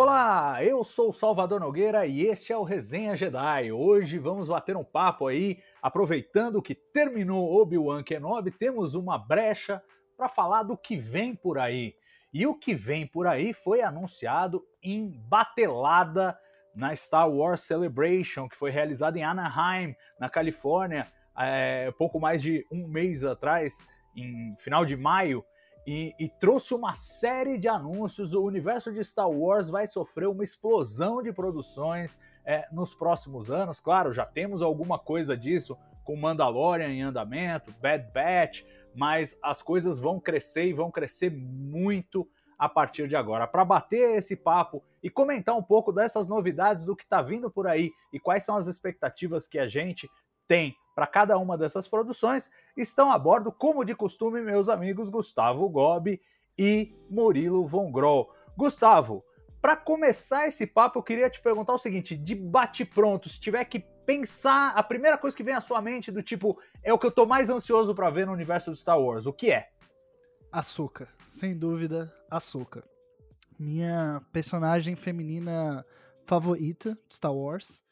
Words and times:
Olá, 0.00 0.62
eu 0.62 0.84
sou 0.84 1.08
o 1.08 1.12
Salvador 1.12 1.58
Nogueira 1.58 2.06
e 2.06 2.24
este 2.24 2.52
é 2.52 2.56
o 2.56 2.62
Resenha 2.62 3.16
Jedi. 3.16 3.72
Hoje 3.72 4.16
vamos 4.16 4.46
bater 4.46 4.76
um 4.76 4.84
papo 4.84 5.26
aí, 5.26 5.58
aproveitando 5.82 6.62
que 6.62 6.72
terminou 6.72 7.60
Obi-Wan 7.60 8.04
Kenobi, 8.04 8.52
temos 8.52 8.94
uma 8.94 9.18
brecha 9.18 9.82
para 10.16 10.28
falar 10.28 10.62
do 10.62 10.76
que 10.76 10.96
vem 10.96 11.34
por 11.34 11.58
aí. 11.58 11.96
E 12.32 12.46
o 12.46 12.54
que 12.54 12.76
vem 12.76 13.08
por 13.08 13.26
aí 13.26 13.52
foi 13.52 13.82
anunciado 13.82 14.64
em 14.80 15.10
batelada 15.28 16.38
na 16.72 16.94
Star 16.94 17.28
Wars 17.28 17.62
Celebration, 17.62 18.48
que 18.48 18.54
foi 18.54 18.70
realizada 18.70 19.18
em 19.18 19.24
Anaheim, 19.24 19.96
na 20.20 20.30
Califórnia, 20.30 21.08
é, 21.36 21.90
pouco 21.98 22.20
mais 22.20 22.40
de 22.40 22.64
um 22.70 22.86
mês 22.86 23.24
atrás, 23.24 23.84
em 24.14 24.54
final 24.60 24.84
de 24.84 24.96
maio 24.96 25.44
e, 25.90 26.14
e, 26.18 26.28
trouxe 26.28 26.74
uma 26.74 26.92
série 26.92 27.56
de 27.56 27.66
anúncios. 27.66 28.34
O 28.34 28.42
universo 28.42 28.92
de 28.92 29.02
Star 29.02 29.30
Wars 29.30 29.70
vai 29.70 29.86
sofrer 29.86 30.28
uma 30.28 30.44
explosão 30.44 31.22
de 31.22 31.32
produções 31.32 32.18
é, 32.44 32.68
nos 32.70 32.94
próximos 32.94 33.50
anos. 33.50 33.80
Claro, 33.80 34.12
já 34.12 34.26
temos 34.26 34.60
alguma 34.60 34.98
coisa 34.98 35.34
disso 35.34 35.78
com 36.04 36.14
Mandalorian 36.14 36.90
em 36.90 37.00
andamento, 37.00 37.74
Bad 37.80 38.12
Batch, 38.12 38.64
mas 38.94 39.38
as 39.42 39.62
coisas 39.62 39.98
vão 39.98 40.20
crescer 40.20 40.66
e 40.66 40.74
vão 40.74 40.90
crescer 40.90 41.30
muito 41.30 42.28
a 42.58 42.68
partir 42.68 43.08
de 43.08 43.16
agora. 43.16 43.46
Para 43.46 43.64
bater 43.64 44.14
esse 44.14 44.36
papo 44.36 44.84
e 45.02 45.08
comentar 45.08 45.56
um 45.56 45.62
pouco 45.62 45.90
dessas 45.90 46.28
novidades 46.28 46.84
do 46.84 46.94
que 46.94 47.04
está 47.04 47.22
vindo 47.22 47.50
por 47.50 47.66
aí 47.66 47.92
e 48.12 48.20
quais 48.20 48.44
são 48.44 48.58
as 48.58 48.66
expectativas 48.66 49.48
que 49.48 49.58
a 49.58 49.66
gente 49.66 50.06
tem 50.46 50.76
para 50.98 51.06
cada 51.06 51.38
uma 51.38 51.56
dessas 51.56 51.86
produções, 51.86 52.50
estão 52.76 53.08
a 53.08 53.16
bordo, 53.16 53.52
como 53.52 53.84
de 53.84 53.94
costume, 53.94 54.40
meus 54.40 54.68
amigos 54.68 55.08
Gustavo 55.08 55.68
Gobi 55.68 56.20
e 56.58 56.92
Murilo 57.08 57.64
Von 57.68 57.92
Groll. 57.92 58.28
Gustavo, 58.56 59.24
para 59.62 59.76
começar 59.76 60.48
esse 60.48 60.66
papo, 60.66 60.98
eu 60.98 61.02
queria 61.04 61.30
te 61.30 61.40
perguntar 61.40 61.72
o 61.72 61.78
seguinte: 61.78 62.16
de 62.16 62.34
bate-pronto, 62.34 63.28
se 63.28 63.40
tiver 63.40 63.64
que 63.66 63.78
pensar, 64.04 64.70
a 64.70 64.82
primeira 64.82 65.16
coisa 65.16 65.36
que 65.36 65.44
vem 65.44 65.54
à 65.54 65.60
sua 65.60 65.80
mente, 65.80 66.10
do 66.10 66.20
tipo, 66.20 66.60
é 66.82 66.92
o 66.92 66.98
que 66.98 67.06
eu 67.06 67.12
tô 67.12 67.24
mais 67.24 67.48
ansioso 67.48 67.94
para 67.94 68.10
ver 68.10 68.26
no 68.26 68.32
universo 68.32 68.72
de 68.72 68.78
Star 68.80 69.00
Wars, 69.00 69.24
o 69.24 69.32
que 69.32 69.52
é? 69.52 69.68
Açúcar, 70.50 71.06
sem 71.28 71.56
dúvida, 71.56 72.12
Açúcar. 72.28 72.82
Minha 73.56 74.20
personagem 74.32 74.96
feminina 74.96 75.86
favorita 76.26 76.98
de 77.08 77.14
Star 77.14 77.32
Wars 77.32 77.86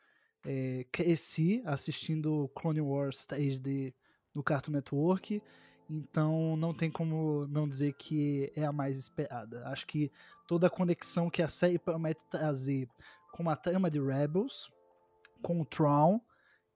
é, 0.46 0.86
cresci 0.92 1.60
assistindo 1.64 2.48
Clone 2.54 2.80
Wars 2.80 3.26
HD 3.28 3.92
no 4.32 4.42
Cartoon 4.42 4.72
Network, 4.72 5.42
então 5.90 6.56
não 6.56 6.72
tem 6.72 6.90
como 6.90 7.46
não 7.48 7.68
dizer 7.68 7.94
que 7.94 8.52
é 8.54 8.64
a 8.64 8.72
mais 8.72 8.96
esperada. 8.96 9.66
Acho 9.66 9.86
que 9.86 10.10
toda 10.46 10.68
a 10.68 10.70
conexão 10.70 11.28
que 11.28 11.42
a 11.42 11.48
série 11.48 11.78
promete 11.78 12.24
trazer 12.30 12.88
com 13.32 13.50
a 13.50 13.56
trama 13.56 13.90
de 13.90 14.00
Rebels, 14.00 14.70
com 15.42 15.60
o 15.60 15.64
Tron, 15.64 16.20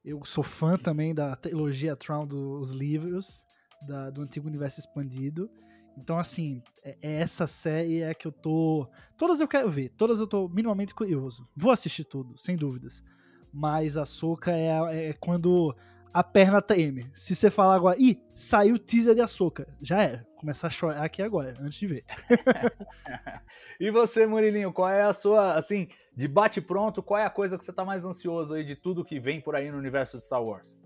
eu 0.05 0.25
sou 0.25 0.43
fã 0.43 0.77
também 0.77 1.15
da 1.15 1.37
trilogia 1.37 1.95
Tron 1.95 2.27
dos 2.27 2.73
livros, 2.73 3.47
da, 3.87 4.11
do 4.11 4.23
antigo 4.23 4.49
universo 4.49 4.81
expandido. 4.81 5.51
Então, 5.97 6.19
assim, 6.19 6.63
é, 6.83 6.97
é 7.03 7.13
essa 7.21 7.47
série 7.47 8.01
é 8.01 8.15
que 8.15 8.27
eu 8.27 8.33
tô. 8.33 8.89
Todas 9.19 9.41
eu 9.41 9.49
quero 9.49 9.71
ver, 9.71 9.91
todas 9.91 10.19
eu 10.19 10.27
tô 10.27 10.49
minimamente 10.49 10.95
curioso. 10.95 11.47
Vou 11.55 11.71
assistir 11.71 12.05
tudo, 12.05 12.37
sem 12.39 12.57
dúvidas 12.57 13.05
mas 13.53 13.97
a 13.97 14.07
soca 14.07 14.53
é, 14.53 15.11
é 15.11 15.13
quando 15.15 15.75
a 16.13 16.25
perna 16.25 16.61
treme. 16.61 17.11
Se 17.15 17.35
você 17.35 17.51
falar 17.51 17.77
agora, 17.77 17.97
ih, 17.99 18.21
saiu 18.35 18.75
o 18.75 18.79
teaser 18.79 19.15
de 19.15 19.21
açúcar, 19.21 19.67
já 19.81 20.03
era. 20.03 20.27
Começar 20.37 20.67
a 20.67 20.71
chorar 20.71 21.05
aqui 21.05 21.23
agora, 21.23 21.55
antes 21.61 21.79
de 21.79 21.87
ver. 21.87 22.05
e 23.79 23.91
você, 23.91 24.27
Murilinho, 24.27 24.73
qual 24.73 24.89
é 24.89 25.03
a 25.03 25.13
sua, 25.13 25.55
assim, 25.55 25.89
de 26.15 26.27
bate-pronto, 26.27 27.03
qual 27.03 27.19
é 27.19 27.25
a 27.25 27.31
coisa 27.31 27.57
que 27.57 27.65
você 27.65 27.73
tá 27.73 27.85
mais 27.85 28.05
ansioso 28.05 28.55
aí 28.55 28.65
de 28.65 28.75
tudo 28.75 29.05
que 29.05 29.21
vem 29.21 29.41
por 29.41 29.55
aí 29.55 29.71
no 29.71 29.79
universo 29.79 30.17
de 30.17 30.25
Star 30.25 30.43
Wars? 30.43 30.79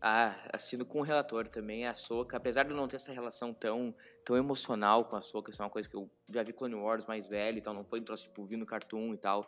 Ah, 0.00 0.34
assino 0.50 0.86
com 0.86 1.00
o 1.00 1.02
relator 1.02 1.46
também, 1.46 1.86
a 1.86 1.92
Soca, 1.92 2.36
apesar 2.36 2.62
de 2.64 2.70
eu 2.70 2.76
não 2.76 2.88
ter 2.88 2.96
essa 2.96 3.12
relação 3.12 3.52
tão, 3.52 3.94
tão 4.24 4.34
emocional 4.34 5.04
com 5.04 5.14
a 5.14 5.20
Soca, 5.20 5.50
isso 5.50 5.60
é 5.60 5.64
uma 5.64 5.70
coisa 5.70 5.88
que 5.88 5.94
eu 5.94 6.10
já 6.30 6.42
vi 6.42 6.54
Clone 6.54 6.74
Wars 6.74 7.04
mais 7.04 7.26
velho 7.26 7.58
e 7.58 7.60
tal, 7.60 7.74
não 7.74 7.84
foi 7.84 8.00
um 8.00 8.04
troço, 8.04 8.24
tipo, 8.24 8.46
vi 8.46 8.56
no 8.56 8.64
Cartoon 8.64 9.12
e 9.12 9.18
tal, 9.18 9.46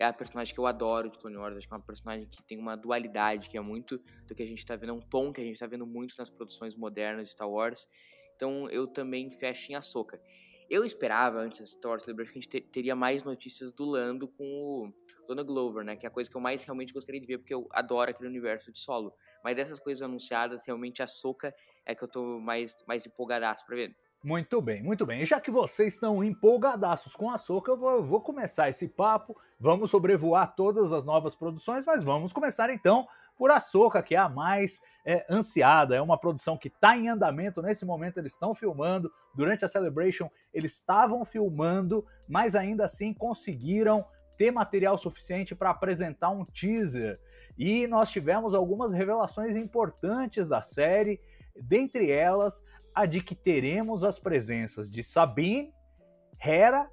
é 0.00 0.04
a 0.04 0.12
personagem 0.12 0.54
que 0.54 0.60
eu 0.60 0.66
adoro 0.66 1.10
de 1.10 1.18
Clone 1.18 1.36
Wars. 1.36 1.56
Acho 1.56 1.66
que 1.66 1.74
é 1.74 1.76
uma 1.76 1.82
personagem 1.82 2.26
que 2.28 2.42
tem 2.42 2.58
uma 2.58 2.76
dualidade, 2.76 3.48
que 3.48 3.56
é 3.56 3.60
muito 3.60 3.98
do 4.26 4.34
que 4.34 4.42
a 4.42 4.46
gente 4.46 4.58
está 4.58 4.76
vendo, 4.76 4.90
é 4.90 4.92
um 4.92 5.00
tom 5.00 5.32
que 5.32 5.40
a 5.40 5.44
gente 5.44 5.54
está 5.54 5.66
vendo 5.66 5.86
muito 5.86 6.14
nas 6.18 6.30
produções 6.30 6.74
modernas 6.74 7.28
de 7.28 7.32
Star 7.32 7.50
Wars. 7.50 7.88
Então 8.36 8.70
eu 8.70 8.86
também 8.86 9.30
fecho 9.30 9.72
em 9.72 9.74
Ahsoka. 9.74 10.20
Eu 10.70 10.84
esperava, 10.84 11.38
antes 11.38 11.60
da 11.60 11.66
Star 11.66 11.92
Wars 11.92 12.02
Celebration, 12.04 12.32
que 12.32 12.38
a 12.38 12.42
gente 12.42 12.60
teria 12.68 12.94
mais 12.94 13.24
notícias 13.24 13.72
do 13.72 13.86
Lando 13.86 14.28
com 14.28 14.44
o 14.44 14.92
Donald 15.26 15.46
Glover, 15.46 15.82
né? 15.82 15.96
Que 15.96 16.04
é 16.04 16.08
a 16.08 16.12
coisa 16.12 16.30
que 16.30 16.36
eu 16.36 16.40
mais 16.40 16.62
realmente 16.62 16.92
gostaria 16.92 17.20
de 17.20 17.26
ver, 17.26 17.38
porque 17.38 17.54
eu 17.54 17.66
adoro 17.72 18.10
aquele 18.10 18.28
universo 18.28 18.70
de 18.70 18.78
solo. 18.78 19.14
Mas 19.42 19.56
dessas 19.56 19.78
coisas 19.78 20.02
anunciadas, 20.02 20.66
realmente 20.66 21.02
a 21.02 21.06
Soca 21.06 21.54
é 21.86 21.94
que 21.94 22.04
eu 22.04 22.08
tô 22.08 22.38
mais, 22.38 22.84
mais 22.86 23.06
empolgadaço 23.06 23.64
pra 23.64 23.76
ver. 23.76 23.96
Muito 24.22 24.60
bem, 24.60 24.82
muito 24.82 25.06
bem. 25.06 25.24
Já 25.24 25.40
que 25.40 25.50
vocês 25.50 25.94
estão 25.94 26.24
empolgadaços 26.24 27.14
com 27.14 27.30
a 27.30 27.38
Soca, 27.38 27.70
eu 27.70 27.76
vou, 27.76 28.02
vou 28.02 28.20
começar 28.20 28.68
esse 28.68 28.88
papo. 28.88 29.36
Vamos 29.60 29.90
sobrevoar 29.90 30.56
todas 30.56 30.92
as 30.92 31.04
novas 31.04 31.36
produções, 31.36 31.84
mas 31.84 32.02
vamos 32.02 32.32
começar 32.32 32.68
então 32.70 33.06
por 33.36 33.52
a 33.52 33.60
Soca, 33.60 34.02
que 34.02 34.16
é 34.16 34.18
a 34.18 34.28
mais 34.28 34.82
é, 35.06 35.24
ansiada. 35.30 35.94
É 35.94 36.02
uma 36.02 36.18
produção 36.18 36.58
que 36.58 36.66
está 36.66 36.96
em 36.96 37.08
andamento 37.08 37.62
nesse 37.62 37.84
momento. 37.84 38.18
Eles 38.18 38.32
estão 38.32 38.56
filmando. 38.56 39.08
Durante 39.36 39.64
a 39.64 39.68
Celebration, 39.68 40.28
eles 40.52 40.74
estavam 40.74 41.24
filmando, 41.24 42.04
mas 42.28 42.56
ainda 42.56 42.86
assim 42.86 43.14
conseguiram 43.14 44.04
ter 44.36 44.50
material 44.50 44.98
suficiente 44.98 45.54
para 45.54 45.70
apresentar 45.70 46.30
um 46.30 46.44
teaser. 46.44 47.20
E 47.56 47.86
nós 47.86 48.10
tivemos 48.10 48.52
algumas 48.52 48.92
revelações 48.92 49.54
importantes 49.54 50.48
da 50.48 50.60
série. 50.60 51.20
Dentre 51.60 52.10
elas, 52.10 52.62
a 52.98 53.06
de 53.06 53.22
que 53.22 53.36
teremos 53.36 54.02
as 54.02 54.18
presenças 54.18 54.90
de 54.90 55.04
Sabine, 55.04 55.72
Hera 56.44 56.90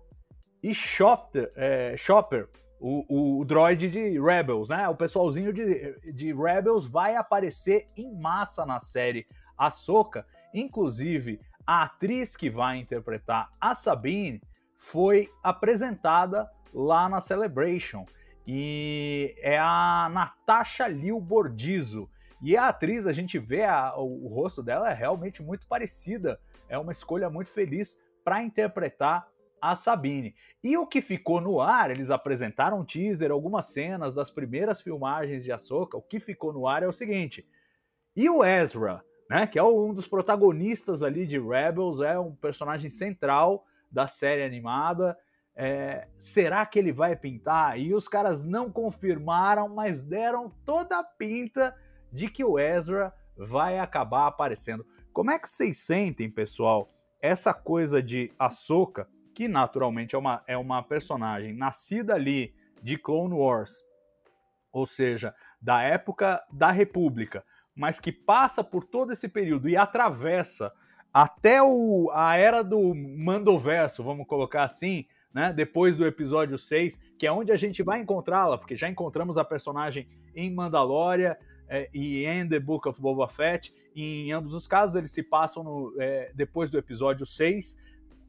e 0.62 0.72
Chopper, 0.72 1.52
é, 1.56 1.98
Chopper 1.98 2.48
o, 2.80 3.04
o, 3.10 3.40
o, 3.40 3.46
droid 3.46 3.90
de 3.90 4.20
Rebels, 4.22 4.70
né? 4.70 4.88
O 4.88 4.96
pessoalzinho 4.96 5.52
de, 5.52 6.14
de 6.14 6.32
Rebels 6.32 6.86
vai 6.86 7.16
aparecer 7.16 7.90
em 7.98 8.14
massa 8.14 8.68
na 8.68 8.80
série 8.80 9.26
Ahsoka. 9.58 10.28
Inclusive, 10.54 11.42
a 11.66 11.82
atriz 11.82 12.38
que 12.38 12.52
vai 12.52 12.78
interpretar 12.78 13.50
a 13.60 13.74
Sabine 13.74 14.40
foi 14.78 15.28
apresentada 15.42 16.48
lá 16.72 17.10
na 17.10 17.20
Celebration. 17.20 18.06
E 18.46 19.34
é 19.40 19.58
a 19.58 20.08
Natasha 20.14 20.88
Liu 20.88 21.20
Bordizo. 21.20 22.08
E 22.46 22.56
a 22.56 22.68
atriz, 22.68 23.08
a 23.08 23.12
gente 23.12 23.40
vê 23.40 23.64
a, 23.64 23.98
o, 23.98 24.26
o 24.26 24.28
rosto 24.28 24.62
dela 24.62 24.92
é 24.92 24.94
realmente 24.94 25.42
muito 25.42 25.66
parecida. 25.66 26.40
É 26.70 26.78
uma 26.78 26.92
escolha 26.92 27.28
muito 27.28 27.50
feliz 27.50 28.00
para 28.24 28.44
interpretar 28.44 29.28
a 29.60 29.76
Sabine. 29.76 30.36
E 30.64 30.78
o 30.78 30.86
que 30.86 31.02
ficou 31.02 31.42
no 31.42 31.60
ar, 31.60 31.90
eles 31.90 32.12
apresentaram 32.12 32.82
um 32.82 32.86
teaser, 32.86 33.32
algumas 33.32 33.66
cenas 33.66 34.14
das 34.14 34.30
primeiras 34.30 34.80
filmagens 34.80 35.44
de 35.44 35.52
Ahsoka. 35.52 35.98
O 35.98 36.04
que 36.04 36.20
ficou 36.20 36.54
no 36.54 36.68
ar 36.68 36.84
é 36.84 36.88
o 36.88 36.92
seguinte: 36.92 37.50
e 38.16 38.30
o 38.30 38.46
Ezra, 38.46 39.04
né, 39.28 39.48
que 39.48 39.58
é 39.58 39.64
um 39.64 39.92
dos 39.92 40.08
protagonistas 40.08 41.02
ali 41.02 41.26
de 41.26 41.40
Rebels, 41.40 42.00
é 42.00 42.20
um 42.20 42.36
personagem 42.36 42.92
central 42.92 43.66
da 43.92 44.06
série 44.06 44.44
animada. 44.44 45.18
É, 45.56 46.08
será 46.16 46.64
que 46.64 46.78
ele 46.78 46.94
vai 46.94 47.16
pintar? 47.16 47.80
E 47.80 47.92
os 47.92 48.08
caras 48.08 48.44
não 48.44 48.72
confirmaram, 48.72 49.68
mas 49.68 50.04
deram 50.04 50.54
toda 50.64 51.00
a 51.00 51.04
pinta 51.04 51.76
de 52.16 52.30
que 52.30 52.46
o 52.46 52.58
Ezra 52.58 53.14
vai 53.38 53.78
acabar 53.78 54.26
aparecendo. 54.26 54.86
Como 55.12 55.32
é 55.32 55.38
que 55.38 55.50
vocês 55.50 55.78
sentem, 55.80 56.32
pessoal, 56.32 56.90
essa 57.22 57.54
coisa 57.54 58.02
de 58.02 58.32
Ahsoka, 58.40 59.10
que 59.36 59.50
naturalmente 59.50 60.16
é 60.16 60.18
uma, 60.18 60.42
é 60.48 60.58
uma 60.58 60.82
personagem 60.82 61.54
nascida 61.54 62.16
ali 62.16 62.56
de 62.82 62.98
Clone 62.98 63.34
Wars, 63.34 63.84
ou 64.72 64.86
seja, 64.86 65.36
da 65.62 65.82
época 65.82 66.42
da 66.54 66.72
República, 66.72 67.44
mas 67.76 68.00
que 68.00 68.14
passa 68.14 68.64
por 68.64 68.86
todo 68.86 69.12
esse 69.12 69.28
período 69.28 69.68
e 69.68 69.76
atravessa 69.76 70.72
até 71.14 71.62
o, 71.62 72.10
a 72.14 72.38
era 72.38 72.64
do 72.64 72.94
Mandoverso, 72.96 74.04
vamos 74.04 74.26
colocar 74.26 74.64
assim, 74.64 75.06
né? 75.34 75.52
Depois 75.52 75.98
do 75.98 76.06
episódio 76.06 76.58
6, 76.58 76.98
que 77.20 77.28
é 77.28 77.32
onde 77.32 77.52
a 77.52 77.58
gente 77.58 77.84
vai 77.84 78.00
encontrá-la, 78.00 78.58
porque 78.58 78.76
já 78.78 78.88
encontramos 78.88 79.38
a 79.38 79.44
personagem 79.44 80.08
em 80.34 80.54
Mandalória, 80.54 81.38
é, 81.68 81.90
e 81.94 82.26
em 82.26 82.48
The 82.48 82.60
Book 82.60 82.88
of 82.88 83.02
Boba 83.02 83.28
Fett. 83.28 83.74
Em 83.96 84.32
ambos 84.32 84.54
os 84.54 84.68
casos, 84.68 84.96
eles 84.96 85.12
se 85.12 85.24
passam 85.24 85.64
no, 85.64 85.96
é, 86.00 86.32
depois 86.34 86.70
do 86.70 86.78
episódio 86.78 87.26
6. 87.26 87.78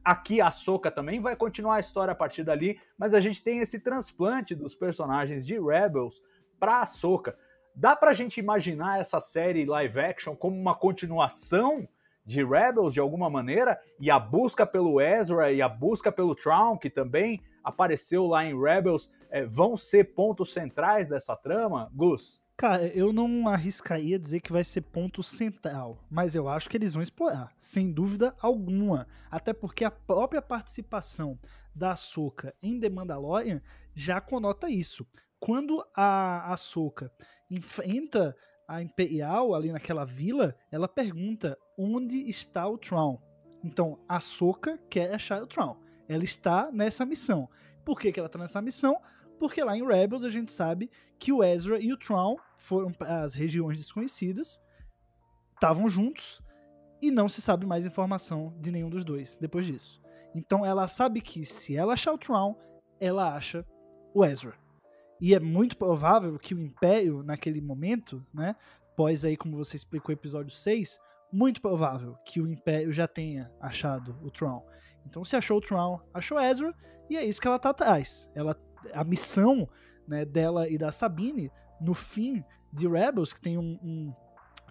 Aqui 0.03 0.39
a 0.39 0.49
Soca 0.51 0.89
também 0.89 1.19
vai 1.19 1.35
continuar 1.35 1.75
a 1.75 1.79
história 1.79 2.13
a 2.13 2.15
partir 2.15 2.43
dali, 2.43 2.79
mas 2.97 3.13
a 3.13 3.19
gente 3.19 3.43
tem 3.43 3.59
esse 3.59 3.79
transplante 3.79 4.55
dos 4.55 4.73
personagens 4.73 5.45
de 5.45 5.59
Rebels 5.59 6.21
para 6.59 6.81
a 6.81 6.85
Soca. 6.85 7.37
Dá 7.75 7.95
pra 7.95 8.13
gente 8.13 8.39
imaginar 8.39 8.99
essa 8.99 9.19
série 9.19 9.65
live 9.65 9.99
action 9.99 10.35
como 10.35 10.59
uma 10.59 10.73
continuação 10.73 11.87
de 12.25 12.43
Rebels 12.43 12.93
de 12.93 12.99
alguma 12.99 13.29
maneira, 13.29 13.79
e 13.99 14.11
a 14.11 14.19
busca 14.19 14.65
pelo 14.65 14.99
Ezra 14.99 15.51
e 15.51 15.61
a 15.61 15.69
busca 15.69 16.11
pelo 16.11 16.35
Traum, 16.35 16.77
que 16.77 16.89
também 16.89 17.41
apareceu 17.63 18.27
lá 18.27 18.43
em 18.43 18.59
Rebels, 18.59 19.09
é, 19.29 19.45
vão 19.45 19.77
ser 19.77 20.13
pontos 20.13 20.51
centrais 20.51 21.07
dessa 21.07 21.37
trama, 21.37 21.89
Gus? 21.93 22.41
Cara, 22.57 22.87
eu 22.87 23.13
não 23.13 23.47
arriscaria 23.47 24.17
dizer 24.17 24.39
que 24.39 24.51
vai 24.51 24.63
ser 24.63 24.81
ponto 24.81 25.21
central, 25.21 26.03
mas 26.09 26.33
eu 26.33 26.49
acho 26.49 26.67
que 26.67 26.75
eles 26.75 26.91
vão 26.91 27.03
explorar, 27.03 27.53
sem 27.59 27.93
dúvida 27.93 28.35
alguma. 28.41 29.07
Até 29.29 29.53
porque 29.53 29.85
a 29.85 29.91
própria 29.91 30.41
participação 30.41 31.39
da 31.75 31.91
Ahsoka 31.91 32.55
em 32.59 32.79
The 32.79 32.89
Mandalorian 32.89 33.61
já 33.93 34.19
conota 34.19 34.71
isso. 34.71 35.05
Quando 35.39 35.85
a 35.95 36.51
Ahsoka 36.51 37.11
enfrenta 37.47 38.35
a 38.67 38.81
Imperial 38.81 39.53
ali 39.53 39.71
naquela 39.71 40.03
vila, 40.03 40.55
ela 40.71 40.87
pergunta 40.87 41.55
onde 41.77 42.27
está 42.27 42.67
o 42.67 42.75
Tron. 42.75 43.21
Então, 43.63 43.99
a 44.09 44.17
Ahsoka 44.17 44.79
quer 44.89 45.13
achar 45.13 45.43
o 45.43 45.47
Tron. 45.47 45.77
Ela 46.09 46.23
está 46.23 46.71
nessa 46.71 47.05
missão. 47.05 47.47
Por 47.85 47.99
que, 47.99 48.11
que 48.11 48.19
ela 48.19 48.25
está 48.25 48.39
nessa 48.39 48.63
missão? 48.63 48.99
Porque 49.39 49.63
lá 49.63 49.77
em 49.77 49.85
Rebels 49.85 50.23
a 50.23 50.31
gente 50.31 50.51
sabe 50.51 50.89
que 51.19 51.31
o 51.31 51.43
Ezra 51.43 51.79
e 51.79 51.93
o 51.93 51.97
Tron 51.97 52.35
foram 52.67 52.91
para 52.91 53.23
as 53.23 53.33
regiões 53.33 53.77
desconhecidas, 53.77 54.61
estavam 55.53 55.87
juntos 55.87 56.41
e 57.01 57.09
não 57.09 57.29
se 57.29 57.41
sabe 57.41 57.65
mais 57.65 57.85
informação 57.85 58.53
de 58.59 58.71
nenhum 58.71 58.89
dos 58.89 59.05
dois 59.05 59.37
depois 59.37 59.65
disso. 59.65 60.01
Então 60.35 60.65
ela 60.65 60.85
sabe 60.87 61.21
que 61.21 61.45
se 61.45 61.77
ela 61.77 61.93
achar 61.93 62.11
o 62.11 62.17
Tron, 62.17 62.55
ela 62.99 63.33
acha 63.33 63.65
o 64.13 64.25
Ezra. 64.25 64.53
E 65.19 65.33
é 65.33 65.39
muito 65.39 65.77
provável 65.77 66.37
que 66.37 66.53
o 66.53 66.59
Império, 66.59 67.23
naquele 67.23 67.61
momento, 67.61 68.23
né, 68.33 68.55
pós 68.95 69.23
aí, 69.23 69.37
como 69.37 69.57
você 69.57 69.77
explicou, 69.77 70.11
episódio 70.11 70.51
6, 70.51 70.99
muito 71.31 71.61
provável 71.61 72.17
que 72.25 72.41
o 72.41 72.47
Império 72.47 72.91
já 72.91 73.07
tenha 73.07 73.49
achado 73.61 74.17
o 74.21 74.29
Tron. 74.29 74.63
Então 75.05 75.23
se 75.23 75.37
achou 75.37 75.57
o 75.57 75.61
Tron, 75.61 76.01
achou 76.13 76.39
Ezra, 76.39 76.75
e 77.09 77.15
é 77.15 77.23
isso 77.23 77.39
que 77.39 77.47
ela 77.47 77.59
tá 77.59 77.69
atrás. 77.69 78.29
Ela, 78.35 78.59
a 78.93 79.03
missão 79.05 79.69
né, 80.05 80.25
dela 80.25 80.67
e 80.69 80.77
da 80.77 80.91
Sabine 80.91 81.49
no 81.79 81.93
fim 81.93 82.43
de 82.71 82.87
Rebels, 82.87 83.33
que 83.33 83.41
tem 83.41 83.57
um, 83.57 83.79
um 83.83 84.13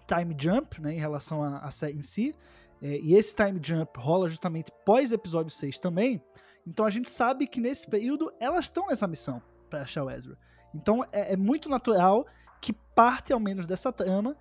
time 0.07 0.35
jump 0.39 0.81
né, 0.81 0.93
em 0.93 0.99
relação 0.99 1.43
à 1.43 1.69
série 1.71 1.97
em 1.97 2.01
si, 2.01 2.33
é, 2.81 2.99
e 2.99 3.15
esse 3.15 3.35
time 3.35 3.59
jump 3.61 3.99
rola 3.99 4.29
justamente 4.29 4.71
pós 4.85 5.11
episódio 5.11 5.51
6 5.51 5.79
também. 5.79 6.21
Então 6.65 6.85
a 6.85 6.89
gente 6.89 7.09
sabe 7.09 7.47
que 7.47 7.59
nesse 7.59 7.89
período 7.89 8.31
elas 8.39 8.65
estão 8.65 8.87
nessa 8.87 9.07
missão 9.07 9.41
para 9.69 9.81
achar 9.81 10.03
o 10.03 10.09
Ezra. 10.09 10.37
Então 10.73 11.03
é, 11.11 11.33
é, 11.33 11.37
muito 11.37 11.69
natural 11.69 12.25
que 12.61 12.73
parte, 12.73 13.33
ao 13.33 13.39
menos, 13.39 13.67
dessa 13.67 13.91
trama 13.91 14.35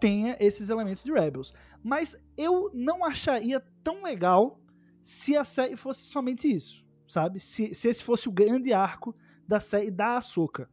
tenha 0.00 0.36
esses 0.40 0.68
elementos 0.68 1.04
de 1.04 1.12
Rebels. 1.12 1.52
Mas 1.82 2.16
eu 2.36 2.70
não 2.72 3.04
acharia 3.04 3.60
tão 3.82 4.02
legal 4.02 4.60
se 5.02 5.36
a 5.36 5.44
série 5.44 5.76
fosse 5.76 6.04
somente 6.06 6.52
isso, 6.52 6.84
sabe? 7.08 7.40
Se, 7.40 7.74
se 7.74 7.88
esse 7.88 8.02
fosse 8.02 8.28
o 8.28 8.32
grande 8.32 8.72
arco 8.72 9.14
da 9.46 9.60
série 9.60 9.90
da 9.90 10.16
Ahsoka. 10.16 10.68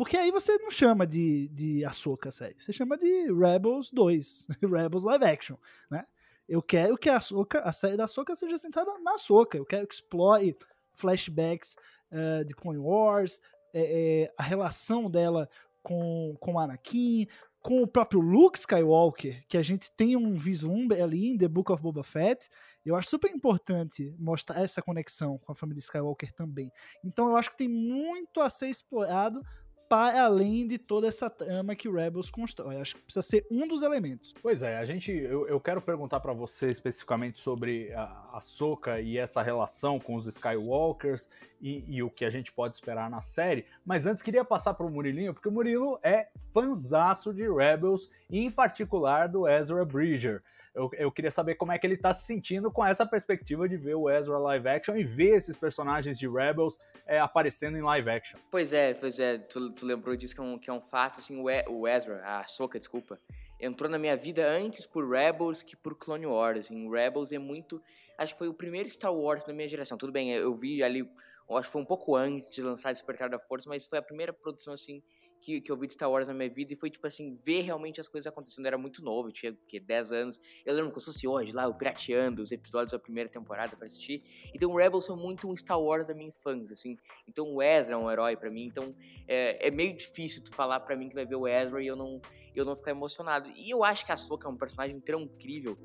Porque 0.00 0.16
aí 0.16 0.30
você 0.30 0.56
não 0.56 0.70
chama 0.70 1.06
de, 1.06 1.48
de 1.48 1.84
Ahsoka 1.84 2.30
série, 2.30 2.56
você 2.58 2.72
chama 2.72 2.96
de 2.96 3.30
Rebels 3.30 3.90
2, 3.92 4.48
Rebels 4.64 5.04
Live 5.04 5.24
Action, 5.26 5.56
né? 5.90 6.06
Eu 6.48 6.62
quero 6.62 6.96
que 6.96 7.10
a 7.10 7.18
Ahsoka, 7.18 7.60
a 7.60 7.70
série 7.70 7.98
da 7.98 8.04
Ahsoka 8.04 8.34
seja 8.34 8.56
centrada 8.56 8.98
na 9.00 9.12
Ahsoka, 9.12 9.58
eu 9.58 9.66
quero 9.66 9.86
que 9.86 9.92
explore 9.92 10.56
flashbacks 10.94 11.76
uh, 12.10 12.42
de 12.46 12.54
Clone 12.54 12.78
Wars, 12.78 13.42
é, 13.74 14.22
é, 14.22 14.34
a 14.38 14.42
relação 14.42 15.10
dela 15.10 15.46
com, 15.82 16.34
com 16.40 16.58
Anakin, 16.58 17.28
com 17.60 17.82
o 17.82 17.86
próprio 17.86 18.22
Luke 18.22 18.56
Skywalker, 18.56 19.44
que 19.48 19.58
a 19.58 19.62
gente 19.62 19.92
tem 19.92 20.16
um 20.16 20.34
vislumbre 20.34 21.02
ali 21.02 21.28
em 21.28 21.36
The 21.36 21.46
Book 21.46 21.70
of 21.70 21.82
Boba 21.82 22.02
Fett, 22.02 22.48
eu 22.86 22.96
acho 22.96 23.10
super 23.10 23.30
importante 23.30 24.16
mostrar 24.18 24.62
essa 24.62 24.80
conexão 24.80 25.36
com 25.36 25.52
a 25.52 25.54
família 25.54 25.80
Skywalker 25.80 26.32
também. 26.32 26.72
Então 27.04 27.28
eu 27.28 27.36
acho 27.36 27.50
que 27.50 27.58
tem 27.58 27.68
muito 27.68 28.40
a 28.40 28.48
ser 28.48 28.70
explorado 28.70 29.42
para 29.90 30.22
além 30.22 30.68
de 30.68 30.78
toda 30.78 31.08
essa 31.08 31.28
trama 31.28 31.74
que 31.74 31.88
o 31.88 31.92
Rebels 31.92 32.30
constrói. 32.30 32.76
Acho 32.76 32.94
que 32.94 33.02
precisa 33.02 33.22
ser 33.22 33.44
um 33.50 33.66
dos 33.66 33.82
elementos. 33.82 34.32
Pois 34.40 34.62
é, 34.62 34.78
a 34.78 34.84
gente, 34.84 35.10
eu, 35.10 35.48
eu 35.48 35.58
quero 35.58 35.82
perguntar 35.82 36.20
para 36.20 36.32
você 36.32 36.70
especificamente 36.70 37.40
sobre 37.40 37.92
a, 37.92 38.28
a 38.34 38.40
Soca 38.40 39.00
e 39.00 39.18
essa 39.18 39.42
relação 39.42 39.98
com 39.98 40.14
os 40.14 40.28
Skywalkers 40.28 41.28
e, 41.60 41.96
e, 41.96 42.04
o 42.04 42.08
que 42.08 42.24
a 42.24 42.30
gente 42.30 42.52
pode 42.52 42.76
esperar 42.76 43.10
na 43.10 43.20
série. 43.20 43.64
Mas 43.84 44.06
antes 44.06 44.22
queria 44.22 44.44
passar 44.44 44.74
para 44.74 44.86
o 44.86 44.90
Murilinho, 44.90 45.34
porque 45.34 45.48
o 45.48 45.52
Murilo 45.52 45.98
é 46.04 46.28
fanzaço 46.54 47.34
de 47.34 47.50
Rebels 47.50 48.08
e 48.30 48.38
em 48.38 48.50
particular 48.50 49.28
do 49.28 49.48
Ezra 49.48 49.84
Bridger 49.84 50.40
eu, 50.80 50.90
eu 50.94 51.12
queria 51.12 51.30
saber 51.30 51.56
como 51.56 51.72
é 51.72 51.78
que 51.78 51.86
ele 51.86 51.96
tá 51.96 52.12
se 52.12 52.26
sentindo 52.26 52.70
com 52.70 52.84
essa 52.84 53.04
perspectiva 53.04 53.68
de 53.68 53.76
ver 53.76 53.94
o 53.94 54.08
Ezra 54.08 54.38
live 54.38 54.68
action 54.68 54.96
e 54.96 55.04
ver 55.04 55.36
esses 55.36 55.56
personagens 55.56 56.18
de 56.18 56.26
Rebels 56.26 56.78
é, 57.06 57.20
aparecendo 57.20 57.76
em 57.76 57.82
live 57.82 58.08
action. 58.08 58.40
Pois 58.50 58.72
é, 58.72 58.94
pois 58.94 59.18
é, 59.18 59.36
tu, 59.36 59.70
tu 59.72 59.84
lembrou 59.84 60.16
disso 60.16 60.34
que 60.34 60.40
é 60.40 60.44
um, 60.44 60.58
que 60.58 60.70
é 60.70 60.72
um 60.72 60.80
fato, 60.80 61.20
assim, 61.20 61.38
o, 61.38 61.50
e, 61.50 61.64
o 61.68 61.86
Ezra, 61.86 62.22
a 62.24 62.46
Soka, 62.46 62.78
desculpa, 62.78 63.18
entrou 63.60 63.90
na 63.90 63.98
minha 63.98 64.16
vida 64.16 64.48
antes 64.48 64.86
por 64.86 65.08
Rebels 65.08 65.62
que 65.62 65.76
por 65.76 65.94
Clone 65.94 66.26
Wars. 66.26 66.60
Assim, 66.60 66.90
Rebels 66.90 67.30
é 67.32 67.38
muito. 67.38 67.82
Acho 68.16 68.32
que 68.32 68.38
foi 68.38 68.48
o 68.48 68.54
primeiro 68.54 68.88
Star 68.88 69.14
Wars 69.14 69.44
da 69.44 69.52
minha 69.52 69.68
geração. 69.68 69.98
Tudo 69.98 70.12
bem, 70.12 70.32
eu 70.32 70.54
vi 70.54 70.82
ali, 70.82 71.08
acho 71.50 71.68
que 71.68 71.72
foi 71.72 71.82
um 71.82 71.86
pouco 71.86 72.16
antes 72.16 72.50
de 72.50 72.62
lançar 72.62 72.92
Despertar 72.92 73.28
da 73.28 73.38
Força, 73.38 73.68
mas 73.68 73.86
foi 73.86 73.98
a 73.98 74.02
primeira 74.02 74.32
produção 74.32 74.72
assim 74.72 75.02
que, 75.40 75.60
que 75.60 75.72
eu 75.72 75.76
vi 75.76 75.86
de 75.86 75.94
Star 75.94 76.10
Wars 76.10 76.28
na 76.28 76.34
minha 76.34 76.48
vida 76.48 76.72
e 76.72 76.76
foi, 76.76 76.90
tipo 76.90 77.06
assim, 77.06 77.38
ver 77.44 77.62
realmente 77.62 78.00
as 78.00 78.08
coisas 78.08 78.26
acontecendo. 78.26 78.66
Eu 78.66 78.68
era 78.68 78.78
muito 78.78 79.02
novo, 79.02 79.28
eu 79.28 79.32
tinha, 79.32 79.56
que 79.66 79.80
10 79.80 80.12
anos. 80.12 80.40
Eu 80.64 80.74
lembro 80.74 80.90
que 80.92 80.98
eu 80.98 81.02
fosse 81.02 81.26
hoje 81.26 81.52
lá, 81.52 81.64
eu 81.64 81.74
pirateando 81.74 82.42
os 82.42 82.52
episódios 82.52 82.92
da 82.92 82.98
primeira 82.98 83.28
temporada 83.28 83.76
para 83.76 83.86
assistir. 83.86 84.22
Então, 84.54 84.74
Rebels 84.74 85.06
foi 85.06 85.16
muito 85.16 85.48
um 85.48 85.56
Star 85.56 85.80
Wars 85.80 86.08
da 86.08 86.14
minha 86.14 86.28
infância, 86.28 86.72
assim. 86.72 86.96
Então, 87.26 87.46
o 87.54 87.62
Ezra 87.62 87.94
é 87.94 87.98
um 87.98 88.10
herói 88.10 88.36
para 88.36 88.50
mim. 88.50 88.64
Então, 88.64 88.94
é, 89.26 89.68
é 89.68 89.70
meio 89.70 89.96
difícil 89.96 90.42
tu 90.44 90.54
falar 90.54 90.80
para 90.80 90.96
mim 90.96 91.08
que 91.08 91.14
vai 91.14 91.24
ver 91.24 91.36
o 91.36 91.48
Ezra 91.48 91.82
e 91.82 91.86
eu 91.86 91.96
não, 91.96 92.20
eu 92.54 92.64
não 92.64 92.76
ficar 92.76 92.90
emocionado. 92.90 93.48
E 93.50 93.70
eu 93.70 93.82
acho 93.82 94.04
que 94.04 94.12
a 94.12 94.16
Soka 94.16 94.46
é 94.46 94.50
um 94.50 94.56
personagem 94.56 95.00
tão 95.00 95.22
incrível 95.22 95.76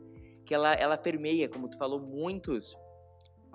que 0.45 0.53
ela, 0.53 0.73
ela 0.73 0.97
permeia, 0.97 1.49
como 1.49 1.69
tu 1.69 1.77
falou, 1.77 1.99
muitos 1.99 2.75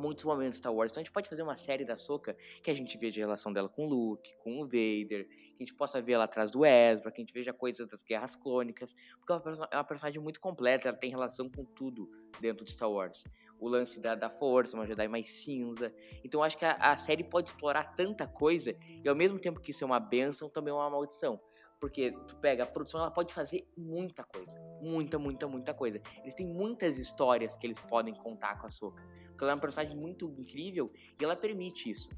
muitos 0.00 0.24
momentos 0.24 0.58
Star 0.58 0.74
Wars. 0.74 0.90
Então 0.90 1.00
a 1.00 1.04
gente 1.04 1.12
pode 1.12 1.28
fazer 1.28 1.42
uma 1.42 1.56
série 1.56 1.84
da 1.84 1.96
Soca 1.96 2.36
que 2.62 2.70
a 2.70 2.74
gente 2.74 2.96
veja 2.98 3.20
a 3.20 3.24
relação 3.24 3.52
dela 3.52 3.68
com 3.68 3.86
o 3.86 3.88
Luke, 3.88 4.34
com 4.42 4.60
o 4.60 4.64
Vader, 4.64 5.28
que 5.28 5.56
a 5.60 5.62
gente 5.62 5.74
possa 5.74 6.00
ver 6.00 6.14
ela 6.14 6.24
atrás 6.24 6.50
do 6.50 6.64
Ezra, 6.64 7.10
que 7.12 7.20
a 7.20 7.22
gente 7.22 7.34
veja 7.34 7.52
coisas 7.52 7.86
das 7.86 8.02
guerras 8.02 8.34
clônicas, 8.34 8.94
porque 9.18 9.32
é 9.32 9.76
uma 9.76 9.84
personagem 9.84 10.20
muito 10.20 10.40
completa, 10.40 10.88
ela 10.88 10.96
tem 10.96 11.10
relação 11.10 11.48
com 11.48 11.64
tudo 11.64 12.10
dentro 12.40 12.64
de 12.64 12.70
Star 12.70 12.90
Wars. 12.90 13.24
O 13.58 13.68
lance 13.68 14.00
da, 14.00 14.14
da 14.14 14.30
força, 14.30 14.74
uma 14.74 14.86
Jedi 14.86 15.06
mais 15.06 15.30
cinza. 15.30 15.92
Então 16.24 16.42
acho 16.42 16.56
que 16.56 16.64
a, 16.64 16.72
a 16.72 16.96
série 16.96 17.22
pode 17.22 17.50
explorar 17.50 17.94
tanta 17.94 18.26
coisa, 18.26 18.74
e 19.04 19.08
ao 19.08 19.14
mesmo 19.14 19.38
tempo 19.38 19.60
que 19.60 19.70
isso 19.70 19.84
é 19.84 19.86
uma 19.86 20.00
benção, 20.00 20.48
também 20.48 20.72
é 20.72 20.74
uma 20.74 20.88
maldição. 20.88 21.38
Porque 21.80 22.12
tu 22.28 22.36
pega, 22.36 22.64
a 22.64 22.66
produção 22.66 23.00
ela 23.00 23.10
pode 23.10 23.32
fazer 23.32 23.66
muita 23.74 24.22
coisa. 24.22 24.60
Muita, 24.82 25.18
muita, 25.18 25.48
muita 25.48 25.72
coisa. 25.72 26.00
Eles 26.22 26.34
têm 26.34 26.46
muitas 26.46 26.98
histórias 26.98 27.56
que 27.56 27.66
eles 27.66 27.80
podem 27.80 28.12
contar 28.12 28.60
com 28.60 28.66
a 28.66 28.70
Soca. 28.70 29.02
Porque 29.40 29.46
ela 29.46 29.52
é 29.52 29.54
uma 29.54 29.60
personagem 29.62 29.96
muito 29.96 30.28
incrível 30.38 30.92
e 31.18 31.24
ela 31.24 31.34
permite 31.34 31.88
isso. 31.88 32.10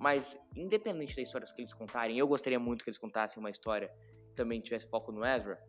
Mas, 0.00 0.36
independente 0.56 1.14
das 1.14 1.28
histórias 1.28 1.52
que 1.52 1.60
eles 1.60 1.72
contarem, 1.72 2.18
eu 2.18 2.26
gostaria 2.26 2.58
muito 2.58 2.82
que 2.82 2.90
eles 2.90 2.98
contassem 2.98 3.38
uma 3.38 3.50
história 3.50 3.88
que 4.28 4.34
também 4.34 4.60
tivesse 4.60 4.88
foco 4.88 5.12
no 5.12 5.24
Ezra. 5.24 5.62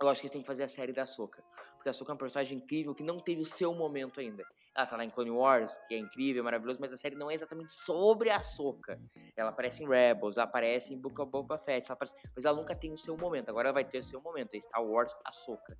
Eu 0.00 0.08
acho 0.08 0.22
que 0.22 0.26
eles 0.26 0.32
têm 0.32 0.40
que 0.40 0.46
fazer 0.46 0.62
a 0.62 0.68
série 0.68 0.90
da 0.90 1.04
Soca. 1.04 1.44
Porque 1.74 1.90
a 1.90 1.92
Soca 1.92 2.12
é 2.12 2.14
uma 2.14 2.18
personagem 2.18 2.56
incrível 2.56 2.94
que 2.94 3.02
não 3.02 3.20
teve 3.20 3.42
o 3.42 3.44
seu 3.44 3.74
momento 3.74 4.20
ainda. 4.20 4.42
Ela 4.74 4.86
tá 4.86 4.96
lá 4.96 5.04
em 5.04 5.10
Clone 5.10 5.32
Wars, 5.32 5.76
que 5.86 5.94
é 5.94 5.98
incrível, 5.98 6.42
maravilhoso, 6.42 6.78
mas 6.80 6.90
a 6.90 6.96
série 6.96 7.14
não 7.14 7.30
é 7.30 7.34
exatamente 7.34 7.72
sobre 7.74 8.30
a 8.30 8.42
Soca. 8.42 8.98
Ela 9.36 9.50
aparece 9.50 9.84
em 9.84 9.86
Rebels, 9.86 10.38
aparece 10.38 10.94
em 10.94 10.98
Book 10.98 11.20
of 11.20 11.30
Boba 11.30 11.58
Fett, 11.58 11.84
ela 11.88 11.92
aparece, 11.92 12.14
mas 12.34 12.46
ela 12.46 12.56
nunca 12.56 12.74
tem 12.74 12.90
o 12.90 12.96
seu 12.96 13.18
momento. 13.18 13.50
Agora 13.50 13.68
ela 13.68 13.74
vai 13.74 13.84
ter 13.84 13.98
o 13.98 14.02
seu 14.02 14.22
momento, 14.22 14.54
é 14.54 14.60
Star 14.60 14.82
Wars 14.82 15.14
Ahsoka. 15.26 15.76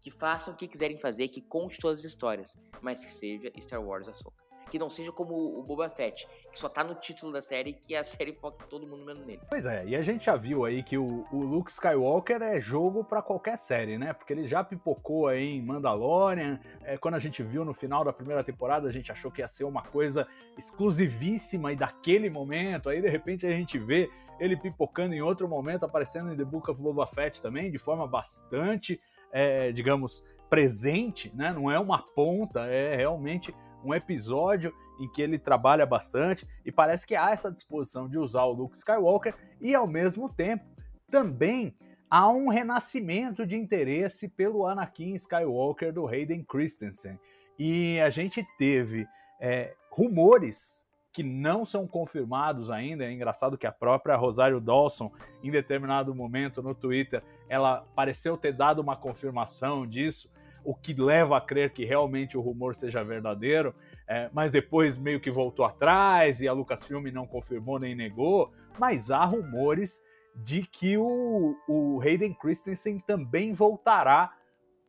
Que 0.00 0.10
façam 0.10 0.54
o 0.54 0.56
que 0.56 0.66
quiserem 0.66 0.98
fazer, 0.98 1.28
que 1.28 1.40
conte 1.40 1.78
todas 1.78 2.00
as 2.00 2.04
histórias, 2.04 2.56
mas 2.80 3.04
que 3.04 3.12
seja 3.12 3.52
Star 3.60 3.82
Wars 3.82 4.08
Ahsoka 4.08 4.50
que 4.70 4.78
não 4.78 4.88
seja 4.88 5.10
como 5.10 5.34
o 5.58 5.62
Boba 5.62 5.90
Fett, 5.90 6.26
que 6.50 6.58
só 6.58 6.68
tá 6.68 6.84
no 6.84 6.94
título 6.94 7.32
da 7.32 7.42
série 7.42 7.72
que 7.72 7.94
a 7.94 8.04
série 8.04 8.32
foca 8.32 8.64
todo 8.66 8.86
mundo 8.86 9.04
menos 9.04 9.26
nele. 9.26 9.40
Pois 9.50 9.66
é, 9.66 9.84
e 9.84 9.96
a 9.96 10.02
gente 10.02 10.26
já 10.26 10.36
viu 10.36 10.64
aí 10.64 10.82
que 10.82 10.96
o, 10.96 11.26
o 11.32 11.42
Luke 11.42 11.70
Skywalker 11.70 12.40
é 12.40 12.60
jogo 12.60 13.04
para 13.04 13.20
qualquer 13.20 13.58
série, 13.58 13.98
né? 13.98 14.12
Porque 14.12 14.32
ele 14.32 14.44
já 14.44 14.62
pipocou 14.62 15.26
aí 15.26 15.56
em 15.56 15.62
Mandalorian. 15.62 16.60
É, 16.82 16.96
quando 16.96 17.16
a 17.16 17.18
gente 17.18 17.42
viu 17.42 17.64
no 17.64 17.74
final 17.74 18.04
da 18.04 18.12
primeira 18.12 18.44
temporada, 18.44 18.88
a 18.88 18.92
gente 18.92 19.10
achou 19.10 19.30
que 19.30 19.42
ia 19.42 19.48
ser 19.48 19.64
uma 19.64 19.82
coisa 19.82 20.26
exclusivíssima 20.56 21.72
e 21.72 21.76
daquele 21.76 22.30
momento. 22.30 22.88
Aí 22.88 23.02
de 23.02 23.08
repente 23.08 23.46
a 23.46 23.50
gente 23.50 23.78
vê 23.78 24.08
ele 24.38 24.56
pipocando 24.56 25.14
em 25.14 25.20
outro 25.20 25.46
momento, 25.46 25.84
aparecendo 25.84 26.32
em 26.32 26.36
The 26.36 26.44
Book 26.44 26.70
of 26.70 26.80
Boba 26.80 27.06
Fett 27.06 27.42
também, 27.42 27.70
de 27.70 27.76
forma 27.76 28.06
bastante, 28.06 28.98
é, 29.32 29.72
digamos, 29.72 30.22
presente, 30.48 31.32
né? 31.34 31.52
Não 31.52 31.70
é 31.70 31.78
uma 31.78 32.02
ponta, 32.02 32.66
é 32.66 32.96
realmente 32.96 33.54
um 33.84 33.94
episódio 33.94 34.74
em 34.98 35.08
que 35.08 35.22
ele 35.22 35.38
trabalha 35.38 35.86
bastante 35.86 36.46
e 36.64 36.70
parece 36.70 37.06
que 37.06 37.16
há 37.16 37.30
essa 37.30 37.50
disposição 37.50 38.08
de 38.08 38.18
usar 38.18 38.44
o 38.44 38.52
Luke 38.52 38.76
Skywalker 38.76 39.34
e 39.60 39.74
ao 39.74 39.86
mesmo 39.86 40.28
tempo 40.28 40.64
também 41.10 41.74
há 42.10 42.28
um 42.28 42.48
renascimento 42.48 43.46
de 43.46 43.56
interesse 43.56 44.28
pelo 44.28 44.66
Anakin 44.66 45.14
Skywalker 45.14 45.92
do 45.92 46.06
Hayden 46.06 46.44
Christensen. 46.44 47.18
E 47.58 48.00
a 48.00 48.10
gente 48.10 48.46
teve 48.58 49.06
é, 49.40 49.74
rumores 49.90 50.84
que 51.12 51.22
não 51.22 51.64
são 51.64 51.86
confirmados 51.86 52.70
ainda. 52.70 53.04
É 53.04 53.12
engraçado 53.12 53.58
que 53.58 53.66
a 53.66 53.72
própria 53.72 54.16
Rosário 54.16 54.60
Dawson, 54.60 55.12
em 55.42 55.50
determinado 55.50 56.14
momento 56.14 56.62
no 56.62 56.74
Twitter, 56.74 57.22
ela 57.50 57.84
pareceu 57.96 58.36
ter 58.36 58.52
dado 58.52 58.78
uma 58.78 58.96
confirmação 58.96 59.84
disso, 59.84 60.30
o 60.64 60.72
que 60.72 60.94
leva 60.94 61.36
a 61.36 61.40
crer 61.40 61.72
que 61.72 61.84
realmente 61.84 62.38
o 62.38 62.40
rumor 62.40 62.76
seja 62.76 63.02
verdadeiro, 63.02 63.74
é, 64.06 64.30
mas 64.32 64.52
depois 64.52 64.96
meio 64.96 65.18
que 65.18 65.32
voltou 65.32 65.64
atrás 65.64 66.40
e 66.40 66.46
a 66.46 66.52
Lucasfilm 66.52 67.06
não 67.12 67.26
confirmou 67.26 67.80
nem 67.80 67.94
negou. 67.94 68.52
Mas 68.78 69.10
há 69.10 69.24
rumores 69.24 70.00
de 70.36 70.62
que 70.62 70.96
o, 70.96 71.56
o 71.68 72.00
Hayden 72.00 72.34
Christensen 72.34 73.00
também 73.00 73.52
voltará 73.52 74.32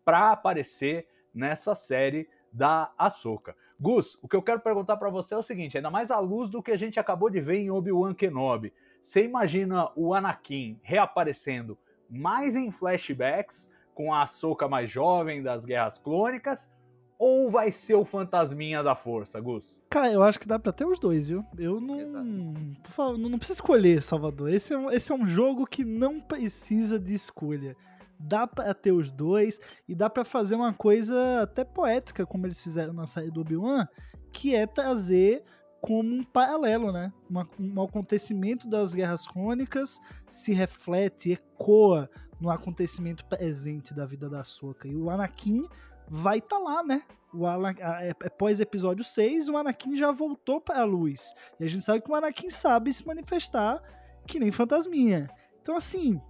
para 0.05 0.31
aparecer 0.31 1.07
nessa 1.33 1.73
série 1.73 2.29
da 2.53 2.91
Ahsoka. 2.95 3.55
Gus, 3.79 4.19
o 4.21 4.27
que 4.27 4.35
eu 4.35 4.43
quero 4.43 4.59
perguntar 4.59 4.97
para 4.97 5.09
você 5.09 5.33
é 5.33 5.37
o 5.37 5.41
seguinte, 5.43 5.77
ainda 5.77 5.89
mais 5.89 6.11
à 6.11 6.19
luz 6.19 6.47
do 6.47 6.61
que 6.61 6.71
a 6.71 6.77
gente 6.77 6.99
acabou 6.99 7.29
de 7.29 7.41
ver 7.41 7.57
em 7.57 7.71
Obi-Wan 7.71 8.13
Kenobi, 8.13 8.71
você 9.01 9.23
imagina 9.23 9.89
o 9.95 10.13
Anakin 10.13 10.79
reaparecendo 10.83 11.75
mais 12.11 12.55
em 12.55 12.69
flashbacks 12.71 13.71
com 13.95 14.13
a 14.13 14.23
Ahsoka 14.23 14.67
mais 14.67 14.89
jovem 14.89 15.41
das 15.41 15.65
Guerras 15.65 15.97
Clônicas 15.97 16.69
ou 17.17 17.51
vai 17.51 17.71
ser 17.71 17.93
o 17.93 18.03
fantasminha 18.03 18.81
da 18.81 18.95
força, 18.95 19.39
Gus? 19.39 19.81
Cara, 19.89 20.11
eu 20.11 20.23
acho 20.23 20.39
que 20.39 20.47
dá 20.47 20.57
pra 20.57 20.71
ter 20.71 20.85
os 20.85 20.99
dois, 20.99 21.29
viu? 21.29 21.45
Eu 21.57 21.79
não. 21.79 22.53
Por 22.81 22.91
favor, 22.91 23.17
não 23.17 23.37
precisa 23.37 23.57
escolher, 23.57 24.01
Salvador. 24.01 24.51
Esse 24.51 24.73
é, 24.73 24.77
um, 24.77 24.91
esse 24.91 25.11
é 25.11 25.15
um 25.15 25.27
jogo 25.27 25.67
que 25.67 25.85
não 25.85 26.19
precisa 26.19 26.99
de 26.99 27.13
escolha 27.13 27.75
dá 28.23 28.45
para 28.45 28.73
ter 28.73 28.91
os 28.91 29.11
dois 29.11 29.59
e 29.87 29.95
dá 29.95 30.09
para 30.09 30.23
fazer 30.23 30.55
uma 30.55 30.73
coisa 30.73 31.41
até 31.41 31.63
poética, 31.63 32.25
como 32.25 32.45
eles 32.45 32.61
fizeram 32.61 32.93
na 32.93 33.05
série 33.05 33.31
do 33.31 33.41
Obi-Wan, 33.41 33.87
que 34.31 34.55
é 34.55 34.67
trazer 34.67 35.43
como 35.81 36.13
um 36.13 36.23
paralelo, 36.23 36.91
né? 36.91 37.11
Uma, 37.27 37.49
um 37.59 37.81
acontecimento 37.81 38.69
das 38.69 38.93
Guerras 38.93 39.27
Crônicas 39.27 39.99
se 40.29 40.53
reflete, 40.53 41.33
ecoa 41.33 42.09
no 42.39 42.49
acontecimento 42.51 43.25
presente 43.25 43.93
da 43.93 44.05
vida 44.05 44.29
da 44.29 44.43
Soka. 44.43 44.87
E 44.87 44.95
o 44.95 45.09
Anakin 45.09 45.67
vai 46.07 46.37
estar 46.37 46.57
tá 46.57 46.61
lá, 46.61 46.83
né? 46.83 47.01
O 47.33 47.47
Anakin, 47.47 47.81
é, 47.81 48.11
após 48.11 48.59
episódio 48.59 49.03
6, 49.03 49.49
o 49.49 49.57
Anakin 49.57 49.95
já 49.95 50.11
voltou 50.11 50.61
para 50.61 50.81
a 50.81 50.85
luz. 50.85 51.33
E 51.59 51.65
a 51.65 51.67
gente 51.67 51.83
sabe 51.83 52.01
que 52.01 52.11
o 52.11 52.15
Anakin 52.15 52.49
sabe 52.51 52.93
se 52.93 53.05
manifestar 53.05 53.81
que 54.27 54.39
nem 54.39 54.51
fantasminha. 54.51 55.29
Então, 55.61 55.75
assim, 55.75 56.21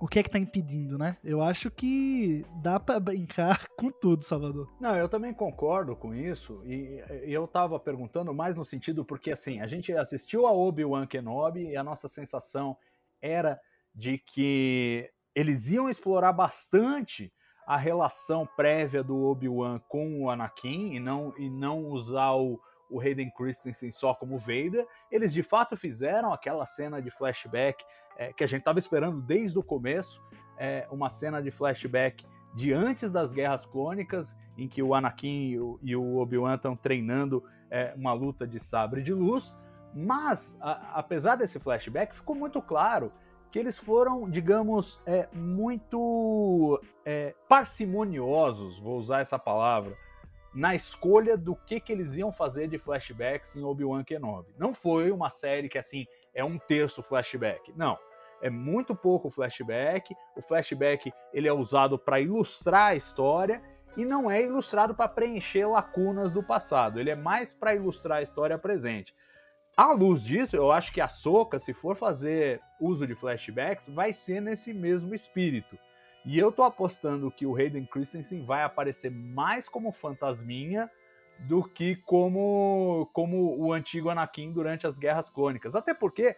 o 0.00 0.08
que 0.08 0.18
é 0.18 0.22
que 0.22 0.30
tá 0.30 0.38
impedindo, 0.38 0.96
né? 0.96 1.18
Eu 1.22 1.42
acho 1.42 1.70
que 1.70 2.44
dá 2.62 2.80
para 2.80 2.98
brincar 2.98 3.68
com 3.78 3.90
tudo, 3.90 4.24
Salvador. 4.24 4.72
Não, 4.80 4.96
eu 4.96 5.08
também 5.08 5.34
concordo 5.34 5.94
com 5.94 6.14
isso. 6.14 6.62
E, 6.64 7.04
eu 7.24 7.46
tava 7.46 7.78
perguntando 7.78 8.32
mais 8.32 8.56
no 8.56 8.64
sentido 8.64 9.04
porque, 9.04 9.30
assim, 9.30 9.60
a 9.60 9.66
gente 9.66 9.92
assistiu 9.92 10.46
a 10.46 10.52
Obi-Wan 10.52 11.06
Kenobi 11.06 11.68
e 11.68 11.76
a 11.76 11.84
nossa 11.84 12.08
sensação 12.08 12.76
era 13.20 13.60
de 13.94 14.16
que 14.16 15.10
eles 15.34 15.70
iam 15.70 15.88
explorar 15.88 16.32
bastante 16.32 17.30
a 17.66 17.76
relação 17.76 18.48
prévia 18.56 19.02
do 19.02 19.22
Obi-Wan 19.22 19.80
com 19.86 20.22
o 20.22 20.30
Anakin 20.30 20.94
e 20.94 20.98
não, 20.98 21.34
e 21.38 21.50
não 21.50 21.84
usar 21.84 22.32
o, 22.32 22.58
o 22.90 23.00
Hayden 23.00 23.30
Christensen 23.30 23.92
só 23.92 24.14
como 24.14 24.38
Vader. 24.38 24.86
Eles 25.10 25.32
de 25.32 25.42
fato 25.42 25.76
fizeram 25.76 26.32
aquela 26.32 26.66
cena 26.66 27.00
de 27.00 27.10
flashback 27.10 27.84
é, 28.16 28.32
que 28.32 28.44
a 28.44 28.46
gente 28.46 28.60
estava 28.60 28.78
esperando 28.78 29.20
desde 29.20 29.58
o 29.58 29.62
começo, 29.62 30.22
é, 30.58 30.86
uma 30.90 31.08
cena 31.08 31.40
de 31.40 31.50
flashback 31.50 32.26
de 32.54 32.72
antes 32.72 33.10
das 33.10 33.32
Guerras 33.32 33.64
Clônicas, 33.64 34.36
em 34.58 34.68
que 34.68 34.82
o 34.82 34.94
Anakin 34.94 35.78
e 35.82 35.96
o, 35.96 36.16
Obi-Wan 36.18 36.56
estão 36.56 36.76
treinando 36.76 37.42
é, 37.70 37.94
uma 37.96 38.12
luta 38.12 38.46
de 38.46 38.58
sabre 38.58 39.02
de 39.02 39.14
luz. 39.14 39.58
Mas, 39.94 40.56
a, 40.60 40.98
apesar 40.98 41.36
desse 41.36 41.58
flashback, 41.58 42.14
ficou 42.14 42.34
muito 42.34 42.60
claro 42.60 43.12
que 43.50 43.58
eles 43.58 43.78
foram, 43.78 44.28
digamos, 44.28 45.00
é, 45.06 45.28
muito 45.32 46.80
é, 47.04 47.34
parcimoniosos, 47.48 48.78
vou 48.78 48.96
usar 48.96 49.20
essa 49.20 49.38
palavra, 49.38 49.96
na 50.54 50.74
escolha 50.74 51.36
do 51.36 51.54
que, 51.54 51.80
que 51.80 51.92
eles 51.92 52.16
iam 52.16 52.32
fazer 52.32 52.68
de 52.68 52.78
flashbacks 52.78 53.54
em 53.56 53.62
Obi-Wan 53.62 54.02
Kenobi. 54.02 54.54
Não 54.58 54.74
foi 54.74 55.10
uma 55.10 55.30
série 55.30 55.68
que 55.68 55.78
assim 55.78 56.06
é 56.34 56.44
um 56.44 56.58
terço 56.58 57.02
flashback. 57.02 57.72
Não. 57.76 57.98
É 58.42 58.48
muito 58.48 58.94
pouco 58.94 59.30
flashback. 59.30 60.14
O 60.36 60.42
flashback 60.42 61.12
ele 61.32 61.46
é 61.46 61.52
usado 61.52 61.98
para 61.98 62.20
ilustrar 62.20 62.88
a 62.88 62.94
história 62.94 63.62
e 63.96 64.04
não 64.04 64.30
é 64.30 64.42
ilustrado 64.42 64.94
para 64.94 65.08
preencher 65.08 65.66
lacunas 65.66 66.32
do 66.32 66.42
passado. 66.42 66.98
Ele 66.98 67.10
é 67.10 67.16
mais 67.16 67.52
para 67.52 67.74
ilustrar 67.74 68.18
a 68.18 68.22
história 68.22 68.58
presente. 68.58 69.14
À 69.76 69.92
luz 69.92 70.24
disso, 70.24 70.56
eu 70.56 70.72
acho 70.72 70.92
que 70.92 71.00
a 71.00 71.08
Soca, 71.08 71.58
se 71.58 71.72
for 71.72 71.96
fazer 71.96 72.60
uso 72.80 73.06
de 73.06 73.14
flashbacks, 73.14 73.88
vai 73.88 74.12
ser 74.12 74.40
nesse 74.40 74.74
mesmo 74.74 75.14
espírito. 75.14 75.78
E 76.24 76.38
eu 76.38 76.52
tô 76.52 76.62
apostando 76.62 77.30
que 77.30 77.46
o 77.46 77.56
Hayden 77.56 77.86
Christensen 77.86 78.44
vai 78.44 78.62
aparecer 78.62 79.10
mais 79.10 79.68
como 79.68 79.92
fantasminha 79.92 80.90
do 81.38 81.64
que 81.64 81.96
como, 81.96 83.08
como 83.12 83.56
o 83.58 83.72
antigo 83.72 84.10
Anakin 84.10 84.52
durante 84.52 84.86
as 84.86 84.98
Guerras 84.98 85.30
Clônicas. 85.30 85.74
Até 85.74 85.94
porque 85.94 86.36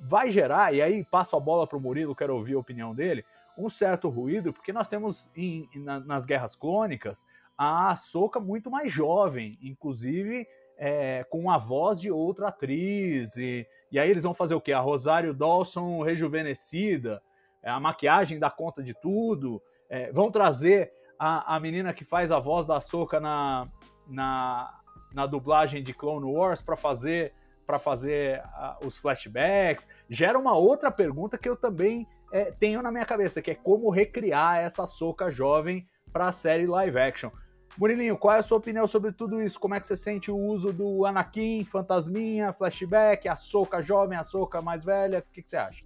vai 0.00 0.30
gerar, 0.30 0.72
e 0.74 0.80
aí 0.80 1.04
passo 1.04 1.36
a 1.36 1.40
bola 1.40 1.66
para 1.66 1.76
o 1.76 1.80
Murilo, 1.80 2.14
quero 2.14 2.34
ouvir 2.34 2.54
a 2.54 2.58
opinião 2.58 2.94
dele, 2.94 3.24
um 3.56 3.68
certo 3.68 4.08
ruído, 4.08 4.52
porque 4.52 4.72
nós 4.72 4.88
temos 4.88 5.30
em, 5.36 5.68
na, 5.74 5.98
nas 6.00 6.24
Guerras 6.24 6.54
Clônicas 6.54 7.26
a 7.56 7.94
Soca 7.96 8.38
muito 8.38 8.70
mais 8.70 8.90
jovem, 8.90 9.58
inclusive 9.60 10.46
é, 10.76 11.24
com 11.24 11.50
a 11.50 11.58
voz 11.58 12.00
de 12.00 12.10
outra 12.10 12.48
atriz. 12.48 13.36
E, 13.36 13.66
e 13.90 13.98
aí 13.98 14.08
eles 14.08 14.22
vão 14.22 14.32
fazer 14.32 14.54
o 14.54 14.60
quê? 14.60 14.72
A 14.72 14.78
Rosário 14.78 15.34
Dawson 15.34 16.00
rejuvenescida. 16.02 17.20
É, 17.62 17.70
a 17.70 17.80
maquiagem 17.80 18.38
dá 18.38 18.50
conta 18.50 18.82
de 18.82 18.94
tudo. 18.94 19.62
É, 19.88 20.12
vão 20.12 20.30
trazer 20.30 20.92
a, 21.18 21.56
a 21.56 21.60
menina 21.60 21.92
que 21.92 22.04
faz 22.04 22.30
a 22.30 22.38
voz 22.38 22.66
da 22.66 22.80
Soca 22.80 23.18
na, 23.18 23.68
na, 24.06 24.80
na 25.12 25.26
dublagem 25.26 25.82
de 25.82 25.92
Clone 25.92 26.26
Wars 26.26 26.62
para 26.62 26.76
fazer 26.76 27.32
para 27.66 27.78
fazer 27.78 28.42
os 28.82 28.96
flashbacks. 28.96 29.86
Gera 30.08 30.38
uma 30.38 30.56
outra 30.56 30.90
pergunta 30.90 31.36
que 31.36 31.46
eu 31.46 31.54
também 31.54 32.08
é, 32.32 32.50
tenho 32.50 32.80
na 32.80 32.90
minha 32.90 33.04
cabeça, 33.04 33.42
que 33.42 33.50
é 33.50 33.54
como 33.54 33.90
recriar 33.90 34.56
essa 34.56 34.86
Soca 34.86 35.30
jovem 35.30 35.86
para 36.10 36.28
a 36.28 36.32
série 36.32 36.66
live 36.66 36.98
action. 36.98 37.30
Murilinho, 37.76 38.16
qual 38.16 38.36
é 38.36 38.38
a 38.38 38.42
sua 38.42 38.56
opinião 38.56 38.86
sobre 38.86 39.12
tudo 39.12 39.40
isso? 39.42 39.60
Como 39.60 39.74
é 39.74 39.80
que 39.80 39.86
você 39.86 39.98
sente 39.98 40.30
o 40.30 40.36
uso 40.36 40.72
do 40.72 41.04
Anakin, 41.04 41.64
Fantasminha, 41.64 42.52
flashback, 42.52 43.28
a 43.28 43.36
Soca 43.36 43.82
jovem, 43.82 44.18
a 44.18 44.24
Soca 44.24 44.62
mais 44.62 44.82
velha? 44.82 45.18
O 45.18 45.32
que, 45.32 45.42
que 45.42 45.50
você 45.50 45.58
acha? 45.58 45.84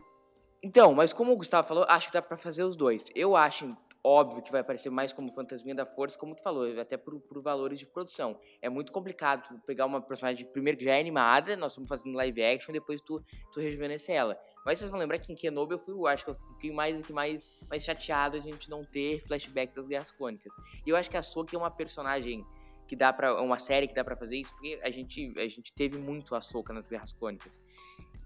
Então, 0.63 0.95
mas 0.95 1.13
como 1.13 1.33
o 1.33 1.37
Gustavo 1.37 1.67
falou, 1.67 1.85
acho 1.89 2.07
que 2.07 2.13
dá 2.13 2.23
para 2.23 2.37
fazer 2.37 2.63
os 2.63 2.77
dois. 2.77 3.11
Eu 3.15 3.35
acho 3.35 3.77
óbvio 4.05 4.43
que 4.43 4.51
vai 4.51 4.61
aparecer 4.61 4.91
mais 4.91 5.13
como 5.13 5.33
fantasminha 5.33 5.75
da 5.75 5.87
força, 5.87 6.19
como 6.19 6.35
tu 6.35 6.43
falou, 6.43 6.81
até 6.81 6.97
por, 6.97 7.21
por 7.21 7.41
valores 7.41 7.79
de 7.79 7.87
produção. 7.87 8.39
É 8.61 8.69
muito 8.69 8.91
complicado 8.91 9.61
pegar 9.67 9.87
uma 9.87 10.01
personagem, 10.01 10.45
primeiro 10.47 10.79
que 10.79 10.85
já 10.85 10.97
é 10.97 11.01
animada, 11.01 11.57
nós 11.57 11.73
estamos 11.73 11.89
fazendo 11.89 12.17
live 12.17 12.43
action, 12.43 12.73
depois 12.73 13.01
tu, 13.01 13.23
tu 13.53 13.61
rejuvenescer 13.61 14.15
ela. 14.15 14.39
Mas 14.65 14.79
vocês 14.79 14.91
vão 14.91 14.99
lembrar 14.99 15.19
que 15.19 15.33
em 15.33 15.37
Kenobi 15.37 15.75
eu 15.75 15.79
fui, 15.79 15.95
acho 16.11 16.25
que 16.25 16.31
eu 16.31 16.37
fiquei 16.55 16.73
mais, 16.73 17.09
mais, 17.11 17.51
mais 17.69 17.85
chateado 17.85 18.37
a 18.37 18.41
gente 18.41 18.69
não 18.69 18.85
ter 18.85 19.21
flashbacks 19.27 19.75
das 19.77 19.87
Guerras 19.87 20.13
Clônicas. 20.13 20.53
E 20.85 20.91
eu 20.91 20.97
acho 20.97 21.11
que 21.11 21.17
a 21.17 21.23
Soka 21.23 21.55
é 21.55 21.59
uma 21.59 21.71
personagem 21.71 22.45
que 22.89 22.97
dá 22.97 23.13
para 23.13 23.41
uma 23.41 23.59
série 23.59 23.87
que 23.87 23.95
dá 23.95 24.05
para 24.05 24.17
fazer 24.17 24.37
isso, 24.37 24.53
porque 24.53 24.79
a 24.83 24.91
gente, 24.91 25.33
a 25.39 25.47
gente 25.49 25.73
teve 25.73 25.97
muito 25.97 26.35
a 26.35 26.41
Soka 26.41 26.73
nas 26.73 26.89
Guerras 26.89 27.13
Clônicas. 27.13 27.61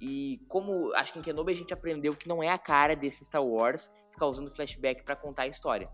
E 0.01 0.41
como 0.49 0.93
acho 0.95 1.13
que 1.13 1.19
em 1.19 1.23
Kenobi 1.23 1.53
a 1.53 1.57
gente 1.57 1.73
aprendeu 1.73 2.15
que 2.15 2.29
não 2.29 2.43
é 2.43 2.49
a 2.49 2.59
cara 2.59 2.95
desse 2.95 3.25
Star 3.25 3.45
Wars 3.45 3.91
ficar 4.11 4.27
usando 4.27 4.51
flashback 4.51 5.03
para 5.03 5.17
contar 5.17 5.43
a 5.43 5.47
história. 5.47 5.89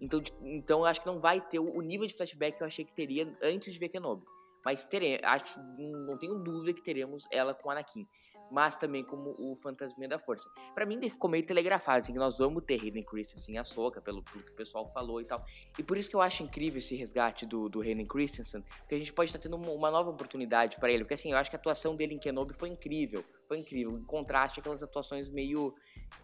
Então, 0.00 0.22
então 0.42 0.80
eu 0.80 0.84
acho 0.84 1.00
que 1.00 1.06
não 1.06 1.20
vai 1.20 1.40
ter 1.40 1.58
o, 1.58 1.80
nível 1.80 2.06
de 2.06 2.14
flashback 2.14 2.56
que 2.56 2.62
eu 2.62 2.66
achei 2.66 2.84
que 2.84 2.92
teria 2.92 3.26
antes 3.42 3.72
de 3.72 3.78
ver 3.78 3.88
Kenobi. 3.88 4.24
Mas 4.64 4.84
teremos, 4.84 5.24
acho, 5.24 5.60
não 5.78 6.18
tenho 6.18 6.38
dúvida 6.40 6.74
que 6.74 6.82
teremos 6.82 7.24
ela 7.30 7.54
com 7.54 7.70
Anakin 7.70 8.06
mas 8.50 8.76
também 8.76 9.04
como 9.04 9.34
o 9.38 9.56
Fantasminha 9.56 10.08
da 10.08 10.18
Força. 10.18 10.48
Para 10.74 10.86
mim, 10.86 11.00
ficou 11.08 11.28
meio 11.28 11.44
telegrafado, 11.44 12.00
assim, 12.00 12.12
que 12.12 12.18
nós 12.18 12.38
vamos 12.38 12.62
ter 12.64 12.80
Hayden 12.80 13.02
Christensen, 13.02 13.58
a 13.58 13.64
Soca, 13.64 14.00
pelo, 14.00 14.22
pelo, 14.22 14.44
que 14.44 14.50
o 14.50 14.54
pessoal 14.54 14.90
falou 14.92 15.20
e 15.20 15.24
tal. 15.24 15.44
E 15.78 15.82
por 15.82 15.96
isso 15.96 16.08
que 16.08 16.16
eu 16.16 16.20
acho 16.20 16.42
incrível 16.42 16.78
esse 16.78 16.94
resgate 16.94 17.46
do, 17.46 17.68
do 17.68 17.80
Hayden 17.80 18.06
Christensen, 18.06 18.62
porque 18.80 18.94
a 18.94 18.98
gente 18.98 19.12
pode 19.12 19.30
estar 19.30 19.38
tendo 19.38 19.56
uma, 19.56 19.70
uma 19.70 19.90
nova 19.90 20.10
oportunidade 20.10 20.78
para 20.78 20.90
ele, 20.90 21.04
porque 21.04 21.14
assim, 21.14 21.32
eu 21.32 21.38
acho 21.38 21.50
que 21.50 21.56
a 21.56 21.58
atuação 21.58 21.96
dele 21.96 22.14
em 22.14 22.18
Kenobi 22.18 22.54
foi 22.54 22.68
incrível, 22.68 23.24
foi 23.46 23.58
incrível, 23.58 23.96
em 23.96 24.04
contraste 24.04 24.60
aquelas 24.60 24.82
atuações 24.82 25.28
meio, 25.28 25.74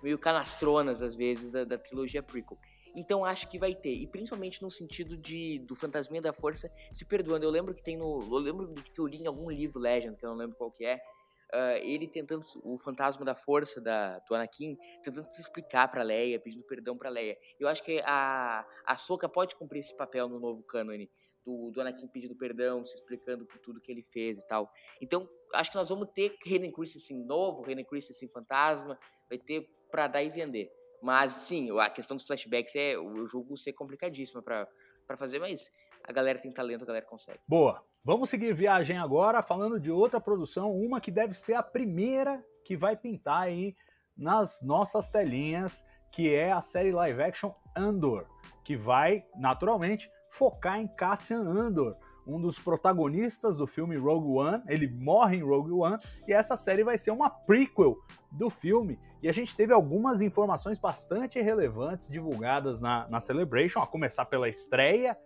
meio 0.03 0.19
canastronas, 0.19 1.03
às 1.03 1.15
vezes, 1.15 1.53
da, 1.53 1.65
da 1.65 1.79
trilogia 1.79 2.23
prequel. 2.23 2.59
Então 2.95 3.25
acho 3.25 3.49
que 3.49 3.59
vai 3.59 3.75
ter. 3.75 3.95
E 3.95 4.07
principalmente 4.07 4.63
no 4.63 4.71
sentido 4.71 5.17
de 5.17 5.59
do 5.61 5.75
Fantasminha 5.75 6.21
da 6.21 6.33
Força 6.33 6.71
se 6.91 7.05
perdoando. 7.05 7.45
Eu 7.45 7.51
lembro 7.51 7.75
que 7.75 7.83
tem 7.83 7.97
no. 7.97 8.21
Eu 8.23 8.39
lembro 8.39 8.75
que 8.75 8.99
eu 8.99 9.07
li 9.07 9.19
em 9.23 9.27
algum 9.27 9.51
livro 9.51 9.81
Legend, 9.81 10.17
que 10.17 10.25
eu 10.25 10.31
não 10.31 10.37
lembro 10.37 10.57
qual 10.57 10.71
que 10.71 10.85
é, 10.85 11.01
uh, 11.53 11.77
ele 11.83 12.07
tentando, 12.09 12.45
o 12.63 12.79
fantasma 12.79 13.25
da 13.25 13.35
força 13.35 13.81
da, 13.81 14.19
do 14.21 14.35
Anakin, 14.35 14.77
tentando 15.03 15.31
se 15.31 15.41
explicar 15.41 15.89
pra 15.89 16.03
Leia, 16.03 16.41
pedindo 16.41 16.65
perdão 16.65 16.97
pra 16.97 17.11
Leia. 17.11 17.37
Eu 17.59 17.69
acho 17.69 17.83
que 17.83 18.01
a, 18.05 18.67
a 18.87 18.97
Soka 18.97 19.29
pode 19.29 19.57
cumprir 19.57 19.81
esse 19.81 19.95
papel 19.97 20.29
no 20.29 20.41
novo 20.41 20.63
cânone, 20.63 21.11
do, 21.45 21.71
do 21.71 21.81
Anakin 21.81 22.07
pedindo 22.09 22.35
perdão, 22.37 22.85
se 22.85 22.95
explicando 22.95 23.45
por 23.45 23.59
tudo 23.59 23.81
que 23.81 23.91
ele 23.91 24.03
fez 24.03 24.39
e 24.39 24.47
tal. 24.47 24.71
Então, 25.01 25.29
acho 25.53 25.71
que 25.71 25.77
nós 25.77 25.89
vamos 25.89 26.09
ter 26.15 26.37
Hayden 26.47 26.73
Christensen 26.73 27.25
novo, 27.25 27.65
Hayden 27.67 27.85
Christensen 27.85 28.29
fantasma, 28.29 28.99
vai 29.29 29.39
ter 29.39 29.69
pra 29.91 30.07
dar 30.07 30.23
e 30.23 30.31
vender. 30.31 30.71
Mas, 31.03 31.33
sim, 31.33 31.77
a 31.81 31.91
questão 31.91 32.17
dos 32.17 32.25
flashbacks 32.25 32.77
é, 32.77 32.95
eu 32.95 33.27
julgo 33.27 33.57
ser 33.57 33.73
complicadíssima 33.73 34.41
para 34.41 34.69
fazer, 35.17 35.41
mas 35.41 35.69
a 36.05 36.13
galera 36.13 36.39
tem 36.39 36.53
talento, 36.53 36.85
a 36.85 36.87
galera 36.87 37.05
consegue. 37.05 37.41
Boa. 37.47 37.85
Vamos 38.05 38.31
seguir 38.31 38.53
viagem 38.53 38.99
agora 38.99 39.41
falando 39.43 39.79
de 39.79 39.89
outra 39.89 40.21
produção, 40.21 40.73
uma 40.73 41.01
que 41.01 41.09
deve 41.09 41.35
ser 41.35 41.55
a 41.55 41.63
primeira 41.63 42.45
que 42.65 42.77
vai 42.77 42.97
pintar 42.97 43.43
aí 43.43 43.77
nas 44.17 44.61
nossas 44.61 45.09
telinhas, 45.09 45.87
que 46.11 46.35
é 46.35 46.51
a 46.51 46.61
série 46.61 46.91
live 46.91 47.23
action 47.23 47.53
Andor, 47.77 48.27
que 48.65 48.77
vai 48.77 49.25
naturalmente 49.37 50.11
focar 50.29 50.81
em 50.81 50.89
Cassian 50.89 51.43
Andor, 51.43 51.97
um 52.27 52.41
dos 52.41 52.59
protagonistas 52.59 53.57
do 53.57 53.69
filme 53.69 53.97
Rogue 53.97 54.37
One. 54.37 54.65
Ele 54.67 54.89
morre 54.89 55.37
em 55.37 55.45
Rogue 55.45 55.71
One 55.71 55.97
e 56.27 56.33
essa 56.33 56.57
série 56.57 56.83
vai 56.83 56.99
ser 56.99 57.13
uma 57.13 57.31
prequel 57.31 57.97
do 58.33 58.51
filme. 58.51 58.99
E 59.23 59.29
a 59.29 59.33
gente 59.33 59.55
teve 59.55 59.73
algumas 59.73 60.21
informações 60.21 60.77
bastante 60.77 61.41
relevantes 61.41 62.11
divulgadas 62.11 62.81
na, 62.81 63.07
na 63.09 63.21
Celebration, 63.21 63.81
a 63.81 63.87
começar 63.87 64.25
pela 64.25 64.49
estreia 64.49 65.17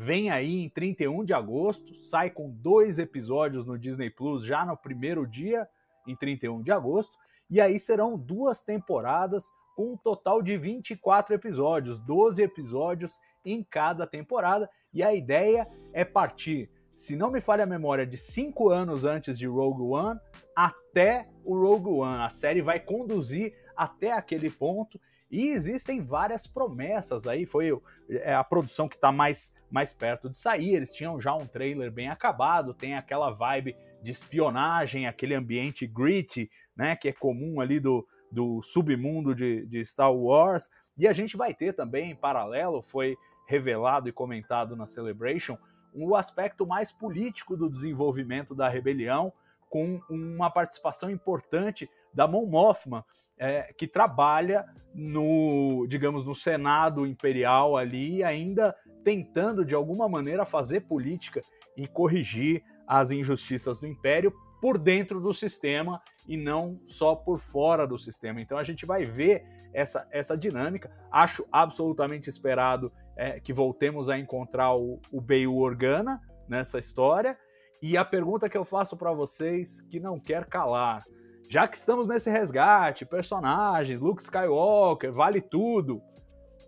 vem 0.00 0.30
aí 0.30 0.62
em 0.62 0.68
31 0.68 1.24
de 1.24 1.34
agosto, 1.34 1.92
sai 1.92 2.30
com 2.30 2.48
dois 2.48 3.00
episódios 3.00 3.66
no 3.66 3.76
Disney 3.76 4.08
Plus 4.08 4.44
já 4.44 4.64
no 4.64 4.76
primeiro 4.76 5.26
dia, 5.26 5.68
em 6.06 6.14
31 6.14 6.62
de 6.62 6.70
agosto, 6.70 7.18
e 7.50 7.60
aí 7.60 7.80
serão 7.80 8.16
duas 8.16 8.62
temporadas 8.62 9.46
com 9.74 9.94
um 9.94 9.96
total 9.96 10.40
de 10.40 10.56
24 10.56 11.34
episódios, 11.34 11.98
12 11.98 12.40
episódios 12.40 13.18
em 13.44 13.60
cada 13.64 14.06
temporada, 14.06 14.70
e 14.94 15.02
a 15.02 15.12
ideia 15.12 15.66
é 15.92 16.04
partir, 16.04 16.70
se 16.94 17.16
não 17.16 17.28
me 17.28 17.40
falha 17.40 17.64
a 17.64 17.66
memória, 17.66 18.06
de 18.06 18.16
cinco 18.16 18.68
anos 18.68 19.04
antes 19.04 19.36
de 19.36 19.48
Rogue 19.48 19.82
One 19.82 20.20
até 20.54 21.28
o 21.44 21.58
Rogue 21.58 21.90
One. 21.90 22.22
A 22.22 22.28
série 22.28 22.62
vai 22.62 22.78
conduzir 22.78 23.52
até 23.76 24.12
aquele 24.12 24.48
ponto 24.48 25.00
e 25.30 25.48
existem 25.48 26.02
várias 26.02 26.46
promessas 26.46 27.26
aí, 27.26 27.44
foi 27.44 27.70
é, 28.08 28.34
a 28.34 28.42
produção 28.42 28.88
que 28.88 28.94
está 28.94 29.12
mais, 29.12 29.54
mais 29.70 29.92
perto 29.92 30.30
de 30.30 30.38
sair, 30.38 30.74
eles 30.74 30.94
tinham 30.94 31.20
já 31.20 31.34
um 31.34 31.46
trailer 31.46 31.92
bem 31.92 32.08
acabado, 32.08 32.72
tem 32.72 32.96
aquela 32.96 33.30
vibe 33.30 33.76
de 34.02 34.10
espionagem, 34.10 35.06
aquele 35.06 35.34
ambiente 35.34 35.86
gritty, 35.86 36.50
né, 36.76 36.96
que 36.96 37.08
é 37.08 37.12
comum 37.12 37.60
ali 37.60 37.78
do, 37.78 38.06
do 38.30 38.62
submundo 38.62 39.34
de, 39.34 39.66
de 39.66 39.84
Star 39.84 40.12
Wars, 40.12 40.70
e 40.96 41.06
a 41.06 41.12
gente 41.12 41.36
vai 41.36 41.52
ter 41.52 41.74
também, 41.74 42.10
em 42.10 42.16
paralelo, 42.16 42.82
foi 42.82 43.16
revelado 43.46 44.08
e 44.08 44.12
comentado 44.12 44.74
na 44.74 44.86
Celebration, 44.86 45.58
o 45.92 46.10
um 46.10 46.14
aspecto 46.14 46.66
mais 46.66 46.90
político 46.92 47.56
do 47.56 47.68
desenvolvimento 47.68 48.54
da 48.54 48.68
rebelião, 48.68 49.32
com 49.68 50.00
uma 50.08 50.50
participação 50.50 51.10
importante 51.10 51.88
da 52.12 52.26
Mon 52.26 52.46
Mothma, 52.46 53.04
é, 53.38 53.72
que 53.76 53.86
trabalha 53.86 54.64
no, 54.94 55.86
digamos, 55.88 56.24
no 56.24 56.34
Senado 56.34 57.06
Imperial 57.06 57.76
ali, 57.76 58.22
ainda 58.24 58.74
tentando 59.04 59.64
de 59.64 59.74
alguma 59.74 60.08
maneira 60.08 60.44
fazer 60.44 60.80
política 60.80 61.42
e 61.76 61.86
corrigir 61.86 62.62
as 62.86 63.10
injustiças 63.10 63.78
do 63.78 63.86
Império 63.86 64.32
por 64.60 64.76
dentro 64.78 65.20
do 65.20 65.32
sistema 65.32 66.02
e 66.26 66.36
não 66.36 66.80
só 66.84 67.14
por 67.14 67.38
fora 67.38 67.86
do 67.86 67.96
sistema. 67.96 68.40
Então 68.40 68.58
a 68.58 68.64
gente 68.64 68.84
vai 68.84 69.04
ver 69.04 69.44
essa, 69.72 70.06
essa 70.10 70.36
dinâmica. 70.36 70.90
Acho 71.10 71.46
absolutamente 71.52 72.28
esperado 72.28 72.92
é, 73.16 73.38
que 73.38 73.52
voltemos 73.52 74.08
a 74.08 74.18
encontrar 74.18 74.74
o, 74.74 75.00
o 75.12 75.20
Bail 75.20 75.54
Organa 75.56 76.20
nessa 76.48 76.78
história. 76.78 77.38
E 77.80 77.96
a 77.96 78.04
pergunta 78.04 78.48
que 78.48 78.56
eu 78.56 78.64
faço 78.64 78.96
para 78.96 79.12
vocês, 79.12 79.80
que 79.82 80.00
não 80.00 80.18
quer 80.18 80.46
calar, 80.46 81.04
já 81.48 81.66
que 81.66 81.76
estamos 81.76 82.06
nesse 82.06 82.30
resgate, 82.30 83.06
personagens, 83.06 83.98
Luke 83.98 84.22
Skywalker, 84.22 85.12
vale 85.12 85.40
tudo. 85.40 86.02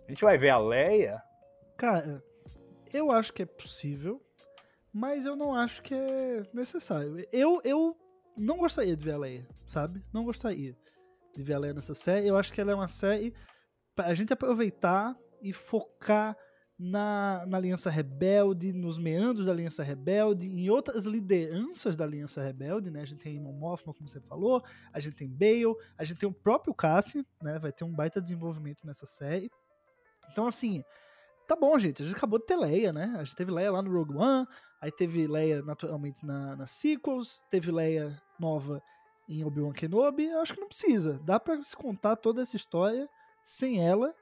A 0.07 0.11
gente 0.11 0.23
vai 0.23 0.37
ver 0.37 0.49
a 0.49 0.57
Leia? 0.57 1.21
Cara, 1.77 2.23
eu 2.91 3.11
acho 3.11 3.31
que 3.31 3.43
é 3.43 3.45
possível, 3.45 4.21
mas 4.91 5.25
eu 5.25 5.35
não 5.35 5.53
acho 5.53 5.81
que 5.83 5.93
é 5.93 6.43
necessário. 6.53 7.25
Eu, 7.31 7.61
eu 7.63 7.95
não 8.35 8.57
gostaria 8.57 8.97
de 8.97 9.05
ver 9.05 9.13
a 9.13 9.17
Leia, 9.17 9.47
sabe? 9.65 10.03
Não 10.11 10.25
gostaria 10.25 10.75
de 11.35 11.43
ver 11.43 11.53
a 11.53 11.59
Leia 11.59 11.73
nessa 11.73 11.93
série. 11.93 12.27
Eu 12.27 12.35
acho 12.37 12.51
que 12.51 12.59
ela 12.59 12.71
é 12.71 12.75
uma 12.75 12.87
série 12.87 13.33
pra 13.95 14.13
gente 14.15 14.33
aproveitar 14.33 15.15
e 15.41 15.53
focar 15.53 16.35
na, 16.83 17.45
na 17.45 17.57
Aliança 17.57 17.91
Rebelde, 17.91 18.73
nos 18.73 18.97
meandros 18.97 19.45
da 19.45 19.51
Aliança 19.51 19.83
Rebelde, 19.83 20.47
em 20.47 20.67
outras 20.67 21.05
lideranças 21.05 21.95
da 21.95 22.05
Aliança 22.05 22.41
Rebelde, 22.41 22.89
né? 22.89 23.01
A 23.01 23.05
gente 23.05 23.19
tem 23.19 23.39
Mon 23.39 23.53
Mothma, 23.53 23.93
como 23.93 24.09
você 24.09 24.19
falou, 24.19 24.63
a 24.91 24.99
gente 24.99 25.15
tem 25.15 25.29
Bale, 25.29 25.75
a 25.95 26.03
gente 26.03 26.17
tem 26.17 26.27
o 26.27 26.33
próprio 26.33 26.73
Cassian, 26.73 27.23
né? 27.39 27.59
Vai 27.59 27.71
ter 27.71 27.83
um 27.83 27.93
baita 27.93 28.19
desenvolvimento 28.19 28.83
nessa 28.83 29.05
série. 29.05 29.51
Então, 30.31 30.47
assim, 30.47 30.83
tá 31.47 31.55
bom, 31.55 31.77
gente. 31.77 32.01
A 32.01 32.05
gente 32.07 32.17
acabou 32.17 32.39
de 32.39 32.47
ter 32.47 32.55
Leia, 32.55 32.91
né? 32.91 33.13
A 33.15 33.23
gente 33.23 33.35
teve 33.35 33.51
Leia 33.51 33.71
lá 33.71 33.83
no 33.83 33.91
Rogue 33.93 34.17
One, 34.17 34.47
aí 34.81 34.91
teve 34.91 35.27
Leia 35.27 35.61
naturalmente 35.61 36.25
na, 36.25 36.55
nas 36.55 36.71
sequels, 36.71 37.43
teve 37.51 37.71
Leia 37.71 38.19
nova 38.39 38.81
em 39.29 39.45
Obi-Wan 39.45 39.71
Kenobi. 39.71 40.25
Eu 40.25 40.41
acho 40.41 40.55
que 40.55 40.59
não 40.59 40.67
precisa. 40.67 41.19
Dá 41.23 41.39
para 41.39 41.61
se 41.61 41.75
contar 41.75 42.15
toda 42.15 42.41
essa 42.41 42.55
história 42.55 43.07
sem 43.43 43.87
ela 43.87 44.15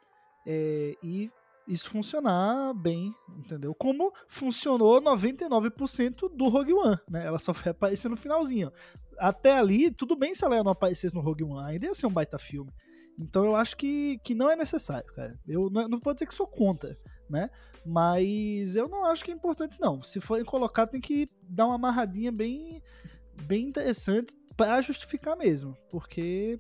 é, 0.45 0.97
e 1.01 1.31
isso 1.69 1.89
funcionar 1.89 2.73
bem, 2.73 3.13
entendeu? 3.37 3.73
Como 3.75 4.11
funcionou 4.27 4.99
99% 5.01 6.35
do 6.35 6.49
Rogue 6.49 6.73
One, 6.73 6.97
né? 7.07 7.27
Ela 7.27 7.37
só 7.37 7.53
foi 7.53 7.71
aparecer 7.71 8.09
no 8.09 8.17
finalzinho. 8.17 8.71
Até 9.17 9.57
ali, 9.57 9.91
tudo 9.91 10.15
bem 10.15 10.33
se 10.33 10.43
ela 10.43 10.63
não 10.63 10.71
aparecesse 10.71 11.13
no 11.13 11.21
Rogue 11.21 11.43
One, 11.43 11.73
ainda 11.73 11.85
ia 11.85 11.93
ser 11.93 12.07
um 12.07 12.11
baita 12.11 12.39
filme. 12.39 12.71
Então 13.19 13.45
eu 13.45 13.55
acho 13.55 13.77
que, 13.77 14.17
que 14.23 14.33
não 14.33 14.49
é 14.49 14.55
necessário, 14.55 15.13
cara. 15.13 15.37
Eu 15.47 15.69
não, 15.69 15.87
não 15.87 15.99
vou 15.99 16.13
dizer 16.13 16.25
que 16.25 16.33
sou 16.33 16.47
contra, 16.47 16.97
né? 17.29 17.49
Mas 17.85 18.75
eu 18.75 18.87
não 18.87 19.05
acho 19.05 19.23
que 19.23 19.31
é 19.31 19.33
importante, 19.33 19.79
não. 19.79 20.01
Se 20.01 20.19
forem 20.19 20.45
colocar, 20.45 20.87
tem 20.87 20.99
que 20.99 21.29
dar 21.43 21.65
uma 21.67 21.75
amarradinha 21.75 22.31
bem, 22.31 22.81
bem 23.43 23.67
interessante 23.67 24.33
para 24.57 24.81
justificar 24.81 25.37
mesmo. 25.37 25.77
Porque 25.89 26.59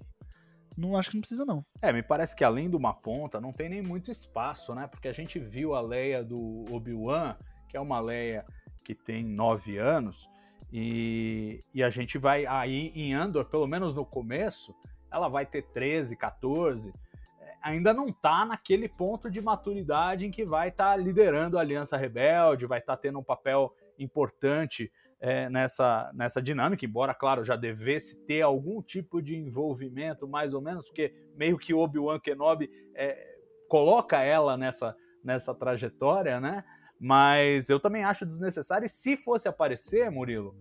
não 0.79 0.97
acho 0.97 1.09
que 1.09 1.15
não 1.15 1.21
precisa, 1.21 1.45
não. 1.45 1.65
É, 1.81 1.91
me 1.91 2.01
parece 2.01 2.35
que 2.35 2.43
além 2.43 2.69
de 2.69 2.75
uma 2.75 2.93
ponta, 2.93 3.41
não 3.41 3.51
tem 3.51 3.69
nem 3.69 3.81
muito 3.81 4.09
espaço, 4.09 4.73
né? 4.73 4.87
Porque 4.87 5.07
a 5.07 5.13
gente 5.13 5.37
viu 5.37 5.75
a 5.75 5.81
Leia 5.81 6.23
do 6.23 6.65
Obi-Wan, 6.71 7.35
que 7.67 7.75
é 7.75 7.79
uma 7.79 7.99
Leia 7.99 8.45
que 8.83 8.95
tem 8.95 9.23
nove 9.23 9.77
anos, 9.77 10.29
e, 10.71 11.63
e 11.73 11.83
a 11.83 11.89
gente 11.89 12.17
vai 12.17 12.45
aí 12.45 12.91
em 12.95 13.13
Andor, 13.13 13.45
pelo 13.45 13.67
menos 13.67 13.93
no 13.93 14.05
começo, 14.05 14.73
ela 15.11 15.27
vai 15.27 15.45
ter 15.45 15.63
13, 15.63 16.15
14. 16.15 16.93
É, 17.41 17.55
ainda 17.61 17.93
não 17.93 18.11
tá 18.11 18.45
naquele 18.45 18.87
ponto 18.87 19.29
de 19.29 19.41
maturidade 19.41 20.25
em 20.25 20.31
que 20.31 20.45
vai 20.45 20.69
estar 20.69 20.91
tá 20.91 20.95
liderando 20.95 21.57
a 21.57 21.61
Aliança 21.61 21.97
Rebelde, 21.97 22.67
vai 22.67 22.79
estar 22.79 22.95
tá 22.95 23.01
tendo 23.01 23.19
um 23.19 23.23
papel 23.23 23.73
importante 23.97 24.91
é, 25.19 25.49
nessa, 25.49 26.09
nessa 26.13 26.41
dinâmica, 26.41 26.85
embora, 26.85 27.13
claro, 27.13 27.43
já 27.43 27.55
devesse 27.55 28.25
ter 28.25 28.41
algum 28.41 28.81
tipo 28.81 29.21
de 29.21 29.35
envolvimento, 29.35 30.27
mais 30.27 30.53
ou 30.53 30.61
menos, 30.61 30.85
porque 30.85 31.13
meio 31.35 31.57
que 31.57 31.73
Obi-Wan 31.73 32.19
Kenobi 32.19 32.69
é, 32.95 33.37
coloca 33.67 34.21
ela 34.21 34.55
nessa, 34.55 34.95
nessa 35.23 35.53
trajetória, 35.53 36.39
né? 36.39 36.63
Mas 36.99 37.69
eu 37.69 37.79
também 37.79 38.03
acho 38.03 38.25
desnecessário, 38.25 38.85
e 38.85 38.89
se 38.89 39.17
fosse 39.17 39.47
aparecer, 39.47 40.09
Murilo, 40.09 40.55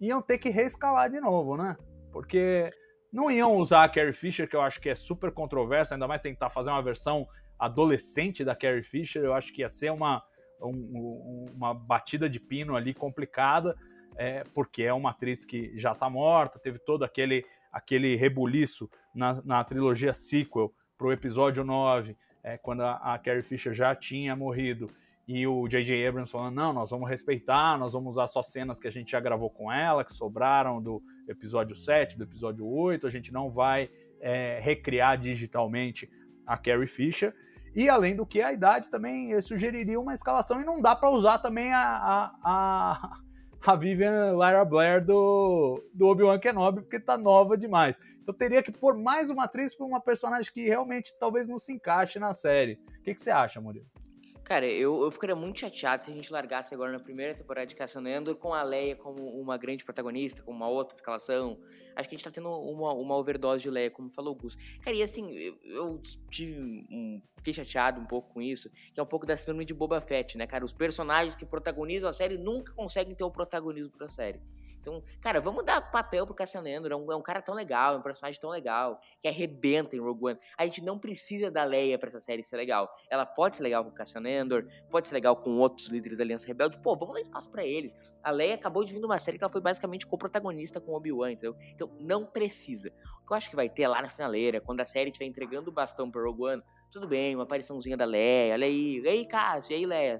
iam 0.00 0.20
ter 0.20 0.38
que 0.38 0.50
reescalar 0.50 1.10
de 1.10 1.20
novo, 1.20 1.56
né? 1.56 1.76
Porque 2.12 2.70
não 3.10 3.30
iam 3.30 3.56
usar 3.56 3.84
a 3.84 3.88
Carrie 3.88 4.12
Fisher, 4.12 4.48
que 4.48 4.56
eu 4.56 4.62
acho 4.62 4.80
que 4.80 4.90
é 4.90 4.94
super 4.94 5.32
controverso, 5.32 5.94
ainda 5.94 6.08
mais 6.08 6.20
tentar 6.20 6.50
fazer 6.50 6.70
uma 6.70 6.82
versão 6.82 7.26
adolescente 7.58 8.44
da 8.44 8.54
Carrie 8.54 8.82
Fisher, 8.82 9.22
eu 9.22 9.34
acho 9.34 9.52
que 9.52 9.62
ia 9.62 9.68
ser 9.68 9.90
uma, 9.90 10.22
um, 10.60 11.46
uma 11.54 11.72
batida 11.72 12.28
de 12.28 12.40
pino 12.40 12.74
ali 12.74 12.92
complicada 12.92 13.74
é, 14.16 14.44
porque 14.54 14.82
é 14.82 14.92
uma 14.92 15.10
atriz 15.10 15.44
que 15.44 15.76
já 15.76 15.92
está 15.92 16.08
morta, 16.08 16.58
teve 16.58 16.78
todo 16.78 17.04
aquele, 17.04 17.44
aquele 17.72 18.16
rebuliço 18.16 18.90
na, 19.14 19.42
na 19.44 19.64
trilogia 19.64 20.12
sequel 20.12 20.72
para 20.96 21.06
o 21.06 21.12
episódio 21.12 21.64
9, 21.64 22.16
é, 22.42 22.56
quando 22.56 22.82
a, 22.82 23.14
a, 23.14 23.18
Carrie 23.18 23.42
Fisher 23.42 23.72
já 23.72 23.94
tinha 23.94 24.36
morrido, 24.36 24.90
e 25.26 25.46
o 25.46 25.68
J.J. 25.68 26.06
Abrams 26.06 26.30
falando, 26.30 26.56
não, 26.56 26.72
nós 26.72 26.90
vamos 26.90 27.08
respeitar, 27.08 27.78
nós 27.78 27.92
vamos 27.92 28.12
usar 28.12 28.26
só 28.26 28.42
cenas 28.42 28.80
que 28.80 28.88
a 28.88 28.90
gente 28.90 29.12
já 29.12 29.20
gravou 29.20 29.48
com 29.48 29.70
ela, 29.72 30.04
que 30.04 30.12
sobraram 30.12 30.82
do 30.82 31.00
episódio 31.28 31.76
7, 31.76 32.18
do 32.18 32.24
episódio 32.24 32.66
8, 32.66 33.06
a 33.06 33.10
gente 33.10 33.32
não 33.32 33.50
vai 33.50 33.88
é, 34.20 34.58
recriar 34.60 35.16
digitalmente 35.16 36.10
a 36.44 36.56
Carrie 36.56 36.88
Fisher, 36.88 37.34
e 37.74 37.88
além 37.88 38.14
do 38.14 38.26
que 38.26 38.42
a 38.42 38.52
idade 38.52 38.90
também 38.90 39.40
sugeriria 39.40 39.98
uma 39.98 40.12
escalação 40.12 40.60
e 40.60 40.64
não 40.64 40.80
dá 40.80 40.94
para 40.94 41.10
usar 41.10 41.38
também 41.38 41.72
a, 41.72 41.80
a, 41.80 42.32
a 42.42 43.18
a 43.64 43.76
Vivian 43.76 44.32
Lyra 44.32 44.64
Blair 44.64 45.04
do, 45.04 45.82
do 45.94 46.06
Obi-Wan 46.06 46.38
Kenobi, 46.38 46.80
porque 46.82 46.98
tá 46.98 47.16
nova 47.16 47.56
demais. 47.56 47.98
Então 48.22 48.34
teria 48.34 48.62
que 48.62 48.72
pôr 48.72 48.96
mais 48.96 49.30
uma 49.30 49.44
atriz 49.44 49.74
para 49.74 49.86
uma 49.86 50.00
personagem 50.00 50.52
que 50.52 50.62
realmente 50.62 51.16
talvez 51.18 51.48
não 51.48 51.58
se 51.58 51.72
encaixe 51.72 52.18
na 52.18 52.34
série. 52.34 52.78
O 53.00 53.02
que, 53.02 53.14
que 53.14 53.20
você 53.20 53.30
acha, 53.30 53.60
Murilo? 53.60 53.86
Cara, 54.44 54.66
eu, 54.66 55.02
eu 55.02 55.10
ficaria 55.10 55.36
muito 55.36 55.60
chateado 55.60 56.02
se 56.02 56.10
a 56.10 56.14
gente 56.14 56.32
largasse 56.32 56.74
agora 56.74 56.90
na 56.90 56.98
primeira 56.98 57.34
temporada 57.34 57.66
de 57.66 57.76
Cassian 57.76 58.02
Andor 58.02 58.34
com 58.36 58.52
a 58.52 58.62
Leia 58.62 58.96
como 58.96 59.24
uma 59.40 59.56
grande 59.56 59.84
protagonista, 59.84 60.42
com 60.42 60.50
uma 60.50 60.68
outra 60.68 60.96
escalação. 60.96 61.58
Acho 61.94 62.08
que 62.08 62.14
a 62.14 62.18
gente 62.18 62.24
tá 62.24 62.30
tendo 62.30 62.48
uma, 62.48 62.92
uma 62.92 63.16
overdose 63.16 63.62
de 63.62 63.70
Leia, 63.70 63.90
como 63.90 64.10
falou 64.10 64.34
o 64.34 64.36
Gus. 64.36 64.56
Cara, 64.80 64.96
e 64.96 65.02
assim, 65.02 65.32
eu, 65.32 65.58
eu 65.64 66.02
tive 66.28 66.60
um, 66.60 67.22
fiquei 67.36 67.52
chateado 67.52 68.00
um 68.00 68.06
pouco 68.06 68.34
com 68.34 68.42
isso, 68.42 68.68
que 68.92 68.98
é 68.98 69.02
um 69.02 69.06
pouco 69.06 69.24
da 69.24 69.36
síndrome 69.36 69.64
de 69.64 69.72
Boba 69.72 70.00
Fett, 70.00 70.36
né, 70.36 70.46
cara? 70.46 70.64
Os 70.64 70.72
personagens 70.72 71.34
que 71.34 71.46
protagonizam 71.46 72.10
a 72.10 72.12
série 72.12 72.36
nunca 72.36 72.72
conseguem 72.72 73.14
ter 73.14 73.24
o 73.24 73.30
protagonismo 73.30 73.96
da 73.96 74.08
série. 74.08 74.40
Então, 74.82 75.00
cara, 75.20 75.40
vamos 75.40 75.64
dar 75.64 75.80
papel 75.80 76.26
pro 76.26 76.34
Cassian 76.34 76.60
Andor, 76.60 76.90
é 76.90 76.96
um, 76.96 77.12
é 77.12 77.16
um, 77.16 77.22
cara 77.22 77.40
tão 77.40 77.54
legal, 77.54 77.94
é 77.94 77.98
um 77.98 78.02
personagem 78.02 78.40
tão 78.40 78.50
legal, 78.50 79.00
que 79.20 79.28
arrebenta 79.28 79.94
em 79.94 80.00
Rogue 80.00 80.26
One. 80.26 80.38
A 80.58 80.64
gente 80.64 80.82
não 80.82 80.98
precisa 80.98 81.52
da 81.52 81.62
Leia 81.62 81.96
pra 81.96 82.08
essa 82.08 82.20
série 82.20 82.42
ser 82.42 82.56
legal. 82.56 82.92
Ela 83.08 83.24
pode 83.24 83.56
ser 83.56 83.62
legal 83.62 83.84
com 83.84 83.90
o 83.90 83.94
Cassian 83.94 84.22
Andor, 84.42 84.66
pode 84.90 85.06
ser 85.06 85.14
legal 85.14 85.36
com 85.36 85.56
outros 85.58 85.86
líderes 85.86 86.18
da 86.18 86.24
Aliança 86.24 86.48
Rebelde. 86.48 86.78
Pô, 86.80 86.96
vamos 86.96 87.14
dar 87.14 87.20
espaço 87.20 87.48
para 87.48 87.64
eles. 87.64 87.96
A 88.24 88.32
Leia 88.32 88.54
acabou 88.54 88.84
de 88.84 88.92
vir 88.92 89.00
numa 89.00 89.20
série 89.20 89.38
que 89.38 89.44
ela 89.44 89.52
foi 89.52 89.60
basicamente 89.60 90.04
co-protagonista 90.04 90.80
com 90.80 90.92
Obi-Wan, 90.94 91.32
entendeu? 91.32 91.56
Então, 91.72 91.88
não 92.00 92.26
precisa. 92.26 92.92
O 93.22 93.26
que 93.26 93.32
eu 93.32 93.36
acho 93.36 93.48
que 93.48 93.56
vai 93.56 93.68
ter 93.68 93.86
lá 93.86 94.02
na 94.02 94.08
finaleira, 94.08 94.60
quando 94.60 94.80
a 94.80 94.84
série 94.84 95.10
estiver 95.10 95.26
entregando 95.26 95.70
o 95.70 95.72
bastão 95.72 96.10
pro 96.10 96.24
Rogue 96.24 96.54
One, 96.54 96.62
tudo 96.90 97.06
bem, 97.06 97.36
uma 97.36 97.44
apariçãozinha 97.44 97.96
da 97.96 98.04
Leia, 98.04 98.54
olha 98.54 98.66
aí, 98.66 98.98
e 98.98 99.08
aí, 99.08 99.26
Cássio, 99.26 99.72
e 99.72 99.76
aí, 99.76 99.86
Leia, 99.86 100.18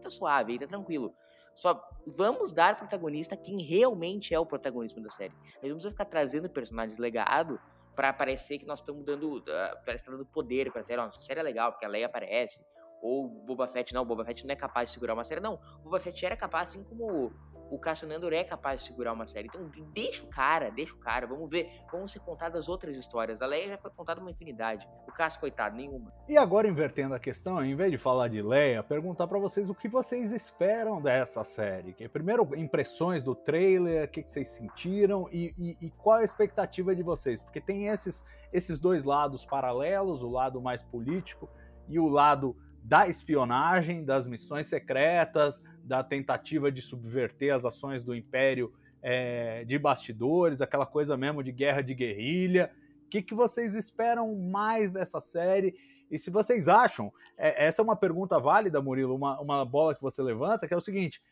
tá 0.00 0.08
suave, 0.08 0.52
aí 0.52 0.58
tá 0.58 0.66
tranquilo. 0.66 1.14
Só 1.58 1.84
vamos 2.06 2.52
dar 2.52 2.76
protagonista 2.76 3.36
quem 3.36 3.60
realmente 3.60 4.32
é 4.32 4.38
o 4.38 4.46
protagonismo 4.46 5.02
da 5.02 5.10
série. 5.10 5.34
Nós 5.60 5.68
vamos 5.68 5.84
ficar 5.84 6.04
trazendo 6.04 6.48
personagens 6.48 7.00
legado 7.00 7.60
para 7.96 8.12
parecer 8.12 8.60
que 8.60 8.64
nós 8.64 8.78
estamos 8.78 9.04
dando, 9.04 9.38
uh, 9.38 9.44
parece 9.84 10.04
tá 10.04 10.12
dando 10.12 10.24
poder 10.24 10.70
para 10.70 10.84
série. 10.84 11.02
Nossa, 11.02 11.18
a 11.18 11.20
série 11.20 11.40
é 11.40 11.42
legal 11.42 11.72
porque 11.72 11.84
a 11.84 11.88
Leia 11.88 12.06
aparece. 12.06 12.64
Ou 13.02 13.28
Boba 13.28 13.66
Fett 13.66 13.92
não, 13.92 14.04
Boba 14.04 14.24
Fett 14.24 14.46
não 14.46 14.52
é 14.52 14.56
capaz 14.56 14.88
de 14.88 14.94
segurar 14.94 15.14
uma 15.14 15.24
série. 15.24 15.40
Não, 15.40 15.58
Boba 15.82 15.98
Fett 15.98 16.24
era 16.24 16.36
capaz, 16.36 16.68
assim 16.68 16.84
como 16.84 17.32
o 17.70 17.78
Cassian 17.78 18.14
Andor 18.14 18.32
é 18.32 18.44
capaz 18.44 18.80
de 18.80 18.88
segurar 18.88 19.12
uma 19.12 19.26
série. 19.26 19.48
Então 19.48 19.70
deixa 19.92 20.22
o 20.24 20.28
cara, 20.28 20.70
deixa 20.70 20.94
o 20.94 20.98
cara, 20.98 21.26
vamos 21.26 21.48
ver, 21.50 21.70
vamos 21.90 22.12
ser 22.12 22.20
contadas 22.20 22.68
outras 22.68 22.96
histórias. 22.96 23.42
A 23.42 23.46
Leia 23.46 23.68
já 23.68 23.78
foi 23.78 23.90
contada 23.90 24.20
uma 24.20 24.30
infinidade. 24.30 24.88
O 25.06 25.12
Cassian, 25.12 25.40
coitado, 25.40 25.76
nenhuma. 25.76 26.12
E 26.28 26.36
agora 26.36 26.68
invertendo 26.68 27.14
a 27.14 27.18
questão, 27.18 27.62
em 27.64 27.74
vez 27.74 27.90
de 27.90 27.98
falar 27.98 28.28
de 28.28 28.40
Leia, 28.42 28.82
perguntar 28.82 29.26
para 29.26 29.38
vocês 29.38 29.68
o 29.70 29.74
que 29.74 29.88
vocês 29.88 30.32
esperam 30.32 31.00
dessa 31.00 31.44
série. 31.44 31.94
Primeiro, 32.08 32.48
impressões 32.56 33.22
do 33.22 33.34
trailer, 33.34 34.04
o 34.04 34.08
que, 34.08 34.22
que 34.22 34.30
vocês 34.30 34.48
sentiram 34.48 35.28
e, 35.30 35.54
e, 35.58 35.86
e 35.86 35.90
qual 35.90 36.18
a 36.18 36.24
expectativa 36.24 36.94
de 36.94 37.02
vocês. 37.02 37.40
Porque 37.40 37.60
tem 37.60 37.88
esses, 37.88 38.24
esses 38.52 38.78
dois 38.78 39.04
lados 39.04 39.44
paralelos, 39.44 40.22
o 40.22 40.30
lado 40.30 40.60
mais 40.60 40.82
político 40.82 41.48
e 41.88 41.98
o 41.98 42.08
lado 42.08 42.56
da 42.82 43.06
espionagem, 43.06 44.04
das 44.04 44.26
missões 44.26 44.66
secretas, 44.66 45.62
da 45.88 46.04
tentativa 46.04 46.70
de 46.70 46.82
subverter 46.82 47.54
as 47.54 47.64
ações 47.64 48.04
do 48.04 48.14
Império 48.14 48.70
é, 49.02 49.64
de 49.64 49.78
bastidores, 49.78 50.60
aquela 50.60 50.84
coisa 50.84 51.16
mesmo 51.16 51.42
de 51.42 51.50
guerra 51.50 51.80
de 51.80 51.94
guerrilha. 51.94 52.70
O 53.06 53.08
que, 53.08 53.22
que 53.22 53.34
vocês 53.34 53.74
esperam 53.74 54.36
mais 54.36 54.92
dessa 54.92 55.18
série? 55.18 55.74
E 56.10 56.18
se 56.18 56.30
vocês 56.30 56.68
acham, 56.68 57.10
é, 57.38 57.66
essa 57.66 57.80
é 57.80 57.84
uma 57.84 57.96
pergunta 57.96 58.38
válida, 58.38 58.82
Murilo, 58.82 59.16
uma, 59.16 59.40
uma 59.40 59.64
bola 59.64 59.94
que 59.94 60.02
você 60.02 60.22
levanta, 60.22 60.68
que 60.68 60.74
é 60.74 60.76
o 60.76 60.80
seguinte: 60.80 61.22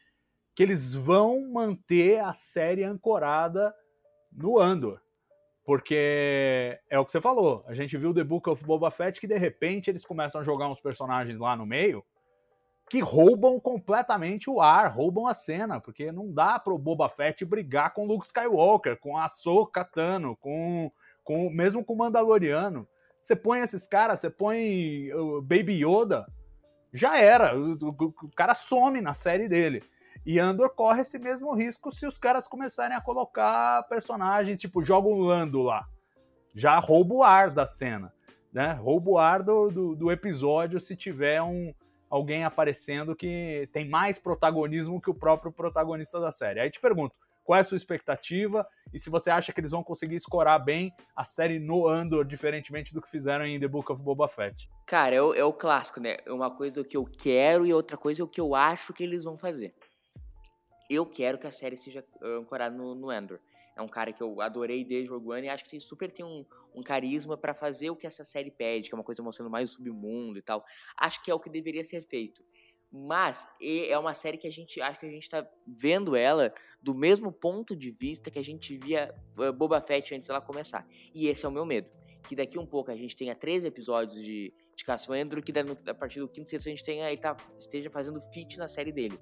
que 0.55 0.63
eles 0.63 0.95
vão 0.95 1.47
manter 1.53 2.21
a 2.21 2.33
série 2.33 2.83
ancorada 2.83 3.75
no 4.33 4.59
Andor. 4.59 5.03
Porque 5.67 6.81
é 6.89 6.99
o 6.99 7.05
que 7.05 7.13
você 7.13 7.21
falou. 7.21 7.63
A 7.67 7.75
gente 7.75 7.97
viu 7.99 8.15
The 8.15 8.25
Book 8.25 8.49
of 8.49 8.65
Boba 8.65 8.91
Fett 8.91 9.21
que 9.21 9.27
de 9.27 9.37
repente 9.37 9.91
eles 9.91 10.05
começam 10.05 10.41
a 10.41 10.45
jogar 10.45 10.69
uns 10.69 10.81
personagens 10.81 11.39
lá 11.39 11.57
no 11.57 11.67
meio 11.67 12.03
que 12.89 13.01
roubam 13.01 13.59
completamente 13.59 14.49
o 14.49 14.61
ar, 14.61 14.93
roubam 14.93 15.27
a 15.27 15.35
cena, 15.35 15.81
porque 15.81 16.13
não 16.13 16.33
dá 16.33 16.59
pro 16.59 16.79
Boba 16.79 17.09
Fett 17.09 17.45
brigar 17.45 17.93
com 17.93 18.07
Luke 18.07 18.27
Skywalker, 18.27 18.99
com 19.01 19.19
Ahsoka 19.19 19.85
Tano, 19.85 20.37
com, 20.37 20.91
com 21.25 21.51
mesmo 21.51 21.85
com 21.85 21.95
o 21.95 21.99
Mandaloriano. 21.99 22.87
Você 23.21 23.35
põe 23.35 23.59
esses 23.61 23.89
caras, 23.89 24.21
você 24.21 24.31
põe 24.31 25.13
o 25.13 25.43
Baby 25.43 25.85
Yoda, 25.85 26.27
já 26.93 27.19
era, 27.19 27.59
o, 27.59 27.73
o, 27.73 27.89
o 27.89 28.31
cara 28.37 28.55
some 28.55 29.01
na 29.01 29.15
série 29.15 29.49
dele. 29.49 29.83
E 30.25 30.39
Andor 30.39 30.71
corre 30.71 31.03
esse 31.03 31.19
mesmo 31.19 31.55
risco 31.55 31.91
se 31.93 32.07
os 32.07 32.19
caras 32.19 32.47
começarem 32.47 32.97
a 32.97 33.01
colocar 33.01 33.83
personagens, 33.89 34.61
tipo, 34.61 34.85
joga 34.85 35.09
um 35.09 35.21
Lando 35.21 35.63
lá. 35.63 35.87
Já 36.55 36.79
rouba 36.79 37.15
o 37.15 37.23
ar 37.23 37.51
da 37.51 37.67
cena, 37.67 38.13
né? 38.53 38.73
Rouba 38.73 39.11
o 39.11 39.19
ar 39.19 39.43
do, 39.43 39.71
do, 39.71 39.95
do 39.95 40.11
episódio 40.11 40.81
se 40.81 40.97
tiver 40.97 41.43
um, 41.43 41.73
alguém 42.11 42.45
aparecendo 42.45 43.15
que 43.15 43.69
tem 43.73 43.89
mais 43.89 44.19
protagonismo 44.19 45.01
que 45.01 45.11
o 45.11 45.15
próprio 45.15 45.53
protagonista 45.53 46.21
da 46.21 46.31
série. 46.31 46.61
Aí 46.61 46.71
te 46.71 46.81
pergunto, 46.81 47.15
qual 47.45 47.57
é 47.57 47.61
a 47.61 47.65
sua 47.65 47.77
expectativa 47.77 48.67
e 48.93 48.99
se 48.99 49.09
você 49.09 49.31
acha 49.31 49.53
que 49.53 49.61
eles 49.61 49.71
vão 49.71 49.83
conseguir 49.83 50.17
escorar 50.17 50.59
bem 50.65 50.93
a 51.15 51.25
série 51.25 51.59
no 51.59 51.87
Andor, 51.87 52.25
diferentemente 52.25 52.93
do 52.93 53.01
que 53.01 53.09
fizeram 53.09 53.45
em 53.45 53.59
The 53.61 53.69
Book 53.69 53.91
of 53.93 54.03
Boba 54.03 54.27
Fett? 54.27 54.69
Cara, 54.87 55.15
é 55.15 55.23
o, 55.23 55.35
é 55.35 55.45
o 55.45 55.53
clássico, 55.53 56.01
né? 56.01 56.17
Uma 56.27 56.51
coisa 56.51 56.83
que 56.83 56.97
eu 56.97 57.05
quero 57.05 57.65
e 57.65 57.73
outra 57.73 57.97
coisa 57.97 58.23
é 58.23 58.25
o 58.25 58.29
que 58.29 58.41
eu 58.41 58.55
acho 58.55 58.93
que 58.93 59.05
eles 59.05 59.23
vão 59.23 59.39
fazer 59.39 59.75
eu 60.89 61.05
quero 61.05 61.39
que 61.39 61.47
a 61.47 61.51
série 61.51 61.77
seja 61.77 62.05
ancorada 62.23 62.75
no, 62.75 62.95
no 62.95 63.11
Andor. 63.11 63.41
É 63.77 63.83
um 63.83 63.89
cara 63.89 64.11
que 64.13 64.23
eu 64.23 64.41
adorei 64.41 64.85
desde 64.85 65.11
Rogue 65.11 65.29
One 65.29 65.47
e 65.47 65.51
acho 65.51 65.65
que 65.65 65.79
super 65.79 66.11
tem 66.11 66.25
um, 66.25 66.47
um 66.75 66.83
carisma 66.83 67.37
para 67.37 67.53
fazer 67.53 67.91
o 67.91 67.97
que 67.97 68.07
essa 68.07 68.25
série 68.25 68.51
pede, 68.51 68.89
que 68.89 68.95
é 68.95 68.99
uma 68.99 69.05
coisa 69.05 69.23
mostrando 69.23 69.51
mais 69.51 69.71
o 69.71 69.75
submundo 69.75 70.39
e 70.39 70.43
tal. 70.43 70.65
Acho 70.97 71.23
que 71.23 71.31
é 71.31 71.35
o 71.35 71.39
que 71.39 71.51
deveria 71.51 71.85
ser 71.85 72.01
feito. 72.03 72.43
Mas 72.91 73.47
é 73.61 73.99
uma 73.99 74.15
série 74.15 74.39
que 74.39 74.47
a 74.47 74.51
gente 74.51 74.81
acho 74.81 74.99
que 74.99 75.07
a 75.07 75.11
gente 75.11 75.29
tá 75.29 75.47
vendo 75.67 76.17
ela 76.17 76.55
do 76.81 76.95
mesmo 76.95 77.31
ponto 77.31 77.77
de 77.77 77.91
vista 77.91 78.31
que 78.31 78.39
a 78.39 78.45
gente 78.45 78.79
via 78.79 79.15
uh, 79.37 79.53
Boba 79.53 79.81
Fett 79.81 80.15
antes 80.15 80.29
dela 80.29 80.41
começar. 80.41 80.89
E 81.15 81.29
esse 81.29 81.45
é 81.45 81.49
o 81.49 81.53
meu 81.53 81.67
medo. 81.67 81.91
Que 82.27 82.35
daqui 82.35 82.59
um 82.59 82.67
pouco 82.67 82.91
a 82.91 82.97
gente 82.97 83.15
tenha 83.15 83.35
três 83.35 83.65
episódios 83.65 84.19
de, 84.19 84.55
de 84.75 84.85
Cassian 84.85 85.23
Andor, 85.23 85.43
que 85.43 85.53
a 85.87 85.95
partir 85.95 86.21
do 86.21 86.29
quinto 86.29 86.49
sexto 86.49 86.69
a 86.69 86.71
gente 86.71 86.83
tenha, 86.83 87.15
tá, 87.19 87.37
esteja 87.59 87.91
fazendo 87.91 88.21
fit 88.33 88.57
na 88.57 88.69
série 88.69 88.93
dele. 88.93 89.19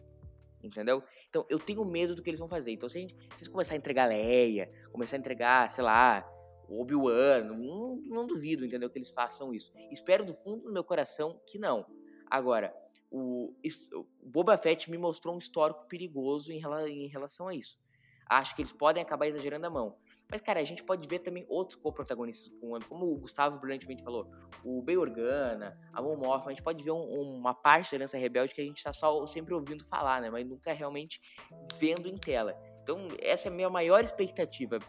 Entendeu? 0.62 1.02
Então, 1.34 1.44
eu 1.48 1.58
tenho 1.58 1.84
medo 1.84 2.14
do 2.14 2.22
que 2.22 2.30
eles 2.30 2.38
vão 2.38 2.48
fazer. 2.48 2.70
Então, 2.70 2.88
se, 2.88 2.96
a 2.96 3.00
gente, 3.00 3.12
se 3.12 3.38
eles 3.38 3.48
começarem 3.48 3.78
a 3.78 3.80
entregar 3.80 4.06
Leia, 4.06 4.70
começar 4.92 5.16
a 5.16 5.18
entregar, 5.18 5.68
sei 5.68 5.82
lá, 5.82 6.24
Obi-Wan, 6.68 7.42
não, 7.42 7.96
não 8.06 8.24
duvido, 8.24 8.64
entendeu, 8.64 8.88
que 8.88 8.98
eles 8.98 9.10
façam 9.10 9.52
isso. 9.52 9.72
Espero 9.90 10.24
do 10.24 10.32
fundo 10.32 10.62
do 10.62 10.72
meu 10.72 10.84
coração 10.84 11.40
que 11.44 11.58
não. 11.58 11.84
Agora, 12.30 12.72
o, 13.10 13.52
o 13.94 14.06
Boba 14.22 14.56
Fett 14.56 14.88
me 14.88 14.96
mostrou 14.96 15.34
um 15.34 15.38
histórico 15.38 15.88
perigoso 15.88 16.52
em, 16.52 16.62
em 16.88 17.08
relação 17.08 17.48
a 17.48 17.54
isso. 17.54 17.76
Acho 18.30 18.54
que 18.54 18.62
eles 18.62 18.72
podem 18.72 19.02
acabar 19.02 19.26
exagerando 19.26 19.66
a 19.66 19.70
mão. 19.70 19.98
Mas, 20.34 20.40
cara, 20.40 20.58
a 20.58 20.64
gente 20.64 20.82
pode 20.82 21.06
ver 21.06 21.20
também 21.20 21.46
outros 21.48 21.76
co-protagonistas 21.76 22.48
com 22.60 22.72
o 22.72 22.84
como 22.86 23.06
o 23.06 23.16
Gustavo 23.16 23.56
brilhantemente 23.60 24.02
falou, 24.02 24.28
o 24.64 24.82
Bay 24.82 24.96
Organa, 24.96 25.78
a 25.92 26.02
Mon 26.02 26.32
a 26.32 26.48
gente 26.48 26.60
pode 26.60 26.82
ver 26.82 26.90
um, 26.90 27.04
uma 27.38 27.54
parte 27.54 27.92
da 27.92 27.98
Aliança 27.98 28.18
Rebelde 28.18 28.52
que 28.52 28.60
a 28.60 28.64
gente 28.64 28.82
tá 28.82 28.92
só 28.92 29.24
sempre 29.28 29.54
ouvindo 29.54 29.84
falar, 29.84 30.20
né, 30.20 30.28
mas 30.30 30.44
nunca 30.44 30.72
realmente 30.72 31.20
vendo 31.78 32.08
em 32.08 32.16
tela. 32.16 32.52
Então, 32.82 33.06
essa 33.20 33.46
é 33.46 33.52
a 33.52 33.54
minha 33.54 33.70
maior 33.70 34.02
expectativa 34.02 34.80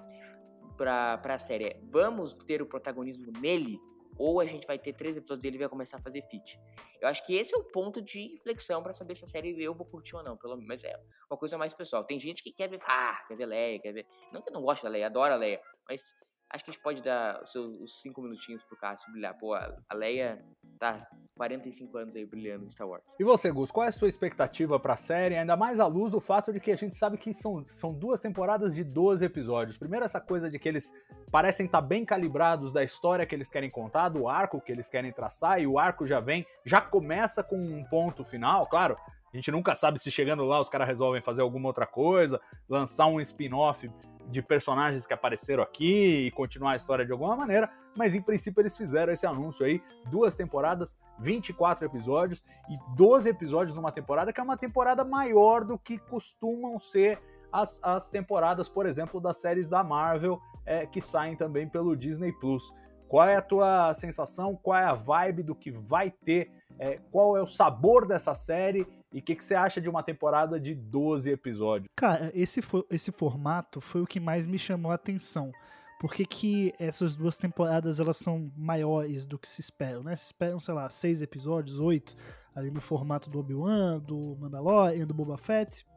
pra, 0.75 1.19
pra 1.19 1.37
série. 1.37 1.79
Vamos 1.91 2.33
ter 2.33 2.63
o 2.63 2.65
protagonismo 2.65 3.31
nele 3.39 3.79
ou 4.17 4.39
a 4.39 4.45
gente 4.45 4.65
vai 4.65 4.79
ter 4.79 4.93
três 4.93 5.17
episódios 5.17 5.43
dele 5.43 5.55
e 5.57 5.59
vai 5.59 5.69
começar 5.69 5.97
a 5.97 6.01
fazer 6.01 6.21
fit. 6.23 6.59
Eu 7.01 7.07
acho 7.07 7.25
que 7.25 7.35
esse 7.35 7.53
é 7.53 7.57
o 7.57 7.63
ponto 7.63 8.01
de 8.01 8.35
inflexão 8.35 8.81
para 8.81 8.93
saber 8.93 9.15
se 9.15 9.23
a 9.23 9.27
série 9.27 9.61
eu 9.61 9.73
vou 9.73 9.85
curtir 9.85 10.15
ou 10.15 10.23
não, 10.23 10.37
pelo 10.37 10.55
menos. 10.55 10.67
Mas 10.67 10.83
é 10.83 10.99
uma 11.29 11.37
coisa 11.37 11.57
mais 11.57 11.73
pessoal. 11.73 12.03
Tem 12.03 12.19
gente 12.19 12.41
que 12.41 12.51
quer 12.51 12.69
ver, 12.69 12.79
ah, 12.83 13.23
quer 13.27 13.35
ver 13.35 13.45
Leia, 13.45 13.79
quer 13.79 13.91
ver. 13.91 14.07
Não 14.31 14.41
que 14.41 14.51
não 14.51 14.61
gosto 14.61 14.83
da 14.83 14.89
Leia, 14.89 15.07
adora 15.07 15.33
a 15.33 15.37
Leia, 15.37 15.61
mas 15.87 16.15
acho 16.55 16.63
que 16.63 16.71
a 16.71 16.73
gente 16.73 16.81
pode 16.81 17.01
dar 17.01 17.41
os 17.43 17.51
seus 17.51 18.01
cinco 18.01 18.21
minutinhos 18.21 18.63
pro 18.63 18.77
Cássio 18.77 19.11
brilhar. 19.11 19.37
Pô, 19.37 19.53
a 19.53 19.93
Leia 19.93 20.43
tá 20.79 20.99
45 21.35 21.97
anos 21.97 22.15
aí 22.15 22.25
brilhando 22.25 22.65
em 22.65 22.69
Star 22.69 22.87
Wars. 22.87 23.03
E 23.19 23.23
você, 23.23 23.51
Gus, 23.51 23.71
qual 23.71 23.85
é 23.85 23.89
a 23.89 23.91
sua 23.91 24.07
expectativa 24.07 24.79
pra 24.79 24.95
série? 24.95 25.35
Ainda 25.35 25.57
mais 25.57 25.79
à 25.79 25.87
luz 25.87 26.11
do 26.11 26.19
fato 26.19 26.53
de 26.53 26.59
que 26.59 26.71
a 26.71 26.75
gente 26.75 26.95
sabe 26.95 27.17
que 27.17 27.33
são, 27.33 27.65
são 27.65 27.93
duas 27.93 28.21
temporadas 28.21 28.73
de 28.73 28.83
12 28.83 29.25
episódios. 29.25 29.77
Primeiro, 29.77 30.05
essa 30.05 30.21
coisa 30.21 30.49
de 30.49 30.57
que 30.57 30.67
eles 30.67 30.91
parecem 31.29 31.65
estar 31.65 31.81
tá 31.81 31.87
bem 31.87 32.05
calibrados 32.05 32.71
da 32.71 32.83
história 32.83 33.25
que 33.25 33.35
eles 33.35 33.49
querem 33.49 33.69
contar, 33.69 34.09
do 34.09 34.27
arco 34.27 34.61
que 34.61 34.71
eles 34.71 34.89
querem 34.89 35.11
traçar, 35.11 35.61
e 35.61 35.67
o 35.67 35.77
arco 35.77 36.07
já 36.07 36.19
vem, 36.19 36.45
já 36.65 36.79
começa 36.79 37.43
com 37.43 37.57
um 37.57 37.83
ponto 37.83 38.23
final, 38.23 38.65
claro. 38.67 38.97
A 39.33 39.35
gente 39.35 39.51
nunca 39.51 39.75
sabe 39.75 39.99
se 39.99 40.09
chegando 40.09 40.45
lá 40.45 40.61
os 40.61 40.69
caras 40.69 40.87
resolvem 40.87 41.21
fazer 41.21 41.41
alguma 41.41 41.67
outra 41.67 41.85
coisa, 41.85 42.39
lançar 42.69 43.07
um 43.07 43.19
spin-off 43.19 43.91
de 44.29 44.41
personagens 44.41 45.05
que 45.05 45.13
apareceram 45.13 45.63
aqui 45.63 46.27
e 46.27 46.31
continuar 46.31 46.71
a 46.71 46.75
história 46.75 47.05
de 47.05 47.11
alguma 47.11 47.35
maneira, 47.35 47.69
mas 47.95 48.15
em 48.15 48.21
princípio 48.21 48.61
eles 48.61 48.75
fizeram 48.77 49.13
esse 49.13 49.25
anúncio 49.25 49.65
aí, 49.65 49.81
duas 50.09 50.35
temporadas, 50.35 50.97
24 51.19 51.85
episódios 51.85 52.43
e 52.69 52.77
12 52.95 53.29
episódios 53.29 53.75
numa 53.75 53.91
temporada, 53.91 54.33
que 54.33 54.39
é 54.39 54.43
uma 54.43 54.57
temporada 54.57 55.05
maior 55.05 55.63
do 55.63 55.77
que 55.77 55.97
costumam 55.97 56.77
ser 56.77 57.21
as, 57.51 57.79
as 57.81 58.09
temporadas, 58.09 58.67
por 58.67 58.85
exemplo, 58.85 59.21
das 59.21 59.37
séries 59.37 59.69
da 59.69 59.83
Marvel 59.83 60.39
é, 60.65 60.85
que 60.85 60.99
saem 60.99 61.35
também 61.35 61.69
pelo 61.69 61.95
Disney 61.95 62.33
Plus. 62.33 62.73
Qual 63.07 63.27
é 63.27 63.35
a 63.35 63.41
tua 63.41 63.93
sensação? 63.93 64.59
Qual 64.61 64.77
é 64.77 64.83
a 64.83 64.93
vibe 64.93 65.43
do 65.43 65.55
que 65.55 65.71
vai 65.71 66.09
ter? 66.09 66.51
É, 66.79 66.99
qual 67.11 67.37
é 67.37 67.41
o 67.41 67.47
sabor 67.47 68.05
dessa 68.05 68.33
série? 68.33 68.85
E 69.15 69.19
o 69.19 69.21
que, 69.21 69.33
que, 69.33 69.45
você 69.45 69.55
acha 69.55 69.79
de 69.79 69.89
uma 69.89 70.03
temporada 70.03 70.59
de 70.59 70.75
12 70.75 71.31
episódios? 71.31 71.89
Cara, 71.95 72.29
esse, 72.35 72.59
esse 72.89 73.13
formato 73.13 73.79
foi 73.79 74.01
o 74.01 74.05
que 74.05 74.19
mais 74.19 74.45
me 74.45 74.59
chamou 74.59 74.91
a 74.91 74.95
atenção. 74.95 75.53
Por 76.01 76.13
que, 76.13 76.25
que 76.25 76.73
essas 76.77 77.15
duas 77.15 77.37
temporadas 77.37 78.01
elas 78.01 78.17
são 78.17 78.51
maiores 78.57 79.25
do 79.25 79.39
que 79.39 79.47
se 79.47 79.61
esperam, 79.61 80.03
né? 80.03 80.17
Se 80.17 80.25
esperam, 80.25 80.59
sei 80.59 80.73
lá, 80.73 80.89
seis 80.89 81.21
episódios, 81.21 81.79
oito, 81.79 82.13
ali 82.53 82.69
no 82.69 82.81
formato 82.81 83.29
do 83.29 83.39
Obi-Wan, 83.39 83.99
do 83.99 84.35
Mandalorian, 84.37 85.07
do 85.07 85.13
Boba 85.13 85.37
Fett. 85.37 85.87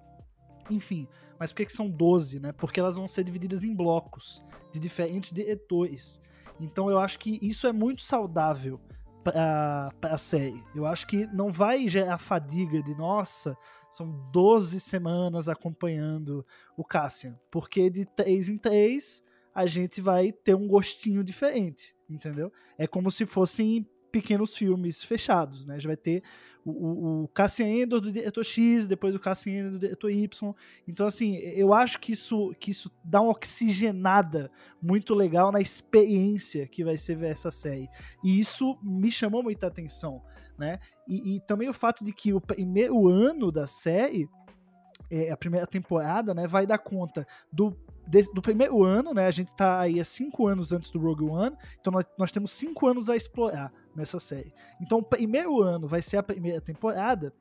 Enfim, 0.70 1.09
mas 1.40 1.50
por 1.50 1.57
que, 1.57 1.66
que 1.66 1.72
são 1.72 1.90
12, 1.90 2.38
né? 2.38 2.52
Porque 2.52 2.78
elas 2.78 2.94
vão 2.94 3.09
ser 3.09 3.24
divididas 3.24 3.64
em 3.64 3.74
blocos 3.74 4.44
de 4.72 4.78
diferentes 4.78 5.33
diretores. 5.33 6.20
Então 6.61 6.88
eu 6.88 7.00
acho 7.00 7.18
que 7.18 7.37
isso 7.42 7.66
é 7.66 7.72
muito 7.72 8.02
saudável 8.02 8.81
para 9.22 9.92
a 10.02 10.18
série. 10.18 10.62
Eu 10.74 10.87
acho 10.87 11.07
que 11.07 11.26
não 11.26 11.52
vai 11.52 11.88
gerar 11.88 12.18
fadiga 12.18 12.83
de, 12.83 12.94
nossa, 12.94 13.57
são 13.90 14.11
12 14.33 14.81
semanas 14.81 15.48
acompanhando 15.48 16.44
o 16.76 16.85
Cassian. 16.85 17.38
Porque 17.50 17.90
de 17.90 18.04
3 18.04 18.48
em 18.48 18.59
3 18.59 19.22
a 19.54 19.66
gente 19.66 20.00
vai 20.00 20.33
ter 20.33 20.54
um 20.54 20.68
gostinho 20.68 21.24
diferente, 21.24 21.96
entendeu? 22.09 22.52
É 22.76 22.87
como 22.87 23.11
se 23.11 23.26
fossem 23.26 23.87
pequenos 24.11 24.57
filmes 24.57 25.02
fechados, 25.02 25.66
né? 25.66 25.74
A 25.74 25.78
gente 25.78 25.87
vai 25.87 25.96
ter 25.96 26.22
o, 26.70 27.22
o, 27.24 27.28
Cassian 27.28 27.68
Endor 27.68 28.00
do 28.00 28.12
diretor 28.12 28.44
X, 28.44 28.87
depois 28.87 29.14
o 29.14 29.18
Cassian 29.18 29.61
Endor 29.61 29.72
do 29.72 29.78
diretor 29.78 30.11
Y. 30.11 30.54
Então, 30.87 31.07
assim, 31.07 31.37
eu 31.37 31.72
acho 31.72 31.98
que 31.98 32.12
isso, 32.12 32.54
que 32.61 32.70
isso 32.70 32.90
dá 33.04 33.20
uma 33.20 33.31
oxigenada 33.31 34.50
muito 34.81 35.14
legal 35.14 35.50
na 35.50 35.61
experiência 35.61 36.66
que 36.66 36.85
vai 36.85 36.96
ser 36.96 37.16
ver 37.16 37.31
essa 37.31 37.50
série. 37.50 37.88
E 38.22 38.38
isso 38.38 38.78
me 38.83 39.11
chamou 39.11 39.42
muita 39.42 39.66
atenção, 39.66 40.22
né? 40.59 40.78
E, 41.07 41.37
e 41.37 41.40
também 41.40 41.68
o 41.68 41.74
fato 41.74 42.04
de 42.04 42.12
que 42.12 42.33
o 42.33 42.40
primeiro 42.40 43.09
ano 43.09 43.50
da 43.50 43.66
série, 43.66 44.28
é, 45.11 45.31
a 45.31 45.37
primeira 45.37 45.66
temporada, 45.66 46.35
né, 46.35 46.47
vai 46.47 46.66
dar 46.66 46.79
conta 46.79 47.27
do 47.53 47.77
do 48.33 48.40
primeiro 48.40 48.83
ano, 48.83 49.12
né? 49.12 49.27
A 49.27 49.31
gente 49.31 49.55
tá 49.55 49.81
aí 49.81 50.01
há 50.01 50.05
cinco 50.05 50.47
anos 50.47 50.73
antes 50.73 50.90
do 50.90 50.99
Rogue 50.99 51.25
One, 51.25 51.55
então 51.79 51.92
nós, 51.92 52.07
nós 52.16 52.33
temos 52.33 52.53
cinco 52.53 52.87
anos 52.87 53.11
a 53.11 53.16
explorar 53.16 53.71
nessa 53.94 54.18
série. 54.18 54.55
Então 54.81 55.01
o 55.01 55.03
primeiro 55.03 55.62
ano 55.62 55.87
vai 55.87 56.01
ser 56.01 56.16
a 56.16 56.23
primeira 56.23 56.59
temporada, 56.59 57.35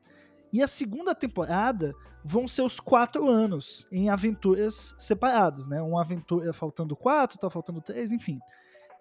e 0.52 0.62
a 0.62 0.66
segunda 0.66 1.14
temporada 1.14 1.94
vão 2.22 2.46
ser 2.46 2.60
os 2.60 2.78
quatro 2.80 3.26
anos 3.26 3.86
em 3.90 4.10
aventuras 4.10 4.94
separadas, 4.98 5.66
né? 5.68 5.80
Uma 5.80 6.02
aventura 6.02 6.52
faltando 6.52 6.94
quatro, 6.94 7.38
tá 7.38 7.48
faltando 7.48 7.80
três, 7.80 8.12
enfim. 8.12 8.38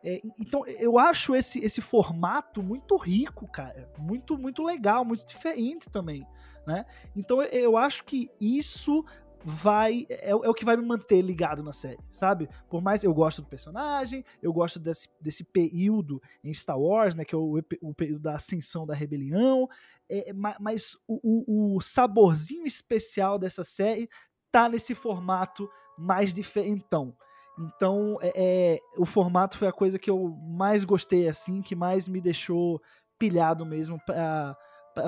É, 0.09 0.21
então 0.39 0.65
eu 0.65 0.97
acho 0.97 1.35
esse, 1.35 1.59
esse 1.59 1.81
formato 1.81 2.63
muito 2.63 2.95
rico, 2.95 3.45
cara. 3.51 3.91
Muito, 3.97 4.37
muito 4.37 4.63
legal, 4.63 5.03
muito 5.03 5.27
diferente 5.27 5.89
também. 5.89 6.25
Né? 6.65 6.85
Então 7.13 7.43
eu 7.43 7.75
acho 7.75 8.05
que 8.05 8.31
isso 8.39 9.03
vai 9.43 10.05
é, 10.09 10.29
é, 10.29 10.35
o 10.35 10.53
que 10.53 10.63
vai 10.63 10.77
me 10.77 10.85
manter 10.85 11.21
ligado 11.21 11.61
na 11.61 11.73
série, 11.73 11.99
sabe? 12.09 12.49
Por 12.69 12.81
mais 12.81 13.03
eu 13.03 13.13
gosto 13.13 13.41
do 13.41 13.49
personagem, 13.49 14.23
eu 14.41 14.53
gosto 14.53 14.79
desse, 14.79 15.09
desse 15.19 15.43
período 15.43 16.21
em 16.41 16.53
Star 16.53 16.79
Wars, 16.79 17.13
né, 17.13 17.25
que 17.25 17.35
é 17.35 17.37
o, 17.37 17.61
o 17.81 17.93
período 17.93 18.21
da 18.21 18.35
ascensão 18.35 18.85
da 18.85 18.93
rebelião, 18.93 19.69
é, 20.09 20.31
mas 20.59 20.97
o, 21.05 21.75
o, 21.75 21.81
saborzinho 21.81 22.65
especial 22.65 23.37
dessa 23.37 23.63
série 23.63 24.09
tá 24.51 24.69
nesse 24.69 24.95
formato 24.95 25.69
mais 25.97 26.33
diferentão. 26.33 27.13
Então, 27.59 28.17
é, 28.21 28.31
é, 28.35 28.79
o 28.97 29.05
formato 29.05 29.57
foi 29.57 29.67
a 29.67 29.73
coisa 29.73 29.97
que 29.97 30.09
eu 30.09 30.29
mais 30.29 30.83
gostei, 30.83 31.27
assim, 31.27 31.61
que 31.61 31.75
mais 31.75 32.07
me 32.07 32.21
deixou 32.21 32.81
pilhado 33.17 33.65
mesmo 33.65 33.99
para 34.05 34.55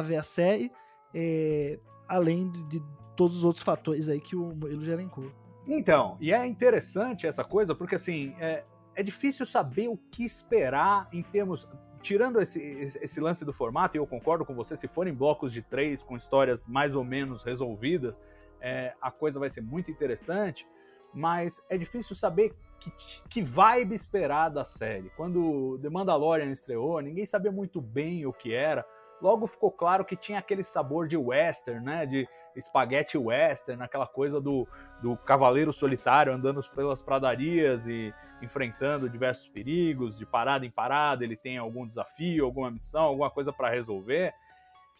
ver 0.03 0.17
a 0.17 0.23
série. 0.23 0.71
É, 1.13 1.79
além 2.07 2.49
de, 2.51 2.63
de 2.63 2.83
todos 3.15 3.37
os 3.37 3.43
outros 3.43 3.63
fatores 3.63 4.09
aí 4.09 4.19
que 4.19 4.35
o 4.35 4.55
Murilo 4.55 4.83
já 4.83 4.93
elencou. 4.93 5.31
Então, 5.67 6.17
e 6.19 6.33
é 6.33 6.45
interessante 6.47 7.27
essa 7.27 7.43
coisa, 7.43 7.75
porque 7.75 7.95
assim, 7.95 8.33
é, 8.39 8.63
é 8.95 9.03
difícil 9.03 9.45
saber 9.45 9.87
o 9.87 9.97
que 9.97 10.25
esperar 10.25 11.07
em 11.13 11.21
termos. 11.21 11.67
Tirando 12.01 12.41
esse, 12.41 12.61
esse 12.61 13.19
lance 13.19 13.43
do 13.43 13.51
formato, 13.51 13.97
e 13.97 13.99
eu 13.99 14.07
concordo 14.07 14.45
com 14.45 14.55
você, 14.55 14.73
se 14.73 14.87
forem 14.87 15.13
blocos 15.13 15.51
de 15.51 15.61
três 15.61 16.01
com 16.01 16.15
histórias 16.15 16.65
mais 16.65 16.95
ou 16.95 17.03
menos 17.03 17.43
resolvidas, 17.43 18.21
é, 18.61 18.93
a 19.01 19.11
coisa 19.11 19.37
vai 19.37 19.49
ser 19.49 19.59
muito 19.59 19.91
interessante, 19.91 20.65
mas 21.13 21.63
é 21.69 21.77
difícil 21.77 22.15
saber 22.15 22.55
que, 22.79 22.91
que 23.29 23.41
vibe 23.41 23.93
esperar 23.93 24.49
da 24.49 24.63
série. 24.63 25.09
Quando 25.11 25.77
The 25.81 25.89
Mandalorian 25.89 26.51
estreou, 26.51 27.01
ninguém 27.01 27.25
sabia 27.25 27.51
muito 27.51 27.81
bem 27.81 28.25
o 28.25 28.33
que 28.33 28.53
era 28.53 28.85
logo 29.21 29.47
ficou 29.47 29.71
claro 29.71 30.05
que 30.05 30.15
tinha 30.15 30.39
aquele 30.39 30.63
sabor 30.63 31.07
de 31.07 31.17
western, 31.17 31.83
né? 31.83 32.05
De 32.05 32.27
espaguete 32.55 33.17
western, 33.17 33.81
aquela 33.83 34.07
coisa 34.07 34.41
do, 34.41 34.67
do 35.01 35.15
cavaleiro 35.17 35.71
solitário 35.71 36.33
andando 36.33 36.61
pelas 36.71 37.01
pradarias 37.01 37.87
e 37.87 38.13
enfrentando 38.41 39.09
diversos 39.09 39.47
perigos, 39.47 40.17
de 40.17 40.25
parada 40.25 40.65
em 40.65 40.71
parada, 40.71 41.23
ele 41.23 41.35
tem 41.35 41.57
algum 41.57 41.85
desafio, 41.85 42.45
alguma 42.45 42.71
missão, 42.71 43.03
alguma 43.03 43.29
coisa 43.29 43.51
para 43.51 43.69
resolver. 43.69 44.33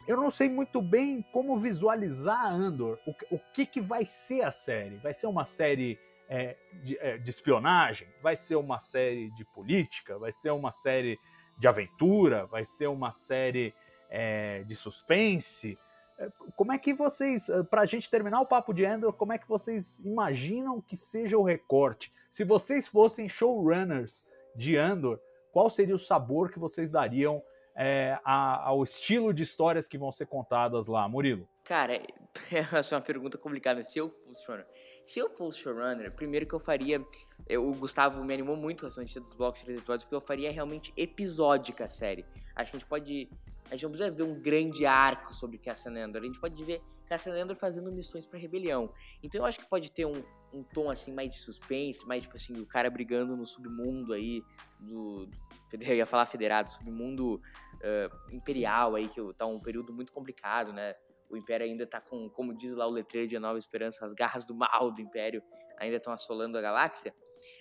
Eu 0.10 0.18
não 0.18 0.32
sei 0.32 0.50
muito 0.50 0.82
bem 0.82 1.24
como 1.32 1.56
visualizar 1.56 2.52
Andor, 2.52 2.98
o, 3.06 3.36
o 3.36 3.40
que, 3.54 3.64
que 3.64 3.80
vai 3.80 4.04
ser 4.06 4.42
a 4.42 4.50
série. 4.50 4.98
Vai 4.98 5.14
ser 5.14 5.28
uma 5.28 5.46
série 5.46 6.00
é, 6.28 6.58
de, 6.82 6.98
é, 6.98 7.20
de 7.20 7.30
espionagem? 7.30 8.08
Vai 8.20 8.36
ser 8.36 8.56
uma 8.56 8.80
série 8.80 9.30
de 9.36 9.46
política? 9.46 10.18
Vai 10.18 10.32
ser 10.32 10.50
uma 10.50 10.72
série 10.72 11.20
de 11.60 11.68
aventura? 11.68 12.48
Vai 12.48 12.66
ser 12.66 12.88
uma 12.88 13.12
série 13.12 13.72
é, 14.10 14.64
de 14.64 14.76
suspense. 14.76 15.78
É, 16.18 16.28
como 16.56 16.72
é 16.74 16.80
que 16.80 16.92
vocês, 16.92 17.48
eh, 17.48 17.62
para 17.62 17.82
a 17.82 17.86
gente 17.86 18.10
terminar 18.10 18.42
o 18.42 18.48
papo 18.48 18.74
de 18.74 18.86
Andor, 18.86 19.14
como 19.14 19.34
é 19.34 19.38
que 19.38 19.48
vocês 19.48 20.00
imaginam 20.00 20.82
que 20.82 20.98
seja 20.98 21.38
o 21.38 21.44
recorte? 21.44 22.12
Se 22.32 22.44
vocês 22.44 22.88
fossem 22.88 23.30
showrunners 23.30 24.26
de 24.56 24.76
Andor, 24.76 25.20
qual 25.52 25.70
seria 25.70 25.94
o 25.94 26.00
sabor 26.00 26.50
que 26.50 26.58
vocês 26.58 26.90
dariam 26.90 27.44
é, 27.82 28.20
ao 28.26 28.84
estilo 28.84 29.34
de 29.34 29.42
histórias 29.42 29.88
que 29.88 29.98
vão 29.98 30.12
ser 30.12 30.26
contadas 30.26 30.88
lá, 30.88 31.08
Murilo? 31.08 31.48
Cara, 31.64 32.02
essa 32.52 32.94
é 32.94 32.98
uma 32.98 33.02
pergunta 33.02 33.38
complicada. 33.38 33.86
Se 33.86 33.98
eu 33.98 34.10
fosse 34.10 34.44
showrunner, 34.44 34.68
se 35.06 35.20
eu 35.20 35.30
fosse 35.30 35.60
showrunner, 35.60 36.12
primeiro 36.12 36.46
que 36.46 36.54
eu 36.54 36.60
faria, 36.60 37.02
eu, 37.48 37.66
o 37.66 37.74
Gustavo 37.74 38.22
me 38.22 38.34
animou 38.34 38.58
muito 38.58 38.82
com 38.82 38.88
a 38.88 39.04
dos 39.04 39.34
blocos 39.34 39.64
de 39.64 39.72
episódios, 39.72 40.04
porque 40.04 40.16
eu 40.16 40.20
faria 40.20 40.52
realmente 40.52 40.92
episódica 40.98 41.86
a 41.86 41.90
série. 41.90 42.26
A 42.54 42.66
gente 42.66 42.86
pode 42.86 43.30
a 43.68 43.76
gente 43.76 43.84
não 43.84 43.92
precisa 43.92 44.12
ver 44.12 44.24
um 44.24 44.38
grande 44.38 44.86
arco 44.86 45.34
sobre 45.34 45.58
Cassian 45.58 45.94
Andor. 46.04 46.22
A 46.24 46.26
gente 46.26 46.40
pode 46.40 46.62
ver 46.66 46.82
Cassian 47.08 47.42
Andor 47.42 47.56
fazendo 47.56 47.90
missões 47.94 48.28
para 48.28 48.38
rebelião. 48.38 48.92
Então 49.24 49.40
eu 49.40 49.46
acho 49.46 49.58
que 49.58 49.70
pode 49.70 49.90
ter 49.90 50.06
um, 50.06 50.22
um 50.52 50.64
tom 50.64 50.90
assim 50.90 51.14
mais 51.14 51.30
de 51.30 51.38
suspense, 51.38 52.06
mais 52.06 52.24
tipo 52.24 52.36
assim, 52.36 52.60
o 52.60 52.66
cara 52.66 52.90
brigando 52.90 53.38
no 53.38 53.46
submundo 53.46 54.12
aí 54.12 54.44
do 54.80 55.30
eu 55.72 55.96
ia 55.96 56.06
falar 56.06 56.26
federado, 56.26 56.70
submundo 56.70 57.36
uh, 57.36 58.36
imperial 58.36 58.96
aí 58.96 59.08
que 59.08 59.22
tá 59.34 59.46
um 59.46 59.60
período 59.60 59.94
muito 59.94 60.12
complicado, 60.12 60.74
né? 60.74 60.96
O 61.30 61.38
Império 61.38 61.66
ainda 61.66 61.86
tá 61.86 62.02
com, 62.02 62.30
como 62.30 62.58
diz 62.58 62.74
lá 62.74 62.88
o 62.88 62.92
letreiro 62.92 63.28
de 63.28 63.36
A 63.38 63.40
Nova 63.40 63.60
Esperança, 63.60 64.06
as 64.06 64.14
garras 64.14 64.46
do 64.46 64.56
mal 64.56 64.92
do 64.92 65.00
Império 65.00 65.44
ainda 65.78 65.98
estão 65.98 66.12
assolando 66.12 66.58
a 66.58 66.62
galáxia 66.62 67.14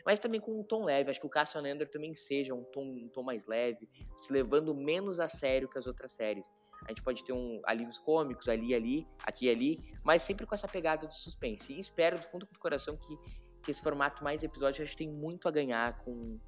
mas 0.04 0.18
também 0.18 0.40
com 0.40 0.58
um 0.58 0.62
tom 0.62 0.84
leve. 0.84 1.10
Acho 1.10 1.20
que 1.20 1.26
o 1.26 1.30
Cassian 1.30 1.62
Andor 1.62 1.88
também 1.88 2.14
seja 2.14 2.54
um 2.54 2.64
tom, 2.64 2.84
um 2.84 3.08
tom 3.08 3.22
mais 3.22 3.46
leve, 3.46 3.88
se 4.16 4.32
levando 4.32 4.74
menos 4.74 5.18
a 5.18 5.28
sério 5.28 5.68
que 5.68 5.78
as 5.78 5.86
outras 5.86 6.12
séries. 6.12 6.50
A 6.84 6.88
gente 6.90 7.02
pode 7.02 7.24
ter 7.24 7.32
um 7.32 7.60
alívios 7.64 7.98
cômicos 7.98 8.48
ali, 8.48 8.74
ali, 8.74 9.06
aqui 9.24 9.46
e 9.46 9.50
ali, 9.50 9.94
mas 10.04 10.22
sempre 10.22 10.46
com 10.46 10.54
essa 10.54 10.68
pegada 10.68 11.06
de 11.06 11.16
suspense. 11.16 11.72
E 11.72 11.80
espero 11.80 12.18
do 12.18 12.24
fundo 12.26 12.46
do 12.46 12.58
coração 12.58 12.96
que, 12.96 13.16
que 13.62 13.70
esse 13.70 13.82
formato 13.82 14.22
mais 14.22 14.42
episódio 14.42 14.82
acho 14.82 14.92
que 14.92 14.98
tem 14.98 15.08
muito 15.08 15.48
a 15.48 15.50
ganhar 15.50 15.98
com, 16.04 16.38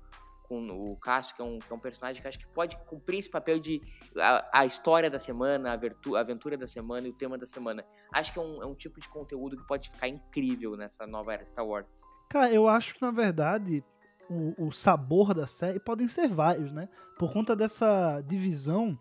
com 0.50 0.66
o 0.68 0.96
Cássio, 0.96 1.36
que 1.36 1.40
é, 1.40 1.44
um, 1.44 1.60
que 1.60 1.72
é 1.72 1.76
um 1.76 1.78
personagem 1.78 2.20
que 2.20 2.26
acho 2.26 2.36
que 2.36 2.46
pode 2.48 2.76
cumprir 2.78 3.20
esse 3.20 3.30
papel 3.30 3.60
de 3.60 3.80
a, 4.16 4.62
a 4.62 4.66
história 4.66 5.08
da 5.08 5.20
semana, 5.20 5.72
a, 5.72 5.76
virtu, 5.76 6.16
a, 6.16 6.20
aventura 6.20 6.56
da 6.56 6.66
semana 6.66 7.06
e 7.06 7.10
o 7.10 7.14
tema 7.14 7.38
da 7.38 7.46
semana. 7.46 7.84
Acho 8.12 8.32
que 8.32 8.38
é 8.40 8.42
um, 8.42 8.60
é 8.60 8.66
um 8.66 8.74
tipo 8.74 9.00
de 9.00 9.08
conteúdo 9.08 9.56
que 9.56 9.64
pode 9.64 9.88
ficar 9.88 10.08
incrível 10.08 10.76
nessa 10.76 11.06
nova 11.06 11.32
era 11.32 11.46
Star 11.46 11.64
Wars. 11.64 12.00
Cara, 12.28 12.52
eu 12.52 12.66
acho 12.66 12.94
que 12.94 13.00
na 13.00 13.12
verdade 13.12 13.84
o, 14.28 14.66
o 14.66 14.72
sabor 14.72 15.32
da 15.32 15.46
série 15.46 15.78
podem 15.78 16.08
ser 16.08 16.26
vários, 16.26 16.72
né? 16.72 16.88
Por 17.16 17.32
conta 17.32 17.54
dessa 17.54 18.20
divisão 18.22 18.98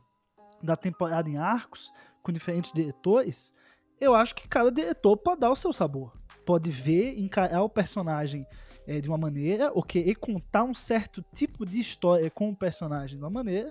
da 0.62 0.76
temporada 0.76 1.28
em 1.28 1.38
arcos 1.38 1.92
com 2.22 2.32
diferentes 2.32 2.72
diretores, 2.72 3.52
eu 4.00 4.14
acho 4.14 4.36
que 4.36 4.48
cada 4.48 4.72
diretor 4.72 5.18
pode 5.18 5.42
dar 5.42 5.50
o 5.50 5.56
seu 5.56 5.74
sabor. 5.74 6.16
Pode 6.46 6.70
ver, 6.70 7.18
encarar 7.18 7.64
o 7.64 7.70
personagem 7.70 8.46
é, 8.90 9.00
de 9.00 9.08
uma 9.08 9.20
maneira, 9.20 9.72
ou 9.72 9.84
querer 9.84 10.16
contar 10.16 10.64
um 10.64 10.74
certo 10.74 11.24
tipo 11.36 11.64
de 11.64 11.80
história 11.80 12.28
com 12.32 12.50
o 12.50 12.56
personagem 12.56 13.20
de 13.20 13.24
uma 13.24 13.30
maneira, 13.30 13.70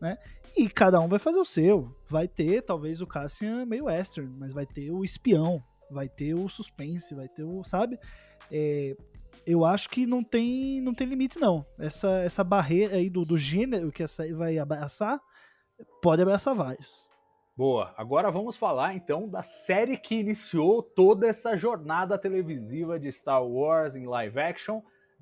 né? 0.00 0.16
E 0.56 0.68
cada 0.68 1.00
um 1.00 1.08
vai 1.08 1.18
fazer 1.18 1.40
o 1.40 1.44
seu. 1.44 1.92
Vai 2.08 2.28
ter, 2.28 2.62
talvez, 2.62 3.00
o 3.00 3.06
Cassian 3.06 3.66
meio 3.66 3.86
western, 3.86 4.32
mas 4.38 4.52
vai 4.52 4.64
ter 4.64 4.92
o 4.92 5.04
espião, 5.04 5.60
vai 5.90 6.08
ter 6.08 6.34
o 6.34 6.48
suspense, 6.48 7.16
vai 7.16 7.28
ter 7.28 7.42
o, 7.42 7.64
sabe? 7.64 7.98
É, 8.48 8.96
eu 9.44 9.64
acho 9.64 9.88
que 9.88 10.06
não 10.06 10.22
tem, 10.22 10.80
não 10.80 10.94
tem 10.94 11.08
limite, 11.08 11.36
não. 11.40 11.66
Essa, 11.76 12.20
essa 12.20 12.44
barreira 12.44 12.94
aí 12.94 13.10
do, 13.10 13.24
do 13.24 13.36
gênero 13.36 13.90
que 13.90 14.04
vai 14.34 14.56
abraçar, 14.56 15.20
pode 16.00 16.22
abraçar 16.22 16.54
vários. 16.54 17.09
Boa. 17.60 17.92
Agora 17.94 18.30
vamos 18.30 18.56
falar 18.56 18.94
então 18.94 19.28
da 19.28 19.42
série 19.42 19.98
que 19.98 20.14
iniciou 20.14 20.82
toda 20.82 21.28
essa 21.28 21.58
jornada 21.58 22.16
televisiva 22.16 22.98
de 22.98 23.12
Star 23.12 23.44
Wars 23.44 23.94
em 23.96 24.06
live 24.06 24.40
action, 24.40 24.80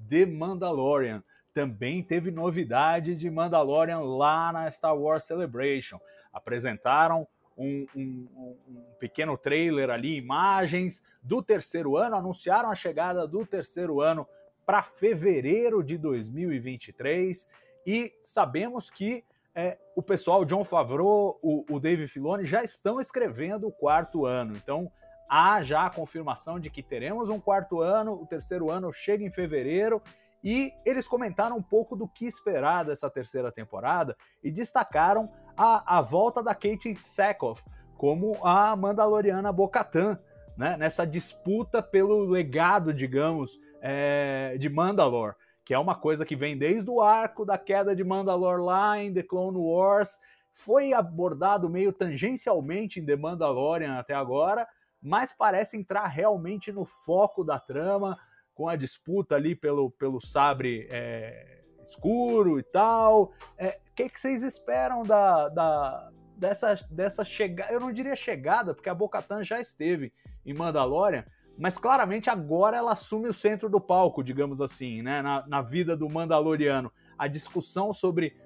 The 0.08 0.24
Mandalorian. 0.24 1.24
Também 1.52 2.00
teve 2.00 2.30
novidade 2.30 3.16
de 3.16 3.28
Mandalorian 3.28 3.98
lá 3.98 4.52
na 4.52 4.70
Star 4.70 4.96
Wars 4.96 5.24
Celebration. 5.24 5.98
Apresentaram 6.32 7.26
um, 7.56 7.84
um, 7.96 8.28
um, 8.38 8.84
pequeno 9.00 9.36
trailer 9.36 9.90
ali, 9.90 10.16
imagens 10.16 11.02
do 11.20 11.42
terceiro 11.42 11.96
ano, 11.96 12.14
anunciaram 12.14 12.70
a 12.70 12.74
chegada 12.76 13.26
do 13.26 13.44
terceiro 13.44 14.00
ano 14.00 14.24
para 14.64 14.80
fevereiro 14.80 15.82
de 15.82 15.98
2023 15.98 17.48
e 17.84 18.12
sabemos 18.22 18.90
que 18.90 19.24
é, 19.58 19.76
o 19.96 20.00
pessoal, 20.00 20.44
John 20.44 20.62
Favreau, 20.62 21.36
o, 21.42 21.64
o 21.68 21.80
Dave 21.80 22.06
Filoni, 22.06 22.44
já 22.44 22.62
estão 22.62 23.00
escrevendo 23.00 23.66
o 23.66 23.72
quarto 23.72 24.24
ano. 24.24 24.56
Então 24.56 24.88
há 25.28 25.64
já 25.64 25.86
a 25.86 25.90
confirmação 25.90 26.60
de 26.60 26.70
que 26.70 26.80
teremos 26.80 27.28
um 27.28 27.40
quarto 27.40 27.80
ano, 27.80 28.12
o 28.12 28.24
terceiro 28.24 28.70
ano 28.70 28.92
chega 28.92 29.24
em 29.24 29.32
fevereiro 29.32 30.00
e 30.44 30.72
eles 30.86 31.08
comentaram 31.08 31.56
um 31.56 31.62
pouco 31.62 31.96
do 31.96 32.06
que 32.06 32.24
esperar 32.24 32.84
dessa 32.84 33.10
terceira 33.10 33.50
temporada 33.50 34.16
e 34.44 34.52
destacaram 34.52 35.28
a, 35.56 35.98
a 35.98 36.00
volta 36.02 36.40
da 36.40 36.54
Kate 36.54 36.94
Sackhoff 36.96 37.64
como 37.96 38.38
a 38.46 38.76
Mandaloriana 38.76 39.52
Bocatan, 39.52 40.20
né? 40.56 40.76
nessa 40.76 41.04
disputa 41.04 41.82
pelo 41.82 42.20
legado, 42.30 42.94
digamos, 42.94 43.58
é, 43.82 44.56
de 44.56 44.68
Mandalore, 44.68 45.34
que 45.68 45.74
é 45.74 45.78
uma 45.78 45.94
coisa 45.94 46.24
que 46.24 46.34
vem 46.34 46.56
desde 46.56 46.88
o 46.88 47.02
arco 47.02 47.44
da 47.44 47.58
queda 47.58 47.94
de 47.94 48.02
Mandalore 48.02 48.62
lá 48.62 48.98
em 48.98 49.12
The 49.12 49.22
Clone 49.22 49.58
Wars, 49.58 50.18
foi 50.54 50.94
abordado 50.94 51.68
meio 51.68 51.92
tangencialmente 51.92 52.98
em 52.98 53.04
The 53.04 53.16
Mandalorian 53.16 53.98
até 53.98 54.14
agora, 54.14 54.66
mas 54.98 55.30
parece 55.30 55.76
entrar 55.76 56.06
realmente 56.06 56.72
no 56.72 56.86
foco 56.86 57.44
da 57.44 57.58
trama, 57.58 58.18
com 58.54 58.66
a 58.66 58.76
disputa 58.76 59.36
ali 59.36 59.54
pelo, 59.54 59.90
pelo 59.90 60.22
sabre 60.22 60.88
é, 60.90 61.60
escuro 61.84 62.58
e 62.58 62.62
tal. 62.62 63.24
O 63.24 63.32
é, 63.58 63.78
que, 63.94 64.08
que 64.08 64.18
vocês 64.18 64.42
esperam 64.42 65.02
da, 65.04 65.50
da, 65.50 66.10
dessa, 66.34 66.76
dessa 66.90 67.26
chegada? 67.26 67.70
Eu 67.70 67.80
não 67.80 67.92
diria 67.92 68.16
chegada, 68.16 68.72
porque 68.72 68.88
a 68.88 68.94
Bocatan 68.94 69.44
já 69.44 69.60
esteve 69.60 70.14
em 70.46 70.54
Mandalorian, 70.54 71.26
mas 71.58 71.76
claramente 71.76 72.30
agora 72.30 72.76
ela 72.76 72.92
assume 72.92 73.28
o 73.28 73.32
centro 73.32 73.68
do 73.68 73.80
palco, 73.80 74.22
digamos 74.22 74.60
assim, 74.60 75.02
né? 75.02 75.20
na, 75.20 75.44
na 75.46 75.60
vida 75.60 75.96
do 75.96 76.08
Mandaloriano. 76.08 76.92
A 77.18 77.26
discussão 77.26 77.92
sobre 77.92 78.36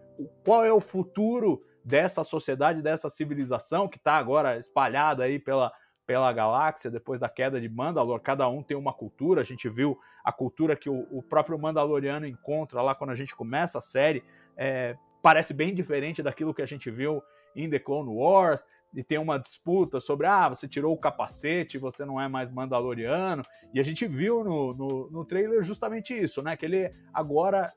qual 0.43 0.65
é 0.65 0.73
o 0.73 0.81
futuro 0.81 1.63
dessa 1.85 2.25
sociedade, 2.25 2.81
dessa 2.81 3.11
civilização 3.11 3.87
que 3.87 3.99
está 3.99 4.15
agora 4.15 4.57
espalhada 4.57 5.25
aí 5.25 5.39
pela, 5.39 5.71
pela 6.07 6.33
galáxia 6.33 6.91
depois 6.91 7.21
da 7.21 7.29
queda 7.29 7.61
de 7.61 7.69
Mandalor. 7.69 8.21
Cada 8.21 8.49
um 8.49 8.63
tem 8.63 8.77
uma 8.77 8.95
cultura. 8.95 9.43
A 9.43 9.45
gente 9.45 9.69
viu 9.69 9.99
a 10.25 10.33
cultura 10.33 10.75
que 10.75 10.89
o, 10.89 11.07
o 11.11 11.23
próprio 11.23 11.59
Mandaloriano 11.59 12.27
encontra 12.27 12.81
lá 12.81 12.95
quando 12.95 13.11
a 13.11 13.17
gente 13.17 13.37
começa 13.37 13.77
a 13.77 13.83
série. 13.83 14.25
É, 14.57 14.97
parece 15.23 15.53
bem 15.53 15.75
diferente 15.75 16.23
daquilo 16.23 16.55
que 16.55 16.63
a 16.63 16.67
gente 16.67 16.91
viu 16.91 17.23
em 17.55 17.69
The 17.69 17.79
Clone 17.79 18.11
Wars. 18.15 18.67
E 18.95 19.03
tem 19.03 19.19
uma 19.19 19.39
disputa 19.39 20.01
sobre, 20.01 20.27
ah, 20.27 20.51
você 20.51 20.69
tirou 20.69 20.93
o 20.93 20.99
capacete, 20.99 21.79
você 21.79 22.05
não 22.05 22.21
é 22.21 22.29
mais 22.29 22.51
Mandaloriano. 22.51 23.43
E 23.73 23.81
a 23.81 23.83
gente 23.83 24.07
viu 24.07 24.45
no, 24.45 24.75
no, 24.75 25.11
no 25.11 25.25
trailer 25.25 25.63
justamente 25.63 26.13
isso, 26.13 26.43
né? 26.43 26.57
Que 26.57 26.67
ele 26.67 26.93
agora 27.13 27.73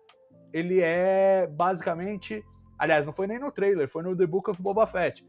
ele 0.52 0.82
é 0.82 1.48
basicamente. 1.48 2.44
Aliás, 2.78 3.06
não 3.06 3.14
foi 3.14 3.28
nem 3.28 3.40
no 3.40 3.52
trailer, 3.52 3.88
foi 3.88 4.04
no 4.04 4.16
The 4.16 4.28
Book 4.28 4.50
of 4.50 4.62
Boba 4.62 4.86
Fett 4.86 5.26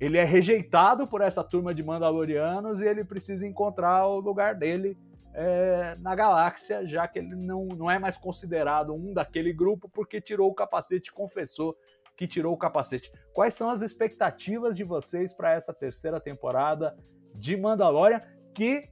ele 0.00 0.18
é 0.18 0.24
rejeitado 0.24 1.06
por 1.06 1.20
essa 1.20 1.44
turma 1.44 1.74
de 1.74 1.82
Mandalorianos 1.82 2.80
e 2.80 2.86
ele 2.86 3.04
precisa 3.04 3.46
encontrar 3.46 4.06
o 4.06 4.20
lugar 4.20 4.54
dele 4.54 4.98
é, 5.32 5.96
na 6.00 6.14
galáxia, 6.14 6.86
já 6.86 7.06
que 7.08 7.18
ele 7.18 7.34
não, 7.34 7.66
não 7.66 7.90
é 7.90 7.98
mais 7.98 8.16
considerado 8.16 8.92
um 8.92 9.12
daquele 9.12 9.52
grupo 9.52 9.88
porque 9.88 10.20
tirou 10.20 10.50
o 10.50 10.54
capacete, 10.54 11.12
confessou 11.12 11.76
que 12.16 12.26
tirou 12.26 12.52
o 12.52 12.58
capacete. 12.58 13.12
Quais 13.32 13.54
são 13.54 13.70
as 13.70 13.82
expectativas 13.82 14.76
de 14.76 14.84
vocês 14.84 15.32
para 15.32 15.52
essa 15.52 15.72
terceira 15.72 16.20
temporada 16.20 16.96
de 17.34 17.56
Mandalorian, 17.56 18.22
que 18.54 18.88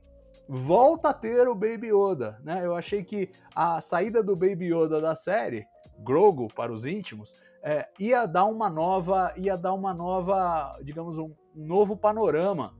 volta 0.49 1.11
a 1.11 1.15
ter 1.15 1.49
o 1.49 1.55
Baby 1.55 1.93
Yoda, 1.93 2.41
né? 2.43 2.67
Eu 2.67 2.75
achei 2.75 3.05
que 3.05 3.31
a 3.55 3.81
saída 3.81 4.23
do 4.23 4.35
Baby 4.35 4.75
Yoda 4.75 5.01
da 5.01 5.15
série, 5.15 5.65
Grogu 5.99 6.49
para 6.53 6.73
os 6.73 6.85
íntimos, 6.85 7.35
é, 7.63 7.89
ia 7.99 8.27
dar 8.27 8.47
uma 8.47 8.69
nova, 8.69 9.33
ia 9.37 9.57
dar 9.57 9.73
uma 9.73 9.95
nova, 9.95 10.77
digamos, 10.83 11.17
um 11.17 11.33
novo 11.55 11.97
panorama 11.97 12.75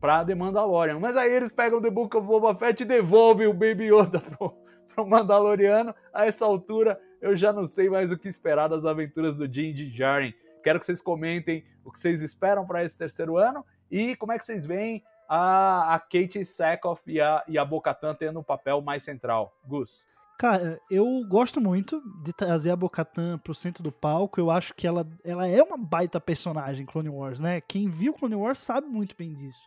para 0.00 0.24
The 0.24 0.34
Mandalorian. 0.34 0.98
Mas 0.98 1.16
aí 1.16 1.32
eles 1.32 1.52
pegam 1.52 1.82
The 1.82 1.90
Book 1.90 2.16
of 2.16 2.26
Boba 2.26 2.54
Fett 2.54 2.82
e 2.82 2.86
devolvem 2.86 3.46
o 3.46 3.52
Baby 3.52 3.92
Yoda 3.92 4.20
pro, 4.38 4.56
pro 4.94 5.06
Mandaloriano. 5.06 5.94
A 6.12 6.26
essa 6.26 6.46
altura, 6.46 6.98
eu 7.22 7.36
já 7.36 7.52
não 7.52 7.66
sei 7.66 7.88
mais 7.88 8.10
o 8.10 8.18
que 8.18 8.28
esperar 8.28 8.68
das 8.68 8.84
aventuras 8.84 9.36
do 9.36 9.48
Din 9.48 9.72
Djarin. 9.72 10.34
Quero 10.62 10.78
que 10.78 10.84
vocês 10.84 11.00
comentem 11.00 11.64
o 11.84 11.90
que 11.90 11.98
vocês 11.98 12.20
esperam 12.20 12.66
para 12.66 12.84
esse 12.84 12.98
terceiro 12.98 13.36
ano 13.36 13.64
e 13.90 14.16
como 14.16 14.32
é 14.32 14.38
que 14.38 14.44
vocês 14.44 14.66
veem 14.66 15.02
a, 15.28 15.94
a 15.94 15.98
Kate 16.00 16.44
Sackhoff 16.44 17.10
e 17.10 17.20
a, 17.20 17.42
e 17.46 17.56
a 17.56 17.64
Bo-Katan 17.64 18.14
tendo 18.14 18.40
um 18.40 18.42
papel 18.42 18.82
mais 18.82 19.02
central. 19.04 19.56
Gus. 19.64 20.04
Cara, 20.38 20.80
eu 20.90 21.06
gosto 21.28 21.60
muito 21.60 22.02
de 22.24 22.32
trazer 22.32 22.70
a 22.70 22.76
Bocatan 22.76 23.38
pro 23.38 23.54
centro 23.54 23.80
do 23.80 23.92
palco. 23.92 24.40
Eu 24.40 24.50
acho 24.50 24.74
que 24.74 24.88
ela, 24.88 25.06
ela 25.22 25.46
é 25.46 25.62
uma 25.62 25.78
baita 25.78 26.20
personagem 26.20 26.84
Clone 26.84 27.08
Wars, 27.08 27.38
né? 27.38 27.60
Quem 27.60 27.88
viu 27.88 28.12
Clone 28.12 28.34
Wars 28.34 28.58
sabe 28.58 28.88
muito 28.88 29.14
bem 29.16 29.32
disso. 29.32 29.60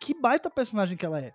Que 0.00 0.20
baita 0.20 0.50
personagem 0.50 0.96
que 0.96 1.06
ela 1.06 1.20
é. 1.20 1.32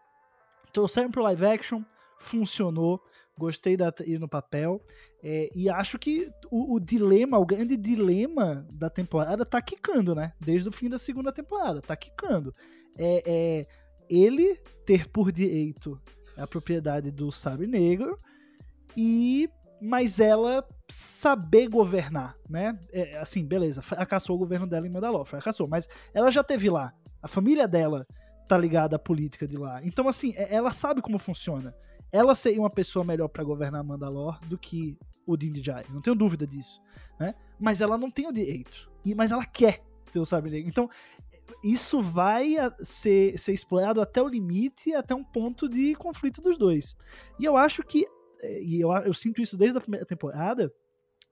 Trouxeram 0.73 1.09
pro 1.09 1.23
live 1.23 1.45
action, 1.45 1.81
funcionou. 2.19 3.01
Gostei 3.37 3.75
da 3.75 3.87
atriz 3.87 4.19
no 4.19 4.27
papel. 4.27 4.81
É, 5.23 5.49
e 5.55 5.69
acho 5.69 5.97
que 5.97 6.31
o, 6.51 6.75
o, 6.75 6.79
dilema, 6.79 7.37
o 7.37 7.45
grande 7.45 7.75
dilema 7.75 8.65
da 8.71 8.89
temporada 8.89 9.45
tá 9.45 9.61
quicando, 9.61 10.13
né? 10.13 10.33
Desde 10.39 10.69
o 10.69 10.71
fim 10.71 10.89
da 10.89 10.97
segunda 10.97 11.31
temporada, 11.31 11.81
tá 11.81 11.95
quicando. 11.95 12.53
É, 12.97 13.23
é 13.25 13.67
ele 14.09 14.59
ter 14.85 15.09
por 15.09 15.31
direito 15.31 15.99
a 16.37 16.45
propriedade 16.45 17.09
do 17.09 17.31
Sabre 17.31 17.67
Negro 17.67 18.19
e 18.95 19.49
mas 19.81 20.21
ela 20.21 20.65
saber 20.89 21.67
governar, 21.67 22.37
né? 22.49 22.79
É, 22.93 23.17
assim, 23.17 23.45
beleza, 23.45 23.81
fracassou 23.81 24.35
o 24.35 24.39
governo 24.39 24.65
dela 24.65 24.87
em 24.87 24.89
Mandalor, 24.89 25.25
fracassou, 25.25 25.67
mas 25.67 25.89
ela 26.13 26.31
já 26.31 26.41
teve 26.41 26.69
lá, 26.69 26.93
a 27.21 27.27
família 27.27 27.67
dela 27.67 28.07
tá 28.47 28.57
ligada 28.57 28.95
à 28.95 28.99
política 28.99 29.45
de 29.45 29.57
lá. 29.57 29.81
Então, 29.83 30.07
assim, 30.07 30.33
é, 30.37 30.55
ela 30.55 30.71
sabe 30.71 31.01
como 31.01 31.17
funciona. 31.17 31.75
Ela 32.13 32.33
seria 32.35 32.61
uma 32.61 32.69
pessoa 32.69 33.03
melhor 33.03 33.27
para 33.27 33.43
governar 33.43 33.83
Mandalor 33.83 34.39
do 34.47 34.57
que 34.57 34.97
o 35.25 35.35
Din 35.35 35.51
Djarin, 35.51 35.91
não 35.91 36.01
tenho 36.01 36.15
dúvida 36.15 36.45
disso, 36.45 36.81
né? 37.19 37.33
Mas 37.59 37.81
ela 37.81 37.97
não 37.97 38.11
tem 38.11 38.27
o 38.27 38.31
direito, 38.31 38.89
e 39.03 39.15
mas 39.15 39.31
ela 39.31 39.45
quer 39.45 39.83
ter 40.11 40.19
o 40.19 40.25
sabre 40.25 40.51
negro. 40.51 40.69
Então, 40.69 40.89
isso 41.63 42.01
vai 42.01 42.55
ser, 42.81 43.37
ser 43.37 43.53
explorado 43.53 43.99
até 43.99 44.21
o 44.21 44.27
limite, 44.27 44.93
até 44.93 45.15
um 45.15 45.23
ponto 45.23 45.67
de 45.67 45.95
conflito 45.95 46.41
dos 46.41 46.57
dois. 46.57 46.95
E 47.39 47.45
eu 47.45 47.57
acho 47.57 47.81
que 47.83 48.07
e 48.43 48.79
eu, 48.79 48.91
eu 48.91 49.13
sinto 49.13 49.41
isso 49.41 49.57
desde 49.57 49.77
a 49.77 49.81
primeira 49.81 50.05
temporada, 50.05 50.73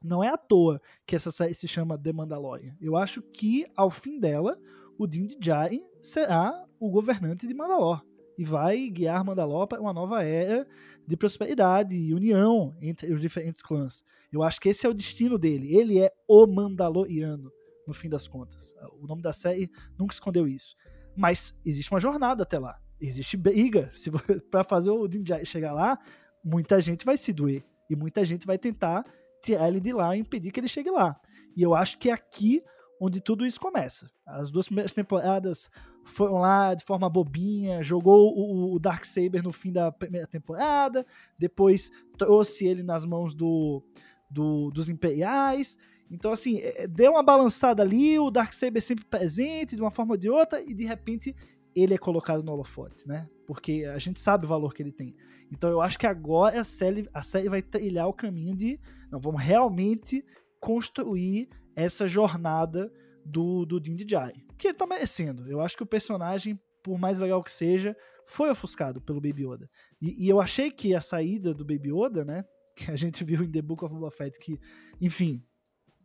não 0.04 0.24
é 0.24 0.30
à 0.30 0.38
toa 0.38 0.82
que 1.06 1.16
essa 1.16 1.32
série 1.32 1.54
se 1.54 1.68
chama 1.68 1.98
The 1.98 2.14
Mandalorian. 2.14 2.76
Eu 2.82 2.96
acho 2.96 3.22
que, 3.22 3.68
ao 3.76 3.92
fim 3.92 4.20
dela, 4.20 4.58
o 4.98 5.06
Din 5.06 5.28
Djarin 5.40 5.84
será 6.00 6.66
o 6.80 6.90
governante 6.90 7.46
de 7.46 7.54
Mandalor 7.54 8.04
e 8.38 8.44
vai 8.44 8.90
guiar 8.90 9.24
Mandalor 9.24 9.68
para 9.68 9.82
uma 9.82 9.94
nova 9.94 10.24
era 10.24 10.68
de 11.08 11.18
prosperidade 11.18 11.96
e 11.96 12.14
união 12.14 12.76
entre 12.82 13.14
os 13.14 13.22
diferentes 13.22 13.64
clãs. 13.64 14.04
Eu 14.32 14.44
acho 14.44 14.60
que 14.62 14.70
esse 14.70 14.86
é 14.86 14.90
o 14.90 14.94
destino 14.94 15.38
dele. 15.38 15.76
Ele 15.76 16.00
é 16.00 16.12
o 16.28 16.48
Mandaloriano, 16.48 17.52
no 17.86 17.94
fim 17.94 18.08
das 18.08 18.28
contas. 18.28 18.74
O 19.02 19.06
nome 19.06 19.22
da 19.22 19.34
série 19.34 19.70
nunca 20.00 20.14
escondeu 20.14 20.48
isso. 20.48 20.76
Mas 21.16 21.60
existe 21.66 21.92
uma 21.92 22.00
jornada 22.00 22.44
até 22.44 22.58
lá. 22.58 22.80
Existe 23.00 23.36
briga. 23.36 23.92
para 24.50 24.64
fazer 24.64 24.90
o 24.90 25.08
Din 25.08 25.24
Djarin 25.24 25.46
chegar 25.46 25.74
lá, 25.74 26.00
muita 26.44 26.80
gente 26.80 27.06
vai 27.06 27.18
se 27.18 27.34
doer. 27.34 27.64
E 27.90 27.96
muita 27.96 28.24
gente 28.24 28.48
vai 28.48 28.58
tentar 28.58 29.06
tirar 29.44 29.68
ele 29.68 29.82
de 29.82 29.92
lá 29.92 30.16
e 30.16 30.20
impedir 30.20 30.52
que 30.52 30.60
ele 30.60 30.70
chegue 30.70 30.90
lá. 30.90 31.20
E 31.58 31.62
eu 31.62 31.76
acho 31.76 31.98
que 31.98 32.10
é 32.10 32.14
aqui 32.14 32.64
onde 33.02 33.20
tudo 33.20 33.46
isso 33.46 33.60
começa. 33.60 34.10
As 34.26 34.50
duas 34.50 34.68
primeiras 34.68 34.94
temporadas 34.94 35.70
foram 36.06 36.36
lá 36.40 36.74
de 36.74 36.84
forma 36.84 37.10
bobinha, 37.10 37.84
jogou 37.84 38.34
o, 38.36 38.74
o 38.74 38.80
Dark 38.80 39.06
Saber 39.06 39.44
no 39.44 39.52
fim 39.52 39.72
da 39.72 39.92
primeira 39.92 40.28
temporada, 40.28 41.06
depois 41.38 41.92
trouxe 42.18 42.66
ele 42.66 42.84
nas 42.84 43.06
mãos 43.06 43.34
do, 43.34 43.84
do 44.30 44.72
dos 44.72 44.90
Imperiais. 44.90 45.78
Então, 46.10 46.32
assim, 46.32 46.60
é, 46.60 46.88
deu 46.88 47.12
uma 47.12 47.24
balançada 47.24 47.82
ali, 47.82 48.20
o 48.20 48.30
Dark 48.30 48.52
Saber 48.54 48.82
sempre 48.82 49.06
presente, 49.06 49.76
de 49.76 49.82
uma 49.82 49.92
forma 49.92 50.14
ou 50.14 50.18
de 50.18 50.30
outra, 50.30 50.62
e 50.62 50.74
de 50.74 50.86
repente 50.86 51.36
ele 51.74 51.94
é 51.94 51.98
colocado 51.98 52.44
no 52.44 52.52
holofote, 52.52 53.08
né? 53.08 53.30
Porque 53.48 53.86
a 53.86 53.98
gente 53.98 54.20
sabe 54.20 54.46
o 54.46 54.50
valor 54.50 54.74
que 54.74 54.84
ele 54.84 54.92
tem. 54.92 55.16
Então 55.52 55.70
eu 55.70 55.82
acho 55.82 55.98
que 55.98 56.08
agora 56.08 56.60
a 56.60 56.64
série, 56.64 57.10
a 57.14 57.22
série 57.22 57.50
vai 57.50 57.62
trilhar 57.62 58.08
o 58.08 58.14
caminho 58.14 58.56
de. 58.56 58.80
Não, 59.10 59.20
vamos 59.20 59.42
realmente 59.42 60.24
construir 60.60 61.50
essa 61.76 62.08
jornada 62.08 62.92
do, 63.26 63.66
do 63.66 63.80
Din 63.80 63.96
Djarin. 63.96 64.46
Que 64.58 64.70
ele 64.70 64.78
tá 64.78 64.86
merecendo. 64.86 65.50
Eu 65.50 65.62
acho 65.62 65.76
que 65.76 65.84
o 65.84 65.88
personagem, 65.88 66.60
por 66.84 66.98
mais 66.98 67.20
legal 67.20 67.44
que 67.44 67.52
seja, 67.52 67.96
foi 68.26 68.50
ofuscado 68.50 69.02
pelo 69.02 69.20
Baby 69.20 69.46
Yoda. 69.46 69.70
E, 70.02 70.26
e, 70.26 70.30
eu 70.30 70.40
achei 70.40 70.72
que 70.72 70.96
a 70.96 71.02
saída 71.02 71.54
do 71.54 71.66
Baby 71.66 71.92
Yoda, 71.92 72.24
né? 72.26 72.46
Que 72.74 72.90
a 72.90 72.96
gente 72.96 73.24
viu 73.26 73.44
em 73.44 73.52
The 73.52 73.62
Book 73.62 73.84
of 73.84 73.94
Boba 73.94 74.10
Fett, 74.10 74.40
que, 74.40 74.58
enfim, 75.00 75.44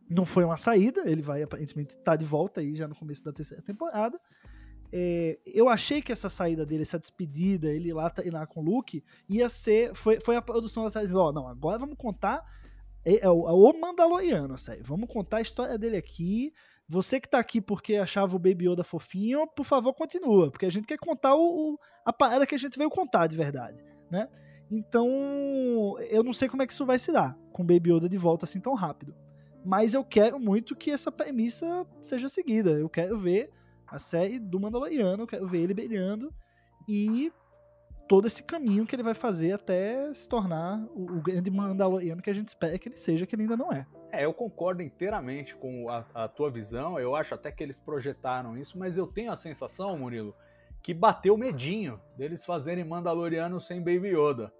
não 0.09 0.25
foi 0.25 0.43
uma 0.43 0.57
saída. 0.57 1.09
Ele 1.09 1.21
vai 1.21 1.41
aparentemente 1.41 1.91
estar 1.91 2.03
tá 2.11 2.15
de 2.15 2.25
volta 2.25 2.59
aí 2.59 2.75
já 2.75 2.87
no 2.87 2.93
começo 2.93 3.23
da 3.23 3.31
terceira 3.31 3.63
temporada. 3.63 4.19
É, 4.91 5.39
eu 5.45 5.69
achei 5.69 6.01
que 6.01 6.11
essa 6.11 6.29
saída 6.29 6.65
dele, 6.65 6.83
essa 6.83 6.99
despedida, 6.99 7.69
ele 7.69 7.93
lá 7.93 8.09
treinar 8.09 8.47
com 8.47 8.61
o 8.61 8.63
Luke, 8.63 9.03
ia 9.27 9.49
ser. 9.49 9.95
Foi, 9.95 10.19
foi 10.19 10.35
a 10.35 10.41
produção 10.41 10.83
da 10.83 10.89
série. 10.89 11.11
Ó, 11.13 11.31
não, 11.31 11.47
agora 11.47 11.77
vamos 11.77 11.97
contar. 11.97 12.43
É, 13.03 13.25
é, 13.25 13.29
o, 13.29 13.47
é 13.47 13.51
o 13.51 13.79
Mandaloriano, 13.79 14.57
sério. 14.57 14.83
Vamos 14.83 15.09
contar 15.09 15.37
a 15.37 15.41
história 15.41 15.77
dele 15.77 15.97
aqui. 15.97 16.53
Você 16.89 17.19
que 17.19 17.27
tá 17.27 17.37
aqui 17.37 17.59
porque 17.59 17.95
achava 17.95 18.35
o 18.35 18.39
Baby 18.39 18.69
Yoda 18.69 18.83
fofinho, 18.83 19.45
por 19.47 19.65
favor, 19.65 19.93
continua. 19.93 20.49
Porque 20.49 20.65
a 20.65 20.69
gente 20.69 20.87
quer 20.87 20.97
contar 20.97 21.35
o, 21.35 21.73
o, 21.73 21.79
a 22.05 22.13
parada 22.13 22.45
que 22.45 22.55
a 22.55 22.57
gente 22.57 22.77
veio 22.77 22.89
contar 22.89 23.27
de 23.27 23.35
verdade, 23.35 23.83
né? 24.09 24.29
Então, 24.71 25.07
eu 26.09 26.23
não 26.23 26.33
sei 26.33 26.47
como 26.47 26.61
é 26.61 26.67
que 26.67 26.73
isso 26.73 26.85
vai 26.85 26.99
se 26.99 27.11
dar 27.11 27.37
com 27.51 27.63
o 27.63 27.65
Baby 27.65 27.93
Yoda 27.93 28.09
de 28.09 28.17
volta 28.17 28.45
assim 28.45 28.59
tão 28.59 28.73
rápido. 28.73 29.13
Mas 29.65 29.93
eu 29.93 30.03
quero 30.03 30.39
muito 30.39 30.75
que 30.75 30.91
essa 30.91 31.11
premissa 31.11 31.85
seja 32.01 32.29
seguida. 32.29 32.71
Eu 32.71 32.89
quero 32.89 33.17
ver 33.17 33.51
a 33.85 33.99
série 33.99 34.39
do 34.39 34.59
Mandaloriano, 34.59 35.23
eu 35.23 35.27
quero 35.27 35.47
ver 35.47 35.59
ele 35.59 35.73
brilhando 35.73 36.33
e 36.87 37.31
todo 38.07 38.27
esse 38.27 38.43
caminho 38.43 38.85
que 38.85 38.95
ele 38.95 39.03
vai 39.03 39.13
fazer 39.13 39.51
até 39.51 40.13
se 40.13 40.27
tornar 40.27 40.81
o, 40.95 41.17
o 41.17 41.21
grande 41.21 41.51
Mandaloriano 41.51 42.21
que 42.21 42.29
a 42.29 42.33
gente 42.33 42.47
espera 42.47 42.79
que 42.79 42.87
ele 42.87 42.97
seja, 42.97 43.25
que 43.25 43.35
ele 43.35 43.43
ainda 43.43 43.57
não 43.57 43.71
é. 43.71 43.85
É, 44.11 44.23
eu 44.23 44.33
concordo 44.33 44.81
inteiramente 44.81 45.55
com 45.55 45.89
a, 45.89 46.05
a, 46.13 46.27
tua 46.27 46.49
visão. 46.49 46.99
Eu 46.99 47.15
acho 47.15 47.33
até 47.33 47.51
que 47.51 47.63
eles 47.63 47.79
projetaram 47.79 48.57
isso, 48.57 48.77
mas 48.77 48.97
eu 48.97 49.05
tenho 49.05 49.31
a 49.31 49.35
sensação, 49.35 49.97
Murilo, 49.97 50.35
que 50.81 50.93
bateu 50.93 51.37
medinho 51.37 51.99
deles 52.15 52.45
fazerem 52.45 52.83
Mandaloriano 52.83 53.59
sem 53.59 53.79
Baby 53.79 54.15
Yoda. 54.15 54.51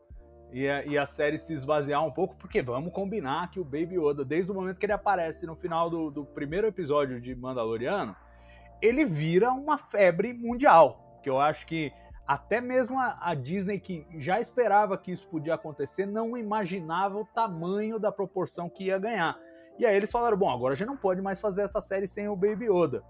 E 0.51 0.67
a, 0.67 0.85
e 0.85 0.97
a, 0.97 1.05
série 1.05 1.37
se 1.37 1.53
esvaziar 1.53 2.05
um 2.05 2.11
pouco, 2.11 2.35
porque 2.35 2.61
vamos 2.61 2.93
combinar 2.93 3.51
que 3.51 3.59
o 3.59 3.65
Baby 3.65 3.95
Yoda, 3.97 4.23
desde 4.23 4.51
o 4.51 4.55
momento 4.55 4.79
que 4.79 4.85
ele 4.85 4.93
aparece 4.93 5.45
no 5.45 5.55
final 5.55 5.89
do, 5.89 6.09
do 6.09 6.25
primeiro 6.25 6.67
episódio 6.67 7.19
de 7.19 7.35
Mandaloriano, 7.35 8.15
ele 8.81 9.05
vira 9.05 9.51
uma 9.51 9.77
febre 9.77 10.33
mundial. 10.33 11.19
Que 11.21 11.29
eu 11.29 11.39
acho 11.39 11.65
que 11.65 11.91
até 12.27 12.59
mesmo 12.59 12.99
a, 12.99 13.17
a, 13.21 13.33
Disney, 13.33 13.79
que 13.79 14.05
já 14.17 14.39
esperava 14.39 14.97
que 14.97 15.11
isso 15.11 15.27
podia 15.29 15.53
acontecer, 15.53 16.05
não 16.05 16.37
imaginava 16.37 17.17
o 17.17 17.25
tamanho 17.25 17.97
da 17.97 18.11
proporção 18.11 18.69
que 18.69 18.85
ia 18.85 18.99
ganhar. 18.99 19.39
E 19.79 19.85
aí 19.85 19.95
eles 19.95 20.11
falaram: 20.11 20.35
bom, 20.35 20.49
agora 20.49 20.73
a 20.73 20.77
gente 20.77 20.87
não 20.87 20.97
pode 20.97 21.21
mais 21.21 21.39
fazer 21.39 21.61
essa 21.61 21.79
série 21.79 22.05
sem 22.05 22.27
o 22.27 22.35
Baby 22.35 22.65
Yoda. 22.65 23.01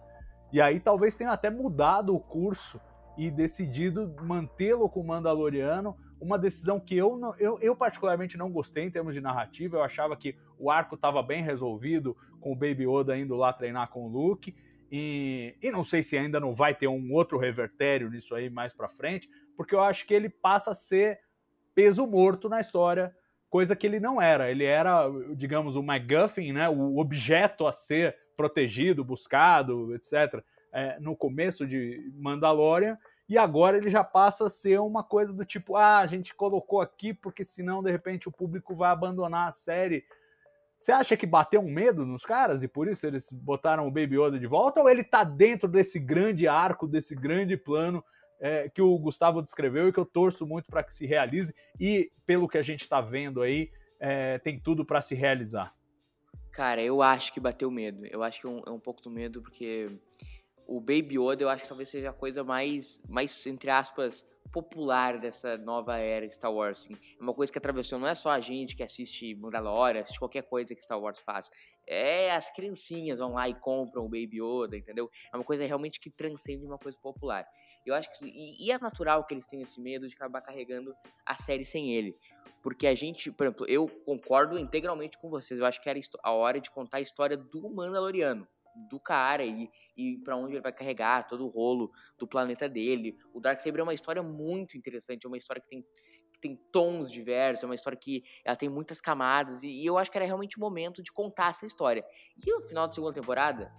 E 0.53 0.61
aí 0.61 0.79
talvez 0.79 1.15
tenha 1.15 1.31
até 1.31 1.49
mudado 1.49 2.13
o 2.13 2.19
curso 2.19 2.79
e 3.17 3.31
decidido 3.31 4.15
mantê-lo 4.21 4.87
com 4.87 5.01
o 5.01 5.07
Mandaloriano. 5.07 5.97
Uma 6.21 6.37
decisão 6.37 6.79
que 6.79 6.95
eu, 6.95 7.17
não, 7.17 7.35
eu, 7.37 7.59
eu 7.59 7.75
particularmente 7.75 8.37
não 8.37 8.51
gostei 8.51 8.83
em 8.83 8.91
termos 8.91 9.13
de 9.13 9.21
narrativa. 9.21 9.77
Eu 9.77 9.83
achava 9.83 10.15
que 10.15 10.35
o 10.57 10.69
arco 10.69 10.95
estava 10.95 11.21
bem 11.23 11.43
resolvido 11.43 12.15
com 12.39 12.51
o 12.51 12.55
Baby 12.55 12.87
Yoda 12.87 13.17
indo 13.17 13.35
lá 13.35 13.51
treinar 13.51 13.89
com 13.89 14.05
o 14.05 14.07
Luke. 14.07 14.55
E, 14.91 15.55
e 15.61 15.71
não 15.71 15.83
sei 15.83 16.01
se 16.01 16.17
ainda 16.17 16.39
não 16.39 16.53
vai 16.53 16.73
ter 16.73 16.87
um 16.87 17.13
outro 17.13 17.37
revertério 17.37 18.09
nisso 18.09 18.33
aí 18.35 18.49
mais 18.49 18.73
para 18.73 18.89
frente, 18.89 19.29
porque 19.55 19.75
eu 19.75 19.81
acho 19.81 20.05
que 20.05 20.13
ele 20.13 20.29
passa 20.29 20.71
a 20.71 20.75
ser 20.75 21.19
peso 21.75 22.07
morto 22.07 22.47
na 22.47 22.61
história, 22.61 23.15
coisa 23.49 23.75
que 23.75 23.85
ele 23.85 23.99
não 23.99 24.21
era. 24.21 24.49
Ele 24.49 24.63
era, 24.63 25.09
digamos, 25.35 25.75
o 25.75 25.83
MacGuffin, 25.83 26.53
né, 26.53 26.69
o 26.69 26.97
objeto 26.97 27.67
a 27.67 27.71
ser 27.71 28.15
protegido, 28.35 29.03
buscado, 29.03 29.93
etc., 29.95 30.43
é, 30.71 30.99
no 30.99 31.15
começo 31.15 31.65
de 31.65 32.11
Mandalorian, 32.15 32.97
e 33.29 33.37
agora 33.37 33.77
ele 33.77 33.89
já 33.89 34.03
passa 34.03 34.45
a 34.45 34.49
ser 34.49 34.79
uma 34.79 35.03
coisa 35.03 35.33
do 35.33 35.43
tipo: 35.43 35.75
ah, 35.75 35.99
a 35.99 36.05
gente 36.05 36.33
colocou 36.33 36.79
aqui 36.79 37.13
porque 37.13 37.43
senão 37.43 37.83
de 37.83 37.91
repente 37.91 38.27
o 38.29 38.31
público 38.31 38.75
vai 38.75 38.89
abandonar 38.91 39.47
a 39.47 39.51
série 39.51 40.05
você 40.77 40.91
acha 40.91 41.17
que 41.17 41.25
bateu 41.25 41.61
um 41.61 41.71
medo 41.71 42.05
nos 42.05 42.23
caras 42.23 42.61
e 42.61 42.67
por 42.67 42.87
isso 42.87 43.05
eles 43.07 43.31
botaram 43.31 43.87
o 43.87 43.91
Baby 43.91 44.19
Yoda 44.19 44.39
de 44.39 44.45
volta? 44.45 44.81
Ou 44.81 44.89
ele 44.89 45.03
tá 45.03 45.23
dentro 45.23 45.67
desse 45.67 45.99
grande 45.99 46.47
arco, 46.47 46.87
desse 46.87 47.15
grande 47.15 47.57
plano 47.57 48.03
é, 48.39 48.69
que 48.69 48.81
o 48.81 48.97
Gustavo 48.99 49.41
descreveu 49.41 49.87
e 49.87 49.91
que 49.91 49.99
eu 49.99 50.05
torço 50.05 50.45
muito 50.45 50.67
para 50.67 50.83
que 50.83 50.93
se 50.93 51.05
realize 51.05 51.53
e, 51.79 52.11
pelo 52.25 52.47
que 52.47 52.57
a 52.57 52.61
gente 52.61 52.81
está 52.81 53.01
vendo 53.01 53.41
aí, 53.41 53.71
é, 53.99 54.37
tem 54.39 54.59
tudo 54.59 54.85
para 54.85 55.01
se 55.01 55.15
realizar? 55.15 55.73
Cara, 56.51 56.81
eu 56.81 57.01
acho 57.01 57.33
que 57.33 57.39
bateu 57.39 57.69
medo. 57.69 58.05
Eu 58.05 58.23
acho 58.23 58.39
que 58.41 58.47
é 58.47 58.49
um, 58.49 58.61
é 58.67 58.71
um 58.71 58.79
pouco 58.79 59.01
do 59.01 59.09
medo 59.09 59.41
porque 59.41 59.91
o 60.67 60.79
Baby 60.81 61.17
Yoda 61.17 61.43
eu 61.43 61.49
acho 61.49 61.63
que 61.63 61.69
talvez 61.69 61.89
seja 61.89 62.09
a 62.09 62.13
coisa 62.13 62.43
mais, 62.43 63.01
mais 63.07 63.45
entre 63.47 63.69
aspas, 63.69 64.25
popular 64.51 65.19
dessa 65.19 65.57
nova 65.57 65.97
era 65.97 66.29
Star 66.29 66.53
Wars. 66.53 66.79
Assim. 66.79 66.97
É 67.19 67.23
uma 67.23 67.33
coisa 67.33 67.51
que 67.51 67.57
atravessou 67.57 67.97
não 67.99 68.07
é 68.07 68.15
só 68.15 68.31
a 68.31 68.39
gente 68.39 68.75
que 68.75 68.83
assiste 68.83 69.33
Mandalorian, 69.35 70.01
assiste 70.01 70.19
qualquer 70.19 70.43
coisa 70.43 70.75
que 70.75 70.81
Star 70.81 70.99
Wars 70.99 71.19
faz. 71.19 71.49
É 71.87 72.31
as 72.31 72.51
criancinhas 72.51 73.19
vão 73.19 73.33
lá 73.33 73.47
e 73.47 73.55
compram 73.55 74.05
o 74.05 74.09
Baby 74.09 74.41
Yoda, 74.41 74.77
entendeu? 74.77 75.09
É 75.31 75.37
uma 75.37 75.43
coisa 75.43 75.65
realmente 75.65 75.99
que 75.99 76.09
transcende 76.09 76.65
uma 76.65 76.77
coisa 76.77 76.97
popular. 77.01 77.47
Eu 77.85 77.95
acho 77.95 78.11
que 78.17 78.25
e, 78.25 78.65
e 78.65 78.71
é 78.71 78.77
natural 78.77 79.25
que 79.25 79.33
eles 79.33 79.47
tenham 79.47 79.63
esse 79.63 79.79
medo 79.79 80.07
de 80.07 80.15
acabar 80.15 80.41
carregando 80.41 80.93
a 81.25 81.35
série 81.35 81.65
sem 81.65 81.93
ele. 81.93 82.17
Porque 82.61 82.85
a 82.85 82.93
gente, 82.93 83.31
por 83.31 83.47
exemplo, 83.47 83.65
eu 83.69 83.87
concordo 84.05 84.57
integralmente 84.57 85.17
com 85.17 85.29
vocês. 85.29 85.59
Eu 85.59 85.65
acho 85.65 85.81
que 85.81 85.89
era 85.89 85.97
a 86.23 86.31
hora 86.33 86.59
de 86.59 86.69
contar 86.69 86.97
a 86.97 87.01
história 87.01 87.37
do 87.37 87.69
Mandaloriano 87.69 88.45
do 88.89 88.99
cara 88.99 89.43
e, 89.43 89.69
e 89.95 90.17
para 90.19 90.35
onde 90.35 90.53
ele 90.53 90.61
vai 90.61 90.71
carregar 90.71 91.27
todo 91.27 91.45
o 91.45 91.49
rolo 91.49 91.91
do 92.17 92.27
planeta 92.27 92.69
dele. 92.69 93.17
O 93.33 93.39
Dark 93.39 93.59
Saber 93.59 93.79
é 93.79 93.83
uma 93.83 93.93
história 93.93 94.21
muito 94.21 94.77
interessante, 94.77 95.25
é 95.25 95.27
uma 95.27 95.37
história 95.37 95.61
que 95.61 95.67
tem, 95.67 95.81
que 96.33 96.39
tem 96.39 96.55
tons 96.71 97.11
diversos, 97.11 97.63
é 97.63 97.65
uma 97.65 97.75
história 97.75 97.97
que 97.97 98.23
ela 98.45 98.55
tem 98.55 98.69
muitas 98.69 99.01
camadas 99.01 99.63
e, 99.63 99.69
e 99.69 99.85
eu 99.85 99.97
acho 99.97 100.11
que 100.11 100.17
era 100.17 100.25
realmente 100.25 100.57
o 100.57 100.59
momento 100.59 101.01
de 101.01 101.11
contar 101.11 101.49
essa 101.49 101.65
história. 101.65 102.05
E 102.45 102.51
no 102.51 102.61
final 102.61 102.87
da 102.87 102.93
segunda 102.93 103.13
temporada, 103.13 103.71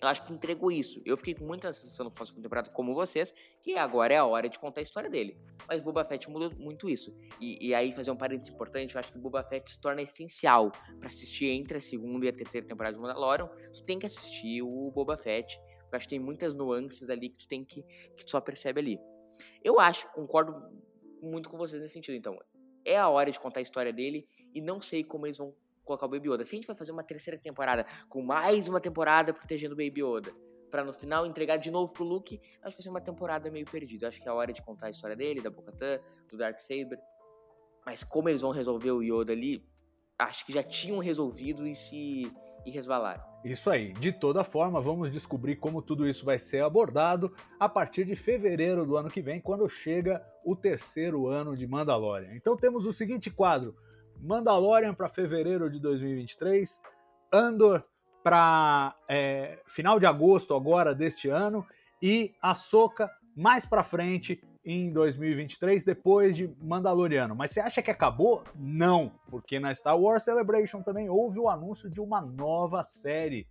eu 0.00 0.08
acho 0.08 0.24
que 0.24 0.32
entregou 0.32 0.70
isso. 0.70 1.02
Eu 1.04 1.16
fiquei 1.16 1.34
com 1.34 1.44
muita 1.44 1.72
sensação 1.72 2.04
no 2.04 2.10
final 2.10 2.26
temporada, 2.26 2.70
como 2.70 2.94
vocês, 2.94 3.34
que 3.62 3.76
agora 3.76 4.14
é 4.14 4.16
a 4.16 4.24
hora 4.24 4.48
de 4.48 4.58
contar 4.58 4.80
a 4.80 4.82
história 4.82 5.10
dele. 5.10 5.36
Mas 5.66 5.82
Boba 5.82 6.04
Fett 6.04 6.30
mudou 6.30 6.52
muito 6.56 6.88
isso. 6.88 7.16
E, 7.40 7.68
e 7.68 7.74
aí, 7.74 7.92
fazer 7.92 8.10
um 8.10 8.16
parênteses 8.16 8.54
importante, 8.54 8.94
eu 8.94 9.00
acho 9.00 9.12
que 9.12 9.18
Boba 9.18 9.42
Fett 9.42 9.70
se 9.70 9.80
torna 9.80 10.02
essencial 10.02 10.70
para 10.98 11.08
assistir 11.08 11.46
entre 11.46 11.78
a 11.78 11.80
segunda 11.80 12.26
e 12.26 12.28
a 12.28 12.32
terceira 12.32 12.66
temporada 12.66 12.94
de 12.94 13.02
Mandalorian. 13.02 13.48
Tu 13.72 13.82
tem 13.84 13.98
que 13.98 14.06
assistir 14.06 14.62
o 14.62 14.90
Boba 14.92 15.16
Fett. 15.16 15.58
Eu 15.90 15.96
acho 15.96 16.06
que 16.06 16.10
tem 16.10 16.20
muitas 16.20 16.54
nuances 16.54 17.10
ali 17.10 17.30
que 17.30 17.38
tu 17.38 17.48
tem 17.48 17.64
que. 17.64 17.82
que 18.16 18.24
tu 18.24 18.30
só 18.30 18.40
percebe 18.40 18.80
ali. 18.80 19.00
Eu 19.64 19.80
acho, 19.80 20.08
concordo 20.12 20.54
muito 21.20 21.50
com 21.50 21.56
vocês 21.56 21.82
nesse 21.82 21.94
sentido. 21.94 22.14
Então, 22.14 22.38
é 22.84 22.96
a 22.96 23.08
hora 23.08 23.30
de 23.30 23.40
contar 23.40 23.60
a 23.60 23.62
história 23.62 23.92
dele 23.92 24.28
e 24.54 24.60
não 24.60 24.80
sei 24.80 25.02
como 25.02 25.26
eles 25.26 25.38
vão 25.38 25.54
colocar 25.88 26.06
o 26.06 26.08
Baby 26.08 26.28
Yoda. 26.28 26.44
Se 26.44 26.54
a 26.54 26.58
gente 26.58 26.66
vai 26.66 26.76
fazer 26.76 26.92
uma 26.92 27.02
terceira 27.02 27.40
temporada 27.40 27.86
com 28.08 28.22
mais 28.22 28.68
uma 28.68 28.80
temporada 28.80 29.32
protegendo 29.32 29.74
o 29.74 29.76
Baby 29.76 30.02
Yoda, 30.02 30.32
para 30.70 30.84
no 30.84 30.92
final 30.92 31.26
entregar 31.26 31.56
de 31.56 31.70
novo 31.70 31.92
pro 31.92 32.04
Luke, 32.04 32.38
acho 32.62 32.76
que 32.76 32.82
vai 32.82 32.82
ser 32.82 32.90
uma 32.90 33.00
temporada 33.00 33.50
meio 33.50 33.64
perdida. 33.64 34.06
Acho 34.06 34.20
que 34.20 34.28
é 34.28 34.30
a 34.30 34.34
hora 34.34 34.52
de 34.52 34.62
contar 34.62 34.88
a 34.88 34.90
história 34.90 35.16
dele, 35.16 35.40
da 35.40 35.50
Bo-Katan, 35.50 35.98
do 36.30 36.36
Darksaber. 36.36 36.98
Mas 37.86 38.04
como 38.04 38.28
eles 38.28 38.42
vão 38.42 38.50
resolver 38.50 38.90
o 38.90 39.02
Yoda 39.02 39.32
ali, 39.32 39.66
acho 40.18 40.44
que 40.44 40.52
já 40.52 40.62
tinham 40.62 40.98
resolvido 40.98 41.66
e 41.66 41.74
se 41.74 42.30
e 42.66 42.70
resvalar. 42.70 43.26
Isso 43.44 43.70
aí. 43.70 43.92
De 43.94 44.12
toda 44.12 44.44
forma, 44.44 44.80
vamos 44.80 45.10
descobrir 45.10 45.56
como 45.56 45.80
tudo 45.80 46.06
isso 46.06 46.24
vai 46.24 46.38
ser 46.38 46.62
abordado 46.62 47.32
a 47.58 47.68
partir 47.68 48.04
de 48.04 48.14
fevereiro 48.14 48.84
do 48.84 48.96
ano 48.96 49.08
que 49.08 49.22
vem, 49.22 49.40
quando 49.40 49.68
chega 49.68 50.22
o 50.44 50.54
terceiro 50.54 51.28
ano 51.28 51.56
de 51.56 51.66
Mandalorian. 51.66 52.34
Então 52.34 52.56
temos 52.56 52.84
o 52.84 52.92
seguinte 52.92 53.30
quadro: 53.30 53.74
Mandalorian 54.20 54.94
para 54.94 55.08
fevereiro 55.08 55.70
de 55.70 55.80
2023, 55.80 56.80
Andor 57.32 57.84
para 58.22 58.94
é, 59.08 59.58
final 59.66 59.98
de 59.98 60.06
agosto 60.06 60.54
agora 60.54 60.94
deste 60.94 61.28
ano 61.28 61.66
e 62.02 62.34
Ahsoka 62.42 63.10
mais 63.36 63.64
para 63.64 63.84
frente 63.84 64.42
em 64.64 64.92
2023 64.92 65.84
depois 65.84 66.36
de 66.36 66.54
Mandaloriano. 66.60 67.34
Mas 67.34 67.52
você 67.52 67.60
acha 67.60 67.80
que 67.80 67.90
acabou? 67.90 68.44
Não, 68.54 69.12
porque 69.30 69.58
na 69.58 69.74
Star 69.74 69.98
Wars 69.98 70.24
Celebration 70.24 70.82
também 70.82 71.08
houve 71.08 71.38
o 71.38 71.48
anúncio 71.48 71.88
de 71.88 72.00
uma 72.00 72.20
nova 72.20 72.82
série 72.82 73.46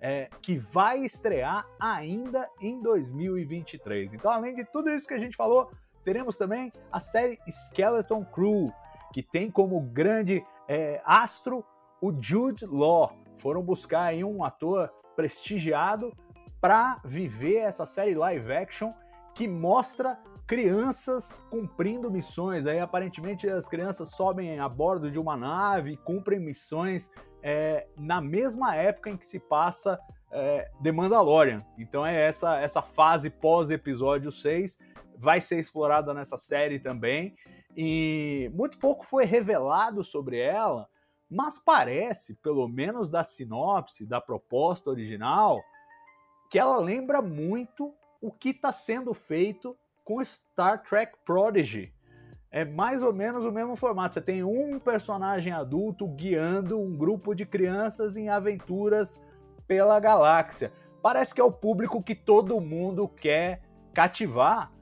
é, 0.00 0.28
que 0.42 0.58
vai 0.58 0.98
estrear 1.04 1.66
ainda 1.80 2.48
em 2.60 2.80
2023. 2.82 4.14
Então, 4.14 4.30
além 4.30 4.54
de 4.54 4.64
tudo 4.64 4.90
isso 4.90 5.08
que 5.08 5.14
a 5.14 5.18
gente 5.18 5.36
falou, 5.36 5.70
teremos 6.04 6.36
também 6.36 6.72
a 6.92 7.00
série 7.00 7.38
Skeleton 7.48 8.24
Crew 8.24 8.72
que 9.12 9.22
tem 9.22 9.50
como 9.50 9.80
grande 9.80 10.44
é, 10.68 11.00
astro 11.04 11.64
o 12.00 12.12
Jude 12.18 12.66
Law. 12.66 13.12
Foram 13.36 13.62
buscar 13.62 14.02
aí 14.02 14.22
um 14.24 14.44
ator 14.44 14.92
prestigiado 15.16 16.12
para 16.60 17.00
viver 17.04 17.56
essa 17.56 17.86
série 17.86 18.14
live 18.14 18.52
action 18.52 18.92
que 19.34 19.46
mostra 19.46 20.18
crianças 20.46 21.44
cumprindo 21.50 22.10
missões. 22.10 22.66
Aí 22.66 22.80
aparentemente 22.80 23.48
as 23.48 23.68
crianças 23.68 24.10
sobem 24.10 24.58
a 24.58 24.68
bordo 24.68 25.10
de 25.10 25.18
uma 25.18 25.36
nave, 25.36 25.96
cumprem 25.98 26.40
missões 26.40 27.10
é, 27.42 27.86
na 27.96 28.20
mesma 28.20 28.74
época 28.74 29.10
em 29.10 29.16
que 29.16 29.26
se 29.26 29.38
passa 29.38 29.98
é, 30.32 30.70
The 30.82 30.90
Mandalorian. 30.90 31.64
Então 31.78 32.04
é 32.04 32.26
essa, 32.26 32.58
essa 32.58 32.82
fase 32.82 33.30
pós-episódio 33.30 34.30
6 34.30 34.78
vai 35.16 35.40
ser 35.40 35.58
explorada 35.58 36.14
nessa 36.14 36.36
série 36.36 36.78
também. 36.78 37.34
E 37.76 38.50
muito 38.54 38.78
pouco 38.78 39.04
foi 39.04 39.24
revelado 39.24 40.02
sobre 40.02 40.38
ela, 40.38 40.88
mas 41.30 41.58
parece, 41.58 42.34
pelo 42.36 42.66
menos 42.66 43.10
da 43.10 43.22
sinopse, 43.22 44.06
da 44.06 44.20
proposta 44.20 44.90
original, 44.90 45.62
que 46.50 46.58
ela 46.58 46.78
lembra 46.78 47.20
muito 47.20 47.94
o 48.20 48.32
que 48.32 48.50
está 48.50 48.72
sendo 48.72 49.12
feito 49.12 49.76
com 50.02 50.24
Star 50.24 50.82
Trek 50.82 51.18
Prodigy. 51.24 51.92
É 52.50 52.64
mais 52.64 53.02
ou 53.02 53.12
menos 53.12 53.44
o 53.44 53.52
mesmo 53.52 53.76
formato. 53.76 54.14
Você 54.14 54.22
tem 54.22 54.42
um 54.42 54.80
personagem 54.80 55.52
adulto 55.52 56.08
guiando 56.08 56.80
um 56.80 56.96
grupo 56.96 57.34
de 57.34 57.44
crianças 57.44 58.16
em 58.16 58.30
aventuras 58.30 59.20
pela 59.66 60.00
galáxia. 60.00 60.72
Parece 61.02 61.34
que 61.34 61.40
é 61.40 61.44
o 61.44 61.52
público 61.52 62.02
que 62.02 62.14
todo 62.14 62.60
mundo 62.60 63.06
quer 63.06 63.60
cativar. 63.92 64.72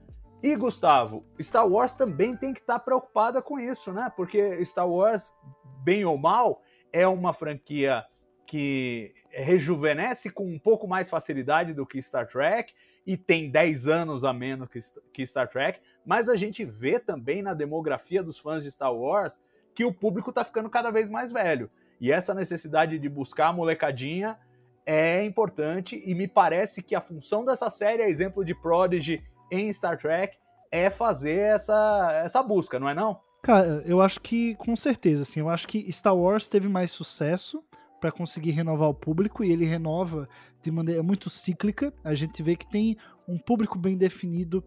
E 0.47 0.55
Gustavo, 0.55 1.24
Star 1.40 1.66
Wars 1.66 1.97
também 1.97 2.36
tem 2.36 2.55
que 2.55 2.61
estar 2.61 2.74
tá 2.74 2.78
preocupada 2.78 3.42
com 3.42 3.59
isso, 3.59 3.92
né? 3.92 4.12
Porque 4.16 4.64
Star 4.64 4.88
Wars, 4.88 5.36
bem 5.82 6.05
ou 6.05 6.16
mal, 6.16 6.62
é 6.92 7.05
uma 7.05 7.32
franquia 7.32 8.05
que 8.47 9.12
rejuvenesce 9.30 10.30
com 10.30 10.44
um 10.47 10.57
pouco 10.57 10.86
mais 10.86 11.11
facilidade 11.11 11.74
do 11.74 11.84
que 11.84 12.01
Star 12.01 12.28
Trek 12.28 12.72
e 13.05 13.16
tem 13.16 13.51
10 13.51 13.88
anos 13.88 14.22
a 14.22 14.32
menos 14.32 14.68
que 15.12 15.26
Star 15.26 15.49
Trek, 15.49 15.80
mas 16.07 16.28
a 16.28 16.36
gente 16.36 16.64
vê 16.64 17.01
também 17.01 17.42
na 17.42 17.53
demografia 17.53 18.22
dos 18.22 18.38
fãs 18.38 18.62
de 18.62 18.70
Star 18.70 18.94
Wars 18.94 19.42
que 19.74 19.84
o 19.84 19.92
público 19.92 20.30
está 20.30 20.44
ficando 20.44 20.70
cada 20.70 20.92
vez 20.92 21.11
mais 21.11 21.32
velho. 21.32 21.68
E 22.01 22.12
essa 22.12 22.32
necessidade 22.32 23.01
de 23.01 23.09
buscar 23.09 23.49
a 23.49 23.53
molecadinha 23.53 24.38
é 24.86 25.24
importante 25.24 26.01
e 26.07 26.14
me 26.14 26.28
parece 26.28 26.84
que 26.84 26.94
a 26.94 27.01
função 27.01 27.44
dessa 27.44 27.68
série, 27.68 28.05
a 28.05 28.09
exemplo 28.09 28.44
de 28.44 28.55
Prodigy 28.55 29.24
em 29.51 29.72
Star 29.72 29.97
Trek, 29.97 30.36
é 30.70 30.90
fazer 30.90 31.38
essa, 31.38 32.20
essa 32.24 32.42
busca, 32.42 32.78
não 32.78 32.88
é 32.88 32.94
não? 32.94 33.20
Cara, 33.42 33.82
eu 33.86 34.01
acho 34.01 34.20
que 34.20 34.57
com 34.57 34.74
certeza, 34.74 35.22
assim, 35.22 35.40
eu 35.40 35.49
acho 35.49 35.68
que 35.68 35.90
Star 35.92 36.16
Wars 36.16 36.49
teve 36.49 36.68
mais 36.68 36.90
sucesso 36.90 37.62
para 38.01 38.11
conseguir 38.11 38.51
renovar 38.51 38.88
o 38.88 38.94
público 38.94 39.44
e 39.44 39.53
ele 39.53 39.64
renova 39.64 40.28
de 40.62 40.70
maneira 40.70 41.03
muito 41.03 41.30
cíclica. 41.30 41.92
A 42.03 42.14
gente 42.14 42.42
vê 42.42 42.57
que 42.57 42.68
tem 42.68 42.97
um 43.26 43.38
público 43.38 43.78
bem 43.78 43.97
definido 43.97 44.64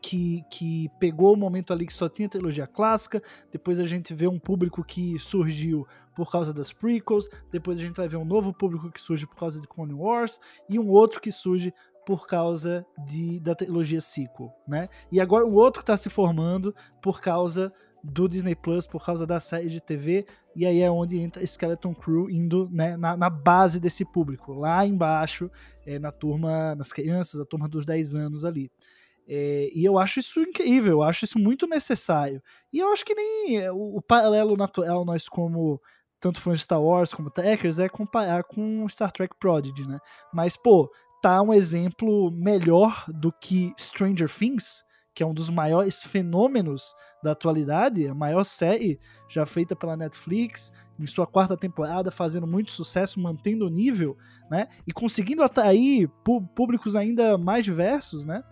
que, 0.00 0.42
que 0.50 0.88
pegou 0.98 1.34
o 1.34 1.36
momento 1.36 1.72
ali 1.72 1.86
que 1.86 1.92
só 1.92 2.08
tinha 2.08 2.28
trilogia 2.28 2.66
clássica, 2.66 3.22
depois 3.50 3.80
a 3.80 3.86
gente 3.86 4.14
vê 4.14 4.26
um 4.26 4.38
público 4.38 4.84
que 4.84 5.18
surgiu 5.18 5.86
por 6.14 6.30
causa 6.30 6.52
das 6.52 6.72
prequels, 6.72 7.28
depois 7.50 7.78
a 7.78 7.82
gente 7.82 7.96
vai 7.96 8.08
ver 8.08 8.16
um 8.16 8.24
novo 8.24 8.52
público 8.52 8.90
que 8.90 9.00
surge 9.00 9.26
por 9.26 9.36
causa 9.36 9.60
de 9.60 9.66
Clone 9.66 9.94
Wars 9.94 10.40
e 10.68 10.78
um 10.78 10.88
outro 10.88 11.20
que 11.20 11.30
surge 11.30 11.72
por 12.08 12.26
causa 12.26 12.86
de, 13.06 13.38
da 13.38 13.54
trilogia 13.54 14.00
sequel, 14.00 14.50
né? 14.66 14.88
E 15.12 15.20
agora 15.20 15.44
um 15.44 15.52
outro 15.52 15.82
está 15.82 15.94
se 15.94 16.08
formando 16.08 16.74
por 17.02 17.20
causa 17.20 17.70
do 18.02 18.26
Disney 18.26 18.54
Plus 18.54 18.86
por 18.86 19.04
causa 19.04 19.26
da 19.26 19.38
série 19.38 19.68
de 19.68 19.78
TV, 19.78 20.26
e 20.56 20.64
aí 20.64 20.80
é 20.80 20.90
onde 20.90 21.18
entra 21.18 21.46
Skeleton 21.46 21.94
Crew 21.94 22.30
indo 22.30 22.66
né, 22.72 22.96
na, 22.96 23.14
na, 23.14 23.28
base 23.28 23.78
desse 23.78 24.06
público, 24.06 24.54
lá 24.54 24.86
embaixo, 24.86 25.50
é, 25.84 25.98
na 25.98 26.10
turma, 26.10 26.74
nas 26.76 26.94
crianças, 26.94 27.42
a 27.42 27.44
turma 27.44 27.68
dos 27.68 27.84
10 27.84 28.14
anos 28.14 28.42
ali. 28.42 28.72
É, 29.28 29.68
e 29.74 29.84
eu 29.84 29.98
acho 29.98 30.20
isso 30.20 30.40
incrível, 30.40 30.92
eu 30.92 31.02
acho 31.02 31.26
isso 31.26 31.38
muito 31.38 31.66
necessário. 31.66 32.42
E 32.72 32.78
eu 32.78 32.90
acho 32.90 33.04
que 33.04 33.14
nem 33.14 33.58
é, 33.58 33.70
o, 33.70 33.96
o 33.96 34.00
paralelo 34.00 34.56
natural, 34.56 35.04
nós 35.04 35.28
como 35.28 35.78
tanto 36.18 36.40
fãs 36.40 36.60
de 36.60 36.64
Star 36.64 36.82
Wars 36.82 37.12
como 37.12 37.30
Trekkers, 37.30 37.78
é 37.78 37.86
comparar 37.86 38.44
com 38.44 38.88
Star 38.88 39.12
Trek 39.12 39.36
Prodigy, 39.38 39.86
né? 39.86 39.98
Mas, 40.32 40.56
pô, 40.56 40.90
tá 41.20 41.40
um 41.42 41.52
exemplo 41.52 42.30
melhor 42.30 43.04
do 43.08 43.32
que 43.32 43.72
Stranger 43.78 44.30
Things, 44.30 44.84
que 45.14 45.22
é 45.22 45.26
um 45.26 45.34
dos 45.34 45.50
maiores 45.50 46.02
fenômenos 46.04 46.94
da 47.22 47.32
atualidade, 47.32 48.06
a 48.06 48.14
maior 48.14 48.44
série 48.44 49.00
já 49.28 49.44
feita 49.44 49.74
pela 49.74 49.96
Netflix, 49.96 50.72
em 50.98 51.06
sua 51.06 51.26
quarta 51.26 51.56
temporada, 51.56 52.10
fazendo 52.10 52.46
muito 52.46 52.72
sucesso, 52.72 53.20
mantendo 53.20 53.66
o 53.66 53.70
nível, 53.70 54.16
né? 54.50 54.68
E 54.86 54.92
conseguindo 54.92 55.42
atrair 55.42 56.08
públicos 56.54 56.96
ainda 56.96 57.36
mais 57.36 57.64
diversos, 57.64 58.24
né? 58.24 58.42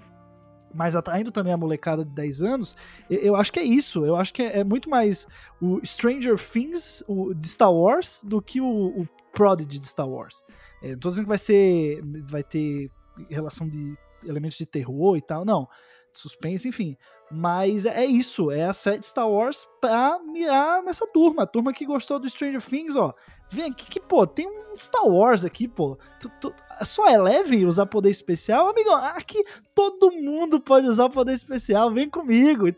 Mas 0.76 0.94
atraindo 0.94 1.32
também 1.32 1.52
a 1.52 1.56
molecada 1.56 2.04
de 2.04 2.10
10 2.10 2.42
anos, 2.42 2.76
eu 3.08 3.34
acho 3.34 3.50
que 3.50 3.58
é 3.58 3.64
isso. 3.64 4.04
Eu 4.04 4.14
acho 4.14 4.32
que 4.32 4.42
é, 4.42 4.62
muito 4.62 4.90
mais 4.90 5.26
o 5.60 5.80
Stranger 5.84 6.36
Things 6.38 7.02
de 7.34 7.48
Star 7.48 7.72
Wars 7.72 8.20
do 8.22 8.42
que 8.42 8.60
o, 8.60 8.66
o 8.66 9.08
Prodigy 9.32 9.78
de 9.78 9.86
Star 9.86 10.08
Wars. 10.08 10.44
É, 10.82 10.92
não 10.92 10.98
tô 10.98 11.08
dizendo 11.08 11.24
que 11.24 11.28
vai 11.28 11.38
ser. 11.38 12.00
vai 12.28 12.42
ter 12.42 12.90
relação 13.30 13.66
de 13.66 13.96
elementos 14.24 14.58
de 14.58 14.66
terror 14.66 15.16
e 15.16 15.22
tal, 15.22 15.44
não. 15.44 15.66
Suspense, 16.12 16.68
enfim. 16.68 16.96
Mas 17.30 17.86
é 17.86 18.04
isso, 18.04 18.50
é 18.50 18.64
a 18.64 18.72
série 18.72 19.02
Star 19.02 19.28
Wars 19.28 19.66
pra 19.80 20.18
mirar 20.20 20.82
nessa 20.82 21.06
turma. 21.06 21.42
A 21.42 21.46
turma 21.46 21.72
que 21.72 21.84
gostou 21.84 22.18
do 22.18 22.28
Stranger 22.28 22.62
Things, 22.62 22.96
ó. 22.96 23.14
Vem 23.50 23.70
aqui 23.70 23.86
que, 23.86 24.00
pô, 24.00 24.26
tem 24.26 24.46
um 24.46 24.76
Star 24.78 25.06
Wars 25.06 25.44
aqui, 25.44 25.68
pô. 25.68 25.98
Tu, 26.20 26.30
tu, 26.40 26.54
só 26.84 27.08
é 27.08 27.16
leve 27.16 27.64
usar 27.64 27.86
poder 27.86 28.10
especial? 28.10 28.68
Amigo, 28.68 28.90
aqui 28.90 29.42
todo 29.74 30.10
mundo 30.10 30.60
pode 30.60 30.86
usar 30.86 31.08
poder 31.08 31.32
especial, 31.32 31.92
vem 31.92 32.08
comigo. 32.08 32.66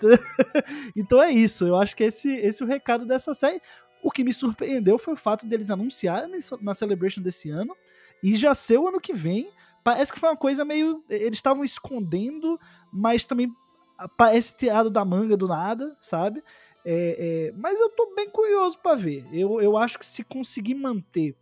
Então, 0.95 1.23
é 1.23 1.31
isso, 1.31 1.67
eu 1.67 1.77
acho 1.77 1.97
que 1.97 2.05
esse, 2.05 2.31
esse 2.37 2.63
é 2.63 2.67
o 2.67 2.69
recado 2.69 3.07
dessa 3.07 3.35
série. 3.35 3.61
O 4.03 4.11
que 4.11 4.23
me 4.23 4.33
surpreendeu 4.33 4.99
foi 4.99 5.15
o 5.15 5.17
fato 5.17 5.47
deles 5.47 5.71
anunciarem 5.71 6.39
na 6.61 6.75
Celebration 6.75 7.21
desse 7.21 7.51
ano 7.51 7.75
e 8.23 8.37
já 8.37 8.55
ser 8.55 8.79
o 8.79 8.89
ano 8.89 9.01
que 9.01 9.13
vem. 9.13 9.51
Parece 9.83 10.13
que 10.13 10.21
foi 10.21 10.29
uma 10.29 10.37
coisa 10.37 10.65
meio. 10.65 11.03
Eles 11.09 11.39
estavam 11.39 11.65
escondendo, 11.65 12.59
mas 12.93 13.25
também 13.25 13.53
parece 14.17 14.57
tirado 14.57 14.91
da 14.91 15.05
manga 15.05 15.37
do 15.37 15.49
nada, 15.49 15.97
sabe? 16.01 16.43
É, 16.91 17.49
é, 17.51 17.53
mas 17.53 17.79
eu 17.79 17.91
tô 17.91 18.15
bem 18.15 18.31
curioso 18.31 18.79
para 18.79 18.97
ver. 18.97 19.27
Eu, 19.31 19.61
eu 19.61 19.77
acho 19.77 19.99
que 19.99 20.07
se 20.07 20.25
conseguir 20.25 20.75
manter 20.75 21.37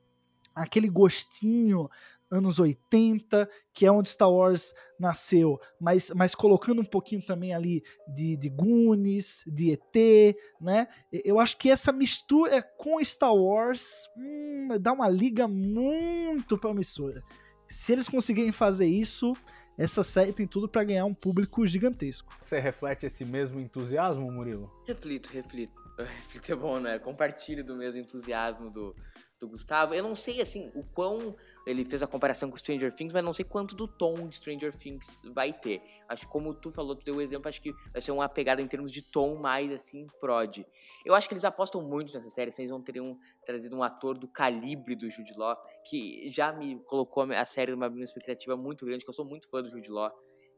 aquele 0.52 0.88
gostinho 0.88 1.88
anos 2.28 2.58
80, 2.58 3.48
que 3.72 3.86
é 3.86 3.92
onde 3.92 4.08
Star 4.08 4.28
Wars 4.28 4.74
nasceu, 4.98 5.60
mas, 5.80 6.10
mas 6.16 6.34
colocando 6.34 6.80
um 6.80 6.84
pouquinho 6.84 7.24
também 7.24 7.54
ali 7.54 7.84
de, 8.12 8.36
de 8.36 8.48
Goonies, 8.48 9.44
de 9.46 9.70
ET, 9.70 10.36
né? 10.60 10.88
Eu 11.12 11.38
acho 11.38 11.56
que 11.56 11.70
essa 11.70 11.92
mistura 11.92 12.60
com 12.60 13.02
Star 13.04 13.32
Wars 13.32 14.08
hum, 14.16 14.70
dá 14.80 14.92
uma 14.92 15.08
liga 15.08 15.46
muito 15.46 16.58
promissora. 16.58 17.22
Se 17.68 17.92
eles 17.92 18.08
conseguirem 18.08 18.50
fazer 18.50 18.86
isso, 18.86 19.32
essa 19.78 20.02
série 20.02 20.32
tem 20.32 20.46
tudo 20.46 20.68
para 20.68 20.84
ganhar 20.84 21.04
um 21.04 21.14
público 21.14 21.66
gigantesco. 21.66 22.34
Você 22.40 22.58
reflete 22.58 23.06
esse 23.06 23.24
mesmo 23.24 23.60
entusiasmo, 23.60 24.30
Murilo? 24.30 24.72
Reflito, 24.86 25.28
reflito. 25.28 25.86
Reflito 25.98 26.52
é 26.52 26.54
bom, 26.54 26.78
né? 26.78 26.98
Compartilho 26.98 27.64
do 27.64 27.74
mesmo 27.74 28.00
entusiasmo 28.00 28.70
do, 28.70 28.94
do 29.38 29.48
Gustavo. 29.48 29.94
Eu 29.94 30.02
não 30.02 30.16
sei, 30.16 30.40
assim, 30.40 30.70
o 30.74 30.82
quão 30.82 31.36
ele 31.66 31.84
fez 31.84 32.02
a 32.02 32.06
comparação 32.06 32.50
com 32.50 32.56
Stranger 32.56 32.92
Things, 32.94 33.12
mas 33.12 33.24
não 33.24 33.32
sei 33.32 33.44
quanto 33.44 33.74
do 33.74 33.86
tom 33.86 34.28
de 34.28 34.36
Stranger 34.36 34.74
Things 34.74 35.06
vai 35.34 35.52
ter. 35.52 35.82
Acho 36.08 36.26
que 36.26 36.32
como 36.32 36.54
tu 36.54 36.70
falou, 36.70 36.94
tu 36.94 37.04
deu 37.04 37.16
o 37.16 37.20
exemplo, 37.20 37.48
acho 37.48 37.60
que 37.60 37.74
vai 37.92 38.00
ser 38.00 38.12
uma 38.12 38.28
pegada 38.28 38.62
em 38.62 38.66
termos 38.66 38.90
de 38.92 39.02
tom 39.02 39.36
mais, 39.36 39.70
assim, 39.72 40.06
prod. 40.20 40.64
Eu 41.04 41.14
acho 41.14 41.28
que 41.28 41.34
eles 41.34 41.44
apostam 41.44 41.82
muito 41.82 42.14
nessa 42.14 42.30
série, 42.30 42.48
assim, 42.48 42.62
eles 42.62 42.70
vão 42.70 42.80
ter 42.80 43.00
um, 43.00 43.18
trazido 43.44 43.76
um 43.76 43.82
ator 43.82 44.16
do 44.16 44.28
calibre 44.28 44.94
do 44.94 45.10
Jude 45.10 45.34
Law, 45.36 45.56
que 45.88 46.30
já 46.30 46.52
me 46.52 46.78
colocou 46.84 47.24
a 47.24 47.44
série 47.44 47.72
numa 47.72 47.86
expectativa 48.02 48.56
muito 48.56 48.84
grande, 48.84 49.04
que 49.04 49.10
eu 49.10 49.14
sou 49.14 49.24
muito 49.24 49.48
fã 49.48 49.62
do 49.62 49.70
Jude 49.70 49.90
Law. 49.90 50.10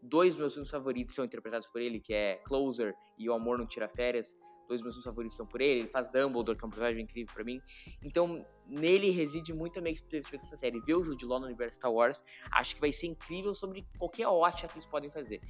Dois 0.02 0.36
meus 0.36 0.54
filmes 0.54 0.70
favoritos 0.70 1.14
são 1.14 1.24
interpretados 1.24 1.66
por 1.66 1.80
ele, 1.80 2.00
que 2.00 2.14
é 2.14 2.36
Closer 2.46 2.94
e 3.18 3.28
O 3.28 3.34
Amor 3.34 3.58
Não 3.58 3.66
Tira 3.66 3.88
Férias 3.88 4.36
dois 4.68 4.82
meus 4.82 5.02
favoritos 5.02 5.36
são 5.36 5.46
por 5.46 5.60
ele, 5.60 5.80
ele 5.80 5.88
faz 5.88 6.10
Dumbledore, 6.10 6.56
que 6.56 6.64
é 6.64 6.66
um 6.66 6.70
personagem 6.70 7.02
incrível 7.02 7.32
para 7.34 7.42
mim. 7.42 7.60
Então, 8.02 8.46
nele 8.66 9.10
reside 9.10 9.52
muito 9.52 9.78
a 9.78 9.82
minha 9.82 9.92
expectativa 9.92 10.36
dessa 10.36 10.56
série. 10.56 10.78
Ver 10.80 10.94
o 10.94 11.02
Jude 11.02 11.24
Law 11.24 11.40
no 11.40 11.46
universo 11.46 11.76
Star 11.76 11.90
Wars, 11.90 12.22
acho 12.52 12.74
que 12.74 12.80
vai 12.80 12.92
ser 12.92 13.06
incrível 13.06 13.54
sobre 13.54 13.86
qualquer 13.98 14.28
ótica 14.28 14.68
que 14.68 14.74
eles 14.74 14.86
podem 14.86 15.10
fazer. 15.10 15.40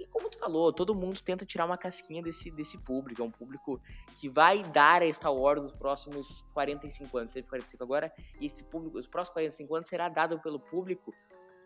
E 0.00 0.06
como 0.06 0.30
tu 0.30 0.38
falou, 0.38 0.72
todo 0.72 0.94
mundo 0.94 1.20
tenta 1.20 1.44
tirar 1.44 1.66
uma 1.66 1.76
casquinha 1.76 2.22
desse, 2.22 2.50
desse 2.50 2.78
público. 2.78 3.20
É 3.20 3.24
um 3.24 3.30
público 3.30 3.78
que 4.18 4.30
vai 4.30 4.62
dar 4.62 5.02
a 5.02 5.12
Star 5.12 5.34
Wars 5.34 5.62
os 5.62 5.74
próximos 5.74 6.42
45 6.54 7.18
anos. 7.18 7.32
Teve 7.32 7.46
45 7.46 7.84
agora, 7.84 8.10
e 8.40 8.46
esse 8.46 8.64
público, 8.64 8.98
os 8.98 9.06
próximos 9.06 9.34
45 9.34 9.74
anos 9.74 9.88
será 9.88 10.08
dado 10.08 10.40
pelo 10.40 10.58
público 10.58 11.12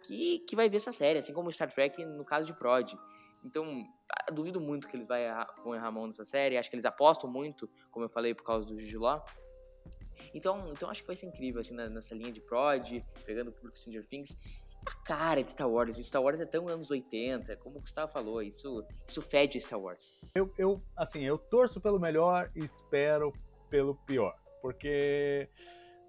que, 0.03 0.41
que 0.41 0.57
vai 0.57 0.69
ver 0.69 0.79
essa 0.79 0.93
série, 0.93 1.21
assim 1.21 1.33
como 1.33 1.53
Star 1.53 1.73
Trek 1.73 2.05
no 2.05 2.25
caso 2.25 2.45
de 2.45 2.53
Prod. 2.55 2.93
Então, 3.45 3.87
duvido 4.33 4.61
muito 4.61 4.89
que 4.89 4.97
eles 4.97 5.09
errar, 5.09 5.55
vão 5.63 5.73
errar 5.73 5.87
a 5.87 5.93
mão 5.93 6.09
nessa 6.09 6.25
série. 6.25 6.57
Acho 6.57 6.69
que 6.69 6.75
eles 6.75 6.85
apostam 6.85 7.31
muito, 7.31 7.71
como 7.93 8.05
eu 8.05 8.09
falei, 8.09 8.35
por 8.35 8.43
causa 8.43 8.67
do 8.67 8.99
Law. 8.99 9.25
Então, 10.35 10.69
então 10.73 10.91
acho 10.91 11.03
que 11.03 11.07
vai 11.07 11.17
ser 11.17 11.27
incrível, 11.27 11.61
assim, 11.61 11.75
nessa 11.75 12.15
linha 12.15 12.33
de 12.33 12.41
prod, 12.41 13.05
pegando 13.25 13.51
o 13.51 13.53
público 13.53 13.79
Stranger 13.79 14.07
Things. 14.09 14.37
A 14.87 15.05
cara 15.05 15.43
de 15.43 15.51
Star 15.51 15.69
Wars. 15.69 15.97
Star 15.97 16.23
Wars 16.23 16.41
é 16.41 16.47
tão 16.47 16.69
anos 16.69 16.91
80, 16.91 17.57
como 17.57 17.79
o 17.79 17.81
Gustavo 17.81 18.13
falou, 18.13 18.43
isso, 18.43 18.85
isso 19.07 19.23
fede 19.23 19.61
Star 19.61 19.81
Wars. 19.81 20.17
Eu, 20.35 20.53
eu, 20.59 20.83
assim, 20.97 21.23
eu 21.25 21.39
torço 21.39 21.81
pelo 21.81 21.99
melhor 21.99 22.51
e 22.55 22.65
espero 22.65 23.33
pelo 23.71 23.95
pior. 23.95 24.35
Porque, 24.61 25.49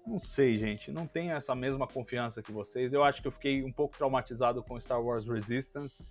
não 0.06 0.18
sei, 0.18 0.56
gente, 0.56 0.90
não 0.90 1.06
tenho 1.06 1.34
essa 1.34 1.54
mesma 1.54 1.86
confiança 1.86 2.42
que 2.42 2.52
vocês. 2.52 2.92
Eu 2.92 3.04
acho 3.04 3.20
que 3.20 3.28
eu 3.28 3.32
fiquei 3.32 3.62
um 3.62 3.72
pouco 3.72 3.96
traumatizado 3.96 4.62
com 4.62 4.80
Star 4.80 5.02
Wars 5.02 5.26
Resistance. 5.26 6.08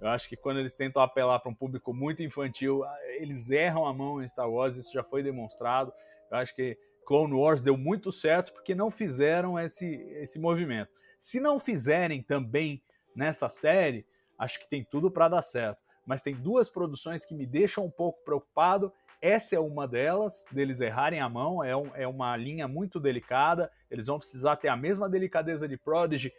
Eu 0.00 0.08
acho 0.08 0.28
que 0.28 0.36
quando 0.36 0.60
eles 0.60 0.76
tentam 0.76 1.02
apelar 1.02 1.40
para 1.40 1.50
um 1.50 1.54
público 1.54 1.92
muito 1.92 2.22
infantil, 2.22 2.84
eles 3.18 3.50
erram 3.50 3.84
a 3.84 3.92
mão 3.92 4.22
em 4.22 4.28
Star 4.28 4.48
Wars, 4.48 4.76
isso 4.76 4.92
já 4.92 5.02
foi 5.02 5.22
demonstrado. 5.22 5.92
Eu 6.30 6.36
acho 6.36 6.54
que 6.54 6.78
Clone 7.04 7.34
Wars 7.34 7.62
deu 7.62 7.76
muito 7.76 8.12
certo 8.12 8.52
porque 8.52 8.74
não 8.74 8.90
fizeram 8.90 9.58
esse, 9.58 9.86
esse 10.20 10.38
movimento. 10.38 10.90
Se 11.18 11.40
não 11.40 11.58
fizerem 11.58 12.22
também 12.22 12.82
nessa 13.14 13.48
série, 13.48 14.06
acho 14.38 14.60
que 14.60 14.68
tem 14.68 14.84
tudo 14.84 15.10
para 15.10 15.28
dar 15.28 15.42
certo. 15.42 15.82
Mas 16.06 16.22
tem 16.22 16.34
duas 16.34 16.70
produções 16.70 17.24
que 17.24 17.34
me 17.34 17.44
deixam 17.44 17.84
um 17.84 17.90
pouco 17.90 18.22
preocupado. 18.24 18.92
Essa 19.20 19.56
é 19.56 19.58
uma 19.58 19.86
delas, 19.86 20.44
deles 20.50 20.80
errarem 20.80 21.20
a 21.20 21.28
mão, 21.28 21.62
é, 21.62 21.76
um, 21.76 21.94
é 21.94 22.06
uma 22.06 22.36
linha 22.36 22.68
muito 22.68 23.00
delicada. 23.00 23.70
Eles 23.90 24.06
vão 24.06 24.18
precisar 24.18 24.56
ter 24.56 24.68
a 24.68 24.76
mesma 24.76 25.08
delicadeza 25.08 25.66
de 25.66 25.76
Prodigy, 25.76 26.32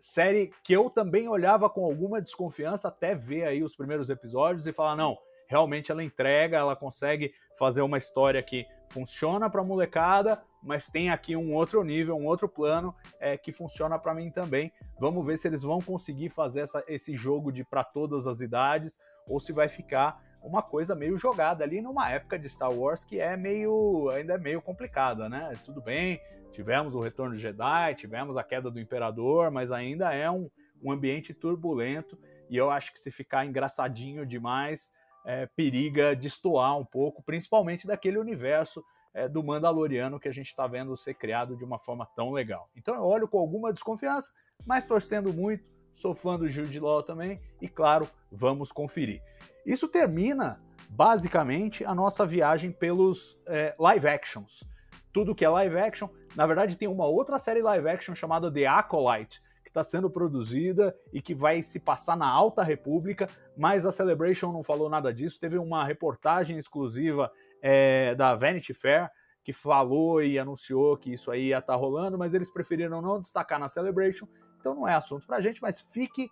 série 0.00 0.52
que 0.62 0.72
eu 0.74 0.90
também 0.90 1.28
olhava 1.28 1.70
com 1.70 1.84
alguma 1.84 2.20
desconfiança 2.20 2.88
até 2.88 3.14
ver 3.14 3.44
aí 3.44 3.62
os 3.62 3.74
primeiros 3.74 4.10
episódios 4.10 4.66
e 4.66 4.72
falar: 4.72 4.96
não, 4.96 5.16
realmente 5.46 5.90
ela 5.90 6.02
entrega, 6.02 6.58
ela 6.58 6.76
consegue 6.76 7.32
fazer 7.58 7.80
uma 7.80 7.96
história 7.96 8.42
que 8.42 8.66
funciona 8.90 9.48
para 9.48 9.64
molecada, 9.64 10.42
mas 10.64 10.88
tem 10.88 11.10
aqui 11.10 11.36
um 11.36 11.52
outro 11.52 11.84
nível, 11.84 12.16
um 12.16 12.24
outro 12.24 12.48
plano 12.48 12.94
é, 13.20 13.36
que 13.36 13.52
funciona 13.52 13.98
para 13.98 14.14
mim 14.14 14.30
também. 14.30 14.72
Vamos 14.98 15.24
ver 15.24 15.36
se 15.36 15.46
eles 15.46 15.62
vão 15.62 15.80
conseguir 15.80 16.30
fazer 16.30 16.60
essa, 16.60 16.82
esse 16.88 17.14
jogo 17.14 17.52
de 17.52 17.62
para 17.62 17.84
todas 17.84 18.26
as 18.26 18.40
idades 18.40 18.98
ou 19.28 19.38
se 19.38 19.52
vai 19.52 19.68
ficar 19.68 20.22
uma 20.42 20.62
coisa 20.62 20.94
meio 20.94 21.16
jogada 21.16 21.64
ali 21.64 21.80
numa 21.80 22.10
época 22.10 22.38
de 22.38 22.48
Star 22.48 22.72
Wars 22.72 23.04
que 23.04 23.20
é 23.20 23.36
meio 23.36 24.10
ainda 24.10 24.34
é 24.34 24.38
meio 24.38 24.60
complicada, 24.60 25.28
né? 25.28 25.52
Tudo 25.64 25.80
bem, 25.80 26.20
tivemos 26.52 26.94
o 26.94 27.00
retorno 27.00 27.34
de 27.34 27.40
Jedi, 27.40 27.94
tivemos 27.94 28.36
a 28.36 28.42
queda 28.42 28.70
do 28.70 28.80
Imperador, 28.80 29.50
mas 29.50 29.70
ainda 29.70 30.14
é 30.14 30.30
um, 30.30 30.50
um 30.82 30.92
ambiente 30.92 31.32
turbulento 31.34 32.18
e 32.48 32.56
eu 32.56 32.70
acho 32.70 32.92
que 32.92 32.98
se 32.98 33.10
ficar 33.10 33.44
engraçadinho 33.44 34.26
demais 34.26 34.92
é, 35.26 35.46
periga 35.46 36.14
destoar 36.14 36.78
um 36.78 36.84
pouco, 36.84 37.22
principalmente 37.22 37.86
daquele 37.86 38.18
universo 38.18 38.84
é, 39.14 39.28
do 39.28 39.42
Mandaloriano 39.42 40.18
que 40.18 40.28
a 40.28 40.32
gente 40.32 40.48
está 40.48 40.66
vendo 40.66 40.96
ser 40.96 41.14
criado 41.14 41.56
de 41.56 41.64
uma 41.64 41.78
forma 41.78 42.06
tão 42.16 42.32
legal. 42.32 42.68
Então 42.76 42.94
eu 42.94 43.04
olho 43.04 43.28
com 43.28 43.38
alguma 43.38 43.72
desconfiança, 43.72 44.32
mas 44.66 44.84
torcendo 44.84 45.32
muito, 45.32 45.64
sou 45.92 46.14
fã 46.14 46.36
do 46.36 46.48
Jude 46.48 46.80
Law 46.80 47.02
também, 47.02 47.40
e 47.62 47.68
claro, 47.68 48.08
vamos 48.30 48.72
conferir. 48.72 49.22
Isso 49.64 49.88
termina 49.88 50.60
basicamente 50.90 51.84
a 51.84 51.94
nossa 51.94 52.26
viagem 52.26 52.72
pelos 52.72 53.40
é, 53.46 53.74
live 53.78 54.08
actions. 54.08 54.64
Tudo 55.12 55.34
que 55.34 55.44
é 55.44 55.48
live 55.48 55.78
action, 55.78 56.08
na 56.34 56.46
verdade 56.46 56.76
tem 56.76 56.88
uma 56.88 57.06
outra 57.06 57.38
série 57.38 57.62
live 57.62 57.88
action 57.88 58.14
chamada 58.14 58.52
The 58.52 58.66
Acolyte, 58.66 59.40
está 59.74 59.82
sendo 59.82 60.08
produzida 60.08 60.96
e 61.12 61.20
que 61.20 61.34
vai 61.34 61.60
se 61.60 61.80
passar 61.80 62.16
na 62.16 62.28
Alta 62.28 62.62
República, 62.62 63.28
mas 63.56 63.84
a 63.84 63.90
Celebration 63.90 64.52
não 64.52 64.62
falou 64.62 64.88
nada 64.88 65.12
disso. 65.12 65.40
Teve 65.40 65.58
uma 65.58 65.84
reportagem 65.84 66.56
exclusiva 66.56 67.30
é, 67.66 68.14
da 68.14 68.34
Vanity 68.34 68.74
Fair 68.74 69.10
que 69.42 69.52
falou 69.52 70.22
e 70.22 70.38
anunciou 70.38 70.96
que 70.98 71.12
isso 71.12 71.30
aí 71.30 71.48
ia 71.48 71.58
estar 71.58 71.72
tá 71.72 71.78
rolando, 71.78 72.18
mas 72.18 72.34
eles 72.34 72.50
preferiram 72.50 73.00
não 73.00 73.20
destacar 73.20 73.58
na 73.58 73.68
Celebration, 73.68 74.26
então 74.58 74.74
não 74.74 74.86
é 74.88 74.94
assunto 74.94 75.26
para 75.26 75.36
a 75.36 75.40
gente, 75.40 75.60
mas 75.60 75.80
fique 75.80 76.30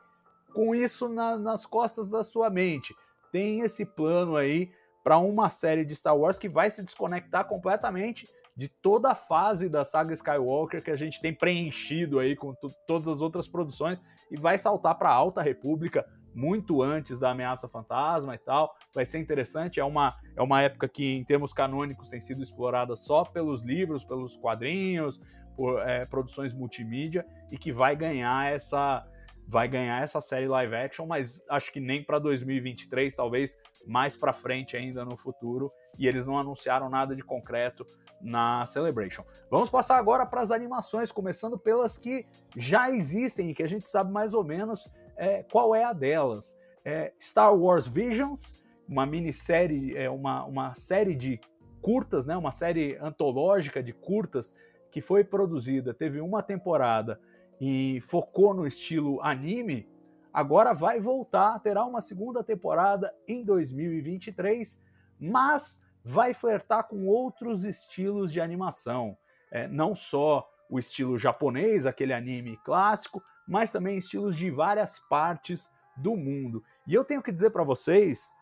com 0.55 0.74
isso 0.74 1.09
na, 1.09 1.39
nas 1.39 1.66
costas 1.66 2.11
da 2.11 2.22
sua 2.22 2.51
mente. 2.51 2.95
Tem 3.30 3.61
esse 3.61 3.85
plano 3.85 4.37
aí 4.37 4.70
para 5.05 5.18
uma 5.18 5.51
série 5.51 5.85
de 5.85 5.95
Star 5.95 6.16
Wars 6.16 6.39
que 6.39 6.49
vai 6.49 6.70
se 6.70 6.83
desconectar 6.83 7.47
completamente 7.47 8.28
de 8.55 8.68
toda 8.68 9.11
a 9.11 9.14
fase 9.14 9.68
da 9.68 9.85
saga 9.85 10.12
Skywalker 10.12 10.83
que 10.83 10.91
a 10.91 10.97
gente 10.97 11.20
tem 11.20 11.35
preenchido 11.35 12.18
aí 12.18 12.37
com 12.37 12.55
todas 12.87 13.09
as 13.09 13.20
outras 13.20 13.49
produções 13.49 14.03
e 14.30 14.39
vai 14.39 14.59
saltar 14.59 14.97
para 14.97 15.09
a 15.09 15.14
Alta 15.14 15.43
República 15.43 16.07
muito 16.35 16.83
antes 16.83 17.18
da 17.18 17.30
Ameaça 17.30 17.68
Fantasma 17.68 18.35
e 18.35 18.39
tal. 18.39 18.74
Vai 18.95 19.05
ser 19.05 19.18
interessante, 19.18 19.80
é 19.80 19.85
uma, 19.85 20.14
é 20.37 20.43
uma 20.43 20.62
época 20.62 20.89
que 20.89 21.16
em 21.16 21.24
termos 21.24 21.53
canônicos 21.53 22.09
tem 22.09 22.20
sido 22.20 22.43
explorada 22.43 22.97
só 22.97 23.24
pelos 23.24 23.62
livros, 23.62 24.05
pelos 24.05 24.37
quadrinhos, 24.37 25.20
por 25.57 25.80
é, 25.80 26.07
produções 26.07 26.53
multimídia 26.53 27.26
e 27.51 27.59
que 27.59 27.72
vai 27.72 27.95
ganhar 27.95 28.53
essa 28.53 29.07
vai 29.47 29.68
ganhar 29.68 30.03
essa 30.03 30.20
série 30.20 30.47
live 30.47 30.74
action, 30.74 31.05
mas 31.05 31.45
acho 31.51 31.72
que 31.72 31.80
nem 31.80 32.03
para 32.03 32.18
2023, 32.18 33.14
talvez 33.14 33.59
mais 33.87 34.16
para 34.16 34.33
frente 34.33 34.76
ainda 34.76 35.05
no 35.05 35.16
futuro. 35.16 35.70
E 35.99 36.07
eles 36.07 36.24
não 36.24 36.39
anunciaram 36.39 36.89
nada 36.89 37.14
de 37.14 37.22
concreto 37.22 37.87
na 38.20 38.64
Celebration. 38.66 39.24
Vamos 39.51 39.68
passar 39.68 39.99
agora 39.99 40.24
para 40.24 40.41
as 40.41 40.51
animações, 40.51 41.11
começando 41.11 41.59
pelas 41.59 41.99
que 41.99 42.24
já 42.57 42.91
existem 42.91 43.51
e 43.51 43.55
que 43.55 43.62
a 43.62 43.68
gente 43.68 43.89
sabe 43.89 44.12
mais 44.12 44.33
ou 44.33 44.45
menos 44.45 44.89
é, 45.23 45.45
qual 45.45 45.73
é 45.73 45.85
a 45.85 45.93
delas. 45.93 46.59
É 46.85 47.12
Star 47.20 47.55
Wars 47.55 47.87
Visions, 47.87 48.57
uma 48.89 49.07
minissérie, 49.07 49.97
é 49.97 50.11
uma, 50.11 50.45
uma 50.45 50.75
série 50.75 51.14
de 51.14 51.41
curtas, 51.81 52.27
né, 52.27 52.37
uma 52.37 52.51
série 52.51 52.97
antológica 52.97 53.81
de 53.81 53.93
curtas 53.93 54.53
que 54.91 55.01
foi 55.01 55.23
produzida, 55.23 55.95
teve 55.95 56.20
uma 56.20 56.43
temporada 56.43 57.20
e 57.61 58.01
focou 58.03 58.53
no 58.53 58.66
estilo 58.66 59.23
anime, 59.23 59.89
agora 60.33 60.75
vai 60.75 60.99
voltar, 60.99 61.61
terá 61.61 61.85
uma 61.85 62.01
segunda 62.01 62.43
temporada 62.43 63.14
em 63.29 63.45
2023, 63.45 64.83
mas 65.20 65.81
vai 66.05 66.35
flertar 66.35 66.89
com 66.89 67.07
outros 67.07 67.64
estilos 67.64 68.33
de 68.33 68.41
animação. 68.41 69.16
É, 69.53 69.68
não 69.68 69.95
só 69.95 70.51
o 70.68 70.81
estilo 70.81 71.16
japonês, 71.16 71.87
aquele 71.87 72.12
anime 72.12 72.57
clássico, 72.64 73.23
mas 73.47 73.70
também 73.70 73.97
estilos 73.97 74.36
de 74.36 74.51
várias 74.51 74.99
partes 75.09 75.70
do 75.97 76.16
mundo. 76.16 76.62
E 76.86 76.95
eu 76.95 77.05
tenho 77.05 77.22
que 77.22 77.32
dizer 77.32 77.51
para 77.51 77.64
vocês 77.64 78.32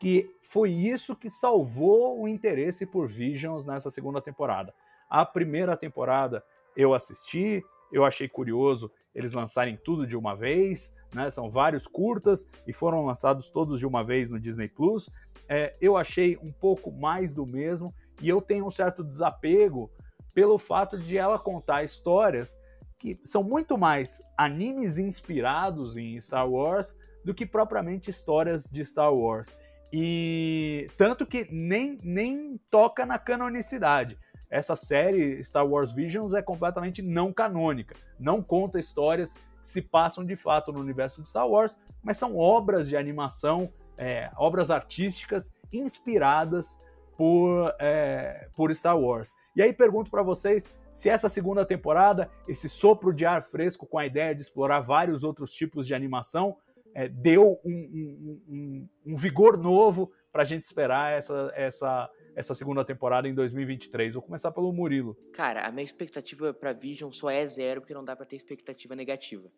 que 0.00 0.30
foi 0.42 0.70
isso 0.70 1.16
que 1.16 1.30
salvou 1.30 2.20
o 2.20 2.28
interesse 2.28 2.86
por 2.86 3.08
Visions 3.08 3.64
nessa 3.64 3.90
segunda 3.90 4.20
temporada. 4.20 4.74
A 5.08 5.24
primeira 5.24 5.76
temporada 5.76 6.44
eu 6.76 6.92
assisti, 6.92 7.64
eu 7.92 8.04
achei 8.04 8.28
curioso 8.28 8.90
eles 9.14 9.32
lançarem 9.32 9.78
tudo 9.82 10.06
de 10.06 10.14
uma 10.14 10.36
vez, 10.36 10.94
né? 11.14 11.30
São 11.30 11.48
vários 11.48 11.86
curtas 11.86 12.46
e 12.66 12.72
foram 12.72 13.06
lançados 13.06 13.48
todos 13.48 13.78
de 13.78 13.86
uma 13.86 14.04
vez 14.04 14.28
no 14.28 14.38
Disney 14.38 14.68
Plus 14.68 15.10
é, 15.48 15.74
eu 15.80 15.96
achei 15.96 16.36
um 16.38 16.52
pouco 16.52 16.90
mais 16.90 17.32
do 17.32 17.46
mesmo 17.46 17.94
e 18.20 18.28
eu 18.28 18.40
tenho 18.40 18.66
um 18.66 18.70
certo 18.70 19.04
desapego 19.04 19.90
pelo 20.34 20.58
fato 20.58 20.98
de 20.98 21.16
ela 21.16 21.38
contar 21.38 21.84
histórias 21.84 22.58
que 22.98 23.20
são 23.24 23.42
muito 23.42 23.76
mais 23.76 24.22
animes 24.36 24.98
inspirados 24.98 25.96
em 25.96 26.20
Star 26.20 26.48
Wars 26.48 26.96
do 27.24 27.34
que 27.34 27.44
propriamente 27.44 28.10
histórias 28.10 28.64
de 28.64 28.84
Star 28.84 29.12
Wars. 29.12 29.56
E 29.92 30.88
tanto 30.96 31.26
que 31.26 31.48
nem, 31.50 31.98
nem 32.02 32.58
toca 32.70 33.04
na 33.06 33.18
canonicidade. 33.18 34.18
Essa 34.50 34.76
série 34.76 35.42
Star 35.42 35.66
Wars 35.66 35.92
Visions 35.92 36.34
é 36.34 36.42
completamente 36.42 37.02
não 37.02 37.32
canônica, 37.32 37.96
não 38.18 38.42
conta 38.42 38.78
histórias 38.78 39.34
que 39.34 39.66
se 39.66 39.82
passam 39.82 40.24
de 40.24 40.36
fato 40.36 40.72
no 40.72 40.80
universo 40.80 41.20
de 41.20 41.28
Star 41.28 41.48
Wars, 41.48 41.78
mas 42.02 42.16
são 42.16 42.36
obras 42.36 42.88
de 42.88 42.96
animação 42.96 43.72
é, 43.98 44.30
obras 44.36 44.70
artísticas 44.70 45.52
inspiradas 45.72 46.78
por, 47.16 47.74
é, 47.80 48.48
por 48.54 48.74
Star 48.74 48.98
Wars. 48.98 49.34
E 49.54 49.62
aí 49.62 49.72
pergunto 49.72 50.10
para 50.10 50.22
vocês 50.22 50.68
se 50.96 51.10
essa 51.10 51.28
segunda 51.28 51.62
temporada, 51.66 52.30
esse 52.48 52.70
sopro 52.70 53.12
de 53.12 53.26
ar 53.26 53.42
fresco 53.42 53.86
com 53.86 53.98
a 53.98 54.06
ideia 54.06 54.34
de 54.34 54.40
explorar 54.40 54.80
vários 54.80 55.24
outros 55.24 55.52
tipos 55.52 55.86
de 55.86 55.94
animação, 55.94 56.56
é, 56.94 57.06
deu 57.06 57.60
um, 57.62 57.70
um, 57.70 58.42
um, 58.48 58.88
um, 59.12 59.14
vigor 59.14 59.58
novo 59.58 60.10
para 60.32 60.40
a 60.40 60.44
gente 60.46 60.64
esperar 60.64 61.12
essa, 61.12 61.52
essa, 61.54 62.10
essa 62.34 62.54
segunda 62.54 62.82
temporada 62.82 63.28
em 63.28 63.34
2023. 63.34 64.14
Vou 64.14 64.22
começar 64.22 64.50
pelo 64.52 64.72
Murilo. 64.72 65.14
Cara, 65.34 65.66
a 65.66 65.70
minha 65.70 65.84
expectativa 65.84 66.54
para 66.54 66.72
Vision 66.72 67.10
só 67.10 67.28
é 67.28 67.46
zero, 67.46 67.82
porque 67.82 67.92
não 67.92 68.02
dá 68.02 68.16
para 68.16 68.24
ter 68.24 68.36
expectativa 68.36 68.96
negativa. 68.96 69.52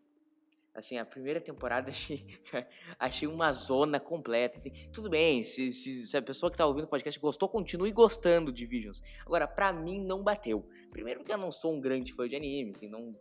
Assim, 0.79 0.97
a 0.97 1.05
primeira 1.05 1.41
temporada 1.41 1.91
achei, 1.91 2.25
achei 2.99 3.27
uma 3.27 3.53
zona 3.53 3.99
completa. 3.99 4.59
Assim. 4.59 4.71
Tudo 4.93 5.11
bem, 5.11 5.43
se, 5.43 5.73
se, 5.73 6.07
se, 6.07 6.17
a 6.17 6.23
pessoa 6.23 6.51
que 6.51 6.57
tá 6.57 6.65
ouvindo 6.65 6.85
o 6.85 6.89
podcast 6.89 7.19
gostou, 7.19 7.49
continue 7.49 7.91
gostando 7.91 8.53
de 8.53 8.65
Visions. 8.65 9.03
Agora, 9.27 9.49
para 9.49 9.73
mim, 9.73 10.01
não 10.05 10.23
bateu. 10.23 10.69
Primeiro 10.91 11.21
porque 11.21 11.33
eu 11.33 11.39
não 11.39 11.51
sou 11.51 11.75
um 11.75 11.81
grande 11.81 12.13
fã 12.13 12.29
de 12.29 12.37
anime, 12.37 12.73
assim, 12.77 12.89
não 12.89 13.15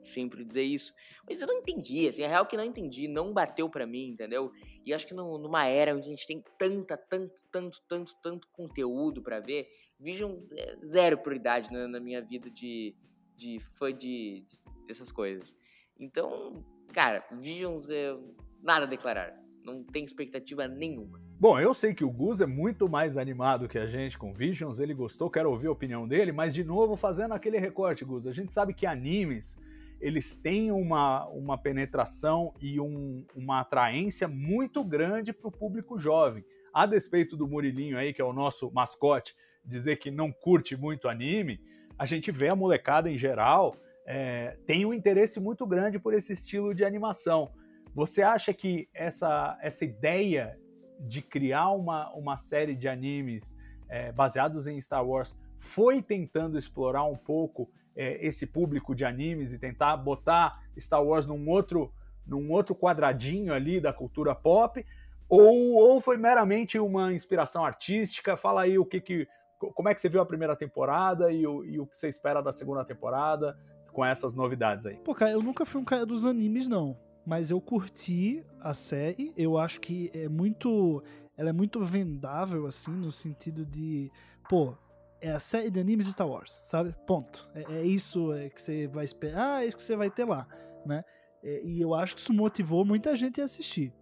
sempre 0.00 0.44
dizer 0.44 0.62
isso. 0.62 0.94
Mas 1.28 1.40
eu 1.40 1.46
não 1.46 1.58
entendi, 1.58 2.08
assim, 2.08 2.22
a 2.22 2.28
real 2.28 2.46
que 2.46 2.56
não 2.56 2.64
entendi, 2.64 3.06
não 3.06 3.32
bateu 3.32 3.68
para 3.68 3.86
mim, 3.86 4.08
entendeu? 4.08 4.50
E 4.84 4.92
acho 4.92 5.06
que 5.06 5.14
no, 5.14 5.38
numa 5.38 5.66
era 5.66 5.94
onde 5.94 6.06
a 6.06 6.10
gente 6.10 6.26
tem 6.26 6.42
tanta, 6.58 6.96
tanto, 6.96 7.34
tanto, 7.50 7.82
tanto, 7.88 8.12
tanto 8.22 8.48
conteúdo 8.48 9.22
para 9.22 9.40
ver, 9.40 9.68
Vision 9.98 10.36
é 10.52 10.76
zero 10.86 11.18
prioridade 11.18 11.70
na, 11.72 11.86
na 11.86 12.00
minha 12.00 12.20
vida 12.20 12.50
de, 12.50 12.94
de 13.36 13.58
fã 13.78 13.92
de, 13.92 14.44
de, 14.46 14.86
dessas 14.86 15.10
coisas. 15.12 15.56
Então, 15.98 16.64
cara, 16.94 17.24
Visions 17.32 17.90
é 17.90 18.16
nada 18.62 18.86
a 18.86 18.88
declarar. 18.88 19.34
Não 19.64 19.82
tem 19.82 20.04
expectativa 20.04 20.68
nenhuma. 20.68 21.20
Bom, 21.40 21.58
eu 21.58 21.74
sei 21.74 21.92
que 21.92 22.04
o 22.04 22.10
Gus 22.10 22.40
é 22.40 22.46
muito 22.46 22.88
mais 22.88 23.16
animado 23.16 23.68
que 23.68 23.78
a 23.78 23.86
gente 23.86 24.16
com 24.16 24.32
Visions, 24.32 24.78
ele 24.78 24.94
gostou, 24.94 25.28
quero 25.28 25.50
ouvir 25.50 25.66
a 25.66 25.72
opinião 25.72 26.06
dele, 26.06 26.30
mas 26.30 26.54
de 26.54 26.62
novo 26.62 26.96
fazendo 26.96 27.34
aquele 27.34 27.58
recorte, 27.58 28.04
Gus, 28.04 28.26
a 28.26 28.32
gente 28.32 28.52
sabe 28.52 28.72
que 28.72 28.86
animes, 28.86 29.58
eles 30.00 30.36
têm 30.36 30.70
uma, 30.70 31.26
uma 31.28 31.58
penetração 31.58 32.54
e 32.62 32.78
um, 32.78 33.26
uma 33.34 33.60
atraência 33.60 34.28
muito 34.28 34.84
grande 34.84 35.32
para 35.32 35.48
o 35.48 35.52
público 35.52 35.98
jovem. 35.98 36.44
A 36.72 36.86
despeito 36.86 37.36
do 37.36 37.48
Murilinho 37.48 37.98
aí, 37.98 38.12
que 38.12 38.22
é 38.22 38.24
o 38.24 38.32
nosso 38.32 38.70
mascote, 38.72 39.34
dizer 39.64 39.96
que 39.96 40.10
não 40.10 40.30
curte 40.30 40.76
muito 40.76 41.08
anime, 41.08 41.60
a 41.98 42.06
gente 42.06 42.30
vê 42.30 42.48
a 42.48 42.56
molecada 42.56 43.10
em 43.10 43.16
geral 43.16 43.76
é, 44.06 44.56
tem 44.66 44.84
um 44.84 44.92
interesse 44.92 45.40
muito 45.40 45.66
grande 45.66 45.98
por 45.98 46.12
esse 46.12 46.32
estilo 46.32 46.74
de 46.74 46.84
animação. 46.84 47.50
Você 47.94 48.22
acha 48.22 48.52
que 48.52 48.88
essa, 48.92 49.58
essa 49.62 49.84
ideia 49.84 50.58
de 51.00 51.22
criar 51.22 51.70
uma, 51.70 52.12
uma 52.14 52.36
série 52.36 52.74
de 52.74 52.88
animes 52.88 53.56
é, 53.88 54.12
baseados 54.12 54.66
em 54.66 54.80
Star 54.80 55.06
Wars 55.06 55.36
foi 55.58 56.02
tentando 56.02 56.58
explorar 56.58 57.04
um 57.04 57.16
pouco 57.16 57.70
é, 57.96 58.24
esse 58.26 58.46
público 58.46 58.94
de 58.94 59.04
animes 59.04 59.52
e 59.52 59.58
tentar 59.58 59.96
botar 59.96 60.62
Star 60.78 61.02
Wars 61.02 61.26
num 61.26 61.48
outro, 61.48 61.92
num 62.26 62.50
outro 62.50 62.74
quadradinho 62.74 63.54
ali 63.54 63.80
da 63.80 63.92
cultura 63.92 64.34
pop? 64.34 64.84
Ou, 65.28 65.74
ou 65.74 66.00
foi 66.00 66.18
meramente 66.18 66.78
uma 66.78 67.12
inspiração 67.12 67.64
artística? 67.64 68.36
Fala 68.36 68.62
aí 68.62 68.78
o 68.78 68.84
que, 68.84 69.00
que 69.00 69.28
como 69.58 69.88
é 69.88 69.94
que 69.94 70.00
você 70.00 70.08
viu 70.08 70.20
a 70.20 70.26
primeira 70.26 70.54
temporada 70.54 71.32
e 71.32 71.46
o, 71.46 71.64
e 71.64 71.80
o 71.80 71.86
que 71.86 71.96
você 71.96 72.08
espera 72.08 72.42
da 72.42 72.52
segunda 72.52 72.84
temporada 72.84 73.56
com 73.94 74.04
essas 74.04 74.34
novidades 74.34 74.84
aí? 74.84 74.96
Pô, 74.96 75.14
cara, 75.14 75.30
eu 75.30 75.40
nunca 75.40 75.64
fui 75.64 75.80
um 75.80 75.84
cara 75.84 76.04
dos 76.04 76.26
animes, 76.26 76.68
não. 76.68 76.98
Mas 77.24 77.50
eu 77.50 77.60
curti 77.60 78.44
a 78.60 78.74
série. 78.74 79.32
Eu 79.36 79.56
acho 79.56 79.80
que 79.80 80.10
é 80.12 80.28
muito. 80.28 81.02
Ela 81.36 81.50
é 81.50 81.52
muito 81.52 81.82
vendável, 81.82 82.66
assim, 82.66 82.90
no 82.90 83.10
sentido 83.10 83.64
de. 83.64 84.10
Pô, 84.48 84.76
é 85.20 85.30
a 85.30 85.40
série 85.40 85.70
de 85.70 85.80
animes 85.80 86.06
de 86.06 86.12
Star 86.12 86.28
Wars, 86.28 86.60
sabe? 86.64 86.94
Ponto. 87.06 87.48
É, 87.54 87.78
é 87.78 87.82
isso 87.86 88.32
é 88.34 88.50
que 88.50 88.60
você 88.60 88.86
vai 88.88 89.04
esperar, 89.04 89.62
é 89.62 89.68
isso 89.68 89.76
que 89.76 89.82
você 89.82 89.96
vai 89.96 90.10
ter 90.10 90.24
lá, 90.24 90.46
né? 90.84 91.02
É, 91.42 91.62
e 91.64 91.80
eu 91.80 91.94
acho 91.94 92.14
que 92.14 92.20
isso 92.20 92.32
motivou 92.32 92.84
muita 92.84 93.16
gente 93.16 93.40
a 93.40 93.44
assistir 93.44 93.92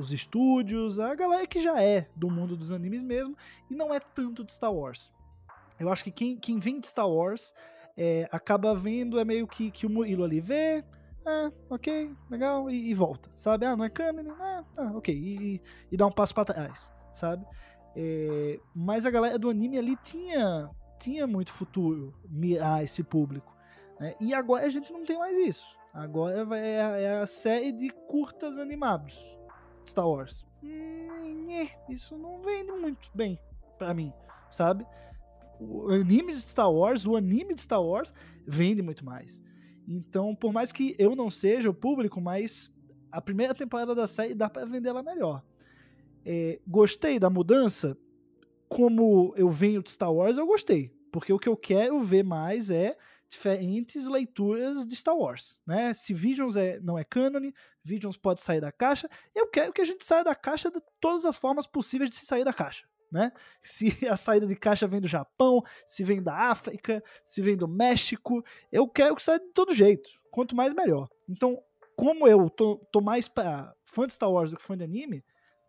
os 0.00 0.10
estúdios, 0.10 0.98
a 0.98 1.14
galera 1.14 1.46
que 1.46 1.60
já 1.60 1.82
é 1.82 2.08
do 2.16 2.30
mundo 2.30 2.56
dos 2.56 2.72
animes 2.72 3.02
mesmo, 3.02 3.36
e 3.70 3.74
não 3.74 3.92
é 3.92 4.00
tanto 4.00 4.42
de 4.42 4.52
Star 4.52 4.72
Wars. 4.72 5.12
Eu 5.78 5.92
acho 5.92 6.02
que 6.02 6.10
quem, 6.10 6.36
quem 6.38 6.58
vem 6.58 6.80
de 6.80 6.88
Star 6.88 7.08
Wars 7.08 7.54
é, 7.98 8.28
acaba 8.30 8.76
vendo, 8.76 9.18
é 9.18 9.24
meio 9.24 9.46
que, 9.48 9.72
que 9.72 9.84
o 9.84 9.90
Murilo 9.90 10.22
ali 10.22 10.40
vê, 10.40 10.84
ah, 11.26 11.50
ok, 11.68 12.14
legal, 12.30 12.70
e, 12.70 12.90
e, 12.90 12.94
volta, 12.94 13.28
sabe? 13.36 13.66
Ah, 13.66 13.76
não 13.76 13.84
é 13.84 13.90
canon, 13.90 14.30
ah, 14.38 14.64
ah 14.76 14.92
ok, 14.94 15.12
e, 15.12 15.60
e, 15.90 15.96
dá 15.96 16.06
um 16.06 16.12
passo 16.12 16.32
para 16.32 16.44
trás, 16.44 16.94
sabe? 17.12 17.44
É, 17.96 18.60
mas 18.72 19.04
a 19.04 19.10
galera 19.10 19.36
do 19.36 19.50
anime 19.50 19.76
ali 19.76 19.96
tinha, 19.96 20.70
tinha 21.00 21.26
muito 21.26 21.52
futuro 21.52 22.14
mirar 22.30 22.84
esse 22.84 23.02
público, 23.02 23.52
né? 23.98 24.14
E 24.20 24.32
agora 24.32 24.64
a 24.64 24.70
gente 24.70 24.92
não 24.92 25.04
tem 25.04 25.18
mais 25.18 25.36
isso. 25.36 25.66
Agora 25.92 26.56
é 26.56 26.80
a, 26.80 26.96
é 26.98 27.20
a 27.22 27.26
série 27.26 27.72
de 27.72 27.90
curtas 27.90 28.56
animados 28.56 29.18
Star 29.88 30.08
Wars. 30.08 30.46
Hum, 30.62 31.66
isso 31.88 32.16
não 32.16 32.40
vende 32.42 32.70
muito 32.72 33.10
bem 33.12 33.38
para 33.76 33.92
mim, 33.92 34.12
sabe? 34.50 34.86
O 35.60 35.90
anime 35.90 36.34
de 36.34 36.40
Star 36.40 36.72
Wars, 36.72 37.06
o 37.06 37.16
anime 37.16 37.54
de 37.54 37.62
Star 37.62 37.82
Wars 37.82 38.12
vende 38.46 38.82
muito 38.82 39.04
mais. 39.04 39.42
Então, 39.86 40.34
por 40.34 40.52
mais 40.52 40.70
que 40.70 40.94
eu 40.98 41.16
não 41.16 41.30
seja 41.30 41.70
o 41.70 41.74
público, 41.74 42.20
mas 42.20 42.70
a 43.10 43.20
primeira 43.20 43.54
temporada 43.54 43.94
da 43.94 44.06
série 44.06 44.34
dá 44.34 44.48
para 44.48 44.66
vender 44.66 44.90
ela 44.90 45.02
melhor. 45.02 45.42
É, 46.24 46.60
gostei 46.66 47.18
da 47.18 47.30
mudança? 47.30 47.96
Como 48.68 49.32
eu 49.36 49.50
venho 49.50 49.82
de 49.82 49.90
Star 49.90 50.12
Wars, 50.12 50.36
eu 50.36 50.46
gostei. 50.46 50.92
Porque 51.10 51.32
o 51.32 51.38
que 51.38 51.48
eu 51.48 51.56
quero 51.56 52.02
ver 52.02 52.22
mais 52.22 52.70
é 52.70 52.96
diferentes 53.30 54.06
leituras 54.06 54.86
de 54.86 54.96
Star 54.96 55.16
Wars, 55.16 55.60
né? 55.66 55.92
Se 55.92 56.14
Visions 56.14 56.56
é, 56.56 56.80
não 56.80 56.98
é 56.98 57.04
canon, 57.04 57.50
Visions 57.84 58.16
pode 58.16 58.40
sair 58.40 58.60
da 58.60 58.72
caixa. 58.72 59.08
Eu 59.34 59.46
quero 59.46 59.72
que 59.72 59.80
a 59.80 59.84
gente 59.84 60.04
saia 60.04 60.24
da 60.24 60.34
caixa 60.34 60.70
de 60.70 60.80
todas 61.00 61.24
as 61.26 61.36
formas 61.36 61.66
possíveis 61.66 62.10
de 62.10 62.16
se 62.16 62.26
sair 62.26 62.44
da 62.44 62.52
caixa, 62.52 62.86
né? 63.10 63.32
Se 63.62 63.86
a 64.08 64.16
saída 64.16 64.46
de 64.46 64.56
caixa 64.56 64.86
vem 64.86 65.00
do 65.00 65.08
Japão, 65.08 65.62
se 65.86 66.04
vem 66.04 66.22
da 66.22 66.34
África, 66.34 67.02
se 67.24 67.40
vem 67.42 67.56
do 67.56 67.68
México, 67.68 68.44
eu 68.70 68.88
quero 68.88 69.16
que 69.16 69.22
saia 69.22 69.40
de 69.40 69.52
todo 69.52 69.74
jeito. 69.74 70.08
Quanto 70.30 70.54
mais 70.54 70.74
melhor. 70.74 71.08
Então, 71.28 71.60
como 71.96 72.28
eu 72.28 72.48
tô, 72.50 72.76
tô 72.92 73.00
mais 73.00 73.26
para 73.26 73.74
fã 73.84 74.06
de 74.06 74.12
Star 74.12 74.30
Wars 74.30 74.50
do 74.50 74.56
que 74.56 74.62
fã 74.62 74.76
de 74.76 74.84
anime, 74.84 75.24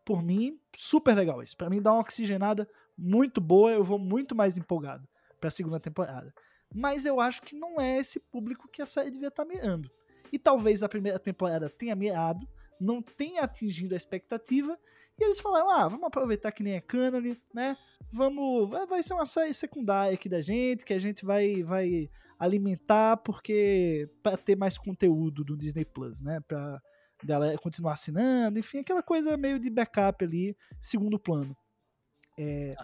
por 0.05 0.21
mim, 0.21 0.59
super 0.75 1.15
legal 1.15 1.41
isso. 1.41 1.55
Para 1.55 1.69
mim 1.69 1.81
dá 1.81 1.91
uma 1.91 2.01
oxigenada 2.01 2.69
muito 2.97 3.39
boa, 3.39 3.71
eu 3.71 3.83
vou 3.83 3.97
muito 3.97 4.35
mais 4.35 4.57
empolgado 4.57 5.07
para 5.39 5.47
a 5.47 5.51
segunda 5.51 5.79
temporada 5.79 6.33
mas 6.73 7.05
eu 7.05 7.19
acho 7.19 7.41
que 7.41 7.55
não 7.55 7.79
é 7.79 7.97
esse 7.97 8.19
público 8.19 8.67
que 8.67 8.81
a 8.81 8.85
série 8.85 9.11
devia 9.11 9.29
estar 9.29 9.45
tá 9.45 9.49
mirando. 9.49 9.89
E 10.31 10.37
talvez 10.37 10.83
a 10.83 10.89
primeira 10.89 11.17
temporada 11.17 11.69
tenha 11.69 11.95
mirado, 11.95 12.47
não 12.79 13.01
tenha 13.01 13.41
atingido 13.41 13.93
a 13.93 13.97
expectativa, 13.97 14.77
e 15.19 15.23
eles 15.23 15.39
falaram: 15.39 15.69
ah, 15.69 15.87
vamos 15.87 16.05
aproveitar 16.05 16.51
que 16.51 16.63
nem 16.63 16.75
é 16.75 16.81
canon, 16.81 17.35
né? 17.53 17.77
Vamos. 18.11 18.69
Vai 18.87 19.03
ser 19.03 19.13
uma 19.13 19.25
série 19.25 19.53
secundária 19.53 20.13
aqui 20.13 20.29
da 20.29 20.41
gente, 20.41 20.85
que 20.85 20.93
a 20.93 20.99
gente 20.99 21.25
vai, 21.25 21.63
vai 21.63 22.09
alimentar, 22.39 23.17
porque. 23.17 24.09
para 24.23 24.37
ter 24.37 24.55
mais 24.55 24.77
conteúdo 24.77 25.43
do 25.43 25.57
Disney 25.57 25.85
Plus, 25.85 26.21
né? 26.21 26.39
Pra 26.47 26.81
galera 27.23 27.57
continuar 27.57 27.93
assinando, 27.93 28.59
enfim, 28.59 28.79
aquela 28.79 29.03
coisa 29.03 29.35
meio 29.35 29.59
de 29.59 29.69
backup 29.69 30.23
ali, 30.23 30.55
segundo 30.81 31.19
plano. 31.19 31.55
É, 32.37 32.75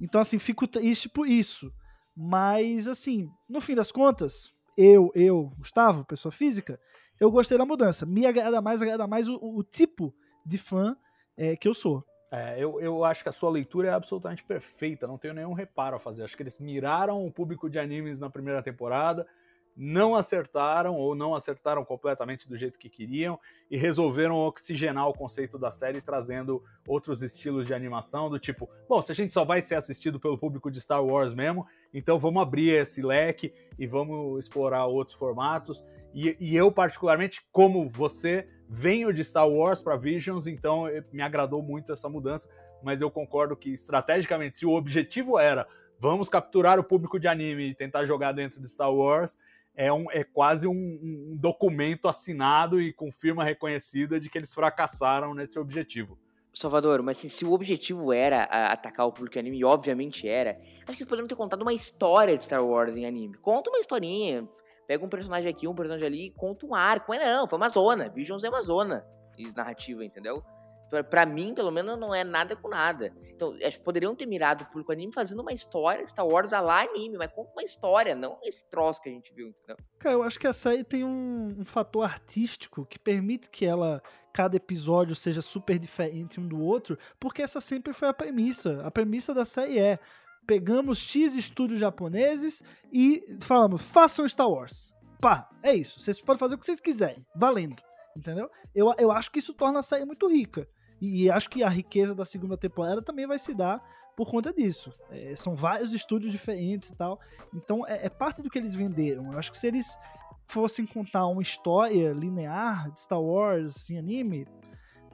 então, 0.00 0.20
assim, 0.20 0.38
fico 0.38 0.66
triste 0.66 1.08
por 1.08 1.26
isso. 1.26 1.72
Mas, 2.14 2.88
assim, 2.88 3.30
no 3.48 3.60
fim 3.60 3.74
das 3.74 3.90
contas, 3.90 4.52
eu, 4.76 5.10
eu, 5.14 5.52
Gustavo, 5.56 6.04
pessoa 6.04 6.30
física, 6.30 6.78
eu 7.18 7.30
gostei 7.30 7.56
da 7.56 7.64
mudança. 7.64 8.04
Me 8.04 8.26
agrada 8.26 8.60
mais, 8.60 8.82
agrada 8.82 9.06
mais 9.06 9.28
o, 9.28 9.38
o 9.40 9.62
tipo 9.62 10.14
de 10.44 10.58
fã 10.58 10.96
é, 11.38 11.56
que 11.56 11.68
eu 11.68 11.74
sou. 11.74 12.04
É, 12.30 12.62
eu, 12.62 12.78
eu 12.80 13.04
acho 13.04 13.22
que 13.22 13.28
a 13.28 13.32
sua 13.32 13.48
leitura 13.48 13.88
é 13.88 13.92
absolutamente 13.92 14.44
perfeita, 14.44 15.06
não 15.06 15.16
tenho 15.16 15.32
nenhum 15.32 15.54
reparo 15.54 15.96
a 15.96 15.98
fazer. 15.98 16.24
Acho 16.24 16.36
que 16.36 16.42
eles 16.42 16.58
miraram 16.58 17.24
o 17.24 17.32
público 17.32 17.70
de 17.70 17.78
animes 17.78 18.18
na 18.18 18.28
primeira 18.28 18.62
temporada, 18.62 19.26
não 19.74 20.16
acertaram 20.16 20.96
ou 20.96 21.14
não 21.14 21.34
acertaram 21.34 21.84
completamente 21.84 22.48
do 22.48 22.56
jeito 22.56 22.78
que 22.78 22.90
queriam 22.90 23.38
e 23.70 23.78
resolveram 23.78 24.34
oxigenar 24.34 25.08
o 25.08 25.14
conceito 25.14 25.56
da 25.56 25.70
série 25.70 26.02
trazendo 26.02 26.62
outros 26.86 27.22
estilos 27.22 27.64
de 27.66 27.72
animação 27.72 28.28
do 28.28 28.40
tipo, 28.40 28.68
bom, 28.88 29.00
se 29.00 29.12
a 29.12 29.14
gente 29.14 29.32
só 29.32 29.44
vai 29.44 29.62
ser 29.62 29.76
assistido 29.76 30.18
pelo 30.18 30.36
público 30.36 30.70
de 30.70 30.80
Star 30.80 31.02
Wars 31.02 31.32
mesmo, 31.32 31.64
então 31.94 32.18
vamos 32.18 32.42
abrir 32.42 32.70
esse 32.70 33.00
leque 33.00 33.54
e 33.78 33.86
vamos 33.86 34.44
explorar 34.44 34.84
outros 34.86 35.16
formatos. 35.16 35.82
E, 36.12 36.36
e 36.40 36.56
eu 36.56 36.72
particularmente, 36.72 37.40
como 37.52 37.88
você, 37.88 38.48
venho 38.68 39.12
de 39.12 39.24
Star 39.24 39.48
Wars 39.48 39.80
para 39.80 39.96
Visions, 39.96 40.46
então 40.46 40.84
me 41.12 41.22
agradou 41.22 41.62
muito 41.62 41.92
essa 41.92 42.08
mudança, 42.08 42.48
mas 42.82 43.00
eu 43.00 43.10
concordo 43.10 43.56
que 43.56 43.72
estrategicamente, 43.72 44.58
se 44.58 44.66
o 44.66 44.72
objetivo 44.72 45.38
era 45.38 45.66
vamos 45.98 46.28
capturar 46.28 46.78
o 46.78 46.84
público 46.84 47.18
de 47.18 47.26
anime 47.26 47.70
e 47.70 47.74
tentar 47.74 48.04
jogar 48.04 48.32
dentro 48.32 48.60
de 48.60 48.68
Star 48.68 48.92
Wars, 48.92 49.38
é, 49.74 49.92
um, 49.92 50.10
é 50.10 50.24
quase 50.24 50.66
um, 50.66 50.72
um 50.72 51.36
documento 51.36 52.08
assinado 52.08 52.80
e 52.80 52.92
com 52.92 53.10
firma 53.10 53.44
reconhecida 53.44 54.18
de 54.18 54.28
que 54.28 54.38
eles 54.38 54.52
fracassaram 54.54 55.34
nesse 55.34 55.58
objetivo. 55.58 56.18
Salvador, 56.52 57.02
mas 57.02 57.18
assim, 57.18 57.28
se 57.28 57.44
o 57.44 57.52
objetivo 57.52 58.12
era 58.12 58.42
atacar 58.42 59.06
o 59.06 59.12
público 59.12 59.38
anime, 59.38 59.64
obviamente 59.64 60.26
era, 60.26 60.58
acho 60.86 60.96
que 60.96 61.02
eles 61.02 61.08
poderiam 61.08 61.28
ter 61.28 61.36
contado 61.36 61.62
uma 61.62 61.72
história 61.72 62.36
de 62.36 62.42
Star 62.42 62.64
Wars 62.64 62.96
em 62.96 63.06
anime. 63.06 63.36
Conta 63.38 63.70
uma 63.70 63.78
historinha, 63.78 64.48
pega 64.88 65.04
um 65.04 65.08
personagem 65.08 65.50
aqui, 65.50 65.68
um 65.68 65.74
personagem 65.74 66.06
ali 66.06 66.26
e 66.26 66.30
conta 66.30 66.66
um 66.66 66.74
arco. 66.74 67.06
Mas 67.10 67.22
não, 67.24 67.46
foi 67.46 67.58
uma 67.58 67.68
zona, 67.68 68.08
Visions 68.08 68.42
é 68.42 68.48
uma 68.48 68.62
zona 68.62 69.06
de 69.36 69.54
narrativa, 69.54 70.04
entendeu? 70.04 70.42
para 71.10 71.26
mim, 71.26 71.54
pelo 71.54 71.70
menos, 71.70 71.98
não 71.98 72.14
é 72.14 72.24
nada 72.24 72.56
com 72.56 72.68
nada. 72.68 73.12
Então, 73.28 73.54
acho 73.62 73.78
que 73.78 73.84
poderiam 73.84 74.14
ter 74.14 74.26
mirado 74.26 74.62
o 74.62 74.66
público 74.66 74.90
anime 74.90 75.12
fazendo 75.12 75.40
uma 75.40 75.52
história, 75.52 76.06
Star 76.06 76.26
Wars 76.26 76.52
a 76.52 76.60
lá 76.60 76.82
anime, 76.82 77.18
mas 77.18 77.30
conta 77.30 77.52
uma 77.52 77.62
história, 77.62 78.14
não 78.14 78.38
esse 78.42 78.68
troço 78.70 79.00
que 79.02 79.08
a 79.08 79.12
gente 79.12 79.32
viu, 79.34 79.48
entendeu? 79.48 79.76
Cara, 79.98 80.14
eu 80.14 80.22
acho 80.22 80.38
que 80.38 80.46
a 80.46 80.52
série 80.52 80.82
tem 80.82 81.04
um, 81.04 81.56
um 81.58 81.64
fator 81.64 82.04
artístico 82.04 82.86
que 82.86 82.98
permite 82.98 83.50
que 83.50 83.66
ela, 83.66 84.02
cada 84.32 84.56
episódio 84.56 85.14
seja 85.14 85.42
super 85.42 85.78
diferente 85.78 86.40
um 86.40 86.48
do 86.48 86.58
outro, 86.58 86.98
porque 87.20 87.42
essa 87.42 87.60
sempre 87.60 87.92
foi 87.92 88.08
a 88.08 88.14
premissa. 88.14 88.80
A 88.82 88.90
premissa 88.90 89.34
da 89.34 89.44
série 89.44 89.78
é, 89.78 89.98
pegamos 90.48 90.98
X 90.98 91.36
estúdios 91.36 91.78
japoneses 91.78 92.64
e 92.90 93.36
falamos, 93.42 93.82
façam 93.82 94.26
Star 94.26 94.48
Wars. 94.48 94.96
Pá, 95.20 95.46
é 95.62 95.74
isso. 95.74 96.00
Vocês 96.00 96.18
podem 96.22 96.40
fazer 96.40 96.54
o 96.54 96.58
que 96.58 96.64
vocês 96.64 96.80
quiserem, 96.80 97.24
valendo. 97.36 97.76
Entendeu? 98.16 98.48
Eu, 98.74 98.92
eu 98.98 99.12
acho 99.12 99.30
que 99.30 99.38
isso 99.38 99.52
torna 99.52 99.80
a 99.80 99.82
série 99.82 100.06
muito 100.06 100.26
rica. 100.26 100.66
E, 101.00 101.30
acho 101.30 101.50
que 101.50 101.62
a 101.62 101.68
riqueza 101.68 102.14
da 102.14 102.24
segunda 102.24 102.56
temporada 102.56 103.02
também 103.02 103.26
vai 103.26 103.38
se 103.38 103.54
dar 103.54 103.80
por 104.16 104.30
conta 104.30 104.50
disso. 104.52 104.92
É, 105.10 105.36
são 105.36 105.54
vários 105.54 105.92
estúdios 105.92 106.32
diferentes 106.32 106.88
e 106.88 106.96
tal. 106.96 107.20
Então 107.54 107.86
é, 107.86 108.06
é, 108.06 108.08
parte 108.08 108.40
do 108.40 108.48
que 108.48 108.58
eles 108.58 108.74
venderam. 108.74 109.30
Eu 109.30 109.38
acho 109.38 109.50
que 109.50 109.58
se 109.58 109.66
eles 109.66 109.98
fossem 110.46 110.86
contar 110.86 111.26
uma 111.26 111.42
história 111.42 112.10
linear 112.12 112.90
de 112.90 113.00
Star 113.00 113.20
Wars 113.20 113.90
em 113.90 113.98
anime, 113.98 114.46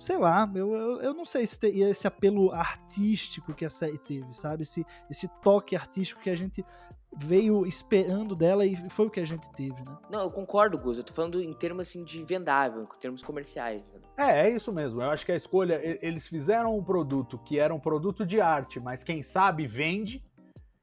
sei 0.05 0.18
lá, 0.18 0.50
eu, 0.55 0.74
eu, 0.74 1.00
eu, 1.00 1.14
não 1.14 1.24
sei 1.24 1.46
se 1.46 1.59
teria 1.59 1.88
esse 1.88 2.07
apelo 2.07 2.52
artístico 2.52 3.55
que 3.55 3.64
a 3.64 3.70
série 3.70 3.96
teve, 3.96 4.34
sabe? 4.34 4.62
Esse, 4.62 4.84
esse 5.11 5.26
toque 5.42 5.74
artístico 5.74 6.20
que 6.20 6.28
a 6.28 6.36
gente 6.36 6.62
veio 7.16 7.64
esperando 7.64 8.36
dela 8.36 8.66
e 8.66 8.76
foi 8.90 9.07
o 9.07 9.11
que 9.11 9.18
a 9.18 9.24
gente 9.24 9.50
teve, 9.52 9.82
né? 9.82 9.96
Não, 10.11 10.20
eu 10.24 10.30
concordo, 10.30 10.76
Gus. 10.76 10.98
Eu 10.98 11.05
tô 11.05 11.14
falando 11.14 11.40
em 11.40 11.55
termos 11.55 11.88
assim 11.88 12.05
de 12.05 12.22
vendável, 12.22 12.82
em 12.82 13.00
termos 13.00 13.22
comerciais. 13.22 13.82
Né? 13.90 14.00
É, 14.18 14.46
é 14.46 14.50
isso 14.50 14.70
mesmo. 14.74 15.00
Eu 15.00 15.09
acho 15.09 15.24
que 15.24 15.32
a 15.32 15.36
escolha, 15.36 15.80
eles 16.02 16.28
fizeram 16.28 16.76
um 16.76 16.84
produto 16.84 17.38
que 17.38 17.59
era 17.59 17.74
um 17.74 17.80
produto 17.80 18.26
de 18.26 18.42
arte, 18.42 18.78
mas 18.78 19.02
quem 19.02 19.22
sabe 19.22 19.66
vende, 19.66 20.22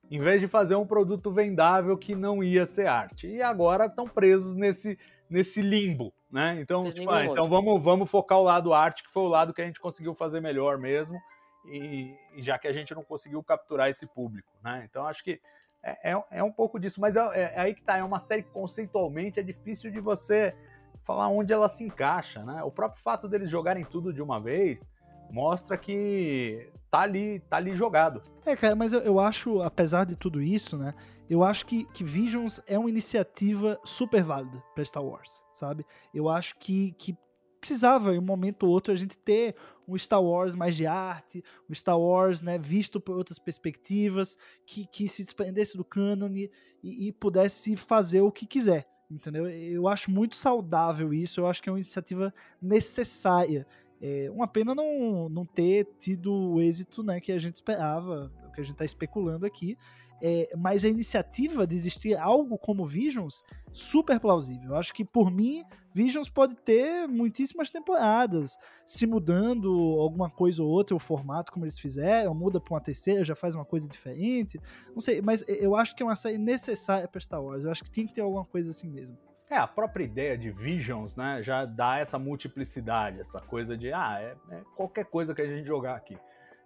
em 0.09 0.19
vez 0.19 0.41
de 0.41 0.47
fazer 0.47 0.73
um 0.73 0.87
produto 0.87 1.31
vendável 1.31 1.95
que 1.95 2.15
não 2.15 2.43
ia 2.43 2.65
ser 2.65 2.87
arte. 2.87 3.27
E 3.27 3.39
agora 3.39 3.85
estão 3.85 4.07
presos 4.07 4.55
nesse, 4.55 4.97
nesse 5.29 5.61
limbo, 5.61 6.11
né? 6.31 6.59
Então, 6.59 6.89
tipo, 6.89 7.09
ah, 7.09 7.25
então 7.25 7.49
vamos, 7.49 7.83
vamos 7.83 8.09
focar 8.09 8.39
o 8.39 8.43
lado 8.43 8.73
arte, 8.73 9.03
que 9.03 9.11
foi 9.11 9.23
o 9.23 9.27
lado 9.27 9.53
que 9.53 9.61
a 9.61 9.65
gente 9.65 9.79
conseguiu 9.79 10.15
fazer 10.15 10.39
melhor 10.39 10.77
mesmo. 10.77 11.19
E, 11.65 12.15
e 12.35 12.41
já 12.41 12.57
que 12.57 12.67
a 12.67 12.73
gente 12.73 12.95
não 12.95 13.03
conseguiu 13.03 13.43
capturar 13.43 13.89
esse 13.89 14.07
público, 14.07 14.51
né? 14.63 14.87
Então 14.89 15.05
acho 15.05 15.23
que 15.23 15.39
é, 15.83 16.11
é, 16.11 16.23
é 16.31 16.43
um 16.43 16.51
pouco 16.51 16.79
disso, 16.79 17.01
mas 17.01 17.15
é, 17.15 17.19
é, 17.19 17.41
é, 17.41 17.59
aí 17.59 17.73
que 17.73 17.83
tá. 17.83 17.97
É 17.97 18.03
uma 18.03 18.19
série 18.19 18.43
que 18.43 18.49
conceitualmente 18.49 19.39
é 19.39 19.43
difícil 19.43 19.91
de 19.91 19.99
você 19.99 20.55
falar 21.03 21.27
onde 21.27 21.51
ela 21.51 21.67
se 21.67 21.83
encaixa, 21.83 22.43
né? 22.43 22.63
O 22.63 22.71
próprio 22.71 23.01
fato 23.01 23.27
deles 23.27 23.49
jogarem 23.49 23.83
tudo 23.83 24.13
de 24.13 24.21
uma 24.21 24.39
vez 24.39 24.89
mostra 25.31 25.77
que 25.77 26.69
tá 26.89 26.99
ali, 26.99 27.39
tá 27.41 27.57
ali 27.57 27.73
jogado. 27.73 28.21
É, 28.45 28.55
cara, 28.55 28.75
mas 28.75 28.93
eu, 28.93 28.99
eu 29.01 29.19
acho, 29.19 29.61
apesar 29.61 30.05
de 30.05 30.15
tudo 30.15 30.41
isso, 30.41 30.77
né? 30.77 30.93
Eu 31.31 31.45
acho 31.45 31.65
que, 31.65 31.85
que 31.93 32.03
Visions 32.03 32.59
é 32.67 32.77
uma 32.77 32.89
iniciativa 32.89 33.79
super 33.85 34.21
válida 34.21 34.61
para 34.75 34.83
Star 34.83 35.01
Wars, 35.01 35.41
sabe? 35.53 35.85
Eu 36.13 36.27
acho 36.27 36.57
que, 36.57 36.91
que 36.97 37.17
precisava, 37.57 38.13
em 38.13 38.19
um 38.19 38.21
momento 38.21 38.63
ou 38.63 38.69
outro, 38.73 38.91
a 38.91 38.97
gente 38.97 39.17
ter 39.17 39.55
um 39.87 39.97
Star 39.97 40.21
Wars 40.21 40.53
mais 40.55 40.75
de 40.75 40.85
arte, 40.85 41.41
um 41.69 41.73
Star 41.73 41.97
Wars 41.97 42.43
né, 42.43 42.57
visto 42.57 42.99
por 42.99 43.15
outras 43.15 43.39
perspectivas, 43.39 44.37
que, 44.65 44.85
que 44.85 45.07
se 45.07 45.23
desprendesse 45.23 45.77
do 45.77 45.85
cânone 45.85 46.51
e, 46.83 47.07
e 47.07 47.11
pudesse 47.13 47.77
fazer 47.77 48.19
o 48.19 48.29
que 48.29 48.45
quiser, 48.45 48.85
entendeu? 49.09 49.47
Eu 49.47 49.87
acho 49.87 50.11
muito 50.11 50.35
saudável 50.35 51.13
isso, 51.13 51.39
eu 51.39 51.47
acho 51.47 51.63
que 51.63 51.69
é 51.69 51.71
uma 51.71 51.79
iniciativa 51.79 52.33
necessária. 52.61 53.65
É 54.01 54.29
uma 54.31 54.49
pena 54.49 54.75
não, 54.75 55.29
não 55.29 55.45
ter 55.45 55.87
tido 55.97 56.33
o 56.33 56.59
êxito 56.59 57.01
né, 57.03 57.21
que 57.21 57.31
a 57.31 57.39
gente 57.39 57.55
esperava, 57.55 58.29
o 58.45 58.51
que 58.51 58.59
a 58.59 58.63
gente 58.65 58.73
está 58.73 58.83
especulando 58.83 59.45
aqui, 59.45 59.77
é, 60.21 60.49
mas 60.55 60.85
a 60.85 60.89
iniciativa 60.89 61.65
de 61.65 61.75
existir 61.75 62.15
algo 62.15 62.57
como 62.57 62.85
Visions, 62.85 63.43
super 63.71 64.19
plausível. 64.19 64.71
Eu 64.71 64.75
acho 64.75 64.93
que, 64.93 65.03
por 65.03 65.31
mim, 65.31 65.63
Visions 65.93 66.29
pode 66.29 66.55
ter 66.55 67.07
muitíssimas 67.07 67.71
temporadas, 67.71 68.55
se 68.85 69.07
mudando 69.07 69.69
alguma 69.99 70.29
coisa 70.29 70.61
ou 70.61 70.69
outra, 70.69 70.95
o 70.95 70.99
formato 70.99 71.51
como 71.51 71.65
eles 71.65 71.79
fizeram, 71.79 72.33
muda 72.33 72.59
para 72.59 72.73
uma 72.73 72.81
terceira, 72.81 73.25
já 73.25 73.35
faz 73.35 73.55
uma 73.55 73.65
coisa 73.65 73.87
diferente. 73.87 74.59
Não 74.93 75.01
sei, 75.01 75.21
mas 75.21 75.43
eu 75.47 75.75
acho 75.75 75.95
que 75.95 76.03
é 76.03 76.05
uma 76.05 76.15
série 76.15 76.37
necessária 76.37 77.07
para 77.07 77.19
Star 77.19 77.43
Wars. 77.43 77.63
Eu 77.63 77.71
acho 77.71 77.83
que 77.83 77.89
tem 77.89 78.05
que 78.05 78.13
ter 78.13 78.21
alguma 78.21 78.45
coisa 78.45 78.71
assim 78.71 78.89
mesmo. 78.89 79.17
É, 79.49 79.57
a 79.57 79.67
própria 79.67 80.05
ideia 80.05 80.37
de 80.37 80.49
Visions, 80.49 81.17
né, 81.17 81.41
já 81.43 81.65
dá 81.65 81.97
essa 81.97 82.17
multiplicidade, 82.17 83.19
essa 83.19 83.41
coisa 83.41 83.75
de, 83.75 83.91
ah, 83.91 84.17
é, 84.21 84.55
é 84.55 84.61
qualquer 84.77 85.03
coisa 85.03 85.35
que 85.35 85.41
a 85.41 85.45
gente 85.45 85.67
jogar 85.67 85.95
aqui. 85.95 86.17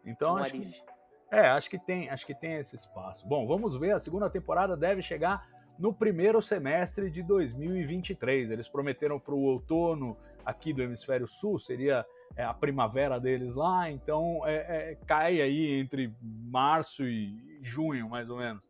Então, 0.06 0.38
acho 0.38 0.52
que 0.52 0.84
é, 1.32 1.48
acho 1.48 1.70
que 1.70 1.80
tem, 1.80 2.10
acho 2.10 2.26
que 2.26 2.36
tem 2.36 2.54
esse 2.54 2.76
espaço. 2.76 3.28
Bom, 3.28 3.46
vamos 3.46 3.78
ver, 3.78 3.92
a 3.92 4.00
segunda 4.00 4.30
temporada 4.30 4.78
deve 4.78 5.02
chegar 5.02 5.48
no 5.78 5.94
primeiro 5.94 6.42
semestre 6.42 7.10
de 7.10 7.22
2023. 7.24 8.52
Eles 8.52 8.68
prometeram 8.68 9.20
para 9.20 9.34
o 9.34 9.42
outono 9.42 10.18
aqui 10.46 10.72
do 10.72 10.82
hemisfério 10.82 11.28
sul, 11.28 11.58
seria 11.58 12.06
é, 12.36 12.44
a 12.44 12.54
primavera 12.54 13.20
deles 13.20 13.56
lá, 13.56 13.90
então 13.90 14.42
é, 14.46 14.56
é, 14.92 14.98
cai 15.08 15.42
aí 15.42 15.80
entre 15.80 16.14
março 16.22 17.04
e 17.04 17.60
junho, 17.62 18.10
mais 18.10 18.30
ou 18.30 18.38
menos. 18.38 18.64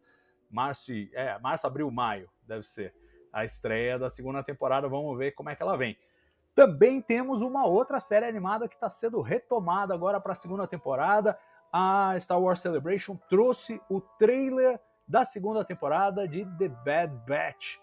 Março, 0.50 0.94
e, 0.94 1.12
é, 1.14 1.38
março, 1.40 1.68
abril, 1.68 1.92
maio, 1.92 2.30
deve 2.48 2.64
ser 2.64 2.94
a 3.32 3.44
estreia 3.44 4.00
da 4.00 4.10
segunda 4.10 4.42
temporada. 4.42 4.88
Vamos 4.88 5.18
ver 5.18 5.32
como 5.32 5.50
é 5.50 5.56
que 5.56 5.62
ela 5.62 5.76
vem. 5.76 5.98
Também 6.54 7.02
temos 7.02 7.42
uma 7.42 7.68
outra 7.68 8.00
série 8.00 8.26
animada 8.26 8.70
que 8.70 8.76
está 8.76 8.88
sendo 8.88 9.22
retomada 9.22 9.94
agora 9.94 10.22
para 10.22 10.32
a 10.32 10.36
segunda 10.36 10.66
temporada 10.66 11.38
a 11.78 12.18
Star 12.22 12.42
Wars 12.42 12.62
Celebration 12.62 13.20
trouxe 13.28 13.82
o 13.90 14.00
trailer 14.00 14.80
da 15.06 15.26
segunda 15.26 15.62
temporada 15.66 16.26
de 16.26 16.46
The 16.58 16.70
Bad 16.70 17.14
Batch, 17.28 17.80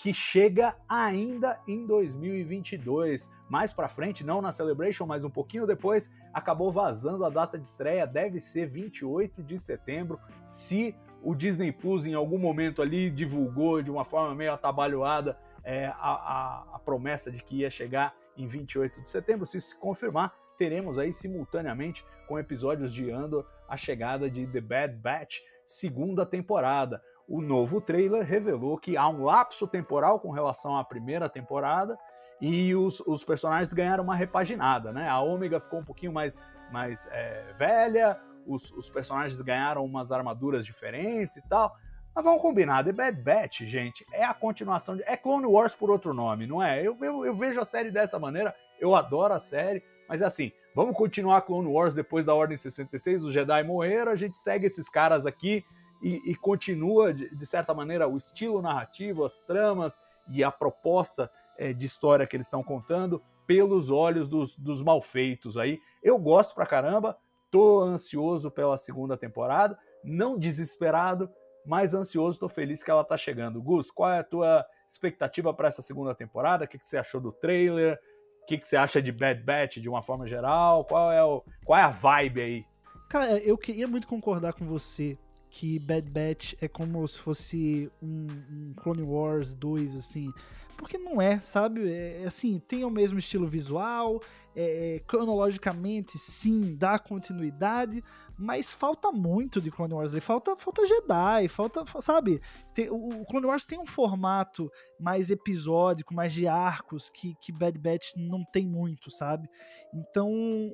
que 0.00 0.12
chega 0.12 0.74
ainda 0.88 1.56
em 1.68 1.86
2022. 1.86 3.30
Mais 3.48 3.72
para 3.72 3.88
frente, 3.88 4.24
não 4.24 4.42
na 4.42 4.50
Celebration, 4.50 5.06
mas 5.06 5.22
um 5.22 5.30
pouquinho 5.30 5.64
depois, 5.64 6.10
acabou 6.34 6.72
vazando 6.72 7.24
a 7.24 7.30
data 7.30 7.56
de 7.56 7.68
estreia, 7.68 8.04
deve 8.04 8.40
ser 8.40 8.66
28 8.66 9.44
de 9.44 9.60
setembro, 9.60 10.18
se 10.44 10.96
o 11.22 11.32
Disney 11.32 11.70
Plus 11.70 12.04
em 12.04 12.14
algum 12.14 12.38
momento 12.38 12.82
ali 12.82 13.08
divulgou 13.08 13.80
de 13.80 13.92
uma 13.92 14.04
forma 14.04 14.34
meio 14.34 14.54
atabalhoada 14.54 15.38
é, 15.62 15.86
a, 15.86 15.92
a, 16.00 16.66
a 16.74 16.78
promessa 16.80 17.30
de 17.30 17.40
que 17.40 17.58
ia 17.58 17.70
chegar 17.70 18.12
em 18.36 18.48
28 18.48 19.02
de 19.02 19.08
setembro. 19.08 19.46
Se 19.46 19.60
se 19.60 19.78
confirmar, 19.78 20.34
teremos 20.56 20.98
aí 20.98 21.12
simultaneamente 21.12 22.04
com 22.26 22.38
episódios 22.38 22.92
de 22.92 23.10
Andor 23.10 23.46
a 23.68 23.76
chegada 23.76 24.30
de 24.30 24.46
The 24.46 24.60
Bad 24.60 24.94
Batch, 24.96 25.40
segunda 25.66 26.24
temporada. 26.24 27.02
O 27.28 27.40
novo 27.40 27.80
trailer 27.80 28.24
revelou 28.24 28.78
que 28.78 28.96
há 28.96 29.08
um 29.08 29.24
lapso 29.24 29.66
temporal 29.66 30.20
com 30.20 30.30
relação 30.30 30.76
à 30.76 30.84
primeira 30.84 31.28
temporada 31.28 31.98
e 32.40 32.74
os, 32.74 33.00
os 33.00 33.24
personagens 33.24 33.72
ganharam 33.72 34.04
uma 34.04 34.14
repaginada, 34.14 34.92
né? 34.92 35.08
A 35.08 35.20
Ômega 35.20 35.58
ficou 35.58 35.80
um 35.80 35.84
pouquinho 35.84 36.12
mais, 36.12 36.44
mais 36.70 37.08
é, 37.10 37.52
velha, 37.54 38.20
os, 38.46 38.70
os 38.72 38.88
personagens 38.88 39.40
ganharam 39.40 39.84
umas 39.84 40.12
armaduras 40.12 40.64
diferentes 40.64 41.36
e 41.36 41.48
tal. 41.48 41.74
Mas 42.14 42.24
vamos 42.24 42.40
combinar, 42.40 42.84
The 42.84 42.92
Bad 42.92 43.20
Batch, 43.20 43.62
gente, 43.62 44.06
é 44.12 44.24
a 44.24 44.32
continuação 44.32 44.96
de. 44.96 45.02
É 45.02 45.16
Clone 45.16 45.46
Wars 45.46 45.74
por 45.74 45.90
outro 45.90 46.14
nome, 46.14 46.46
não 46.46 46.62
é? 46.62 46.80
Eu, 46.80 46.96
eu, 47.02 47.26
eu 47.26 47.34
vejo 47.34 47.60
a 47.60 47.64
série 47.64 47.90
dessa 47.90 48.18
maneira, 48.18 48.54
eu 48.80 48.94
adoro 48.94 49.34
a 49.34 49.38
série, 49.38 49.82
mas 50.08 50.22
é 50.22 50.24
assim, 50.24 50.52
vamos 50.74 50.96
continuar 50.96 51.42
Clone 51.42 51.68
Wars 51.68 51.94
depois 51.94 52.24
da 52.24 52.34
Ordem 52.34 52.56
66, 52.56 53.24
os 53.24 53.32
Jedi 53.32 53.62
morreram, 53.62 54.12
a 54.12 54.16
gente 54.16 54.36
segue 54.36 54.66
esses 54.66 54.88
caras 54.88 55.26
aqui 55.26 55.64
e, 56.02 56.30
e 56.30 56.34
continua, 56.34 57.12
de, 57.12 57.34
de, 57.34 57.46
certa 57.46 57.72
maneira, 57.74 58.08
o 58.08 58.16
estilo 58.16 58.60
narrativo, 58.60 59.24
as 59.24 59.42
tramas 59.42 60.00
e 60.30 60.44
a 60.44 60.50
proposta 60.50 61.30
é, 61.58 61.72
de 61.72 61.86
história 61.86 62.26
que 62.26 62.36
eles 62.36 62.46
estão 62.46 62.62
contando 62.62 63.22
pelos 63.46 63.90
olhos 63.90 64.28
dos, 64.28 64.56
dos 64.56 64.82
malfeitos 64.82 65.56
aí. 65.56 65.78
Eu 66.02 66.18
gosto 66.18 66.54
pra 66.54 66.66
caramba, 66.66 67.16
tô 67.50 67.80
ansioso 67.80 68.50
pela 68.50 68.76
segunda 68.76 69.16
temporada, 69.16 69.78
não 70.04 70.38
desesperado, 70.38 71.30
mas 71.64 71.94
ansioso, 71.94 72.38
tô 72.38 72.48
feliz 72.48 72.82
que 72.82 72.90
ela 72.90 73.04
tá 73.04 73.16
chegando. 73.16 73.62
Gus, 73.62 73.90
qual 73.90 74.10
é 74.12 74.18
a 74.18 74.24
tua 74.24 74.64
expectativa 74.88 75.52
para 75.52 75.68
essa 75.68 75.82
segunda 75.82 76.14
temporada? 76.14 76.64
O 76.64 76.68
que, 76.68 76.78
que 76.78 76.86
você 76.86 76.98
achou 76.98 77.20
do 77.20 77.32
trailer? 77.32 77.98
Que, 78.46 78.56
que 78.58 78.66
você 78.66 78.76
acha 78.76 79.02
de 79.02 79.10
Bad 79.10 79.42
Batch 79.42 79.78
de 79.78 79.88
uma 79.88 80.02
forma 80.02 80.26
geral? 80.26 80.84
Qual 80.84 81.10
é, 81.10 81.22
o, 81.22 81.42
qual 81.64 81.78
é 81.78 81.82
a 81.82 81.90
vibe 81.90 82.40
aí? 82.40 82.64
Cara, 83.08 83.38
eu 83.38 83.56
queria 83.58 83.86
muito 83.86 84.06
concordar 84.06 84.52
com 84.52 84.66
você 84.66 85.18
que 85.50 85.78
Bad 85.78 86.10
Batch 86.10 86.54
é 86.60 86.68
como 86.68 87.06
se 87.08 87.18
fosse 87.18 87.90
um, 88.02 88.26
um 88.50 88.74
Clone 88.76 89.02
Wars 89.02 89.54
2, 89.54 89.96
assim. 89.96 90.30
Porque 90.76 90.98
não 90.98 91.20
é, 91.20 91.40
sabe? 91.40 91.90
É, 91.90 92.22
é, 92.22 92.26
assim, 92.26 92.58
tem 92.58 92.84
o 92.84 92.90
mesmo 92.90 93.18
estilo 93.18 93.46
visual, 93.46 94.20
é, 94.54 94.96
é, 94.96 94.98
cronologicamente, 95.00 96.18
sim, 96.18 96.76
dá 96.76 96.98
continuidade, 96.98 98.02
mas 98.38 98.72
falta 98.72 99.10
muito 99.10 99.60
de 99.60 99.70
Clone 99.70 99.94
Wars. 99.94 100.12
Falta, 100.22 100.56
falta 100.56 100.86
Jedi, 100.86 101.48
falta, 101.48 101.84
sabe? 102.00 102.40
Tem, 102.74 102.88
o, 102.90 103.24
Clone 103.26 103.46
Wars 103.46 103.66
tem 103.66 103.78
um 103.78 103.86
formato 103.86 104.70
mais 105.00 105.30
episódico, 105.30 106.14
mais 106.14 106.32
de 106.32 106.46
arcos, 106.46 107.08
que, 107.08 107.34
que 107.40 107.52
Bad 107.52 107.78
Batch 107.78 108.12
não 108.16 108.44
tem 108.44 108.66
muito, 108.66 109.10
sabe? 109.10 109.48
Então, 109.94 110.30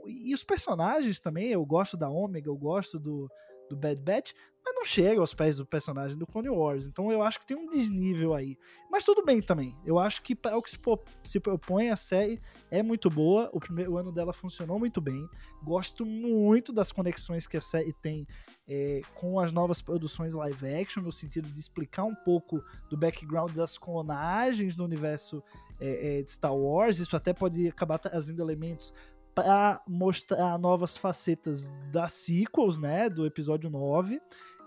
e 0.06 0.34
os 0.34 0.44
personagens 0.44 1.20
também, 1.20 1.48
eu 1.48 1.64
gosto 1.64 1.96
da 1.96 2.08
Omega, 2.08 2.48
eu 2.48 2.56
gosto 2.56 2.98
do, 2.98 3.28
do 3.68 3.76
Bad 3.76 4.00
Batch, 4.00 4.32
mas 4.64 4.74
não 4.74 4.84
chega 4.84 5.20
aos 5.20 5.34
pés 5.34 5.56
do 5.56 5.66
personagem 5.66 6.16
do 6.16 6.26
Clone 6.26 6.48
Wars. 6.48 6.86
Então 6.86 7.10
eu 7.10 7.22
acho 7.22 7.40
que 7.40 7.46
tem 7.46 7.56
um 7.56 7.68
desnível 7.68 8.34
aí. 8.34 8.56
Mas 8.90 9.04
tudo 9.04 9.24
bem 9.24 9.40
também. 9.40 9.76
Eu 9.84 9.98
acho 9.98 10.22
que 10.22 10.34
para 10.34 10.56
o 10.56 10.62
que 10.62 10.70
se, 10.70 10.78
se 11.24 11.40
propõe 11.40 11.90
a 11.90 11.96
série 11.96 12.40
é 12.70 12.82
muito 12.82 13.10
boa. 13.10 13.50
O 13.52 13.58
primeiro 13.58 13.96
ano 13.96 14.12
dela 14.12 14.32
funcionou 14.32 14.78
muito 14.78 15.00
bem. 15.00 15.28
Gosto 15.62 16.06
muito 16.06 16.72
das 16.72 16.92
conexões 16.92 17.46
que 17.46 17.56
a 17.56 17.60
série 17.60 17.92
tem 17.92 18.26
é, 18.68 19.00
com 19.14 19.40
as 19.40 19.52
novas 19.52 19.82
produções 19.82 20.34
live 20.34 20.74
action, 20.74 21.02
no 21.02 21.12
sentido 21.12 21.48
de 21.48 21.58
explicar 21.58 22.04
um 22.04 22.14
pouco 22.14 22.62
do 22.88 22.96
background 22.96 23.52
das 23.52 23.76
clonagens 23.76 24.76
no 24.76 24.84
universo 24.84 25.42
é, 25.80 26.18
é, 26.18 26.22
de 26.22 26.30
Star 26.30 26.54
Wars. 26.54 26.98
Isso 26.98 27.16
até 27.16 27.32
pode 27.32 27.66
acabar 27.66 27.98
trazendo 27.98 28.40
elementos 28.40 28.92
para 29.34 29.82
mostrar 29.86 30.58
novas 30.58 30.96
facetas 30.96 31.72
das 31.90 32.12
sequels, 32.12 32.78
né, 32.78 33.08
do 33.08 33.24
episódio 33.26 33.70
9. 33.70 34.20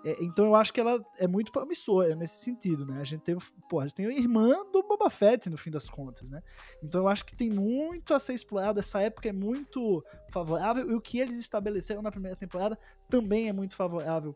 É, 0.05 0.23
então 0.23 0.45
eu 0.45 0.55
acho 0.55 0.71
que 0.71 0.79
ela 0.79 1.03
é 1.17 1.27
muito 1.27 1.51
promissora 1.51 2.13
nesse 2.15 2.43
sentido, 2.43 2.85
né? 2.85 3.01
A 3.01 3.03
gente 3.03 3.21
teve, 3.21 3.41
pô, 3.67 3.79
a 3.79 3.87
gente 3.87 3.95
tem 3.95 4.05
a 4.05 4.11
irmã 4.11 4.63
do 4.71 4.83
Boba 4.83 5.09
Fett 5.09 5.49
no 5.49 5.57
fim 5.57 5.71
das 5.71 5.89
contas, 5.89 6.29
né? 6.29 6.43
Então 6.83 7.01
eu 7.01 7.07
acho 7.07 7.25
que 7.25 7.35
tem 7.35 7.49
muito 7.49 8.13
a 8.13 8.19
ser 8.19 8.35
explorado, 8.35 8.79
essa 8.79 9.01
época 9.01 9.27
é 9.27 9.33
muito 9.33 10.05
favorável 10.31 10.91
e 10.91 10.93
o 10.93 11.01
que 11.01 11.19
eles 11.19 11.37
estabeleceram 11.37 12.03
na 12.03 12.11
primeira 12.11 12.37
temporada 12.37 12.77
também 13.09 13.49
é 13.49 13.53
muito 13.53 13.75
favorável 13.75 14.35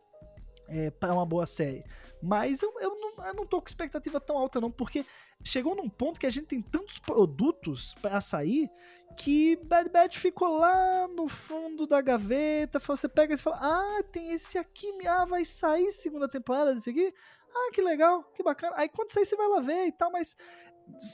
é, 0.68 0.90
para 0.90 1.14
uma 1.14 1.26
boa 1.26 1.46
série. 1.46 1.84
Mas 2.20 2.64
eu, 2.64 2.74
eu, 2.82 2.96
não, 3.00 3.26
eu 3.28 3.34
não 3.36 3.46
tô 3.46 3.62
com 3.62 3.68
expectativa 3.68 4.20
tão 4.20 4.40
alta, 4.40 4.60
não, 4.60 4.72
porque 4.72 5.06
chegou 5.44 5.76
num 5.76 5.88
ponto 5.88 6.20
que 6.20 6.26
a 6.26 6.32
gente 6.32 6.48
tem 6.48 6.64
tantos 6.64 6.98
produtos 6.98 7.94
para 8.02 8.20
sair 8.22 8.72
que 9.18 9.56
Bad 9.58 9.90
Batch 9.90 10.18
ficou 10.18 10.58
lá 10.58 11.08
no 11.08 11.28
fundo 11.28 11.86
da 11.86 12.02
gaveta. 12.02 12.80
Você 12.80 13.08
pega 13.08 13.34
e 13.34 13.38
fala: 13.38 13.58
Ah, 13.62 14.04
tem 14.12 14.32
esse 14.32 14.58
aqui, 14.58 14.88
ah, 15.08 15.26
vai 15.26 15.46
sair 15.46 15.92
segunda 15.92 16.28
temporada 16.28 16.74
desse 16.74 16.90
aqui? 16.90 17.14
Ah, 17.54 17.72
que 17.74 17.82
legal, 17.82 18.24
que 18.34 18.44
bacana. 18.44 18.74
Aí 18.78 18.90
quando 18.90 19.12
sair 19.12 19.26
você 19.26 19.36
vai 19.36 19.48
lá 19.48 19.60
ver 19.60 19.88
e 19.88 19.92
tal, 19.92 20.12
mas 20.12 20.36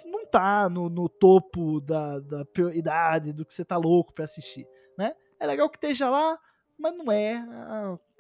não 0.06 0.26
tá 0.26 0.70
no, 0.70 0.90
no 0.90 1.10
topo 1.10 1.80
da, 1.82 2.20
da 2.20 2.46
prioridade 2.46 3.34
do 3.34 3.46
que 3.46 3.54
você 3.54 3.66
tá 3.66 3.78
louco 3.78 4.14
para 4.14 4.26
assistir, 4.26 4.68
né? 4.98 5.16
É 5.40 5.46
legal 5.46 5.70
que 5.70 5.78
esteja 5.78 6.10
lá, 6.10 6.40
mas 6.78 6.96
não 6.96 7.12
é, 7.12 7.46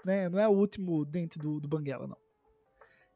né, 0.03 0.29
não 0.29 0.39
é 0.39 0.47
o 0.47 0.51
último 0.51 1.05
dente 1.05 1.39
do, 1.39 1.59
do 1.59 1.67
Banguela, 1.67 2.07
não. 2.07 2.17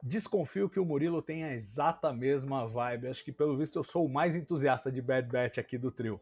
Desconfio 0.01 0.69
que 0.69 0.79
o 0.79 0.85
Murilo 0.85 1.21
tenha 1.21 1.47
a 1.47 1.53
exata 1.53 2.13
mesma 2.13 2.65
vibe. 2.65 3.07
Acho 3.07 3.23
que, 3.23 3.33
pelo 3.33 3.57
visto, 3.57 3.77
eu 3.77 3.83
sou 3.83 4.05
o 4.05 4.09
mais 4.09 4.33
entusiasta 4.33 4.89
de 4.89 5.01
Bad 5.01 5.27
Batch 5.27 5.57
aqui 5.57 5.77
do 5.77 5.91
trio. 5.91 6.21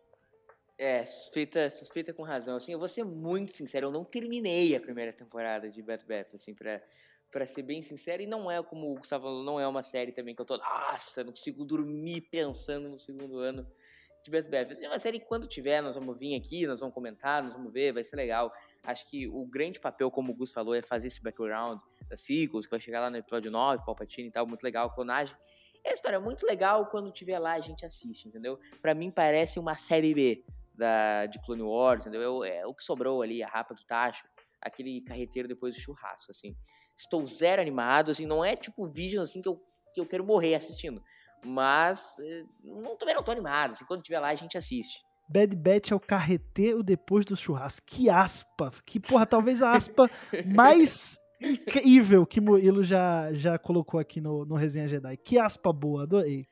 É, 0.77 1.03
suspeita, 1.03 1.71
suspeita 1.71 2.13
com 2.13 2.21
razão. 2.21 2.57
Assim, 2.57 2.71
eu 2.71 2.77
vou 2.77 2.87
ser 2.87 3.03
muito 3.03 3.51
sincero, 3.51 3.87
eu 3.87 3.91
não 3.91 4.05
terminei 4.05 4.75
a 4.75 4.79
primeira 4.79 5.11
temporada 5.11 5.71
de 5.71 5.81
Bad 5.81 6.05
Batch, 6.05 6.35
assim, 6.35 6.53
pra, 6.53 6.79
pra 7.31 7.47
ser 7.47 7.63
bem 7.63 7.81
sincero. 7.81 8.21
E 8.21 8.27
não 8.27 8.51
é, 8.51 8.61
como 8.61 8.91
o 8.91 8.95
Gustavo 8.95 9.23
falou, 9.23 9.43
não 9.43 9.59
é 9.59 9.67
uma 9.67 9.81
série 9.81 10.11
também 10.11 10.35
que 10.35 10.41
eu 10.41 10.45
tô, 10.45 10.57
nossa, 10.57 11.23
não 11.23 11.31
consigo 11.31 11.65
dormir 11.65 12.21
pensando 12.29 12.89
no 12.89 12.99
segundo 12.99 13.39
ano 13.39 13.67
de 14.23 14.29
Bad 14.29 14.49
Batch. 14.49 14.71
Assim, 14.73 14.85
é 14.85 14.87
uma 14.87 14.99
série 14.99 15.19
que 15.19 15.25
quando 15.25 15.47
tiver, 15.47 15.81
nós 15.81 15.95
vamos 15.95 16.15
vir 16.15 16.35
aqui, 16.35 16.67
nós 16.67 16.79
vamos 16.79 16.93
comentar, 16.93 17.41
nós 17.41 17.53
vamos 17.53 17.73
ver, 17.73 17.91
vai 17.91 18.03
ser 18.03 18.15
legal. 18.15 18.53
Acho 18.83 19.09
que 19.09 19.27
o 19.27 19.47
grande 19.47 19.79
papel, 19.79 20.11
como 20.11 20.31
o 20.31 20.35
Gus 20.35 20.51
falou, 20.51 20.75
é 20.75 20.81
fazer 20.81 21.07
esse 21.07 21.23
background 21.23 21.79
das 22.07 22.21
sequels, 22.21 22.67
que 22.67 22.71
vai 22.71 22.79
chegar 22.79 23.01
lá 23.01 23.09
no 23.09 23.17
episódio 23.17 23.49
9, 23.49 23.83
Palpatine 23.83 24.27
e 24.27 24.31
tal, 24.31 24.45
muito 24.45 24.61
legal, 24.63 24.93
clonagem. 24.93 25.35
É 25.83 25.91
história 25.93 26.19
muito 26.19 26.45
legal, 26.45 26.85
quando 26.85 27.11
tiver 27.11 27.39
lá 27.39 27.53
a 27.53 27.61
gente 27.61 27.83
assiste, 27.83 28.27
entendeu? 28.27 28.59
Para 28.79 28.93
mim 28.93 29.09
parece 29.09 29.57
uma 29.57 29.75
série 29.75 30.13
B 30.13 30.43
da, 30.77 31.25
de 31.25 31.41
Clone 31.41 31.63
Wars, 31.63 32.05
entendeu? 32.05 32.43
É 32.43 32.65
o 32.65 32.73
que 32.73 32.83
sobrou 32.83 33.21
ali, 33.21 33.43
a 33.43 33.47
rapa 33.47 33.73
do 33.73 33.83
tacho, 33.85 34.25
aquele 34.61 35.01
carreteiro 35.01 35.47
depois 35.47 35.75
do 35.75 35.81
churrasco, 35.81 36.31
assim. 36.31 36.55
Estou 36.97 37.25
zero 37.25 37.61
animado, 37.61 38.11
assim, 38.11 38.25
não 38.25 38.43
é 38.43 38.55
tipo 38.55 38.87
Vision, 38.87 39.23
assim, 39.23 39.41
que 39.41 39.49
eu, 39.49 39.61
que 39.93 40.01
eu 40.01 40.05
quero 40.05 40.25
morrer 40.25 40.55
assistindo. 40.55 41.01
Mas 41.45 42.17
eh, 42.19 42.43
não, 42.63 42.95
também 42.95 43.13
não 43.13 43.23
tô 43.23 43.31
animado, 43.31 43.71
assim, 43.71 43.85
quando 43.85 44.01
tiver 44.01 44.19
lá 44.19 44.29
a 44.29 44.35
gente 44.35 44.57
assiste. 44.57 44.99
Bad 45.29 45.55
Batch 45.55 45.91
é 45.91 45.95
o 45.95 45.99
carreteiro 45.99 46.81
depois 46.81 47.25
do 47.25 47.35
churrasco. 47.35 47.85
Que 47.85 48.09
aspa! 48.09 48.71
Que 48.85 48.99
porra, 48.99 49.25
talvez 49.25 49.61
a 49.61 49.71
aspa 49.71 50.09
mais 50.55 51.17
incrível 51.41 52.25
que 52.25 52.39
Murilo 52.39 52.83
já, 52.83 53.31
já 53.33 53.59
colocou 53.59 53.99
aqui 53.99 54.21
no, 54.21 54.45
no 54.45 54.55
Resenha 54.55 54.87
Jedi. 54.87 55.17
Que 55.17 55.37
aspa 55.37 55.73
boa, 55.73 56.03
adorei. 56.03 56.47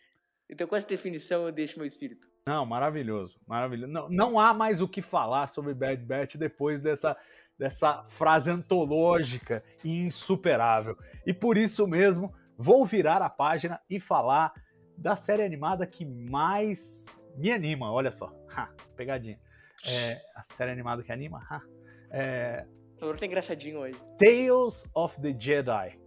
Então, 0.49 0.67
com 0.67 0.75
essa 0.75 0.87
definição, 0.87 1.45
eu 1.45 1.51
deixo 1.51 1.79
meu 1.79 1.87
espírito. 1.87 2.29
Não, 2.47 2.63
maravilhoso, 2.63 3.39
maravilhoso. 3.47 3.91
Não, 3.91 4.07
não 4.07 4.39
há 4.39 4.53
mais 4.53 4.79
o 4.79 4.87
que 4.87 5.01
falar 5.01 5.47
sobre 5.47 5.73
Bad 5.73 6.03
Batch 6.03 6.35
depois 6.35 6.79
dessa, 6.79 7.17
dessa 7.57 8.03
frase 8.03 8.51
antológica 8.51 9.63
e 9.83 10.01
insuperável. 10.01 10.95
E 11.25 11.33
por 11.33 11.57
isso 11.57 11.87
mesmo, 11.87 12.31
vou 12.55 12.85
virar 12.85 13.19
a 13.23 13.31
página 13.31 13.81
e 13.89 13.99
falar 13.99 14.53
da 14.95 15.15
série 15.15 15.41
animada 15.41 15.87
que 15.87 16.05
mais 16.05 17.27
me 17.35 17.51
anima, 17.51 17.91
olha 17.91 18.11
só. 18.11 18.31
Ha, 18.55 18.69
pegadinha. 18.95 19.39
É, 19.83 20.21
a 20.35 20.43
série 20.43 20.69
animada 20.69 21.01
que 21.01 21.11
anima? 21.11 21.43
Ha. 21.49 21.63
É, 22.11 22.67
o 23.01 23.13
tá 23.13 23.25
engraçadinho 23.25 23.79
hoje. 23.79 23.99
Tales 24.19 24.87
of 24.93 25.19
the 25.19 25.35
Jedi. 25.37 25.99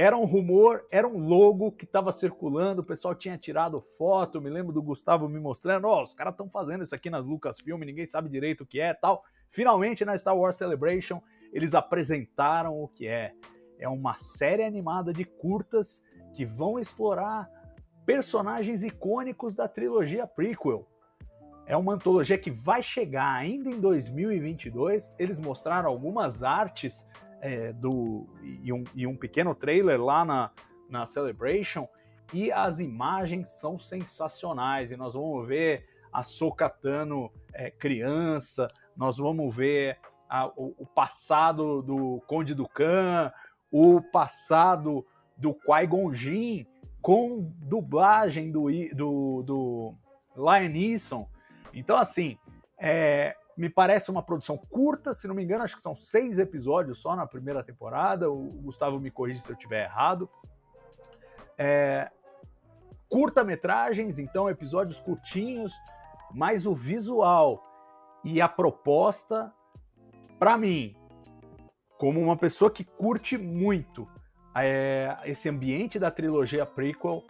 Era 0.00 0.16
um 0.16 0.24
rumor, 0.24 0.86
era 0.92 1.08
um 1.08 1.18
logo 1.18 1.72
que 1.72 1.84
estava 1.84 2.12
circulando, 2.12 2.82
o 2.82 2.84
pessoal 2.84 3.16
tinha 3.16 3.36
tirado 3.36 3.80
foto, 3.80 4.40
me 4.40 4.48
lembro 4.48 4.72
do 4.72 4.80
Gustavo 4.80 5.28
me 5.28 5.40
mostrando, 5.40 5.88
ó, 5.88 5.98
oh, 5.98 6.04
os 6.04 6.14
caras 6.14 6.34
estão 6.34 6.48
fazendo 6.48 6.84
isso 6.84 6.94
aqui 6.94 7.10
nas 7.10 7.24
Lucasfilm, 7.24 7.80
ninguém 7.80 8.06
sabe 8.06 8.28
direito 8.28 8.60
o 8.60 8.66
que 8.66 8.78
é 8.78 8.94
tal. 8.94 9.24
Finalmente, 9.50 10.04
na 10.04 10.16
Star 10.16 10.38
Wars 10.38 10.54
Celebration, 10.54 11.20
eles 11.52 11.74
apresentaram 11.74 12.80
o 12.80 12.86
que 12.86 13.08
é. 13.08 13.34
É 13.76 13.88
uma 13.88 14.14
série 14.14 14.62
animada 14.62 15.12
de 15.12 15.24
curtas 15.24 16.04
que 16.32 16.46
vão 16.46 16.78
explorar 16.78 17.50
personagens 18.06 18.84
icônicos 18.84 19.52
da 19.52 19.66
trilogia 19.66 20.28
prequel. 20.28 20.86
É 21.66 21.76
uma 21.76 21.94
antologia 21.94 22.38
que 22.38 22.52
vai 22.52 22.84
chegar 22.84 23.34
ainda 23.34 23.68
em 23.68 23.80
2022. 23.80 25.12
Eles 25.18 25.40
mostraram 25.40 25.88
algumas 25.88 26.44
artes 26.44 27.04
é, 27.40 27.72
do 27.72 28.26
e 28.42 28.72
um, 28.72 28.84
e 28.94 29.06
um, 29.06 29.16
pequeno 29.16 29.54
trailer 29.54 30.02
lá 30.02 30.24
na, 30.24 30.50
na 30.88 31.06
Celebration 31.06 31.88
e 32.32 32.52
as 32.52 32.80
imagens 32.80 33.48
são 33.48 33.78
sensacionais. 33.78 34.90
E 34.90 34.96
nós 34.96 35.14
vamos 35.14 35.46
ver 35.46 35.86
a 36.12 36.22
Sokatano 36.22 37.30
é, 37.52 37.70
criança, 37.70 38.68
nós 38.96 39.18
vamos 39.18 39.54
ver 39.54 39.98
a, 40.28 40.46
o, 40.48 40.74
o, 40.78 40.86
passado 40.86 41.82
do 41.82 42.20
Conde 42.26 42.54
do 42.54 42.68
Khan, 42.68 43.32
o 43.70 44.00
passado 44.00 45.06
do 45.36 45.54
Qui-Gon 45.54 46.12
Jinn, 46.12 46.66
com 47.00 47.52
dublagem 47.60 48.50
do, 48.50 48.68
do, 48.94 49.42
do 49.42 49.94
Lion 50.36 50.68
Neeson. 50.68 51.28
Então, 51.72 51.96
assim, 51.96 52.36
é, 52.78 53.36
me 53.58 53.68
parece 53.68 54.10
uma 54.10 54.22
produção 54.22 54.56
curta, 54.56 55.12
se 55.12 55.26
não 55.26 55.34
me 55.34 55.42
engano, 55.42 55.64
acho 55.64 55.74
que 55.74 55.82
são 55.82 55.94
seis 55.94 56.38
episódios 56.38 56.98
só 56.98 57.16
na 57.16 57.26
primeira 57.26 57.62
temporada. 57.62 58.30
O 58.30 58.44
Gustavo 58.62 59.00
me 59.00 59.10
corrige 59.10 59.40
se 59.40 59.50
eu 59.50 59.56
estiver 59.56 59.84
errado. 59.84 60.30
É, 61.58 62.10
Curta-metragens, 63.08 64.18
então, 64.18 64.50
episódios 64.50 65.00
curtinhos, 65.00 65.72
mas 66.30 66.66
o 66.66 66.74
visual 66.74 67.64
e 68.22 68.38
a 68.40 68.46
proposta, 68.48 69.52
para 70.38 70.58
mim, 70.58 70.94
como 71.96 72.20
uma 72.20 72.36
pessoa 72.36 72.70
que 72.70 72.84
curte 72.84 73.38
muito 73.38 74.06
é, 74.54 75.16
esse 75.24 75.48
ambiente 75.48 75.98
da 75.98 76.10
trilogia 76.10 76.66
prequel 76.66 77.24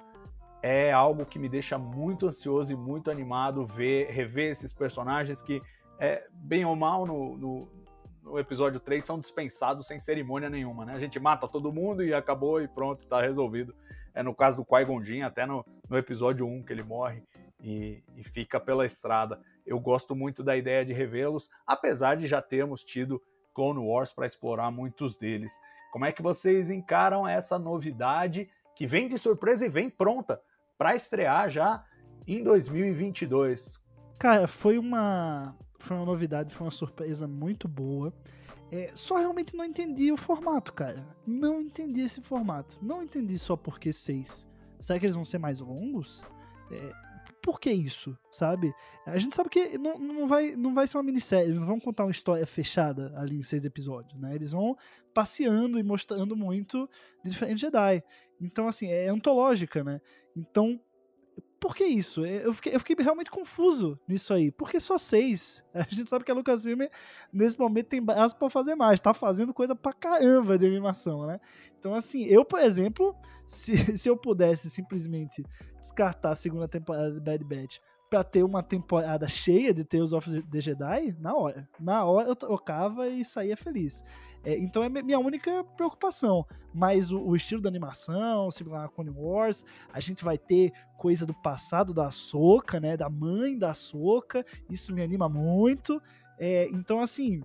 é 0.62 0.92
algo 0.92 1.24
que 1.24 1.38
me 1.38 1.48
deixa 1.48 1.78
muito 1.78 2.26
ansioso 2.26 2.72
e 2.72 2.76
muito 2.76 3.10
animado 3.10 3.64
ver, 3.64 4.10
rever 4.10 4.50
esses 4.50 4.72
personagens 4.72 5.40
que, 5.40 5.62
é, 5.98 6.26
bem 6.32 6.64
ou 6.64 6.76
mal, 6.76 7.04
no, 7.04 7.36
no, 7.36 7.68
no, 8.22 8.38
episódio 8.38 8.78
3 8.78 9.04
são 9.04 9.18
dispensados 9.18 9.86
sem 9.86 9.98
cerimônia 9.98 10.48
nenhuma, 10.48 10.84
né? 10.84 10.94
A 10.94 10.98
gente 10.98 11.18
mata 11.18 11.48
todo 11.48 11.72
mundo 11.72 12.04
e 12.04 12.14
acabou 12.14 12.62
e 12.62 12.68
pronto, 12.68 13.06
tá 13.06 13.20
resolvido. 13.20 13.74
É 14.14 14.22
no 14.22 14.34
caso 14.34 14.56
do 14.56 14.64
Qui-Gon 14.64 15.02
Jinn, 15.02 15.22
até 15.22 15.44
no, 15.44 15.64
no 15.88 15.96
episódio 15.98 16.46
1 16.46 16.62
que 16.64 16.72
ele 16.72 16.82
morre 16.82 17.22
e, 17.60 18.02
e 18.16 18.24
fica 18.24 18.60
pela 18.60 18.86
estrada. 18.86 19.40
Eu 19.66 19.78
gosto 19.80 20.14
muito 20.14 20.42
da 20.42 20.56
ideia 20.56 20.84
de 20.84 20.92
revê-los, 20.92 21.48
apesar 21.66 22.16
de 22.16 22.26
já 22.26 22.40
termos 22.40 22.84
tido 22.84 23.20
Clone 23.54 23.80
Wars 23.80 24.12
para 24.12 24.26
explorar 24.26 24.70
muitos 24.70 25.16
deles. 25.16 25.52
Como 25.92 26.04
é 26.04 26.12
que 26.12 26.22
vocês 26.22 26.70
encaram 26.70 27.26
essa 27.26 27.58
novidade 27.58 28.48
que 28.76 28.86
vem 28.86 29.08
de 29.08 29.18
surpresa 29.18 29.66
e 29.66 29.68
vem 29.68 29.90
pronta 29.90 30.40
para 30.76 30.94
estrear 30.94 31.50
já 31.50 31.84
em 32.26 32.42
2022? 32.42 33.82
Cara, 34.18 34.46
foi 34.46 34.78
uma 34.78 35.56
foi 35.78 35.96
uma 35.96 36.06
novidade, 36.06 36.54
foi 36.54 36.66
uma 36.66 36.72
surpresa 36.72 37.26
muito 37.26 37.68
boa. 37.68 38.12
É, 38.70 38.90
só 38.94 39.16
realmente 39.16 39.56
não 39.56 39.64
entendi 39.64 40.12
o 40.12 40.16
formato, 40.16 40.72
cara. 40.72 41.06
Não 41.26 41.60
entendi 41.60 42.02
esse 42.02 42.20
formato. 42.20 42.78
Não 42.82 43.02
entendi 43.02 43.38
só 43.38 43.56
porque 43.56 43.92
seis. 43.92 44.46
Será 44.80 44.98
que 44.98 45.06
eles 45.06 45.16
vão 45.16 45.24
ser 45.24 45.38
mais 45.38 45.60
longos? 45.60 46.24
É, 46.70 46.92
por 47.42 47.58
que 47.58 47.70
isso, 47.70 48.16
sabe? 48.30 48.74
A 49.06 49.18
gente 49.18 49.34
sabe 49.34 49.48
que 49.48 49.78
não, 49.78 49.98
não, 49.98 50.28
vai, 50.28 50.54
não 50.54 50.74
vai 50.74 50.86
ser 50.86 50.98
uma 50.98 51.02
minissérie, 51.02 51.46
eles 51.46 51.58
não 51.58 51.66
vão 51.66 51.80
contar 51.80 52.04
uma 52.04 52.10
história 52.10 52.46
fechada 52.46 53.12
ali 53.16 53.38
em 53.38 53.42
seis 53.42 53.64
episódios, 53.64 54.20
né? 54.20 54.34
Eles 54.34 54.50
vão 54.50 54.76
passeando 55.14 55.78
e 55.78 55.82
mostrando 55.82 56.36
muito 56.36 56.88
de 57.24 57.30
diferentes 57.30 57.60
Jedi. 57.60 58.02
Então, 58.40 58.68
assim, 58.68 58.88
é 58.88 59.08
antológica, 59.08 59.82
né? 59.82 60.00
Então, 60.36 60.78
por 61.60 61.74
que 61.74 61.84
isso? 61.84 62.24
É, 62.24 62.46
eu 62.46 62.54
fiquei, 62.54 62.74
eu 62.74 62.78
fiquei 62.78 62.96
realmente 62.98 63.30
confuso 63.30 63.98
nisso 64.06 64.32
aí. 64.32 64.50
Por 64.50 64.70
que 64.70 64.78
só 64.78 64.96
seis? 64.96 65.62
A 65.74 65.82
gente 65.82 66.08
sabe 66.08 66.24
que 66.24 66.30
a 66.30 66.34
Lucasfilm, 66.34 66.86
nesse 67.32 67.58
momento, 67.58 67.88
tem 67.88 68.02
braço 68.02 68.36
pra 68.36 68.48
fazer 68.48 68.74
mais. 68.74 69.00
Tá 69.00 69.12
fazendo 69.12 69.52
coisa 69.52 69.74
pra 69.74 69.92
caramba 69.92 70.58
de 70.58 70.66
animação, 70.66 71.26
né? 71.26 71.40
Então, 71.78 71.94
assim, 71.94 72.24
eu, 72.24 72.44
por 72.44 72.60
exemplo, 72.60 73.14
se, 73.48 73.96
se 73.98 74.08
eu 74.08 74.16
pudesse 74.16 74.70
simplesmente 74.70 75.44
descartar 75.80 76.30
a 76.30 76.36
segunda 76.36 76.68
temporada 76.68 77.12
de 77.12 77.20
Bad 77.20 77.44
Batch 77.44 77.78
pra 78.08 78.24
ter 78.24 78.42
uma 78.42 78.62
temporada 78.62 79.28
cheia 79.28 79.74
de 79.74 79.84
Tales 79.84 80.12
of 80.12 80.42
the 80.42 80.60
Jedi, 80.60 81.16
na 81.18 81.34
hora. 81.34 81.68
Na 81.78 82.04
hora 82.04 82.28
eu 82.28 82.36
tocava 82.36 83.08
e 83.08 83.24
saía 83.24 83.56
feliz. 83.56 84.04
É, 84.48 84.56
então 84.56 84.82
é 84.82 84.88
minha 84.88 85.18
única 85.18 85.62
preocupação. 85.76 86.46
Mas 86.72 87.10
o, 87.10 87.20
o, 87.20 87.36
estilo 87.36 87.60
da 87.60 87.68
animação, 87.68 88.50
similar 88.50 88.86
a 88.86 88.88
Clone 88.88 89.10
Wars, 89.10 89.62
a 89.92 90.00
gente 90.00 90.24
vai 90.24 90.38
ter 90.38 90.72
coisa 90.96 91.26
do 91.26 91.34
passado 91.34 91.92
da 91.92 92.10
Soca, 92.10 92.80
né? 92.80 92.96
Da 92.96 93.10
mãe 93.10 93.58
da 93.58 93.74
Soca. 93.74 94.46
Isso 94.70 94.94
me 94.94 95.02
anima 95.02 95.28
muito. 95.28 96.00
É, 96.38 96.66
então, 96.72 97.02
assim, 97.02 97.42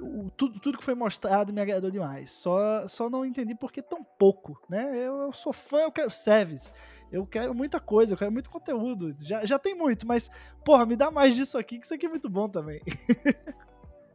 o, 0.00 0.30
tudo, 0.30 0.58
tudo 0.60 0.78
que 0.78 0.84
foi 0.84 0.94
mostrado 0.94 1.52
me 1.52 1.60
agradou 1.60 1.90
demais. 1.90 2.30
Só, 2.30 2.88
só 2.88 3.10
não 3.10 3.26
entendi 3.26 3.54
por 3.54 3.70
que 3.70 3.82
tão 3.82 4.02
pouco, 4.02 4.58
né? 4.66 4.96
Eu, 4.96 5.24
eu 5.24 5.32
sou 5.34 5.52
fã, 5.52 5.80
eu 5.80 5.92
quero 5.92 6.10
service. 6.10 6.72
Eu 7.12 7.26
quero 7.26 7.54
muita 7.54 7.78
coisa, 7.78 8.14
eu 8.14 8.16
quero 8.16 8.32
muito 8.32 8.48
conteúdo. 8.48 9.14
Já, 9.20 9.44
já 9.44 9.58
tem 9.58 9.74
muito, 9.74 10.06
mas, 10.06 10.30
porra, 10.64 10.86
me 10.86 10.96
dá 10.96 11.10
mais 11.10 11.34
disso 11.34 11.58
aqui, 11.58 11.78
que 11.78 11.84
isso 11.84 11.92
aqui 11.92 12.06
é 12.06 12.08
muito 12.08 12.30
bom 12.30 12.48
também. 12.48 12.80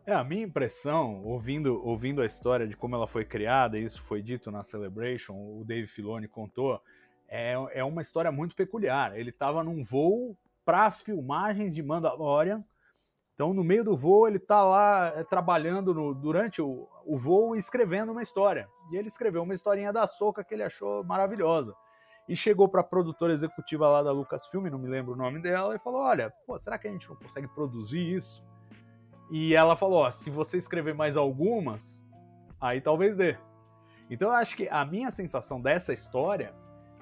É, 0.09 0.13
a 0.15 0.23
minha 0.23 0.41
impressão, 0.41 1.21
ouvindo, 1.23 1.85
ouvindo 1.85 2.23
a 2.23 2.25
história 2.25 2.67
de 2.67 2.75
como 2.75 2.95
ela 2.95 3.05
foi 3.05 3.23
criada, 3.23 3.77
e 3.77 3.83
isso 3.83 4.01
foi 4.01 4.23
dito 4.23 4.49
na 4.49 4.63
Celebration, 4.63 5.35
o 5.35 5.63
Dave 5.63 5.85
Filoni 5.85 6.27
contou, 6.27 6.81
é, 7.27 7.53
é 7.73 7.83
uma 7.83 8.01
história 8.01 8.31
muito 8.31 8.55
peculiar. 8.55 9.15
Ele 9.15 9.29
estava 9.29 9.63
num 9.63 9.83
voo 9.83 10.35
para 10.65 10.87
as 10.87 10.99
filmagens 11.03 11.75
de 11.75 11.83
Mandalorian, 11.83 12.65
então 13.35 13.53
no 13.53 13.63
meio 13.63 13.83
do 13.83 13.95
voo 13.95 14.27
ele 14.27 14.37
está 14.37 14.63
lá 14.63 15.13
é, 15.15 15.23
trabalhando 15.23 15.93
no, 15.93 16.15
durante 16.15 16.59
o, 16.59 16.89
o 17.05 17.15
voo 17.15 17.55
escrevendo 17.55 18.11
uma 18.11 18.23
história. 18.23 18.67
E 18.91 18.97
ele 18.97 19.09
escreveu 19.09 19.43
uma 19.43 19.53
historinha 19.53 19.93
da 19.93 20.07
Soca 20.07 20.43
que 20.43 20.55
ele 20.55 20.63
achou 20.63 21.03
maravilhosa. 21.03 21.75
E 22.27 22.35
chegou 22.35 22.67
para 22.67 22.81
a 22.81 22.83
produtora 22.83 23.31
executiva 23.31 23.87
lá 23.87 24.01
da 24.01 24.11
Lucasfilm, 24.11 24.71
não 24.71 24.79
me 24.79 24.89
lembro 24.89 25.13
o 25.13 25.15
nome 25.15 25.39
dela, 25.39 25.75
e 25.75 25.79
falou: 25.79 26.01
Olha, 26.01 26.33
pô, 26.47 26.57
será 26.57 26.79
que 26.79 26.87
a 26.87 26.91
gente 26.91 27.07
não 27.07 27.15
consegue 27.15 27.47
produzir 27.47 28.01
isso? 28.11 28.43
E 29.29 29.53
ela 29.53 29.75
falou: 29.75 30.03
ó, 30.03 30.11
se 30.11 30.29
você 30.29 30.57
escrever 30.57 30.93
mais 30.93 31.15
algumas, 31.15 32.05
aí 32.59 32.81
talvez 32.81 33.15
dê. 33.15 33.37
Então 34.09 34.29
eu 34.29 34.35
acho 34.35 34.57
que 34.57 34.67
a 34.69 34.83
minha 34.83 35.11
sensação 35.11 35.61
dessa 35.61 35.93
história 35.93 36.53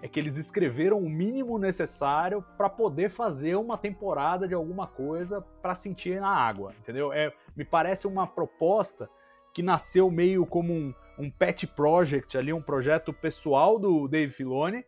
é 0.01 0.07
que 0.07 0.19
eles 0.19 0.37
escreveram 0.37 0.99
o 0.99 1.09
mínimo 1.09 1.57
necessário 1.57 2.43
para 2.57 2.69
poder 2.69 3.09
fazer 3.09 3.55
uma 3.55 3.77
temporada 3.77 4.47
de 4.47 4.53
alguma 4.53 4.85
coisa 4.85 5.41
para 5.61 5.73
sentir 5.73 6.21
na 6.21 6.29
água, 6.29 6.73
entendeu? 6.79 7.11
É, 7.11 7.33
me 7.55 7.65
parece 7.65 8.05
uma 8.05 8.27
proposta 8.27 9.09
que 9.53 9.63
nasceu 9.63 10.11
meio 10.11 10.45
como 10.45 10.71
um, 10.71 10.93
um 11.17 11.31
pet 11.31 11.65
project 11.65 12.37
ali, 12.37 12.53
um 12.53 12.61
projeto 12.61 13.11
pessoal 13.11 13.79
do 13.79 14.07
Dave 14.07 14.31
Filoni 14.31 14.85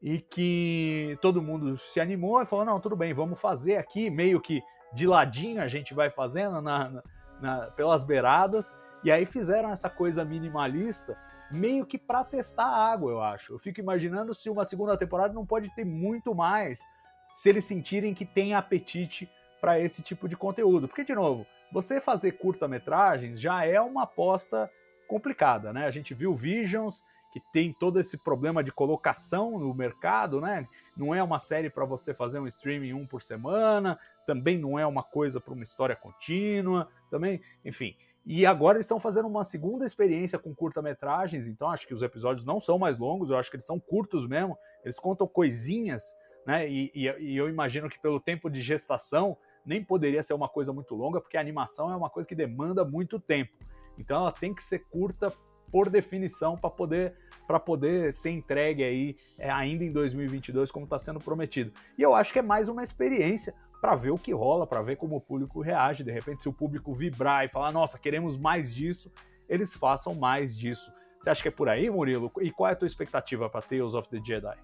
e 0.00 0.20
que 0.20 1.18
todo 1.20 1.42
mundo 1.42 1.76
se 1.76 1.98
animou 1.98 2.40
e 2.40 2.46
falou: 2.46 2.64
não, 2.64 2.78
tudo 2.78 2.94
bem, 2.94 3.12
vamos 3.12 3.40
fazer 3.40 3.76
aqui, 3.76 4.10
meio 4.10 4.40
que 4.40 4.62
de 4.94 5.06
ladinho 5.06 5.62
a 5.62 5.68
gente 5.68 5.92
vai 5.92 6.08
fazendo 6.08 6.60
na, 6.60 6.88
na, 6.88 7.02
na, 7.40 7.66
pelas 7.72 8.04
beiradas. 8.04 8.74
E 9.02 9.12
aí 9.12 9.26
fizeram 9.26 9.70
essa 9.70 9.90
coisa 9.90 10.24
minimalista 10.24 11.16
meio 11.50 11.84
que 11.84 11.98
para 11.98 12.24
testar 12.24 12.64
a 12.64 12.92
água, 12.92 13.10
eu 13.10 13.22
acho. 13.22 13.52
Eu 13.52 13.58
fico 13.58 13.80
imaginando 13.80 14.34
se 14.34 14.48
uma 14.48 14.64
segunda 14.64 14.96
temporada 14.96 15.34
não 15.34 15.44
pode 15.44 15.74
ter 15.74 15.84
muito 15.84 16.34
mais 16.34 16.80
se 17.30 17.48
eles 17.48 17.64
sentirem 17.64 18.14
que 18.14 18.24
tem 18.24 18.54
apetite 18.54 19.28
para 19.60 19.78
esse 19.78 20.02
tipo 20.02 20.28
de 20.28 20.36
conteúdo. 20.36 20.88
Porque, 20.88 21.04
de 21.04 21.14
novo, 21.14 21.46
você 21.72 22.00
fazer 22.00 22.32
curta-metragens 22.32 23.40
já 23.40 23.64
é 23.64 23.80
uma 23.80 24.04
aposta 24.04 24.70
complicada, 25.08 25.72
né? 25.72 25.86
A 25.86 25.90
gente 25.90 26.14
viu 26.14 26.34
Visions, 26.34 27.02
que 27.32 27.40
tem 27.52 27.72
todo 27.72 27.98
esse 27.98 28.16
problema 28.16 28.62
de 28.62 28.72
colocação 28.72 29.58
no 29.58 29.74
mercado, 29.74 30.40
né? 30.40 30.68
Não 30.96 31.14
é 31.14 31.22
uma 31.22 31.38
série 31.38 31.68
para 31.68 31.84
você 31.84 32.14
fazer 32.14 32.38
um 32.38 32.46
streaming 32.46 32.92
um 32.92 33.06
por 33.06 33.22
semana, 33.22 33.98
também 34.26 34.58
não 34.58 34.78
é 34.78 34.86
uma 34.86 35.02
coisa 35.02 35.40
para 35.40 35.52
uma 35.52 35.62
história 35.62 35.96
contínua, 35.96 36.88
também, 37.10 37.40
enfim. 37.64 37.96
E 38.26 38.46
agora 38.46 38.78
eles 38.78 38.86
estão 38.86 38.98
fazendo 38.98 39.28
uma 39.28 39.44
segunda 39.44 39.84
experiência 39.84 40.38
com 40.38 40.54
curta-metragens, 40.54 41.46
então 41.46 41.68
acho 41.68 41.86
que 41.86 41.92
os 41.92 42.02
episódios 42.02 42.46
não 42.46 42.58
são 42.58 42.78
mais 42.78 42.96
longos, 42.96 43.28
eu 43.28 43.36
acho 43.36 43.50
que 43.50 43.56
eles 43.56 43.66
são 43.66 43.78
curtos 43.78 44.26
mesmo, 44.26 44.56
eles 44.82 44.98
contam 44.98 45.26
coisinhas, 45.26 46.02
né? 46.46 46.66
E, 46.68 46.90
e, 46.94 47.06
e 47.20 47.36
eu 47.36 47.48
imagino 47.48 47.88
que 47.88 48.00
pelo 48.00 48.18
tempo 48.18 48.48
de 48.48 48.62
gestação 48.62 49.36
nem 49.64 49.84
poderia 49.84 50.22
ser 50.22 50.32
uma 50.32 50.48
coisa 50.48 50.72
muito 50.72 50.94
longa, 50.94 51.20
porque 51.20 51.36
a 51.36 51.40
animação 51.40 51.90
é 51.90 51.96
uma 51.96 52.08
coisa 52.08 52.28
que 52.28 52.34
demanda 52.34 52.84
muito 52.84 53.18
tempo. 53.18 53.52
Então 53.98 54.20
ela 54.20 54.32
tem 54.32 54.54
que 54.54 54.62
ser 54.62 54.80
curta 54.90 55.32
por 55.70 55.90
definição 55.90 56.56
para 56.56 56.70
poder 56.70 57.14
para 57.46 57.60
poder 57.60 58.12
ser 58.12 58.30
entregue 58.30 58.82
aí 58.82 59.16
é, 59.38 59.50
ainda 59.50 59.84
em 59.84 59.92
2022 59.92 60.70
como 60.70 60.84
está 60.84 60.98
sendo 60.98 61.20
prometido. 61.20 61.72
E 61.98 62.02
eu 62.02 62.14
acho 62.14 62.32
que 62.32 62.38
é 62.38 62.42
mais 62.42 62.68
uma 62.68 62.82
experiência 62.82 63.54
para 63.80 63.94
ver 63.94 64.10
o 64.10 64.18
que 64.18 64.32
rola, 64.32 64.66
para 64.66 64.80
ver 64.80 64.96
como 64.96 65.16
o 65.16 65.20
público 65.20 65.60
reage. 65.60 66.02
De 66.02 66.10
repente, 66.10 66.42
se 66.42 66.48
o 66.48 66.52
público 66.52 66.94
vibrar 66.94 67.44
e 67.44 67.48
falar, 67.48 67.70
nossa, 67.70 67.98
queremos 67.98 68.36
mais 68.36 68.74
disso, 68.74 69.12
eles 69.48 69.74
façam 69.74 70.14
mais 70.14 70.56
disso. 70.56 70.90
Você 71.20 71.30
acha 71.30 71.42
que 71.42 71.48
é 71.48 71.50
por 71.50 71.68
aí, 71.68 71.90
Murilo? 71.90 72.32
E 72.40 72.50
qual 72.50 72.68
é 72.68 72.72
a 72.72 72.76
tua 72.76 72.86
expectativa 72.86 73.48
para 73.48 73.62
Tales 73.62 73.94
of 73.94 74.08
the 74.08 74.20
Jedi? 74.24 74.56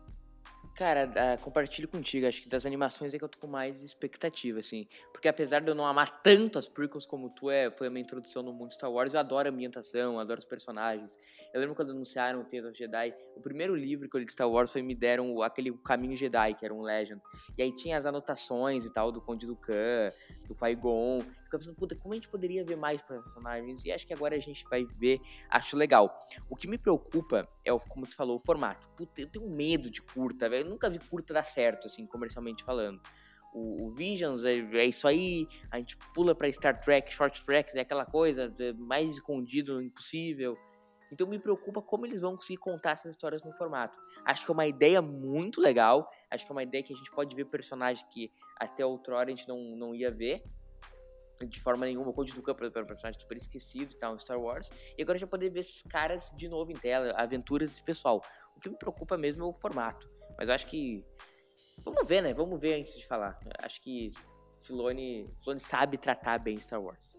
Cara, 0.75 1.07
uh, 1.07 1.41
compartilho 1.43 1.87
contigo. 1.87 2.27
Acho 2.27 2.43
que 2.43 2.49
das 2.49 2.65
animações 2.65 3.13
é 3.13 3.19
que 3.19 3.25
eu 3.25 3.29
tô 3.29 3.39
com 3.39 3.47
mais 3.47 3.83
expectativa, 3.83 4.61
assim. 4.61 4.87
Porque 5.13 5.29
apesar 5.29 5.61
de 5.61 5.71
eu 5.71 5.75
não 5.75 5.87
amar 5.87 6.23
tanto 6.23 6.59
as 6.59 6.67
prequels 6.67 7.05
como 7.05 7.29
tu, 7.31 7.51
é, 7.51 7.71
foi 7.71 7.91
minha 7.91 8.03
introdução 8.03 8.43
no 8.43 8.53
mundo 8.53 8.73
Star 8.73 8.91
Wars, 8.91 9.13
eu 9.13 9.21
adoro 9.21 9.49
a 9.49 9.53
ambientação, 9.53 10.19
adoro 10.19 10.39
os 10.39 10.47
personagens. 10.47 11.19
Eu 11.53 11.61
lembro 11.61 11.75
quando 11.77 11.91
anunciaram 11.91 12.41
o 12.41 12.45
Tales 12.45 12.65
of 12.65 12.79
Jedi, 12.79 13.15
o 13.37 13.41
primeiro 13.41 13.75
livro 13.75 14.09
que 14.09 14.17
eu 14.17 14.21
li 14.21 14.25
de 14.25 14.33
Star 14.33 14.49
Wars 14.49 14.73
foi 14.73 14.81
me 14.81 14.95
deram 14.95 15.43
aquele 15.43 15.73
Caminho 15.85 16.17
Jedi, 16.17 16.55
que 16.55 16.65
era 16.65 16.73
um 16.73 16.81
Legend. 16.81 17.21
E 17.59 17.63
aí 17.63 17.75
tinha 17.75 17.99
as 17.99 18.07
anotações 18.07 18.85
e 18.85 18.91
tal 18.91 19.13
do 19.13 19.21
Conde 19.21 19.47
Dukan, 19.47 20.13
do 20.47 20.55
Qui-Gon. 20.55 21.21
Ficava 21.51 21.65
pensando, 21.65 21.77
puta, 21.77 21.97
como 21.97 22.15
a 22.15 22.17
gente 22.17 22.29
poderia 22.29 22.65
ver 22.65 22.77
mais 22.77 23.03
personagens? 23.03 23.85
E 23.85 23.91
acho 23.91 24.07
que 24.07 24.15
agora 24.15 24.37
a 24.37 24.39
gente 24.39 24.65
vai 24.69 24.85
ver, 24.85 25.21
acho 25.49 25.77
legal. 25.77 26.17
O 26.49 26.55
que 26.55 26.69
me 26.69 26.79
preocupa 26.79 27.49
é, 27.65 27.73
o, 27.73 27.81
como 27.81 28.07
tu 28.07 28.15
falou, 28.15 28.37
o 28.37 28.39
formato. 28.39 28.89
Puta, 28.91 29.21
eu 29.21 29.27
tenho 29.27 29.51
medo 29.51 29.91
de 29.91 30.01
curta, 30.01 30.49
velho. 30.49 30.65
Eu 30.65 30.71
nunca 30.71 30.89
vi 30.89 31.01
curta 31.01 31.35
dar 31.35 31.43
certo, 31.43 31.89
assim, 31.89 32.07
comercialmente 32.07 32.63
falando. 32.63 33.01
O, 33.53 33.89
o 33.89 33.91
Visions 33.91 34.45
é, 34.45 34.59
é, 34.59 34.85
isso 34.87 35.09
aí, 35.09 35.49
a 35.73 35.79
gente 35.79 35.97
pula 36.15 36.37
para 36.37 36.51
Star 36.53 36.81
Trek, 36.81 37.13
Short 37.13 37.45
Tracks, 37.45 37.75
é 37.75 37.81
aquela 37.81 38.07
coisa 38.07 38.55
mais 38.79 39.11
escondido 39.11 39.83
impossível. 39.83 40.57
Então 41.11 41.27
me 41.27 41.41
preocupa 41.41 41.83
como 41.83 42.07
eles 42.07 42.21
vão 42.21 42.37
conseguir 42.37 42.59
contar 42.59 42.93
essas 42.93 43.11
histórias 43.11 43.43
no 43.43 43.53
formato. 43.55 43.99
Acho 44.25 44.45
que 44.45 44.53
é 44.53 44.55
uma 44.55 44.67
ideia 44.69 45.03
muito 45.03 45.61
legal, 45.61 46.09
acho 46.31 46.47
que 46.47 46.53
é 46.53 46.55
uma 46.55 46.63
ideia 46.63 46.85
que 46.85 46.93
a 46.93 46.97
gente 46.97 47.11
pode 47.11 47.35
ver 47.35 47.47
personagens 47.47 48.07
que 48.09 48.31
até 48.57 48.87
outrora 48.87 49.27
a 49.27 49.35
gente 49.35 49.49
não, 49.49 49.59
não 49.75 49.93
ia 49.93 50.13
ver, 50.13 50.45
de 51.47 51.61
forma 51.61 51.87
nenhuma, 51.87 52.11
o 52.11 52.13
Code 52.13 52.35
do 52.35 52.43
Campo 52.43 52.63
era 52.63 52.85
um 52.85 52.87
personagem 52.87 53.21
super 53.21 53.37
esquecido 53.37 53.93
e 53.93 53.99
tal, 53.99 54.19
Star 54.19 54.39
Wars, 54.39 54.71
e 54.97 55.03
agora 55.03 55.19
vai 55.19 55.29
poder 55.29 55.51
ver 55.51 55.61
esses 55.61 55.83
caras 55.83 56.31
de 56.37 56.49
novo 56.49 56.71
em 56.71 56.77
tela, 56.77 57.13
aventuras 57.17 57.71
desse 57.71 57.83
pessoal. 57.83 58.23
O 58.57 58.61
que 58.61 58.69
me 58.69 58.77
preocupa 58.77 59.17
mesmo 59.17 59.45
é 59.45 59.47
o 59.47 59.53
formato, 59.53 60.09
mas 60.39 60.49
eu 60.49 60.55
acho 60.55 60.67
que, 60.67 61.05
vamos 61.85 62.07
ver, 62.07 62.23
né, 62.23 62.35
vamos 62.35 62.61
ver 62.61 62.75
antes 62.75 62.97
de 62.97 63.07
falar. 63.07 63.39
Acho 63.59 63.81
que 63.81 64.11
Filoni, 64.63 65.31
Filoni 65.43 65.61
sabe 65.61 65.97
tratar 65.97 66.39
bem 66.39 66.61
Star 66.61 66.83
Wars. 66.83 67.19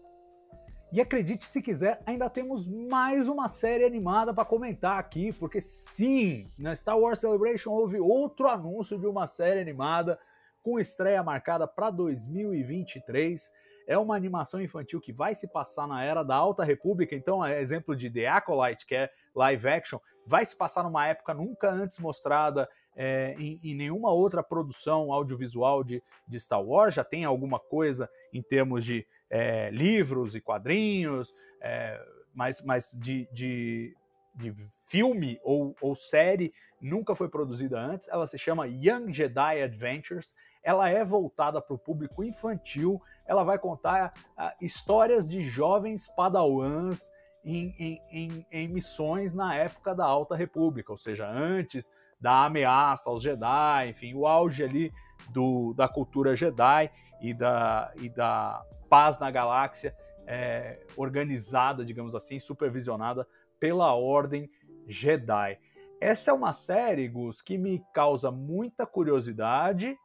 E 0.92 1.00
acredite 1.00 1.46
se 1.46 1.62
quiser, 1.62 2.02
ainda 2.04 2.28
temos 2.28 2.66
mais 2.66 3.26
uma 3.26 3.48
série 3.48 3.84
animada 3.84 4.34
para 4.34 4.44
comentar 4.44 4.98
aqui, 4.98 5.32
porque 5.32 5.58
sim, 5.58 6.52
na 6.58 6.76
Star 6.76 6.98
Wars 6.98 7.18
Celebration 7.18 7.70
houve 7.70 7.98
outro 7.98 8.46
anúncio 8.46 8.98
de 8.98 9.06
uma 9.06 9.26
série 9.26 9.58
animada 9.58 10.18
com 10.62 10.78
estreia 10.78 11.22
marcada 11.22 11.66
para 11.66 11.90
2023. 11.90 13.50
É 13.92 13.98
uma 13.98 14.16
animação 14.16 14.58
infantil 14.58 15.02
que 15.02 15.12
vai 15.12 15.34
se 15.34 15.46
passar 15.46 15.86
na 15.86 16.02
era 16.02 16.22
da 16.22 16.34
Alta 16.34 16.64
República, 16.64 17.14
então 17.14 17.44
é 17.44 17.60
exemplo 17.60 17.94
de 17.94 18.08
The 18.08 18.26
Acolyte, 18.26 18.86
que 18.86 18.94
é 18.94 19.10
live 19.34 19.68
action, 19.68 19.98
vai 20.26 20.46
se 20.46 20.56
passar 20.56 20.82
numa 20.82 21.06
época 21.06 21.34
nunca 21.34 21.70
antes 21.70 21.98
mostrada 21.98 22.66
é, 22.96 23.34
em, 23.38 23.60
em, 23.62 23.74
nenhuma 23.74 24.10
outra 24.10 24.42
produção 24.42 25.12
audiovisual 25.12 25.84
de, 25.84 26.02
de, 26.26 26.40
Star 26.40 26.62
Wars. 26.62 26.94
Já 26.94 27.04
tem 27.04 27.26
alguma 27.26 27.60
coisa 27.60 28.08
em 28.32 28.42
termos 28.42 28.82
de 28.82 29.06
é, 29.28 29.68
livros 29.70 30.34
e 30.34 30.40
quadrinhos, 30.40 31.34
é, 31.60 32.02
mas, 32.34 32.64
mas 32.64 32.96
de, 32.98 33.28
de, 33.30 33.94
de 34.34 34.54
filme 34.86 35.38
ou, 35.44 35.76
ou 35.82 35.94
série 35.94 36.54
nunca 36.80 37.14
foi 37.14 37.28
produzida 37.28 37.78
antes. 37.78 38.08
Ela 38.08 38.26
se 38.26 38.38
chama 38.38 38.66
Young 38.66 39.12
Jedi 39.12 39.62
Adventures. 39.62 40.34
Ela 40.62 40.88
é 40.88 41.04
voltada 41.04 41.60
para 41.60 41.74
o 41.74 41.78
público 41.78 42.22
infantil. 42.22 43.00
Ela 43.26 43.42
vai 43.42 43.58
contar 43.58 44.12
uh, 44.38 44.64
histórias 44.64 45.28
de 45.28 45.42
jovens 45.42 46.08
padawans 46.08 47.10
em, 47.44 47.74
em, 47.78 48.02
em, 48.12 48.46
em, 48.52 48.68
missões 48.68 49.34
na 49.34 49.54
época 49.54 49.94
da 49.94 50.04
Alta 50.04 50.36
República, 50.36 50.92
ou 50.92 50.98
seja, 50.98 51.28
antes 51.28 51.90
da 52.20 52.44
ameaça 52.44 53.10
aos 53.10 53.22
Jedi, 53.22 53.88
enfim, 53.88 54.14
o 54.14 54.26
auge 54.26 54.62
ali 54.62 54.92
do, 55.30 55.74
da 55.74 55.88
cultura 55.88 56.36
Jedi 56.36 56.88
e 57.20 57.34
da, 57.34 57.92
e 57.96 58.08
da 58.08 58.64
paz 58.88 59.18
na 59.18 59.30
galáxia 59.30 59.96
é, 60.26 60.78
organizada, 60.96 61.84
digamos 61.84 62.14
assim, 62.14 62.38
supervisionada 62.38 63.26
pela 63.58 63.92
Ordem 63.94 64.48
Jedi. 64.86 65.58
Essa 66.00 66.30
é 66.30 66.34
uma 66.34 66.52
série, 66.52 67.08
Gus, 67.08 67.40
que 67.40 67.56
me 67.56 67.82
causa 67.92 68.30
muita 68.30 68.86
curiosidade, 68.86 69.96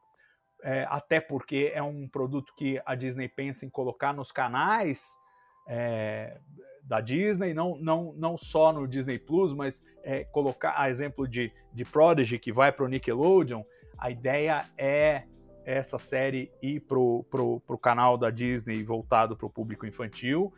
é, 0.67 0.85
até 0.89 1.21
porque 1.21 1.71
é 1.73 1.81
um 1.81 2.09
produto 2.09 2.53
que 2.53 2.81
a 2.85 2.93
Disney 2.93 3.29
pensa 3.29 3.65
em 3.65 3.69
colocar 3.69 4.13
nos 4.13 4.33
canais 4.33 5.17
é, 5.65 6.37
da 6.83 6.99
Disney, 6.99 7.53
não, 7.53 7.77
não, 7.77 8.13
não 8.17 8.35
só 8.35 8.73
no 8.73 8.85
Disney 8.85 9.17
Plus, 9.17 9.53
mas 9.53 9.81
é, 10.03 10.25
colocar 10.25 10.73
a 10.77 10.89
exemplo 10.89 11.25
de, 11.25 11.53
de 11.73 11.85
Prodigy, 11.85 12.37
que 12.37 12.51
vai 12.51 12.69
para 12.73 12.83
o 12.83 12.89
Nickelodeon, 12.89 13.63
a 13.97 14.11
ideia 14.11 14.65
é 14.77 15.23
essa 15.63 15.97
série 15.97 16.51
ir 16.61 16.81
pro, 16.81 17.23
pro, 17.31 17.61
pro 17.61 17.77
canal 17.77 18.17
da 18.17 18.29
Disney 18.29 18.83
voltado 18.83 19.37
para 19.37 19.47
o 19.47 19.49
público 19.49 19.87
infantil. 19.87 20.53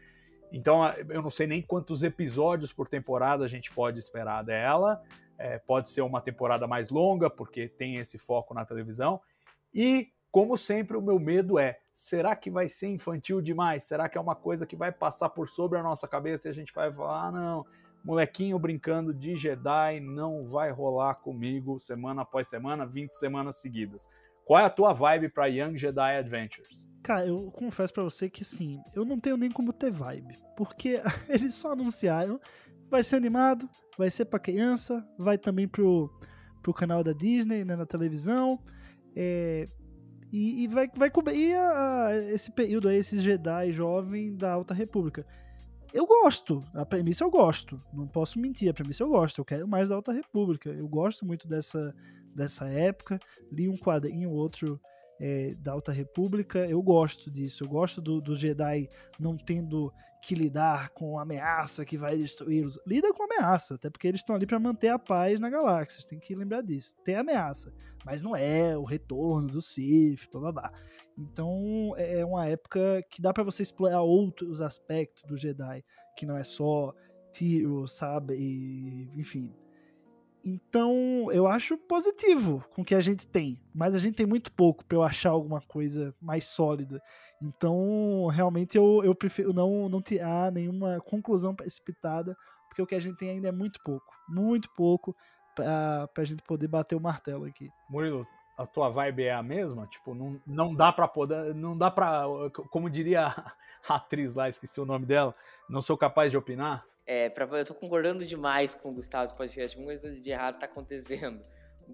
Então, 0.52 0.84
eu 1.08 1.22
não 1.22 1.30
sei 1.30 1.46
nem 1.46 1.62
quantos 1.62 2.02
episódios 2.02 2.74
por 2.74 2.88
temporada 2.88 3.46
a 3.46 3.48
gente 3.48 3.72
pode 3.72 4.00
esperar 4.00 4.44
dela. 4.44 5.04
É, 5.38 5.60
pode 5.60 5.92
ser 5.92 6.02
uma 6.02 6.20
temporada 6.20 6.66
mais 6.66 6.90
longa, 6.90 7.30
porque 7.30 7.68
tem 7.68 7.98
esse 7.98 8.18
foco 8.18 8.56
na 8.56 8.66
televisão. 8.66 9.22
E, 9.74 10.10
como 10.32 10.58
sempre, 10.58 10.98
o 10.98 11.02
meu 11.02 11.20
medo 11.20 11.60
é: 11.60 11.80
será 11.94 12.36
que 12.36 12.50
vai 12.50 12.68
ser 12.68 12.88
infantil 12.88 13.42
demais? 13.42 13.84
Será 13.84 14.08
que 14.08 14.18
é 14.18 14.22
uma 14.22 14.36
coisa 14.36 14.66
que 14.66 14.76
vai 14.76 14.92
passar 14.92 15.30
por 15.30 15.48
sobre 15.48 15.78
a 15.78 15.84
nossa 15.84 16.08
cabeça 16.08 16.48
e 16.48 16.52
a 16.52 16.54
gente 16.54 16.74
vai 16.74 16.92
falar, 16.92 17.28
ah, 17.28 17.32
não, 17.32 17.66
molequinho 18.04 18.58
brincando 18.58 19.14
de 19.14 19.36
Jedi 19.36 20.00
não 20.00 20.46
vai 20.46 20.72
rolar 20.72 21.16
comigo 21.16 21.80
semana 21.80 22.22
após 22.22 22.48
semana, 22.48 22.86
20 22.86 23.12
semanas 23.12 23.58
seguidas. 23.58 24.08
Qual 24.46 24.60
é 24.60 24.66
a 24.66 24.70
tua 24.70 24.94
vibe 24.94 25.30
para 25.30 25.46
Young 25.48 25.78
Jedi 25.78 26.18
Adventures? 26.18 26.90
Cara, 27.04 27.28
eu 27.28 27.52
confesso 27.52 27.94
para 27.94 28.04
você 28.04 28.30
que 28.30 28.44
sim, 28.44 28.82
eu 28.96 29.06
não 29.06 29.20
tenho 29.20 29.38
nem 29.38 29.52
como 29.52 29.72
ter 29.72 29.92
vibe, 29.92 30.40
porque 30.58 31.02
eles 31.30 31.54
só 31.54 31.74
anunciaram, 31.74 32.40
vai 32.90 33.04
ser 33.04 33.16
animado, 33.16 33.70
vai 33.98 34.10
ser 34.10 34.26
para 34.26 34.40
criança, 34.40 35.06
vai 35.18 35.38
também 35.38 35.68
pro, 35.68 36.10
pro 36.62 36.74
canal 36.74 37.04
da 37.04 37.14
Disney, 37.14 37.64
né, 37.64 37.76
na 37.76 37.86
televisão, 37.86 38.60
é, 39.22 39.68
e, 40.32 40.64
e, 40.64 40.68
vai, 40.68 40.90
vai 40.96 41.10
cobrir 41.10 41.54
a, 41.54 42.08
a, 42.08 42.18
esse 42.32 42.50
período 42.50 42.88
aí, 42.88 42.96
esses 42.96 43.22
Jedi 43.22 43.74
jovem 43.74 44.34
da 44.34 44.54
Alta 44.54 44.74
República. 44.74 45.26
Eu 45.92 46.06
gosto, 46.06 46.64
a 46.74 46.86
premissa 46.86 47.26
eu 47.26 47.30
gosto, 47.30 47.82
não 47.92 48.08
posso 48.08 48.40
mentir, 48.40 48.70
a 48.70 48.74
premissa 48.74 49.04
eu 49.04 49.10
gosto, 49.10 49.42
eu 49.42 49.46
quero 49.46 49.68
mais 49.68 49.90
da 49.90 49.96
Alta 49.96 50.14
República, 50.14 50.70
eu 50.70 50.88
gosto 50.88 51.26
muito 51.26 51.50
dessa 51.50 51.94
dessa 52.34 52.68
época, 52.68 53.20
li 53.52 53.68
um 53.68 53.76
quadrinho, 53.76 54.30
outro 54.30 54.80
é, 55.20 55.54
da 55.56 55.74
Alta 55.74 55.92
República, 55.92 56.60
eu 56.60 56.82
gosto 56.82 57.30
disso, 57.30 57.64
eu 57.64 57.68
gosto 57.68 58.00
do, 58.00 58.22
do 58.22 58.36
Jedi 58.36 58.88
não 59.20 59.36
tendo 59.36 59.92
que 60.22 60.36
lidar 60.36 60.90
com 60.90 61.18
ameaça 61.18 61.86
que 61.86 61.98
vai 61.98 62.18
destruí-los. 62.18 62.80
Lida 62.86 63.14
com 63.14 63.24
ameaça, 63.24 63.76
até 63.76 63.90
porque 63.90 64.08
eles 64.08 64.22
estão 64.22 64.36
ali 64.36 64.46
para 64.46 64.60
manter 64.60 64.90
a 64.90 65.00
paz 65.00 65.40
na 65.40 65.50
galáxia. 65.50 66.06
Tem 66.08 66.20
que 66.20 66.36
lembrar 66.36 66.62
disso. 66.62 66.96
Tem 67.04 67.16
ameaça, 67.16 67.74
mas 68.06 68.22
não 68.22 68.36
é 68.36 68.78
o 68.78 68.84
retorno 68.84 69.48
do 69.48 69.62
Sith, 69.62 70.30
blá 70.32 70.42
blá 70.42 70.52
blá. 70.52 70.74
Então 71.18 71.94
é, 71.98 72.20
é 72.20 72.26
uma 72.26 72.46
época 72.46 73.04
que 73.10 73.22
dá 73.22 73.34
para 73.34 73.44
você 73.44 73.64
explorar 73.64 74.02
outros 74.02 74.62
aspectos 74.62 75.24
do 75.24 75.38
Jedi, 75.38 75.84
que 76.16 76.26
não 76.26 76.38
é 76.38 76.44
só 76.44 76.94
tiro, 77.32 77.88
sabe, 77.88 78.36
e 78.36 79.12
enfim, 79.20 79.54
então, 80.44 81.30
eu 81.32 81.48
acho 81.48 81.78
positivo 81.78 82.64
com 82.74 82.82
o 82.82 82.86
que 82.86 82.96
a 82.96 83.02
gente 83.02 83.28
tem, 83.28 83.62
mas 83.74 83.94
a 83.94 84.00
gente 84.00 84.16
tem 84.16 84.26
muito 84.26 84.52
pouco 84.52 84.86
para 84.86 84.98
eu 84.98 85.04
achar 85.04 85.32
alguma 85.32 85.62
coisa 85.62 86.16
mais 86.22 86.46
sólida. 86.46 87.02
Então, 87.42 88.28
realmente 88.28 88.78
eu, 88.78 89.02
eu 89.04 89.16
prefiro 89.16 89.54
não, 89.54 89.88
não 89.88 90.02
tirar 90.02 90.52
nenhuma 90.52 91.00
conclusão 91.02 91.56
precipitada, 91.56 92.36
porque 92.68 92.82
o 92.82 92.88
que 92.88 92.96
a 92.96 93.00
gente 93.00 93.18
tem 93.18 93.30
ainda 93.30 93.48
é 93.48 93.52
muito 93.52 93.80
pouco, 93.84 94.14
muito 94.28 94.70
pouco 94.76 95.16
para 95.56 96.10
a 96.18 96.26
gente 96.26 96.44
poder 96.44 96.68
bater 96.68 96.96
o 96.96 97.02
martelo 97.02 97.46
aqui. 97.46 97.70
Murilo, 97.90 98.26
a 98.58 98.66
tua 98.66 98.90
vibe 98.90 99.24
é 99.24 99.34
a 99.34 99.44
mesma? 99.44 99.88
Tipo, 99.88 100.14
não, 100.14 100.42
não 100.46 100.76
dá 100.76 100.92
para 100.92 101.08
poder, 101.08 101.56
não 101.56 101.78
dá 101.78 101.90
para, 101.90 102.26
como 102.70 102.90
diria 102.90 103.28
a 103.88 103.96
atriz 103.96 104.34
lá, 104.34 104.50
esqueci 104.50 104.80
o 104.82 104.86
nome 104.86 105.06
dela, 105.06 105.34
não 105.70 105.82
sou 105.82 105.98
capaz 105.98 106.32
de 106.32 106.38
opinar? 106.38 106.86
É, 107.06 107.28
pra, 107.30 107.46
eu 107.58 107.66
tô 107.66 107.74
concordando 107.74 108.24
demais 108.26 108.76
com 108.76 108.92
o 108.92 108.94
Gustavo 108.94 109.24
desse 109.24 109.36
podcast. 109.36 109.76
Alguma 109.76 109.98
coisa 109.98 110.20
de 110.20 110.30
errado 110.30 110.60
tá 110.60 110.68
acontecendo. 110.68 111.42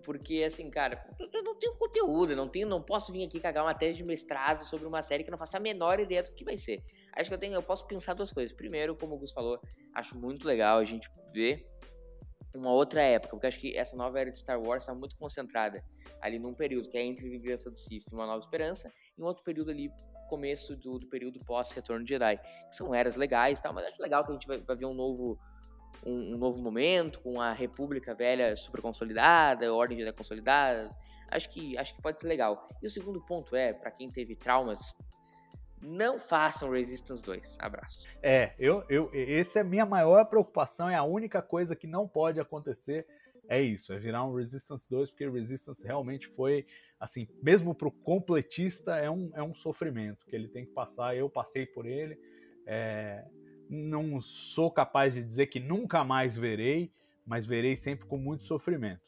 Porque, 0.04 0.44
assim, 0.44 0.70
cara, 0.70 1.06
eu 1.20 1.44
não 1.44 1.56
tenho 1.56 1.76
conteúdo, 1.76 2.36
não 2.36 2.48
tenho, 2.48 2.68
não 2.68 2.82
posso 2.82 3.12
vir 3.12 3.26
aqui 3.26 3.40
cagar 3.40 3.64
uma 3.64 3.74
tese 3.74 3.98
de 3.98 4.04
mestrado 4.04 4.66
sobre 4.66 4.86
uma 4.86 5.02
série 5.02 5.24
que 5.24 5.30
eu 5.30 5.32
não 5.32 5.38
faço 5.38 5.58
a 5.58 5.60
menor 5.60 6.00
ideia 6.00 6.24
do 6.24 6.32
que 6.32 6.44
vai 6.44 6.58
ser. 6.58 6.84
Acho 7.14 7.30
que 7.30 7.34
eu 7.34 7.40
tenho, 7.40 7.54
eu 7.54 7.64
posso 7.64 7.88
pensar 7.88 8.14
duas 8.14 8.32
coisas. 8.32 8.56
Primeiro, 8.56 8.96
como 8.96 9.16
o 9.16 9.18
Gus 9.18 9.32
falou, 9.32 9.60
acho 9.94 10.18
muito 10.18 10.46
legal 10.48 10.80
a 10.80 10.86
gente 10.86 11.10
ver 11.32 11.66
uma 12.54 12.72
outra 12.72 13.02
época, 13.02 13.32
porque 13.32 13.48
acho 13.48 13.60
que 13.60 13.76
essa 13.76 13.96
nova 13.96 14.20
era 14.20 14.32
de 14.32 14.38
Star 14.38 14.62
Wars 14.62 14.84
está 14.84 14.94
muito 14.94 15.18
concentrada 15.18 15.84
ali 16.22 16.40
num 16.40 16.54
período 16.54 16.90
que 16.90 16.98
é 16.98 17.04
entre 17.04 17.28
Vingança 17.30 17.70
do 17.70 17.78
Sith 17.78 18.06
e 18.10 18.14
Uma 18.14 18.26
Nova 18.26 18.40
Esperança, 18.40 18.92
e 19.18 19.22
um 19.22 19.26
outro 19.26 19.44
período 19.44 19.72
ali 19.72 19.92
começo 20.28 20.76
do, 20.76 21.00
do 21.00 21.08
período 21.08 21.40
pós-Retorno 21.46 22.04
de 22.04 22.10
Jedi. 22.10 22.38
Que 22.38 22.76
são 22.76 22.94
eras 22.94 23.16
legais 23.16 23.60
e 23.60 23.62
tal, 23.62 23.74
mas 23.74 23.86
acho 23.86 24.02
legal 24.02 24.24
que 24.24 24.32
a 24.32 24.34
gente 24.34 24.48
vai, 24.48 24.58
vai 24.60 24.76
ver 24.76 24.86
um 24.86 24.94
novo, 24.94 25.40
um, 26.06 26.34
um, 26.34 26.38
novo 26.38 26.62
momento, 26.62 27.20
com 27.20 27.40
a 27.40 27.54
República 27.54 28.14
Velha 28.14 28.56
super 28.56 28.82
consolidada, 28.82 29.68
a 29.68 29.74
Ordem 29.74 29.98
Jedi 29.98 30.14
consolidada. 30.14 30.96
Acho 31.30 31.50
que, 31.50 31.78
acho 31.78 31.96
que 31.96 32.02
pode 32.02 32.20
ser 32.22 32.28
legal. 32.28 32.70
E 32.82 32.88
o 32.88 32.90
segundo 32.90 33.22
ponto 33.22 33.56
é, 33.56 33.74
para 33.74 33.92
quem 33.92 34.10
teve 34.10 34.36
traumas, 34.36 34.94
não 35.82 36.20
façam 36.20 36.70
Resistance 36.70 37.22
2. 37.22 37.58
Abraço. 37.60 38.08
É, 38.22 38.54
eu, 38.58 38.84
eu, 38.90 39.10
essa 39.14 39.60
é 39.60 39.62
a 39.62 39.66
minha 39.66 39.86
maior 39.86 40.26
preocupação, 40.26 40.90
é 40.90 40.96
a 40.96 41.04
única 41.04 41.42
coisa 41.42 41.76
que 41.76 41.88
não 41.88 42.08
pode 42.08 42.40
acontecer 42.40 43.06
é 43.48 43.62
isso, 43.62 43.94
é 43.94 44.00
virar 44.00 44.26
um 44.26 44.34
Resistance 44.34 44.90
2, 44.90 45.12
porque 45.12 45.30
Resistance 45.30 45.84
realmente 45.84 46.28
foi, 46.28 46.66
assim, 47.00 47.28
mesmo 47.42 47.76
para 47.76 47.88
o 47.88 47.92
completista, 47.92 48.96
é 48.98 49.10
um, 49.10 49.32
é 49.36 49.44
um 49.44 49.54
sofrimento 49.54 50.26
que 50.26 50.36
ele 50.36 50.48
tem 50.48 50.66
que 50.66 50.72
passar. 50.72 51.16
Eu 51.16 51.30
passei 51.30 51.66
por 51.66 51.86
ele, 51.86 52.18
é, 52.66 53.24
não 53.70 54.20
sou 54.22 54.72
capaz 54.72 55.14
de 55.14 55.24
dizer 55.24 55.48
que 55.48 55.60
nunca 55.60 56.04
mais 56.04 56.38
verei, 56.38 56.92
mas 57.26 57.46
verei 57.46 57.76
sempre 57.76 58.06
com 58.06 58.18
muito 58.18 58.44
sofrimento. 58.44 59.02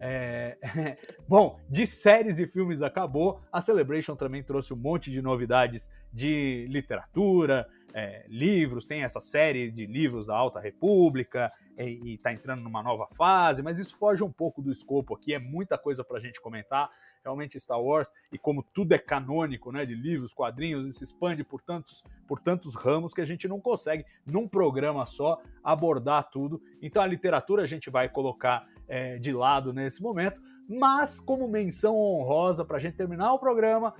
É... 0.00 0.58
Bom, 1.28 1.60
de 1.70 1.86
séries 1.86 2.38
e 2.38 2.46
filmes 2.46 2.82
acabou. 2.82 3.40
A 3.52 3.60
Celebration 3.60 4.16
também 4.16 4.42
trouxe 4.42 4.74
um 4.74 4.76
monte 4.76 5.10
de 5.10 5.22
novidades 5.22 5.90
de 6.12 6.66
literatura, 6.68 7.66
é, 7.94 8.24
livros, 8.28 8.86
tem 8.86 9.02
essa 9.02 9.20
série 9.20 9.70
de 9.70 9.86
livros 9.86 10.26
da 10.26 10.34
Alta 10.34 10.58
República 10.58 11.52
e 11.76 12.14
está 12.14 12.32
entrando 12.32 12.62
numa 12.62 12.82
nova 12.82 13.06
fase, 13.14 13.62
mas 13.62 13.78
isso 13.78 13.96
foge 13.98 14.22
um 14.22 14.32
pouco 14.32 14.62
do 14.62 14.72
escopo 14.72 15.14
aqui, 15.14 15.34
é 15.34 15.38
muita 15.38 15.78
coisa 15.78 16.02
para 16.02 16.18
a 16.18 16.20
gente 16.20 16.40
comentar. 16.40 16.90
Realmente 17.24 17.58
Star 17.60 17.80
Wars, 17.80 18.10
e 18.32 18.38
como 18.38 18.62
tudo 18.62 18.92
é 18.92 18.98
canônico, 18.98 19.70
né, 19.70 19.86
de 19.86 19.94
livros, 19.94 20.34
quadrinhos, 20.34 20.86
e 20.86 20.92
se 20.92 21.04
expande 21.04 21.44
por 21.44 21.62
tantos, 21.62 22.02
por 22.26 22.40
tantos 22.40 22.74
ramos 22.74 23.14
que 23.14 23.20
a 23.20 23.24
gente 23.24 23.46
não 23.46 23.60
consegue, 23.60 24.04
num 24.26 24.48
programa 24.48 25.06
só, 25.06 25.40
abordar 25.62 26.28
tudo. 26.30 26.60
Então 26.80 27.02
a 27.02 27.06
literatura 27.06 27.62
a 27.62 27.66
gente 27.66 27.90
vai 27.90 28.08
colocar 28.08 28.66
é, 28.88 29.18
de 29.18 29.32
lado 29.32 29.72
nesse 29.72 30.02
momento, 30.02 30.40
mas 30.68 31.20
como 31.20 31.46
menção 31.46 31.96
honrosa 31.96 32.64
para 32.64 32.76
a 32.76 32.80
gente 32.80 32.96
terminar 32.96 33.32
o 33.32 33.38
programa, 33.38 33.94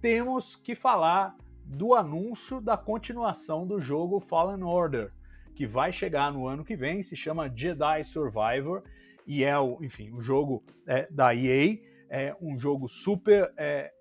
temos 0.00 0.56
que 0.56 0.74
falar 0.74 1.36
do 1.64 1.94
anúncio 1.94 2.60
da 2.60 2.76
continuação 2.76 3.66
do 3.66 3.80
jogo 3.80 4.20
Fallen 4.20 4.62
Order, 4.62 5.12
que 5.54 5.66
vai 5.66 5.92
chegar 5.92 6.32
no 6.32 6.46
ano 6.46 6.64
que 6.64 6.76
vem, 6.76 7.02
se 7.02 7.16
chama 7.16 7.50
Jedi 7.54 8.04
Survivor, 8.04 8.82
e 9.26 9.42
é, 9.42 9.58
o, 9.58 9.78
enfim, 9.82 10.10
o 10.12 10.20
jogo 10.20 10.62
é, 10.86 11.08
da 11.10 11.34
EA, 11.34 11.78
é 12.08 12.34
um 12.40 12.58
jogo 12.58 12.88
super 12.88 13.52
é, 13.58 13.92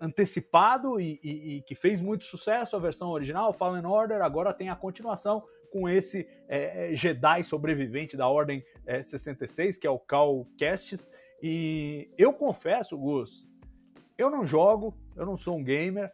antecipado 0.00 1.00
e, 1.00 1.20
e, 1.22 1.56
e, 1.56 1.62
que 1.62 1.74
fez 1.74 2.00
muito 2.00 2.24
sucesso, 2.24 2.76
a 2.76 2.78
versão 2.78 3.10
original, 3.10 3.52
Fallen 3.52 3.86
Order, 3.86 4.22
agora 4.22 4.52
tem 4.52 4.68
a 4.68 4.76
continuação 4.76 5.42
com 5.72 5.88
esse 5.88 6.28
é, 6.48 6.92
é 6.92 6.94
Jedi 6.94 7.42
sobrevivente 7.42 8.16
da 8.16 8.28
Ordem 8.28 8.64
66, 9.02 9.76
é, 9.76 9.80
que 9.80 9.86
é 9.86 9.90
o 9.90 9.98
Cal 9.98 10.46
Kestis, 10.56 11.10
e 11.42 12.10
eu 12.16 12.32
confesso, 12.32 12.96
Gus, 12.96 13.46
eu 14.16 14.30
não 14.30 14.46
jogo, 14.46 14.96
eu 15.16 15.26
não 15.26 15.36
sou 15.36 15.56
um 15.56 15.64
gamer, 15.64 16.12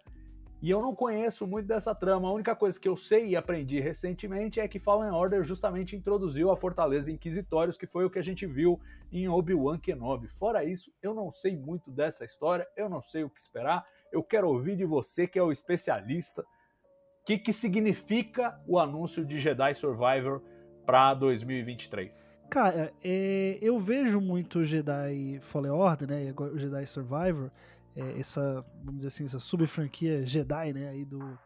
e 0.62 0.68
eu 0.68 0.82
não 0.82 0.94
conheço 0.94 1.46
muito 1.46 1.66
dessa 1.66 1.94
trama. 1.94 2.28
A 2.28 2.32
única 2.32 2.54
coisa 2.54 2.78
que 2.78 2.88
eu 2.88 2.96
sei 2.96 3.28
e 3.28 3.36
aprendi 3.36 3.80
recentemente 3.80 4.60
é 4.60 4.68
que 4.68 4.78
Fallen 4.78 5.10
Order 5.10 5.42
justamente 5.42 5.96
introduziu 5.96 6.50
a 6.50 6.56
Fortaleza 6.56 7.10
Inquisitórios, 7.10 7.78
que 7.78 7.86
foi 7.86 8.04
o 8.04 8.10
que 8.10 8.18
a 8.18 8.22
gente 8.22 8.46
viu 8.46 8.78
em 9.10 9.26
Obi-Wan 9.26 9.78
Kenobi. 9.78 10.28
Fora 10.28 10.62
isso, 10.62 10.92
eu 11.02 11.14
não 11.14 11.32
sei 11.32 11.56
muito 11.56 11.90
dessa 11.90 12.24
história, 12.24 12.66
eu 12.76 12.90
não 12.90 13.00
sei 13.00 13.24
o 13.24 13.30
que 13.30 13.40
esperar. 13.40 13.86
Eu 14.12 14.22
quero 14.22 14.48
ouvir 14.48 14.76
de 14.76 14.84
você, 14.84 15.26
que 15.26 15.38
é 15.38 15.42
o 15.42 15.50
especialista, 15.50 16.42
o 16.42 17.24
que, 17.24 17.38
que 17.38 17.52
significa 17.52 18.60
o 18.66 18.78
anúncio 18.78 19.24
de 19.24 19.38
Jedi 19.38 19.72
Survivor 19.74 20.42
para 20.84 21.14
2023. 21.14 22.18
Cara, 22.50 22.92
é, 23.02 23.58
eu 23.62 23.78
vejo 23.78 24.20
muito 24.20 24.64
Jedi 24.64 25.38
Fallen 25.40 25.70
Order, 25.70 26.08
né, 26.08 26.24
e 26.24 26.58
Jedi 26.58 26.84
Survivor, 26.86 27.50
é, 27.96 28.18
essa, 28.18 28.64
vamos 28.78 28.96
dizer 28.96 29.08
assim, 29.08 29.24
essa 29.24 29.38
sub-franquia 29.38 30.24
Jedi, 30.24 30.72
né, 30.72 30.88
aí 30.88 31.04
do, 31.04 31.38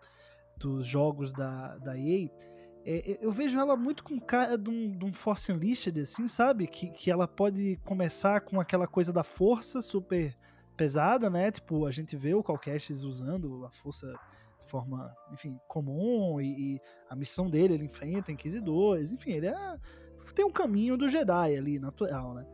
dos 0.57 0.87
jogos 0.87 1.33
da, 1.33 1.77
da 1.79 1.99
EA, 1.99 2.29
é, 2.87 3.19
eu 3.21 3.33
vejo 3.33 3.59
ela 3.59 3.77
muito 3.77 4.05
com 4.05 4.21
cara 4.21 4.59
de 4.59 4.69
um, 4.69 4.97
de 4.97 5.05
um 5.05 5.13
Force 5.13 5.51
Unleashed, 5.51 5.99
assim, 6.01 6.29
sabe? 6.29 6.67
Que, 6.67 6.89
que 6.91 7.11
ela 7.11 7.27
pode 7.27 7.81
começar 7.83 8.43
com 8.43 8.61
aquela 8.61 8.87
coisa 8.87 9.11
da 9.11 9.25
força 9.25 9.81
super 9.81 10.37
pesada, 10.77 11.31
né? 11.31 11.51
Tipo, 11.51 11.87
a 11.87 11.91
gente 11.91 12.15
vê 12.15 12.35
o 12.35 12.43
Calcastes 12.43 13.03
usando 13.03 13.65
a 13.65 13.71
força 13.71 14.13
forma, 14.67 15.15
enfim, 15.33 15.59
comum 15.69 16.41
e, 16.41 16.75
e, 16.75 16.81
a 17.09 17.15
missão 17.15 17.49
dele, 17.49 17.75
ele 17.75 17.85
enfrenta 17.85 18.33
inquisidores, 18.33 19.13
enfim, 19.13 19.33
ele 19.33 19.47
é, 19.47 19.79
tem 20.35 20.45
um 20.45 20.51
caminho 20.51 20.97
do 20.97 21.09
Jedi 21.09 21.57
ali, 21.57 21.79
natural, 21.79 22.35
né? 22.35 22.47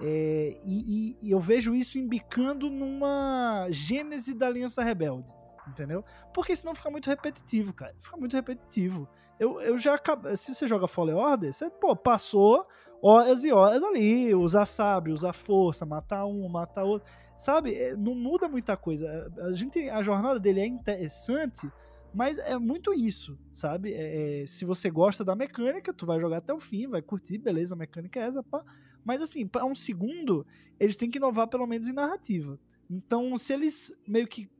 É, 0.00 0.60
e, 0.64 1.16
e, 1.20 1.28
e, 1.28 1.30
eu 1.30 1.40
vejo 1.40 1.74
isso 1.74 1.98
embicando 1.98 2.70
numa 2.70 3.66
gênese 3.70 4.32
da 4.32 4.46
Aliança 4.46 4.82
Rebelde, 4.82 5.26
entendeu? 5.66 6.04
Porque 6.32 6.54
senão 6.54 6.74
fica 6.74 6.90
muito 6.90 7.08
repetitivo, 7.08 7.72
cara. 7.72 7.94
Fica 8.00 8.16
muito 8.16 8.34
repetitivo. 8.34 9.08
Eu, 9.38 9.60
eu 9.60 9.78
já 9.78 9.96
Se 10.36 10.54
você 10.54 10.66
joga 10.66 10.88
Fallen 10.88 11.14
Order, 11.14 11.52
você 11.52 11.70
pô, 11.70 11.94
passou 11.96 12.66
horas 13.02 13.44
e 13.44 13.52
horas 13.52 13.82
ali, 13.82 14.34
usar 14.34 14.66
sabre, 14.66 15.12
usar 15.12 15.32
força, 15.32 15.86
matar 15.86 16.26
um, 16.26 16.48
matar 16.48 16.84
outro. 16.84 17.08
Sabe? 17.36 17.74
É, 17.74 17.96
não 17.96 18.14
muda 18.14 18.48
muita 18.48 18.76
coisa. 18.76 19.32
A, 19.38 19.52
gente, 19.52 19.88
a 19.88 20.02
jornada 20.02 20.40
dele 20.40 20.60
é 20.60 20.66
interessante, 20.66 21.70
mas 22.12 22.38
é 22.38 22.58
muito 22.58 22.92
isso, 22.92 23.38
sabe? 23.52 23.92
É, 23.94 24.42
é, 24.42 24.46
se 24.46 24.64
você 24.64 24.90
gosta 24.90 25.24
da 25.24 25.36
mecânica, 25.36 25.92
tu 25.92 26.04
vai 26.04 26.20
jogar 26.20 26.38
até 26.38 26.52
o 26.52 26.58
fim, 26.58 26.88
vai 26.88 27.00
curtir, 27.00 27.38
beleza, 27.38 27.74
a 27.74 27.78
mecânica 27.78 28.18
é 28.18 28.24
essa, 28.24 28.42
pá. 28.42 28.64
Mas 29.04 29.22
assim, 29.22 29.46
para 29.46 29.64
um 29.64 29.74
segundo, 29.74 30.46
eles 30.78 30.96
têm 30.96 31.10
que 31.10 31.18
inovar 31.18 31.48
pelo 31.48 31.66
menos 31.66 31.88
em 31.88 31.92
narrativa. 31.92 32.58
Então, 32.90 33.36
se 33.36 33.52
eles 33.52 33.92
meio 34.06 34.26
que, 34.26 34.50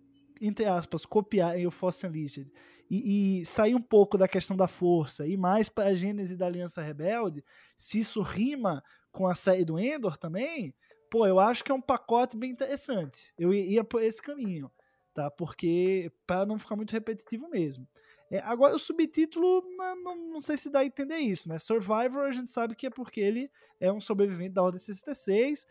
entre 0.40 0.66
aspas, 0.66 1.06
copiarem 1.06 1.66
o 1.66 1.70
Force 1.70 2.06
Unleashed 2.06 2.50
e, 2.90 3.40
e 3.40 3.46
sair 3.46 3.74
um 3.74 3.82
pouco 3.82 4.18
da 4.18 4.28
questão 4.28 4.56
da 4.56 4.68
força 4.68 5.26
e 5.26 5.36
mais 5.36 5.68
para 5.68 5.90
a 5.90 5.94
gênese 5.94 6.36
da 6.36 6.46
Aliança 6.46 6.82
Rebelde, 6.82 7.44
se 7.76 8.00
isso 8.00 8.20
rima 8.20 8.82
com 9.10 9.26
a 9.26 9.34
série 9.34 9.64
do 9.64 9.78
Endor 9.78 10.16
também, 10.16 10.74
pô, 11.10 11.26
eu 11.26 11.40
acho 11.40 11.64
que 11.64 11.72
é 11.72 11.74
um 11.74 11.80
pacote 11.80 12.36
bem 12.36 12.50
interessante. 12.50 13.32
Eu 13.38 13.52
ia 13.52 13.82
por 13.82 14.02
esse 14.02 14.20
caminho, 14.20 14.70
tá? 15.14 15.30
Porque 15.30 16.12
para 16.26 16.44
não 16.44 16.58
ficar 16.58 16.76
muito 16.76 16.92
repetitivo 16.92 17.48
mesmo. 17.48 17.88
É, 18.30 18.40
agora, 18.40 18.74
o 18.74 18.78
subtítulo, 18.78 19.64
não, 19.76 20.02
não, 20.02 20.16
não, 20.32 20.40
sei 20.40 20.56
se 20.56 20.68
dá 20.68 20.80
a 20.80 20.84
entender 20.84 21.16
isso, 21.16 21.48
né? 21.48 21.58
Survivor, 21.58 22.26
a 22.26 22.32
gente 22.32 22.50
sabe 22.50 22.74
que 22.74 22.86
é 22.86 22.90
porque 22.90 23.20
ele 23.20 23.50
é 23.80 23.90
um 23.90 24.00
sobrevivente 24.00 24.54
da 24.54 24.62
Ordem 24.62 24.78
66. 24.78 25.66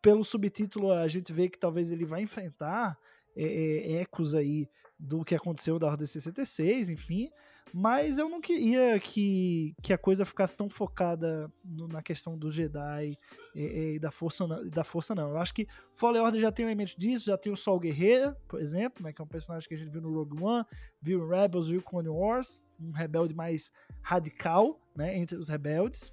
Pelo 0.00 0.24
subtítulo, 0.24 0.92
a 0.92 1.08
gente 1.08 1.32
vê 1.32 1.48
que 1.48 1.58
talvez 1.58 1.90
ele 1.90 2.04
vai 2.04 2.22
enfrentar 2.22 2.96
é, 3.36 3.44
é, 3.44 3.92
ecos 4.00 4.34
aí 4.34 4.68
do 4.98 5.24
que 5.24 5.34
aconteceu 5.34 5.78
da 5.78 5.88
Ordem 5.88 6.06
66, 6.06 6.90
enfim. 6.90 7.30
Mas 7.76 8.18
eu 8.18 8.28
não 8.28 8.40
queria 8.40 9.00
que, 9.00 9.74
que 9.82 9.92
a 9.92 9.98
coisa 9.98 10.24
ficasse 10.24 10.56
tão 10.56 10.70
focada 10.70 11.52
no, 11.64 11.88
na 11.88 12.00
questão 12.00 12.38
do 12.38 12.48
Jedi 12.48 13.18
e, 13.52 13.94
e, 13.94 13.98
da 13.98 14.12
força 14.12 14.46
da 14.70 14.84
força 14.84 15.12
não. 15.12 15.30
Eu 15.30 15.38
acho 15.38 15.52
que 15.52 15.66
Fallen 15.96 16.22
Order 16.22 16.40
já 16.40 16.52
tem 16.52 16.64
elementos 16.64 16.94
disso, 16.94 17.24
já 17.24 17.36
tem 17.36 17.52
o 17.52 17.56
Sol 17.56 17.80
Guerreiro, 17.80 18.36
por 18.46 18.60
exemplo, 18.60 19.02
né, 19.02 19.12
que 19.12 19.20
é 19.20 19.24
um 19.24 19.26
personagem 19.26 19.68
que 19.68 19.74
a 19.74 19.76
gente 19.76 19.90
viu 19.90 20.00
no 20.00 20.14
Rogue 20.14 20.40
One, 20.40 20.64
viu 21.02 21.26
em 21.26 21.28
Rebels, 21.28 21.66
viu 21.66 21.82
Clone 21.82 22.08
Wars, 22.08 22.62
um 22.78 22.92
rebelde 22.92 23.34
mais 23.34 23.72
radical, 24.02 24.80
né, 24.94 25.18
entre 25.18 25.36
os 25.36 25.48
rebeldes. 25.48 26.12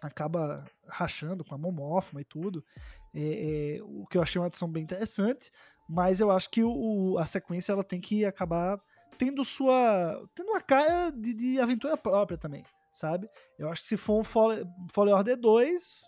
Acaba 0.00 0.64
rachando 0.88 1.44
com 1.44 1.54
a 1.54 1.58
Momófima 1.58 2.22
e 2.22 2.24
tudo. 2.24 2.64
É, 3.14 3.76
é, 3.76 3.82
o 3.82 4.06
que 4.06 4.16
eu 4.16 4.22
achei 4.22 4.40
uma 4.40 4.46
adição 4.46 4.66
bem 4.66 4.82
interessante, 4.82 5.50
mas 5.86 6.20
eu 6.20 6.30
acho 6.30 6.50
que 6.50 6.64
o, 6.64 7.18
a 7.18 7.26
sequência 7.26 7.72
ela 7.72 7.84
tem 7.84 8.00
que 8.00 8.24
acabar 8.24 8.80
tendo 9.16 9.44
sua. 9.44 10.28
tendo 10.34 10.50
uma 10.50 10.60
cara 10.60 11.10
de, 11.10 11.32
de 11.32 11.60
aventura 11.60 11.96
própria 11.96 12.38
também, 12.38 12.64
sabe? 12.92 13.28
Eu 13.58 13.68
acho 13.70 13.82
que 13.82 13.88
se 13.88 13.96
for 13.96 14.20
um 14.20 14.24
Fallen, 14.24 14.64
Order 14.96 15.36
2, 15.36 16.02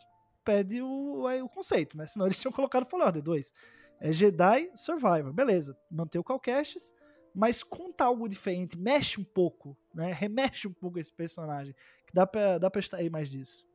pede 0.44 0.80
o, 0.82 1.26
aí, 1.26 1.42
o 1.42 1.48
conceito, 1.48 1.96
né? 1.96 2.06
Senão 2.06 2.26
eles 2.28 2.40
tinham 2.40 2.52
colocado 2.52 2.88
Fallen 2.88 3.06
Order 3.06 3.22
2. 3.22 3.52
É 4.00 4.12
Jedi 4.12 4.70
Survivor, 4.76 5.32
beleza. 5.32 5.76
Manter 5.90 6.18
o 6.18 6.24
Calcastes, 6.24 6.92
mas 7.34 7.62
conta 7.62 8.04
algo 8.04 8.28
diferente, 8.28 8.78
mexe 8.78 9.20
um 9.20 9.24
pouco, 9.24 9.76
né? 9.94 10.12
Remexe 10.12 10.68
um 10.68 10.72
pouco 10.72 10.98
esse 10.98 11.12
personagem. 11.12 11.74
Que 12.06 12.14
dá 12.14 12.26
pra, 12.26 12.58
dá 12.58 12.70
pra 12.70 12.80
extrair 12.80 13.10
mais 13.10 13.28
disso. 13.28 13.66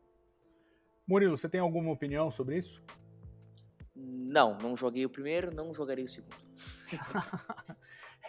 Murilo, 1.06 1.38
você 1.38 1.50
tem 1.50 1.60
alguma 1.60 1.92
opinião 1.92 2.32
sobre 2.32 2.58
isso? 2.58 2.82
Não, 3.96 4.58
não 4.58 4.76
joguei 4.76 5.06
o 5.06 5.10
primeiro, 5.10 5.54
não 5.54 5.74
jogarei 5.74 6.04
o 6.04 6.08
segundo. 6.08 6.36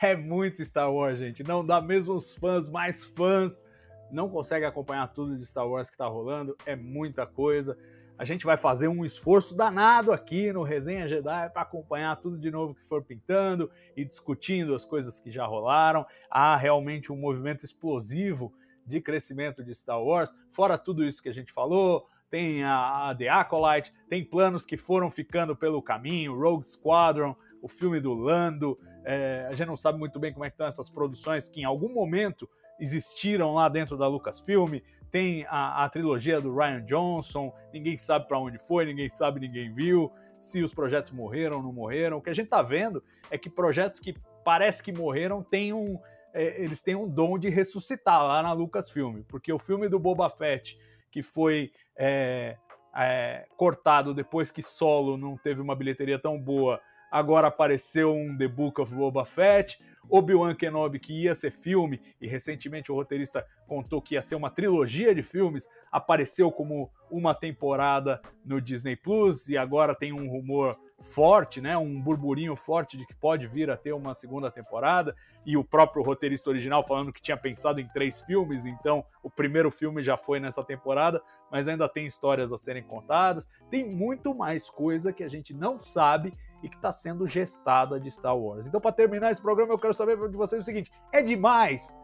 é 0.02 0.16
muito 0.16 0.64
Star 0.64 0.92
Wars, 0.92 1.18
gente. 1.18 1.42
Não 1.42 1.64
dá 1.64 1.80
mesmo 1.80 2.14
os 2.14 2.34
fãs 2.34 2.68
mais 2.68 3.04
fãs 3.04 3.64
não 4.10 4.28
conseguem 4.28 4.68
acompanhar 4.68 5.08
tudo 5.08 5.36
de 5.36 5.44
Star 5.44 5.68
Wars 5.68 5.90
que 5.90 5.96
tá 5.96 6.06
rolando, 6.06 6.56
é 6.64 6.76
muita 6.76 7.26
coisa. 7.26 7.76
A 8.16 8.24
gente 8.24 8.46
vai 8.46 8.56
fazer 8.56 8.86
um 8.86 9.04
esforço 9.04 9.56
danado 9.56 10.12
aqui 10.12 10.52
no 10.52 10.62
Resenha 10.62 11.08
Jedi 11.08 11.50
para 11.50 11.62
acompanhar 11.62 12.14
tudo 12.16 12.38
de 12.38 12.48
novo 12.48 12.74
que 12.74 12.84
for 12.84 13.02
pintando 13.02 13.68
e 13.96 14.04
discutindo 14.04 14.72
as 14.74 14.84
coisas 14.84 15.18
que 15.18 15.32
já 15.32 15.44
rolaram. 15.44 16.06
Há 16.30 16.56
realmente 16.56 17.12
um 17.12 17.16
movimento 17.16 17.64
explosivo 17.64 18.52
de 18.86 19.00
crescimento 19.00 19.64
de 19.64 19.74
Star 19.74 20.00
Wars, 20.00 20.32
fora 20.50 20.78
tudo 20.78 21.04
isso 21.04 21.22
que 21.22 21.28
a 21.28 21.32
gente 21.32 21.50
falou, 21.50 22.06
tem 22.30 22.62
a, 22.62 23.08
a 23.08 23.14
The 23.14 23.28
Acolyte, 23.30 23.92
tem 24.08 24.22
planos 24.22 24.66
que 24.66 24.76
foram 24.76 25.10
ficando 25.10 25.56
pelo 25.56 25.82
caminho, 25.82 26.38
Rogue 26.38 26.66
Squadron, 26.66 27.34
o 27.62 27.68
filme 27.68 27.98
do 27.98 28.12
Lando, 28.12 28.78
é, 29.04 29.46
a 29.48 29.54
gente 29.54 29.66
não 29.66 29.76
sabe 29.76 29.98
muito 29.98 30.18
bem 30.18 30.32
como 30.32 30.44
é 30.44 30.50
que 30.50 30.54
estão 30.54 30.66
essas 30.66 30.88
produções 30.88 31.48
que 31.48 31.60
em 31.60 31.64
algum 31.64 31.92
momento 31.92 32.48
existiram 32.80 33.54
lá 33.54 33.68
dentro 33.68 33.96
da 33.96 34.08
Lucasfilm. 34.08 34.78
Tem 35.10 35.46
a, 35.48 35.84
a 35.84 35.88
trilogia 35.88 36.40
do 36.40 36.54
Ryan 36.54 36.84
Johnson, 36.84 37.52
ninguém 37.72 37.96
sabe 37.96 38.26
para 38.26 38.38
onde 38.38 38.58
foi, 38.58 38.84
ninguém 38.84 39.08
sabe, 39.08 39.40
ninguém 39.40 39.72
viu, 39.72 40.10
se 40.40 40.62
os 40.62 40.74
projetos 40.74 41.12
morreram 41.12 41.58
ou 41.58 41.62
não 41.62 41.72
morreram. 41.72 42.16
O 42.16 42.22
que 42.22 42.30
a 42.30 42.34
gente 42.34 42.46
está 42.46 42.62
vendo 42.62 43.02
é 43.30 43.38
que 43.38 43.48
projetos 43.48 44.00
que 44.00 44.16
parece 44.44 44.82
que 44.82 44.92
morreram 44.92 45.42
têm 45.42 45.72
um, 45.72 45.98
é, 46.32 46.62
eles 46.62 46.82
têm 46.82 46.96
um 46.96 47.08
dom 47.08 47.38
de 47.38 47.48
ressuscitar 47.48 48.26
lá 48.26 48.42
na 48.42 48.52
Lucasfilm, 48.52 49.22
porque 49.28 49.52
o 49.52 49.58
filme 49.58 49.88
do 49.88 50.00
Boba 50.00 50.28
Fett, 50.28 50.78
que 51.10 51.22
foi 51.22 51.70
é, 51.96 52.56
é, 52.96 53.46
cortado 53.56 54.12
depois 54.12 54.50
que 54.50 54.62
Solo 54.62 55.16
não 55.16 55.36
teve 55.36 55.60
uma 55.60 55.76
bilheteria 55.76 56.18
tão 56.18 56.38
boa 56.38 56.80
agora 57.14 57.46
apareceu 57.46 58.12
um 58.12 58.36
The 58.36 58.48
Book 58.48 58.80
of 58.80 58.92
Boba 58.92 59.24
Fett, 59.24 59.78
Obi-Wan 60.10 60.52
Kenobi 60.56 60.98
que 60.98 61.12
ia 61.22 61.32
ser 61.32 61.52
filme 61.52 62.00
e 62.20 62.26
recentemente 62.26 62.90
o 62.90 62.94
roteirista 62.96 63.46
contou 63.68 64.02
que 64.02 64.16
ia 64.16 64.20
ser 64.20 64.34
uma 64.34 64.50
trilogia 64.50 65.14
de 65.14 65.22
filmes, 65.22 65.68
apareceu 65.92 66.50
como 66.50 66.90
uma 67.08 67.32
temporada 67.32 68.20
no 68.44 68.60
Disney 68.60 68.96
Plus 68.96 69.48
e 69.48 69.56
agora 69.56 69.94
tem 69.94 70.12
um 70.12 70.28
rumor 70.28 70.76
forte, 71.00 71.60
né, 71.60 71.76
um 71.76 72.00
burburinho 72.00 72.56
forte 72.56 72.96
de 72.96 73.06
que 73.06 73.14
pode 73.14 73.46
vir 73.46 73.70
a 73.70 73.76
ter 73.76 73.92
uma 73.92 74.12
segunda 74.12 74.50
temporada 74.50 75.14
e 75.46 75.56
o 75.56 75.62
próprio 75.62 76.02
roteirista 76.02 76.50
original 76.50 76.82
falando 76.82 77.12
que 77.12 77.22
tinha 77.22 77.36
pensado 77.36 77.80
em 77.80 77.86
três 77.86 78.22
filmes, 78.22 78.66
então 78.66 79.04
o 79.22 79.30
primeiro 79.30 79.70
filme 79.70 80.02
já 80.02 80.16
foi 80.16 80.40
nessa 80.40 80.64
temporada, 80.64 81.22
mas 81.48 81.68
ainda 81.68 81.88
tem 81.88 82.06
histórias 82.06 82.52
a 82.52 82.58
serem 82.58 82.82
contadas, 82.82 83.46
tem 83.70 83.88
muito 83.88 84.34
mais 84.34 84.68
coisa 84.68 85.12
que 85.12 85.22
a 85.22 85.28
gente 85.28 85.54
não 85.54 85.78
sabe 85.78 86.34
e 86.64 86.68
que 86.68 86.76
está 86.76 86.90
sendo 86.90 87.26
gestada 87.26 88.00
de 88.00 88.10
Star 88.10 88.36
Wars. 88.36 88.66
Então, 88.66 88.80
para 88.80 88.90
terminar 88.90 89.30
esse 89.30 89.40
programa, 89.40 89.74
eu 89.74 89.78
quero 89.78 89.92
saber 89.92 90.16
de 90.30 90.36
vocês 90.36 90.62
o 90.62 90.64
seguinte: 90.64 90.90
é 91.12 91.22
demais? 91.22 91.98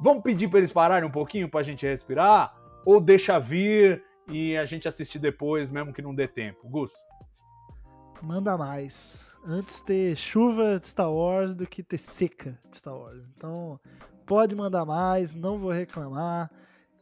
Vamos 0.00 0.22
pedir 0.22 0.48
para 0.48 0.60
eles 0.60 0.72
pararem 0.72 1.08
um 1.08 1.12
pouquinho 1.12 1.50
para 1.50 1.60
a 1.60 1.62
gente 1.64 1.84
respirar? 1.84 2.54
Ou 2.86 3.00
deixa 3.00 3.38
vir 3.40 4.02
e 4.28 4.56
a 4.56 4.64
gente 4.64 4.86
assistir 4.86 5.18
depois, 5.18 5.68
mesmo 5.68 5.92
que 5.92 6.00
não 6.00 6.14
dê 6.14 6.28
tempo? 6.28 6.68
Gus? 6.68 6.92
Manda 8.22 8.56
mais. 8.56 9.26
Antes 9.44 9.82
ter 9.82 10.16
chuva 10.16 10.78
de 10.78 10.86
Star 10.86 11.12
Wars 11.12 11.56
do 11.56 11.66
que 11.66 11.82
ter 11.82 11.98
seca 11.98 12.56
de 12.70 12.78
Star 12.78 12.96
Wars. 12.96 13.26
Então, 13.36 13.80
pode 14.24 14.54
mandar 14.54 14.84
mais, 14.84 15.34
não 15.34 15.58
vou 15.58 15.72
reclamar. 15.72 16.48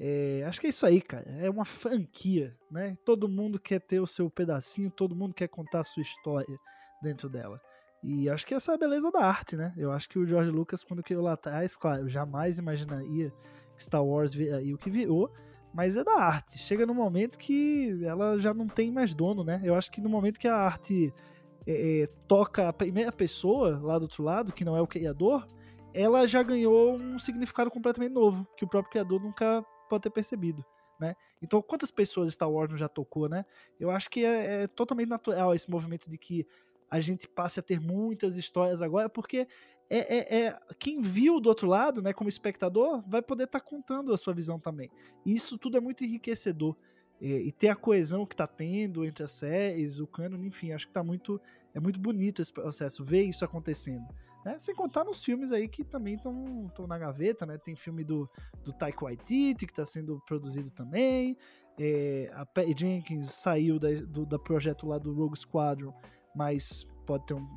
É, 0.00 0.42
acho 0.46 0.58
que 0.58 0.68
é 0.68 0.70
isso 0.70 0.86
aí, 0.86 1.02
cara. 1.02 1.26
É 1.38 1.50
uma 1.50 1.66
franquia, 1.66 2.56
né? 2.70 2.96
Todo 3.04 3.28
mundo 3.28 3.60
quer 3.60 3.80
ter 3.80 4.00
o 4.00 4.06
seu 4.06 4.30
pedacinho, 4.30 4.90
todo 4.90 5.14
mundo 5.14 5.34
quer 5.34 5.48
contar 5.48 5.80
a 5.80 5.84
sua 5.84 6.02
história 6.02 6.58
dentro 7.02 7.28
dela. 7.28 7.60
E 8.02 8.28
acho 8.30 8.46
que 8.46 8.54
essa 8.54 8.72
é 8.72 8.74
a 8.74 8.78
beleza 8.78 9.10
da 9.10 9.24
arte, 9.24 9.56
né? 9.56 9.72
Eu 9.76 9.90
acho 9.90 10.08
que 10.08 10.18
o 10.18 10.26
George 10.26 10.50
Lucas, 10.50 10.84
quando 10.84 11.02
criou 11.02 11.22
lá 11.22 11.32
atrás, 11.32 11.76
claro, 11.76 12.08
jamais 12.08 12.58
imaginaria 12.58 13.32
que 13.76 13.82
Star 13.82 14.04
Wars 14.04 14.32
viraria 14.32 14.74
o 14.74 14.78
que 14.78 14.90
virou, 14.90 15.32
mas 15.74 15.96
é 15.96 16.04
da 16.04 16.14
arte. 16.14 16.58
Chega 16.58 16.86
no 16.86 16.94
momento 16.94 17.38
que 17.38 17.98
ela 18.04 18.38
já 18.38 18.54
não 18.54 18.66
tem 18.66 18.92
mais 18.92 19.14
dono, 19.14 19.42
né? 19.42 19.60
Eu 19.64 19.74
acho 19.74 19.90
que 19.90 20.00
no 20.00 20.08
momento 20.08 20.38
que 20.38 20.46
a 20.46 20.56
arte 20.56 21.12
é, 21.66 22.02
é, 22.02 22.06
toca 22.26 22.68
a 22.68 22.72
primeira 22.72 23.12
pessoa 23.12 23.78
lá 23.82 23.98
do 23.98 24.02
outro 24.02 24.22
lado, 24.22 24.52
que 24.52 24.64
não 24.64 24.76
é 24.76 24.80
o 24.80 24.86
criador, 24.86 25.46
ela 25.92 26.26
já 26.26 26.42
ganhou 26.42 26.94
um 26.94 27.18
significado 27.18 27.70
completamente 27.70 28.12
novo, 28.12 28.46
que 28.56 28.64
o 28.64 28.68
próprio 28.68 28.92
criador 28.92 29.20
nunca 29.20 29.64
pode 29.88 30.02
ter 30.02 30.10
percebido. 30.10 30.64
Né? 31.00 31.14
Então, 31.40 31.62
quantas 31.62 31.90
pessoas 31.90 32.32
Star 32.32 32.50
Wars 32.50 32.76
já 32.78 32.88
tocou, 32.88 33.28
né? 33.28 33.44
Eu 33.78 33.90
acho 33.90 34.10
que 34.10 34.24
é, 34.24 34.62
é 34.62 34.66
totalmente 34.66 35.08
natural 35.08 35.54
esse 35.54 35.70
movimento 35.70 36.10
de 36.10 36.18
que 36.18 36.44
a 36.90 37.00
gente 37.00 37.28
passe 37.28 37.60
a 37.60 37.62
ter 37.62 37.80
muitas 37.80 38.36
histórias 38.36 38.82
agora, 38.82 39.08
porque 39.08 39.46
é, 39.90 39.98
é, 39.98 40.38
é, 40.46 40.60
quem 40.78 41.00
viu 41.00 41.40
do 41.40 41.48
outro 41.48 41.66
lado, 41.66 42.02
né, 42.02 42.12
como 42.12 42.28
espectador, 42.28 43.02
vai 43.06 43.22
poder 43.22 43.44
estar 43.44 43.60
tá 43.60 43.64
contando 43.64 44.12
a 44.12 44.18
sua 44.18 44.34
visão 44.34 44.58
também. 44.58 44.90
E 45.24 45.34
isso 45.34 45.56
tudo 45.56 45.76
é 45.76 45.80
muito 45.80 46.04
enriquecedor. 46.04 46.76
E, 47.20 47.32
e 47.32 47.52
ter 47.52 47.68
a 47.68 47.76
coesão 47.76 48.26
que 48.26 48.34
está 48.34 48.46
tendo 48.46 49.04
entre 49.04 49.24
as 49.24 49.32
séries, 49.32 49.98
o 49.98 50.06
canon, 50.06 50.44
enfim, 50.44 50.72
acho 50.72 50.86
que 50.86 50.92
tá 50.92 51.02
muito, 51.02 51.40
é 51.74 51.80
muito 51.80 51.98
bonito 51.98 52.42
esse 52.42 52.52
processo, 52.52 53.04
ver 53.04 53.22
isso 53.22 53.44
acontecendo. 53.44 54.06
Né? 54.44 54.58
Sem 54.58 54.74
contar 54.74 55.04
nos 55.04 55.24
filmes 55.24 55.52
aí 55.52 55.68
que 55.68 55.82
também 55.82 56.14
estão 56.14 56.86
na 56.86 56.96
gaveta, 56.98 57.44
né? 57.44 57.58
Tem 57.58 57.74
filme 57.74 58.04
do, 58.04 58.30
do 58.64 58.72
Taika 58.72 59.04
Waititi 59.04 59.66
que 59.66 59.72
está 59.72 59.84
sendo 59.84 60.22
produzido 60.26 60.70
também. 60.70 61.36
É, 61.78 62.30
a 62.34 62.46
Patty 62.46 62.74
Jenkins 62.76 63.30
saiu 63.30 63.78
da, 63.78 63.88
do 63.88 64.26
da 64.26 64.38
projeto 64.38 64.86
lá 64.86 64.98
do 64.98 65.12
Rogue 65.12 65.38
Squadron, 65.38 65.94
mas 66.38 66.86
pode 67.04 67.26
ter 67.26 67.34
um, 67.34 67.48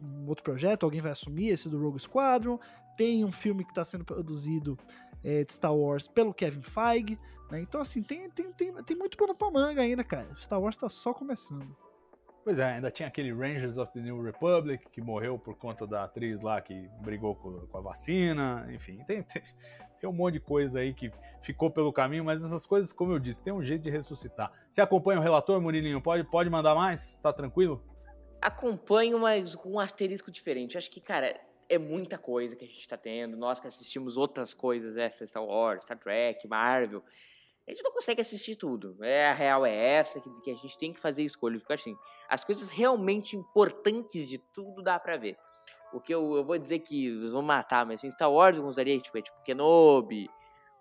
um, 0.00 0.26
outro 0.26 0.42
projeto, 0.42 0.84
alguém 0.84 1.02
vai 1.02 1.12
assumir 1.12 1.50
esse 1.50 1.68
do 1.68 1.78
Rogue 1.78 2.00
Squadron. 2.00 2.58
Tem 2.96 3.22
um 3.26 3.30
filme 3.30 3.62
que 3.62 3.70
está 3.70 3.84
sendo 3.84 4.06
produzido 4.06 4.78
é, 5.22 5.44
de 5.44 5.52
Star 5.52 5.76
Wars 5.76 6.08
pelo 6.08 6.32
Kevin 6.32 6.62
Feige. 6.62 7.18
Né? 7.50 7.60
Então, 7.60 7.82
assim, 7.82 8.02
tem, 8.02 8.30
tem, 8.30 8.50
tem, 8.52 8.72
tem 8.84 8.96
muito 8.96 9.18
pano 9.18 9.34
pra 9.34 9.50
manga 9.50 9.82
ainda, 9.82 10.02
cara. 10.02 10.34
Star 10.36 10.58
Wars 10.58 10.76
está 10.76 10.88
só 10.88 11.12
começando. 11.12 11.76
Pois 12.42 12.58
é, 12.58 12.72
ainda 12.72 12.90
tinha 12.90 13.06
aquele 13.06 13.32
Rangers 13.32 13.76
of 13.76 13.92
the 13.92 14.00
New 14.00 14.20
Republic 14.22 14.84
que 14.90 15.00
morreu 15.02 15.38
por 15.38 15.54
conta 15.54 15.86
da 15.86 16.04
atriz 16.04 16.40
lá 16.40 16.60
que 16.60 16.88
brigou 17.00 17.36
com, 17.36 17.66
com 17.66 17.78
a 17.78 17.80
vacina, 17.80 18.66
enfim, 18.72 18.96
tem, 19.06 19.22
tem, 19.22 19.42
tem, 20.00 20.10
um 20.10 20.12
monte 20.12 20.34
de 20.34 20.40
coisa 20.40 20.80
aí 20.80 20.92
que 20.92 21.12
ficou 21.40 21.70
pelo 21.70 21.92
caminho, 21.92 22.24
mas 22.24 22.42
essas 22.42 22.66
coisas, 22.66 22.92
como 22.92 23.12
eu 23.12 23.20
disse, 23.20 23.44
tem 23.44 23.52
um 23.52 23.62
jeito 23.62 23.82
de 23.82 23.90
ressuscitar. 23.90 24.50
Você 24.68 24.80
acompanha 24.80 25.20
o 25.20 25.22
relator, 25.22 25.60
Murilinho? 25.60 26.00
Pode, 26.00 26.24
pode 26.24 26.50
mandar 26.50 26.74
mais? 26.74 27.14
Tá 27.22 27.32
tranquilo? 27.32 27.80
Acompanho, 28.42 29.18
mas 29.18 29.54
com 29.54 29.72
um 29.72 29.80
asterisco 29.80 30.30
diferente. 30.30 30.76
acho 30.76 30.90
que, 30.90 31.00
cara, 31.00 31.40
é 31.68 31.78
muita 31.78 32.18
coisa 32.18 32.56
que 32.56 32.64
a 32.64 32.68
gente 32.68 32.86
tá 32.86 32.96
tendo. 32.96 33.36
Nós 33.36 33.60
que 33.60 33.66
assistimos 33.66 34.16
outras 34.16 34.52
coisas, 34.52 34.96
essa 34.96 35.26
Star 35.26 35.44
Wars, 35.44 35.84
Star 35.84 35.98
Trek, 35.98 36.46
Marvel 36.48 37.02
a 37.66 37.70
gente 37.70 37.82
não 37.82 37.92
consegue 37.92 38.20
assistir 38.20 38.56
tudo. 38.56 38.96
É, 39.00 39.28
a 39.28 39.32
real 39.32 39.64
é 39.64 39.74
essa, 39.74 40.20
que, 40.20 40.30
que 40.40 40.50
a 40.50 40.54
gente 40.54 40.76
tem 40.76 40.92
que 40.92 40.98
fazer 40.98 41.22
escolhas. 41.22 41.62
Porque 41.62 41.74
assim, 41.74 41.96
as 42.28 42.44
coisas 42.44 42.70
realmente 42.70 43.36
importantes 43.36 44.28
de 44.28 44.38
tudo 44.38 44.82
dá 44.82 44.98
pra 44.98 45.16
ver. 45.16 45.36
O 45.92 46.00
que 46.00 46.12
eu, 46.12 46.36
eu 46.36 46.44
vou 46.44 46.58
dizer 46.58 46.80
que 46.80 47.06
eles 47.06 47.32
vão 47.32 47.42
matar, 47.42 47.86
mas 47.86 48.00
assim, 48.00 48.10
Star 48.10 48.32
Wars 48.32 48.56
eu 48.56 48.64
gostaria, 48.64 48.98
tipo, 48.98 49.16
é, 49.16 49.22
tipo 49.22 49.42
Kenobi, 49.44 50.28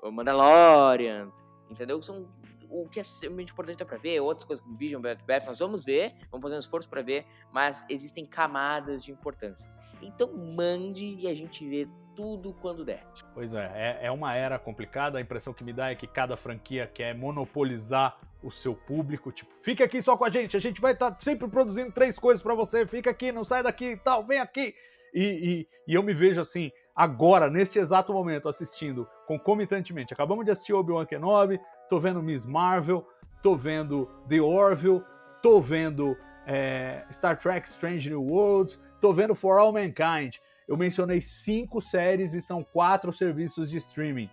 Mandalorian, 0.01 1.31
entendeu? 1.69 2.01
São 2.01 2.27
o 2.71 2.87
que 2.89 2.99
é 2.99 3.03
realmente 3.21 3.51
importante 3.51 3.83
é 3.83 3.85
pra 3.85 3.97
ver, 3.97 4.19
outras 4.21 4.45
coisas 4.45 4.63
como 4.63 4.77
Vision, 4.77 5.01
Bath, 5.01 5.45
nós 5.45 5.59
vamos 5.59 5.83
ver, 5.83 6.13
vamos 6.31 6.41
fazer 6.41 6.55
um 6.55 6.59
esforço 6.59 6.89
para 6.89 7.01
ver, 7.01 7.25
mas 7.51 7.83
existem 7.89 8.25
camadas 8.25 9.03
de 9.03 9.11
importância. 9.11 9.69
Então 10.01 10.33
mande 10.33 11.05
e 11.05 11.27
a 11.27 11.33
gente 11.33 11.67
vê 11.67 11.87
tudo 12.15 12.53
quando 12.53 12.83
der. 12.83 13.05
Pois 13.33 13.53
é, 13.53 13.71
é, 13.73 14.07
é 14.07 14.11
uma 14.11 14.35
era 14.35 14.57
complicada. 14.57 15.17
A 15.17 15.21
impressão 15.21 15.53
que 15.53 15.63
me 15.63 15.73
dá 15.73 15.91
é 15.91 15.95
que 15.95 16.07
cada 16.07 16.35
franquia 16.35 16.87
quer 16.87 17.15
monopolizar 17.15 18.17
o 18.43 18.49
seu 18.49 18.73
público. 18.73 19.31
Tipo, 19.31 19.53
fica 19.55 19.83
aqui 19.83 20.01
só 20.01 20.17
com 20.17 20.25
a 20.25 20.29
gente, 20.29 20.57
a 20.57 20.59
gente 20.59 20.81
vai 20.81 20.93
estar 20.93 21.11
tá 21.11 21.19
sempre 21.19 21.47
produzindo 21.47 21.91
três 21.91 22.17
coisas 22.17 22.41
para 22.41 22.55
você. 22.55 22.87
Fica 22.87 23.11
aqui, 23.11 23.31
não 23.31 23.43
sai 23.43 23.63
daqui 23.63 23.91
e 23.91 23.97
tal, 23.97 24.23
vem 24.23 24.39
aqui. 24.39 24.73
E, 25.13 25.67
e, 25.87 25.91
e, 25.91 25.93
eu 25.93 26.01
me 26.01 26.13
vejo 26.13 26.39
assim, 26.39 26.71
agora, 26.95 27.49
neste 27.49 27.77
exato 27.77 28.13
momento, 28.13 28.47
assistindo 28.47 29.07
concomitantemente. 29.27 30.13
Acabamos 30.13 30.45
de 30.45 30.51
assistir 30.51 30.73
Obi-Wan 30.73 31.05
Kenobi, 31.05 31.59
tô 31.91 31.99
vendo 31.99 32.23
Miss 32.23 32.45
Marvel, 32.45 33.05
tô 33.43 33.53
vendo 33.53 34.09
The 34.29 34.39
Orville, 34.39 35.03
tô 35.43 35.59
vendo 35.59 36.17
é, 36.47 37.03
Star 37.11 37.37
Trek 37.37 37.67
Strange 37.67 38.09
New 38.09 38.23
Worlds, 38.23 38.81
tô 39.01 39.13
vendo 39.13 39.35
For 39.35 39.59
All 39.59 39.73
Mankind. 39.73 40.37
Eu 40.69 40.77
mencionei 40.77 41.19
cinco 41.19 41.81
séries 41.81 42.33
e 42.33 42.41
são 42.41 42.63
quatro 42.63 43.11
serviços 43.11 43.69
de 43.69 43.75
streaming. 43.75 44.29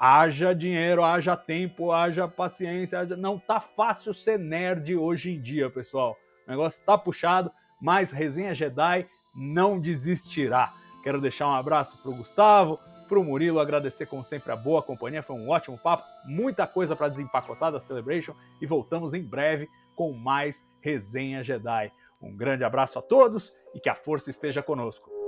Haja 0.00 0.54
dinheiro, 0.54 1.04
haja 1.04 1.36
tempo, 1.36 1.92
haja 1.92 2.26
paciência. 2.26 3.00
Haja... 3.00 3.14
Não 3.14 3.38
tá 3.38 3.60
fácil 3.60 4.14
ser 4.14 4.38
nerd 4.38 4.96
hoje 4.96 5.32
em 5.32 5.42
dia, 5.42 5.68
pessoal. 5.68 6.16
O 6.46 6.50
negócio 6.50 6.82
tá 6.86 6.96
puxado, 6.96 7.52
mas 7.78 8.10
Resenha 8.10 8.54
Jedi 8.54 9.06
não 9.34 9.78
desistirá. 9.78 10.72
Quero 11.04 11.20
deixar 11.20 11.46
um 11.46 11.54
abraço 11.54 12.00
pro 12.00 12.16
Gustavo, 12.16 12.80
pro 13.10 13.24
Murilo, 13.24 13.58
agradecer 13.58 14.06
como 14.06 14.22
sempre 14.22 14.52
a 14.52 14.56
boa 14.56 14.80
companhia. 14.80 15.20
Foi 15.20 15.34
um 15.34 15.50
ótimo 15.50 15.76
papo, 15.76 16.04
muita 16.24 16.64
coisa 16.64 16.94
para 16.94 17.08
desempacotar 17.08 17.72
da 17.72 17.80
Celebration 17.80 18.36
e 18.62 18.66
voltamos 18.66 19.12
em 19.14 19.22
breve 19.22 19.68
com 19.96 20.12
mais 20.12 20.64
Resenha 20.80 21.42
Jedi. 21.42 21.92
Um 22.22 22.36
grande 22.36 22.62
abraço 22.62 23.00
a 23.00 23.02
todos 23.02 23.52
e 23.74 23.80
que 23.80 23.88
a 23.88 23.96
força 23.96 24.30
esteja 24.30 24.62
conosco. 24.62 25.19